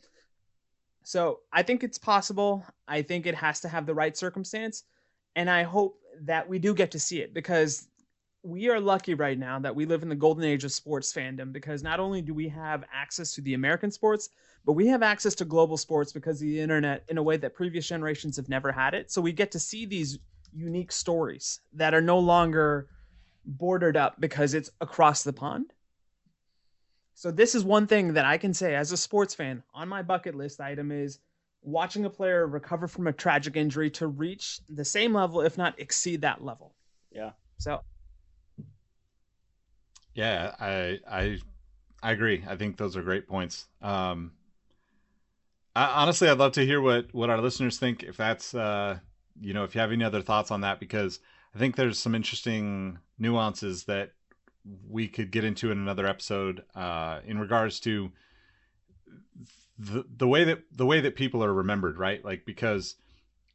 So 1.03 1.40
I 1.52 1.64
think 1.64 1.84
it's 1.84 1.98
possible. 1.98 2.66
I 2.88 3.02
think 3.02 3.26
it 3.26 3.36
has 3.36 3.62
to 3.62 3.70
have 3.70 3.86
the 3.86 3.95
right 3.95 4.16
circumstance. 4.16 4.84
And 5.36 5.49
I 5.49 5.64
hope 5.64 5.98
that 6.22 6.48
we 6.48 6.60
do 6.60 6.74
get 6.74 6.91
to 6.91 6.99
see 6.99 7.22
it 7.22 7.34
because 7.34 7.88
we 8.44 8.70
are 8.70 8.80
lucky 8.80 9.14
right 9.14 9.38
now 9.38 9.60
that 9.60 9.76
we 9.76 9.86
live 9.86 10.02
in 10.02 10.10
the 10.10 10.16
golden 10.16 10.44
age 10.44 10.64
of 10.64 10.72
sports 10.72 11.14
fandom 11.14 11.52
because 11.52 11.84
not 11.84 12.00
only 12.00 12.22
do 12.22 12.34
we 12.34 12.50
have 12.50 12.84
access 12.92 13.34
to 13.34 13.42
the 13.42 13.54
American 13.54 13.92
sports, 13.92 14.30
but 14.66 14.74
we 14.74 14.88
have 14.88 15.04
access 15.04 15.36
to 15.36 15.46
global 15.46 15.78
sports 15.78 16.12
because 16.12 16.42
of 16.42 16.48
the 16.48 16.60
internet 16.60 17.04
in 17.10 17.18
a 17.18 17.24
way 17.24 17.38
that 17.38 17.54
previous 17.54 17.88
generations 17.88 18.36
have 18.38 18.50
never 18.50 18.72
had 18.72 18.94
it. 18.94 19.12
So 19.12 19.22
we 19.22 19.32
get 19.32 19.52
to 19.52 19.60
see 19.60 19.86
these 19.86 20.18
unique 20.54 20.92
stories 20.92 21.62
that 21.74 21.94
are 21.94 22.02
no 22.02 22.20
longer 22.20 22.88
bordered 23.46 23.98
up 23.98 24.20
because 24.20 24.54
it's 24.54 24.70
across 24.82 25.24
the 25.24 25.34
pond. 25.34 25.74
So 27.14 27.30
this 27.30 27.54
is 27.54 27.64
one 27.64 27.86
thing 27.86 28.14
that 28.14 28.26
I 28.26 28.38
can 28.38 28.54
say 28.54 28.76
as 28.76 28.92
a 28.92 28.98
sports 28.98 29.36
fan 29.36 29.62
on 29.74 29.88
my 29.88 30.02
bucket 30.02 30.34
list 30.34 30.60
item 30.60 30.92
is 30.92 31.20
watching 31.62 32.06
a 32.06 32.10
player 32.10 32.48
recover 32.48 32.88
from 32.88 33.06
a 33.06 33.14
tragic 33.14 33.56
injury 33.56 33.92
to 33.92 34.08
reach 34.08 34.60
the 34.68 34.86
same 34.86 35.14
level 35.14 35.42
if 35.42 35.58
not 35.58 35.80
exceed 35.80 36.22
that 36.22 36.44
level. 36.44 36.74
Yeah. 37.12 37.32
So 37.60 37.82
yeah, 40.14 40.56
I 40.60 41.00
I 41.10 41.38
I 42.04 42.12
agree. 42.12 42.44
I 42.48 42.56
think 42.56 42.78
those 42.78 42.98
are 42.98 43.02
great 43.02 43.28
points. 43.28 43.66
Um, 43.82 44.34
I, 45.76 45.86
honestly, 45.86 46.28
I'd 46.28 46.38
love 46.38 46.54
to 46.54 46.66
hear 46.66 46.82
what 46.82 47.14
what 47.14 47.30
our 47.30 47.42
listeners 47.42 47.78
think. 47.78 48.04
If 48.04 48.18
that's 48.18 48.54
uh, 48.54 49.00
you 49.40 49.54
know, 49.54 49.64
if 49.64 49.76
you 49.76 49.82
have 49.82 49.92
any 49.92 50.04
other 50.04 50.22
thoughts 50.22 50.52
on 50.52 50.62
that, 50.62 50.80
because 50.80 51.20
I 51.56 51.60
think 51.60 51.76
there's 51.76 52.00
some 52.00 52.16
interesting 52.16 53.00
nuances 53.18 53.86
that 53.86 54.12
we 54.88 55.08
could 55.08 55.32
get 55.32 55.44
into 55.44 55.72
in 55.72 55.78
another 55.78 56.06
episode 56.06 56.64
uh, 56.76 57.20
in 57.26 57.40
regards 57.40 57.80
to 57.82 58.12
the 59.78 60.06
the 60.18 60.28
way 60.28 60.44
that 60.44 60.64
the 60.72 60.86
way 60.86 61.02
that 61.02 61.16
people 61.16 61.44
are 61.44 61.54
remembered, 61.54 61.98
right? 61.98 62.24
Like 62.24 62.46
because 62.46 62.96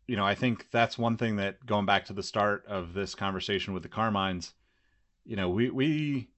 you 0.06 0.16
know, 0.16 0.24
I 0.24 0.36
think 0.36 0.70
that's 0.70 0.96
one 0.96 1.16
thing 1.16 1.36
that 1.36 1.66
going 1.66 1.84
back 1.84 2.04
to 2.06 2.12
the 2.12 2.22
start 2.22 2.64
of 2.66 2.94
this 2.94 3.14
conversation 3.14 3.74
with 3.74 3.82
the 3.82 3.88
Carmines, 3.88 4.52
you 5.24 5.36
know, 5.36 5.50
we 5.50 5.68
we 5.70 6.28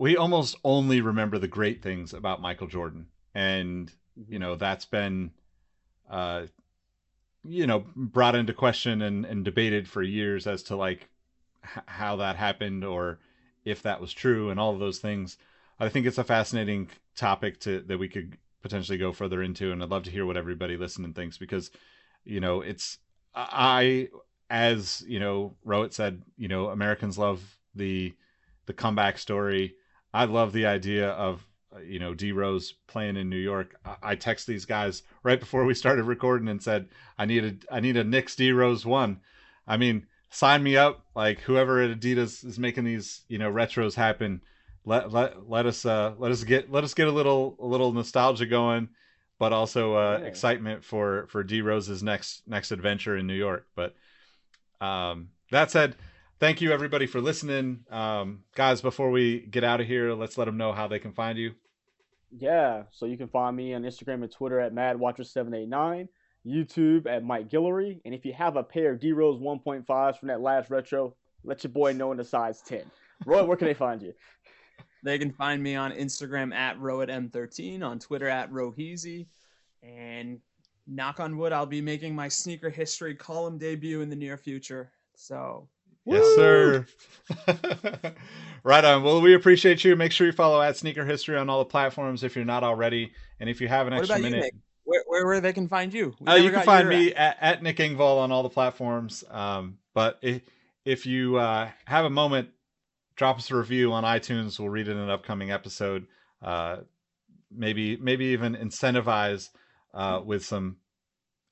we 0.00 0.16
almost 0.16 0.56
only 0.64 1.02
remember 1.02 1.38
the 1.38 1.46
great 1.46 1.82
things 1.82 2.14
about 2.14 2.40
Michael 2.40 2.66
Jordan, 2.66 3.08
and 3.34 3.92
you 4.26 4.38
know 4.38 4.56
that's 4.56 4.86
been, 4.86 5.30
uh, 6.08 6.46
you 7.44 7.66
know, 7.66 7.84
brought 7.94 8.34
into 8.34 8.54
question 8.54 9.02
and 9.02 9.26
and 9.26 9.44
debated 9.44 9.86
for 9.86 10.02
years 10.02 10.46
as 10.46 10.62
to 10.64 10.76
like 10.76 11.10
h- 11.62 11.84
how 11.84 12.16
that 12.16 12.36
happened 12.36 12.82
or 12.82 13.18
if 13.66 13.82
that 13.82 14.00
was 14.00 14.10
true 14.10 14.48
and 14.48 14.58
all 14.58 14.72
of 14.72 14.80
those 14.80 15.00
things. 15.00 15.36
I 15.78 15.90
think 15.90 16.06
it's 16.06 16.16
a 16.16 16.24
fascinating 16.24 16.88
topic 17.14 17.60
to 17.60 17.80
that 17.82 17.98
we 17.98 18.08
could 18.08 18.38
potentially 18.62 18.96
go 18.96 19.12
further 19.12 19.42
into, 19.42 19.70
and 19.70 19.82
I'd 19.82 19.90
love 19.90 20.04
to 20.04 20.10
hear 20.10 20.24
what 20.24 20.38
everybody 20.38 20.78
listening 20.78 21.12
thinks 21.12 21.36
because, 21.36 21.70
you 22.24 22.40
know, 22.40 22.62
it's 22.62 22.96
I 23.34 24.08
as 24.48 25.04
you 25.06 25.20
know, 25.20 25.56
Rowett 25.62 25.92
said, 25.92 26.22
you 26.38 26.48
know, 26.48 26.68
Americans 26.70 27.18
love 27.18 27.58
the 27.74 28.14
the 28.64 28.72
comeback 28.72 29.18
story. 29.18 29.74
I 30.12 30.24
love 30.24 30.52
the 30.52 30.66
idea 30.66 31.10
of 31.10 31.46
you 31.84 31.98
know 31.98 32.14
D 32.14 32.32
Rose 32.32 32.74
playing 32.88 33.16
in 33.16 33.28
New 33.30 33.36
York. 33.36 33.76
I, 33.84 33.96
I 34.02 34.14
text 34.16 34.46
these 34.46 34.64
guys 34.64 35.02
right 35.22 35.38
before 35.38 35.64
we 35.64 35.74
started 35.74 36.04
recording 36.04 36.48
and 36.48 36.62
said 36.62 36.88
I 37.18 37.26
needed 37.26 37.64
I 37.70 37.80
need 37.80 37.96
a 37.96 38.04
Knicks 38.04 38.36
D 38.36 38.52
Rose 38.52 38.84
one. 38.84 39.20
I 39.66 39.76
mean, 39.76 40.06
sign 40.30 40.62
me 40.62 40.76
up. 40.76 41.04
Like 41.14 41.40
whoever 41.40 41.80
at 41.80 41.98
Adidas 41.98 42.44
is 42.44 42.58
making 42.58 42.84
these 42.84 43.22
you 43.28 43.38
know 43.38 43.50
retros 43.52 43.94
happen. 43.94 44.42
Let 44.84 45.12
let 45.12 45.48
let 45.48 45.66
us 45.66 45.84
uh 45.86 46.14
let 46.18 46.32
us 46.32 46.42
get 46.44 46.72
let 46.72 46.84
us 46.84 46.94
get 46.94 47.06
a 47.08 47.12
little 47.12 47.56
a 47.60 47.66
little 47.66 47.92
nostalgia 47.92 48.46
going, 48.46 48.88
but 49.38 49.52
also 49.52 49.94
uh, 49.94 50.18
Yeah. 50.20 50.26
excitement 50.26 50.82
for 50.84 51.26
for 51.28 51.44
D 51.44 51.60
Rose's 51.60 52.02
next 52.02 52.42
next 52.48 52.72
adventure 52.72 53.16
in 53.16 53.26
New 53.26 53.34
York. 53.34 53.66
But 53.76 53.94
um, 54.80 55.28
that 55.50 55.70
said, 55.70 55.96
thank 56.40 56.60
you 56.60 56.72
everybody 56.72 57.06
for 57.06 57.20
listening. 57.20 57.84
Um, 57.90 58.40
guys, 58.56 58.80
before 58.80 59.10
we 59.10 59.40
get 59.40 59.62
out 59.62 59.80
of 59.80 59.86
here, 59.86 60.14
let's 60.14 60.36
let 60.38 60.46
them 60.46 60.56
know 60.56 60.72
how 60.72 60.88
they 60.88 60.98
can 60.98 61.12
find 61.12 61.38
you. 61.38 61.52
Yeah, 62.32 62.84
so 62.90 63.06
you 63.06 63.18
can 63.18 63.28
find 63.28 63.54
me 63.56 63.74
on 63.74 63.82
Instagram 63.82 64.22
and 64.22 64.32
Twitter 64.32 64.58
at 64.58 64.74
MadWatcher789, 64.74 66.08
YouTube 66.46 67.06
at 67.06 67.22
Mike 67.22 67.48
Guillory, 67.48 68.00
and 68.04 68.14
if 68.14 68.24
you 68.24 68.32
have 68.32 68.56
a 68.56 68.62
pair 68.62 68.92
of 68.92 69.00
D 69.00 69.12
Rose 69.12 69.40
1.5s 69.40 70.18
from 70.18 70.28
that 70.28 70.40
last 70.40 70.70
retro, 70.70 71.14
let 71.44 71.62
your 71.62 71.72
boy 71.72 71.92
know 71.92 72.10
in 72.12 72.18
the 72.18 72.24
size 72.24 72.62
10. 72.62 72.82
Roy, 73.26 73.44
where 73.44 73.56
can 73.56 73.66
they 73.66 73.74
find 73.74 74.02
you? 74.02 74.12
They 75.02 75.18
can 75.18 75.32
find 75.32 75.62
me 75.62 75.76
on 75.76 75.92
Instagram 75.92 76.54
at 76.54 76.78
rowatm13, 76.78 77.82
on 77.82 77.98
Twitter 77.98 78.28
at 78.28 78.52
roheezy, 78.52 79.28
and 79.82 80.38
knock 80.86 81.20
on 81.20 81.38
wood, 81.38 81.54
I'll 81.54 81.64
be 81.64 81.80
making 81.80 82.14
my 82.14 82.28
sneaker 82.28 82.68
history 82.68 83.14
column 83.14 83.56
debut 83.56 84.02
in 84.02 84.10
the 84.10 84.16
near 84.16 84.36
future. 84.36 84.92
So 85.14 85.70
Yes, 86.04 86.24
sir. 86.34 86.86
right 88.64 88.84
on. 88.84 89.02
Well, 89.02 89.20
we 89.20 89.34
appreciate 89.34 89.84
you. 89.84 89.96
Make 89.96 90.12
sure 90.12 90.26
you 90.26 90.32
follow 90.32 90.60
at 90.60 90.76
Sneaker 90.76 91.04
History 91.04 91.36
on 91.36 91.48
all 91.48 91.58
the 91.60 91.66
platforms 91.66 92.24
if 92.24 92.36
you're 92.36 92.44
not 92.44 92.64
already. 92.64 93.12
And 93.38 93.48
if 93.48 93.60
you 93.60 93.68
have 93.68 93.86
an 93.86 93.94
what 93.94 94.00
extra 94.00 94.16
about 94.16 94.24
you, 94.24 94.30
minute, 94.30 94.44
Nick? 94.44 94.54
Where, 94.84 95.04
where 95.06 95.26
where 95.26 95.40
they 95.40 95.52
can 95.52 95.68
find 95.68 95.92
you? 95.92 96.14
We 96.20 96.26
Uh, 96.26 96.34
you 96.36 96.50
can 96.50 96.62
find 96.62 96.88
me 96.88 97.14
at, 97.14 97.36
at 97.40 97.62
Nick 97.62 97.76
Engvall 97.76 98.18
on 98.18 98.32
all 98.32 98.42
the 98.42 98.48
platforms. 98.48 99.22
Um, 99.30 99.78
but 99.94 100.18
if, 100.22 100.42
if 100.84 101.06
you 101.06 101.36
uh, 101.36 101.70
have 101.84 102.04
a 102.04 102.10
moment, 102.10 102.48
drop 103.16 103.38
us 103.38 103.50
a 103.50 103.56
review 103.56 103.92
on 103.92 104.02
iTunes. 104.04 104.58
We'll 104.58 104.70
read 104.70 104.88
it 104.88 104.92
in 104.92 104.98
an 104.98 105.10
upcoming 105.10 105.50
episode. 105.50 106.06
Uh, 106.42 106.78
maybe 107.50 107.96
maybe 107.96 108.26
even 108.26 108.56
incentivize 108.56 109.50
uh, 109.94 110.20
with 110.24 110.44
some 110.44 110.76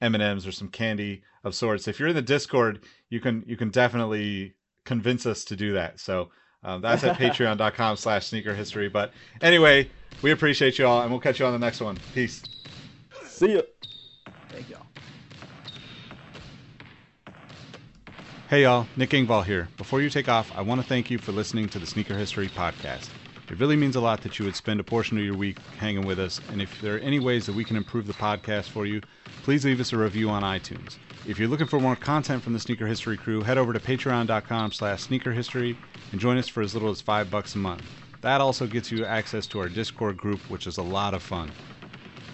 M 0.01 0.15
and 0.15 0.23
M's 0.23 0.47
or 0.47 0.53
some 0.53 0.69
candy 0.69 1.23
of 1.45 1.55
sorts. 1.55 1.89
If 1.89 1.99
you're 1.99 2.09
in 2.09 2.15
the 2.15 2.23
Discord, 2.23 2.81
you 3.11 3.20
can 3.20 3.45
you 3.47 3.57
can 3.57 3.70
definitely 3.70 4.55
convince 4.85 5.27
us 5.27 5.45
to 5.45 5.57
do 5.57 5.75
that. 5.75 6.01
So 6.01 6.31
um, 6.62 6.81
that's 6.81 7.05
at 7.05 7.16
patreon.com 7.19 7.97
slash 7.97 8.27
sneaker 8.27 8.55
history. 8.55 8.89
But 8.89 9.12
anyway, 9.41 9.91
we 10.23 10.31
appreciate 10.31 10.79
you 10.79 10.87
all 10.87 11.03
and 11.03 11.11
we'll 11.11 11.20
catch 11.20 11.41
you 11.41 11.47
on 11.47 11.53
the 11.53 11.59
next 11.59 11.81
one. 11.81 11.99
Peace. 12.15 12.43
See 13.25 13.55
ya. 13.55 13.62
Thank 14.51 14.70
y'all. 14.70 14.87
Hey 18.49 18.62
y'all, 18.62 18.87
Nick 18.97 19.11
Engvall 19.11 19.45
here. 19.45 19.69
Before 19.77 20.01
you 20.01 20.09
take 20.09 20.29
off, 20.29 20.51
I 20.57 20.62
want 20.62 20.81
to 20.81 20.87
thank 20.87 21.11
you 21.11 21.19
for 21.19 21.33
listening 21.33 21.69
to 21.69 21.79
the 21.79 21.87
Sneaker 21.87 22.16
History 22.16 22.49
Podcast. 22.49 23.11
It 23.51 23.59
really 23.59 23.77
means 23.77 23.97
a 23.97 24.01
lot 24.01 24.20
that 24.23 24.39
you 24.39 24.45
would 24.45 24.57
spend 24.57 24.79
a 24.79 24.85
portion 24.85 25.16
of 25.16 25.25
your 25.25 25.35
week 25.35 25.59
hanging 25.79 26.07
with 26.07 26.19
us, 26.19 26.39
and 26.51 26.61
if 26.61 26.81
there 26.83 26.97
are 26.97 27.01
any 27.01 27.19
ways 27.19 27.47
that 27.47 27.55
we 27.55 27.65
can 27.65 27.77
improve 27.77 28.07
the 28.07 28.12
podcast 28.12 28.69
for 28.69 28.85
you, 28.85 29.01
please 29.43 29.65
leave 29.65 29.81
us 29.81 29.93
a 29.93 29.97
review 29.97 30.29
on 30.29 30.43
iTunes. 30.43 30.97
If 31.27 31.39
you're 31.39 31.49
looking 31.49 31.66
for 31.66 31.81
more 31.81 31.97
content 31.97 32.43
from 32.43 32.53
the 32.53 32.59
Sneaker 32.59 32.87
History 32.87 33.16
crew, 33.16 33.43
head 33.43 33.57
over 33.57 33.73
to 33.73 33.81
patreon.com 33.81 34.73
slash 34.73 35.03
sneaker 35.03 35.33
history 35.33 35.79
and 36.12 36.20
join 36.20 36.37
us 36.37 36.49
for 36.49 36.62
as 36.62 36.75
little 36.75 36.91
as 36.91 37.01
five 37.01 37.31
bucks 37.31 37.55
a 37.55 37.59
month. 37.59 37.83
That 38.20 38.41
also 38.41 38.66
gets 38.66 38.91
you 38.91 39.05
access 39.05 39.47
to 39.49 39.61
our 39.61 39.69
Discord 39.69 40.19
group, 40.19 40.41
which 40.51 40.66
is 40.66 40.77
a 40.77 40.83
lot 40.83 41.15
of 41.15 41.23
fun. 41.23 41.51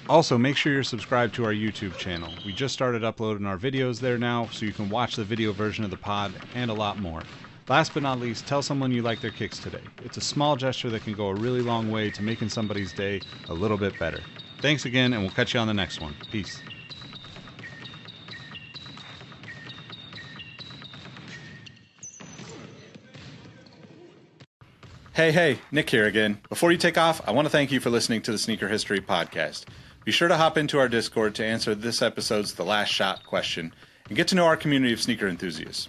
Also, 0.08 0.36
make 0.36 0.56
sure 0.56 0.72
you're 0.72 0.82
subscribed 0.82 1.34
to 1.34 1.44
our 1.44 1.52
YouTube 1.52 1.96
channel. 1.96 2.30
We 2.44 2.52
just 2.52 2.74
started 2.74 3.04
uploading 3.04 3.46
our 3.46 3.56
videos 3.56 4.00
there 4.00 4.18
now, 4.18 4.48
so 4.52 4.66
you 4.66 4.72
can 4.72 4.90
watch 4.90 5.16
the 5.16 5.24
video 5.24 5.52
version 5.52 5.84
of 5.84 5.90
the 5.90 5.96
pod 5.96 6.32
and 6.54 6.70
a 6.70 6.74
lot 6.74 6.98
more. 6.98 7.22
Last 7.66 7.94
but 7.94 8.02
not 8.02 8.20
least, 8.20 8.46
tell 8.46 8.60
someone 8.60 8.92
you 8.92 9.00
like 9.00 9.22
their 9.22 9.30
kicks 9.30 9.58
today. 9.58 9.80
It's 10.04 10.18
a 10.18 10.20
small 10.20 10.54
gesture 10.54 10.90
that 10.90 11.02
can 11.02 11.14
go 11.14 11.28
a 11.28 11.34
really 11.34 11.62
long 11.62 11.90
way 11.90 12.10
to 12.10 12.22
making 12.22 12.50
somebody's 12.50 12.92
day 12.92 13.22
a 13.48 13.54
little 13.54 13.78
bit 13.78 13.98
better. 13.98 14.20
Thanks 14.60 14.84
again, 14.84 15.14
and 15.14 15.22
we'll 15.22 15.30
catch 15.30 15.54
you 15.54 15.60
on 15.60 15.66
the 15.66 15.72
next 15.72 16.00
one. 16.00 16.14
Peace. 16.30 16.60
Hey, 25.14 25.32
hey, 25.32 25.58
Nick 25.70 25.88
here 25.88 26.06
again. 26.06 26.40
Before 26.50 26.70
you 26.70 26.76
take 26.76 26.98
off, 26.98 27.26
I 27.26 27.30
want 27.30 27.46
to 27.46 27.50
thank 27.50 27.72
you 27.72 27.80
for 27.80 27.88
listening 27.88 28.20
to 28.22 28.32
the 28.32 28.38
Sneaker 28.38 28.68
History 28.68 29.00
Podcast. 29.00 29.64
Be 30.04 30.12
sure 30.12 30.28
to 30.28 30.36
hop 30.36 30.58
into 30.58 30.78
our 30.78 30.88
Discord 30.88 31.34
to 31.36 31.46
answer 31.46 31.74
this 31.74 32.02
episode's 32.02 32.54
The 32.54 32.64
Last 32.64 32.90
Shot 32.90 33.24
question 33.24 33.72
and 34.08 34.16
get 34.16 34.28
to 34.28 34.34
know 34.34 34.44
our 34.44 34.56
community 34.56 34.92
of 34.92 35.00
sneaker 35.00 35.28
enthusiasts. 35.28 35.88